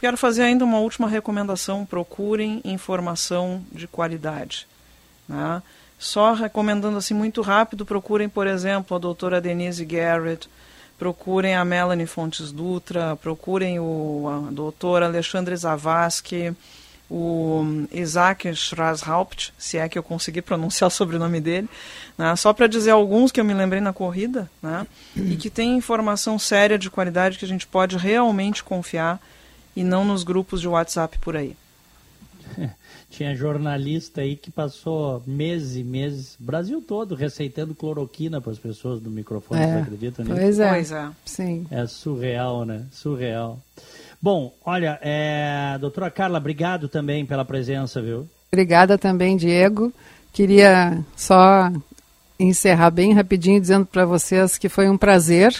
Quero 0.00 0.16
fazer 0.16 0.42
ainda 0.42 0.64
uma 0.64 0.78
última 0.78 1.06
recomendação: 1.06 1.84
procurem 1.84 2.62
informação 2.64 3.62
de 3.70 3.86
qualidade. 3.86 4.66
Né? 5.28 5.62
Só 5.98 6.32
recomendando 6.32 6.96
assim 6.96 7.12
muito 7.12 7.42
rápido, 7.42 7.84
procurem, 7.84 8.26
por 8.26 8.46
exemplo, 8.46 8.96
a 8.96 8.98
doutora 8.98 9.42
Denise 9.42 9.84
Garrett, 9.84 10.48
procurem 10.98 11.54
a 11.54 11.62
Melanie 11.66 12.06
Fontes 12.06 12.50
Dutra, 12.50 13.14
procurem 13.16 13.78
o 13.78 14.48
doutor 14.50 15.02
Alexandre 15.02 15.54
Zavascki, 15.54 16.56
o 17.10 17.86
Isaac 17.92 18.54
Schrashaupt, 18.54 19.52
se 19.58 19.76
é 19.76 19.86
que 19.86 19.98
eu 19.98 20.02
consegui 20.02 20.40
pronunciar 20.42 20.88
o 20.88 20.90
sobrenome 20.90 21.42
dele, 21.42 21.68
né? 22.16 22.34
só 22.36 22.54
para 22.54 22.66
dizer 22.66 22.92
alguns 22.92 23.30
que 23.30 23.38
eu 23.38 23.44
me 23.44 23.52
lembrei 23.52 23.82
na 23.82 23.92
corrida, 23.92 24.50
né? 24.62 24.86
e 25.14 25.36
que 25.36 25.50
tem 25.50 25.76
informação 25.76 26.38
séria 26.38 26.78
de 26.78 26.88
qualidade 26.88 27.38
que 27.38 27.44
a 27.44 27.48
gente 27.48 27.66
pode 27.66 27.98
realmente 27.98 28.64
confiar 28.64 29.20
e 29.74 29.82
não 29.82 30.04
nos 30.04 30.22
grupos 30.24 30.60
de 30.60 30.68
WhatsApp 30.68 31.18
por 31.18 31.36
aí. 31.36 31.56
Tinha 33.10 33.34
jornalista 33.34 34.20
aí 34.20 34.36
que 34.36 34.50
passou 34.50 35.22
meses 35.26 35.76
e 35.76 35.82
meses, 35.82 36.36
Brasil 36.38 36.80
todo, 36.80 37.14
receitando 37.14 37.74
cloroquina 37.74 38.40
para 38.40 38.52
as 38.52 38.58
pessoas 38.58 39.00
do 39.00 39.10
microfone, 39.10 39.60
é, 39.60 39.66
você 39.66 39.78
acredita 39.80 40.22
nisso? 40.22 40.36
Pois 40.36 40.58
é. 40.60 40.70
Pois 40.70 40.92
é. 40.92 41.08
Sim. 41.24 41.66
É 41.70 41.86
surreal, 41.86 42.64
né? 42.64 42.84
Surreal. 42.92 43.58
Bom, 44.22 44.54
olha, 44.64 44.98
é, 45.02 45.76
doutora 45.80 46.10
Carla, 46.10 46.38
obrigado 46.38 46.88
também 46.88 47.26
pela 47.26 47.44
presença, 47.44 48.00
viu? 48.00 48.28
Obrigada 48.52 48.98
também, 48.98 49.36
Diego. 49.36 49.92
Queria 50.32 51.02
só 51.16 51.70
encerrar 52.38 52.90
bem 52.90 53.12
rapidinho 53.12 53.60
dizendo 53.60 53.86
para 53.86 54.04
vocês 54.04 54.56
que 54.56 54.68
foi 54.68 54.88
um 54.88 54.96
prazer 54.96 55.54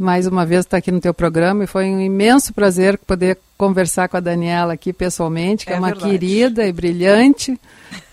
mais 0.00 0.26
uma 0.26 0.46
vez 0.46 0.64
estar 0.64 0.78
aqui 0.78 0.90
no 0.90 0.98
teu 0.98 1.12
programa 1.12 1.64
e 1.64 1.66
foi 1.66 1.84
um 1.90 2.00
imenso 2.00 2.54
prazer 2.54 2.96
poder 2.96 3.38
conversar 3.58 4.08
com 4.08 4.16
a 4.16 4.20
Daniela 4.20 4.72
aqui 4.72 4.94
pessoalmente, 4.94 5.66
que 5.66 5.72
é, 5.72 5.76
é 5.76 5.78
uma 5.78 5.88
verdade. 5.88 6.10
querida 6.10 6.66
e 6.66 6.72
brilhante 6.72 7.60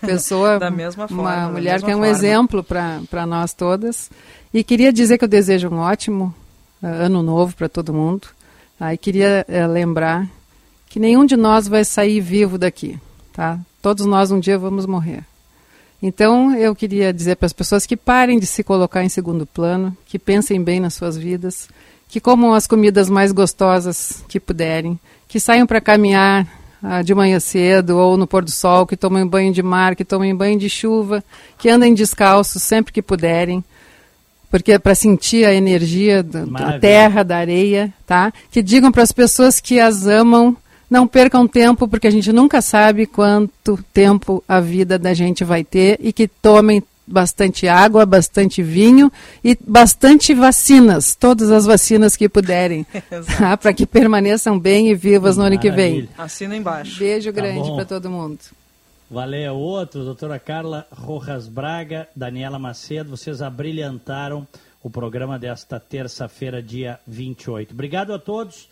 pessoa, 0.02 0.58
da 0.60 0.70
mesma 0.70 1.08
forma, 1.08 1.22
uma 1.22 1.48
mulher 1.48 1.80
que 1.80 1.90
é 1.90 1.96
um 1.96 2.00
forma. 2.00 2.08
exemplo 2.08 2.62
para 2.62 3.26
nós 3.26 3.54
todas. 3.54 4.10
E 4.52 4.62
queria 4.62 4.92
dizer 4.92 5.16
que 5.16 5.24
eu 5.24 5.28
desejo 5.28 5.70
um 5.70 5.78
ótimo 5.78 6.34
uh, 6.82 6.86
ano 6.86 7.22
novo 7.22 7.56
para 7.56 7.70
todo 7.70 7.94
mundo. 7.94 8.28
Aí 8.78 8.98
queria 8.98 9.46
é, 9.48 9.66
lembrar 9.66 10.28
que 10.90 11.00
nenhum 11.00 11.24
de 11.24 11.38
nós 11.38 11.66
vai 11.66 11.86
sair 11.86 12.20
vivo 12.20 12.58
daqui, 12.58 12.98
tá? 13.32 13.58
Todos 13.80 14.04
nós 14.04 14.30
um 14.30 14.38
dia 14.38 14.58
vamos 14.58 14.84
morrer. 14.84 15.24
Então 16.02 16.54
eu 16.54 16.74
queria 16.74 17.12
dizer 17.12 17.36
para 17.36 17.46
as 17.46 17.52
pessoas 17.52 17.84
que 17.84 17.96
parem 17.96 18.38
de 18.38 18.46
se 18.46 18.62
colocar 18.62 19.02
em 19.02 19.08
segundo 19.08 19.44
plano, 19.44 19.96
que 20.06 20.18
pensem 20.18 20.62
bem 20.62 20.78
nas 20.80 20.94
suas 20.94 21.16
vidas, 21.16 21.68
que 22.08 22.20
comam 22.20 22.54
as 22.54 22.66
comidas 22.66 23.10
mais 23.10 23.32
gostosas 23.32 24.24
que 24.28 24.38
puderem, 24.38 24.98
que 25.26 25.40
saiam 25.40 25.66
para 25.66 25.80
caminhar 25.80 26.46
ah, 26.82 27.02
de 27.02 27.14
manhã 27.14 27.40
cedo 27.40 27.98
ou 27.98 28.16
no 28.16 28.26
pôr 28.26 28.44
do 28.44 28.50
sol, 28.50 28.86
que 28.86 28.96
tomem 28.96 29.26
banho 29.26 29.52
de 29.52 29.62
mar, 29.62 29.96
que 29.96 30.04
tomem 30.04 30.34
banho 30.34 30.58
de 30.58 30.70
chuva, 30.70 31.22
que 31.58 31.68
andem 31.68 31.94
descalços 31.94 32.62
sempre 32.62 32.92
que 32.92 33.02
puderem 33.02 33.64
porque 34.50 34.72
é 34.72 34.78
para 34.78 34.94
sentir 34.94 35.44
a 35.44 35.52
energia 35.52 36.22
da, 36.22 36.44
da, 36.44 36.78
terra, 36.78 37.22
da 37.22 37.36
areia, 37.36 37.92
tá? 38.06 38.32
Que 38.50 38.62
digam 38.62 38.90
para 38.90 39.02
as 39.02 39.12
pessoas 39.12 39.60
que 39.60 39.78
as 39.78 40.06
amam, 40.06 40.56
não 40.90 41.06
percam 41.06 41.46
tempo, 41.46 41.86
porque 41.86 42.06
a 42.06 42.10
gente 42.10 42.32
nunca 42.32 42.60
sabe 42.62 43.06
quanto 43.06 43.78
tempo 43.92 44.42
a 44.48 44.60
vida 44.60 44.98
da 44.98 45.12
gente 45.14 45.44
vai 45.44 45.62
ter 45.64 45.98
e 46.00 46.12
que 46.12 46.26
tomem 46.26 46.82
bastante 47.08 47.66
água, 47.66 48.04
bastante 48.04 48.62
vinho 48.62 49.10
e 49.42 49.58
bastante 49.66 50.34
vacinas, 50.34 51.16
todas 51.16 51.50
as 51.50 51.64
vacinas 51.64 52.16
que 52.16 52.28
puderem, 52.28 52.86
tá? 53.38 53.56
para 53.56 53.72
que 53.72 53.86
permaneçam 53.86 54.58
bem 54.58 54.90
e 54.90 54.94
vivas 54.94 55.36
no 55.36 55.44
ano 55.44 55.58
que 55.58 55.70
vem. 55.70 56.08
Assina 56.16 56.56
embaixo. 56.56 56.98
Beijo 56.98 57.32
tá 57.32 57.40
grande 57.40 57.70
para 57.72 57.84
todo 57.84 58.10
mundo. 58.10 58.38
Valeu, 59.10 59.56
outro, 59.56 60.04
doutora 60.04 60.38
Carla 60.38 60.86
Rojas 60.92 61.48
Braga, 61.48 62.06
Daniela 62.14 62.58
Macedo, 62.58 63.16
vocês 63.16 63.40
abrilhantaram 63.40 64.46
o 64.82 64.90
programa 64.90 65.38
desta 65.38 65.80
terça-feira, 65.80 66.62
dia 66.62 67.00
28. 67.06 67.72
Obrigado 67.72 68.12
a 68.12 68.18
todos 68.18 68.68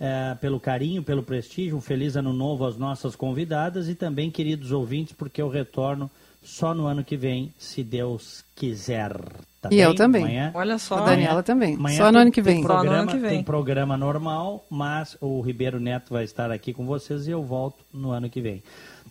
é, 0.00 0.34
pelo 0.40 0.60
carinho, 0.60 1.02
pelo 1.02 1.22
prestígio, 1.22 1.76
um 1.76 1.80
feliz 1.80 2.16
ano 2.16 2.32
novo 2.32 2.64
às 2.64 2.76
nossas 2.76 3.16
convidadas 3.16 3.88
e 3.88 3.94
também, 3.94 4.30
queridos 4.30 4.72
ouvintes, 4.72 5.12
porque 5.12 5.42
eu 5.42 5.48
retorno 5.48 6.10
só 6.42 6.72
no 6.72 6.86
ano 6.86 7.04
que 7.04 7.16
vem, 7.16 7.52
se 7.58 7.82
Deus 7.82 8.44
quiser. 8.54 9.12
Tá 9.60 9.68
e 9.68 9.76
bem? 9.76 9.80
eu 9.80 9.94
também. 9.94 10.22
Amanhã, 10.22 10.52
Olha 10.54 10.78
só. 10.78 10.98
A 10.98 11.06
Daniela 11.06 11.42
também. 11.42 11.74
Amanhã 11.74 11.96
só 11.96 12.12
no 12.12 12.18
ano 12.18 12.30
que 12.30 12.40
vem. 12.40 12.62
Programa, 12.62 12.96
no 12.96 13.02
ano 13.02 13.10
que 13.10 13.18
vem. 13.18 13.30
Tem 13.30 13.42
programa 13.42 13.96
normal, 13.96 14.64
mas 14.70 15.16
o 15.20 15.40
Ribeiro 15.40 15.80
Neto 15.80 16.12
vai 16.12 16.24
estar 16.24 16.50
aqui 16.50 16.72
com 16.72 16.86
vocês 16.86 17.26
e 17.26 17.32
eu 17.32 17.42
volto 17.42 17.78
no 17.92 18.12
ano 18.12 18.30
que 18.30 18.40
vem. 18.40 18.62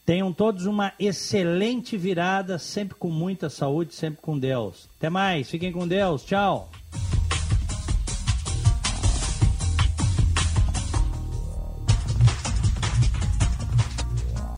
Tenham 0.06 0.32
todos 0.32 0.66
uma 0.66 0.94
excelente 0.98 1.98
virada, 1.98 2.58
sempre 2.58 2.96
com 2.96 3.10
muita 3.10 3.50
saúde, 3.50 3.94
sempre 3.94 4.22
com 4.22 4.40
Deus. 4.40 4.88
Até 4.98 5.10
mais, 5.10 5.50
fiquem 5.50 5.72
com 5.72 5.86
Deus, 5.86 6.24
tchau. 6.24 6.72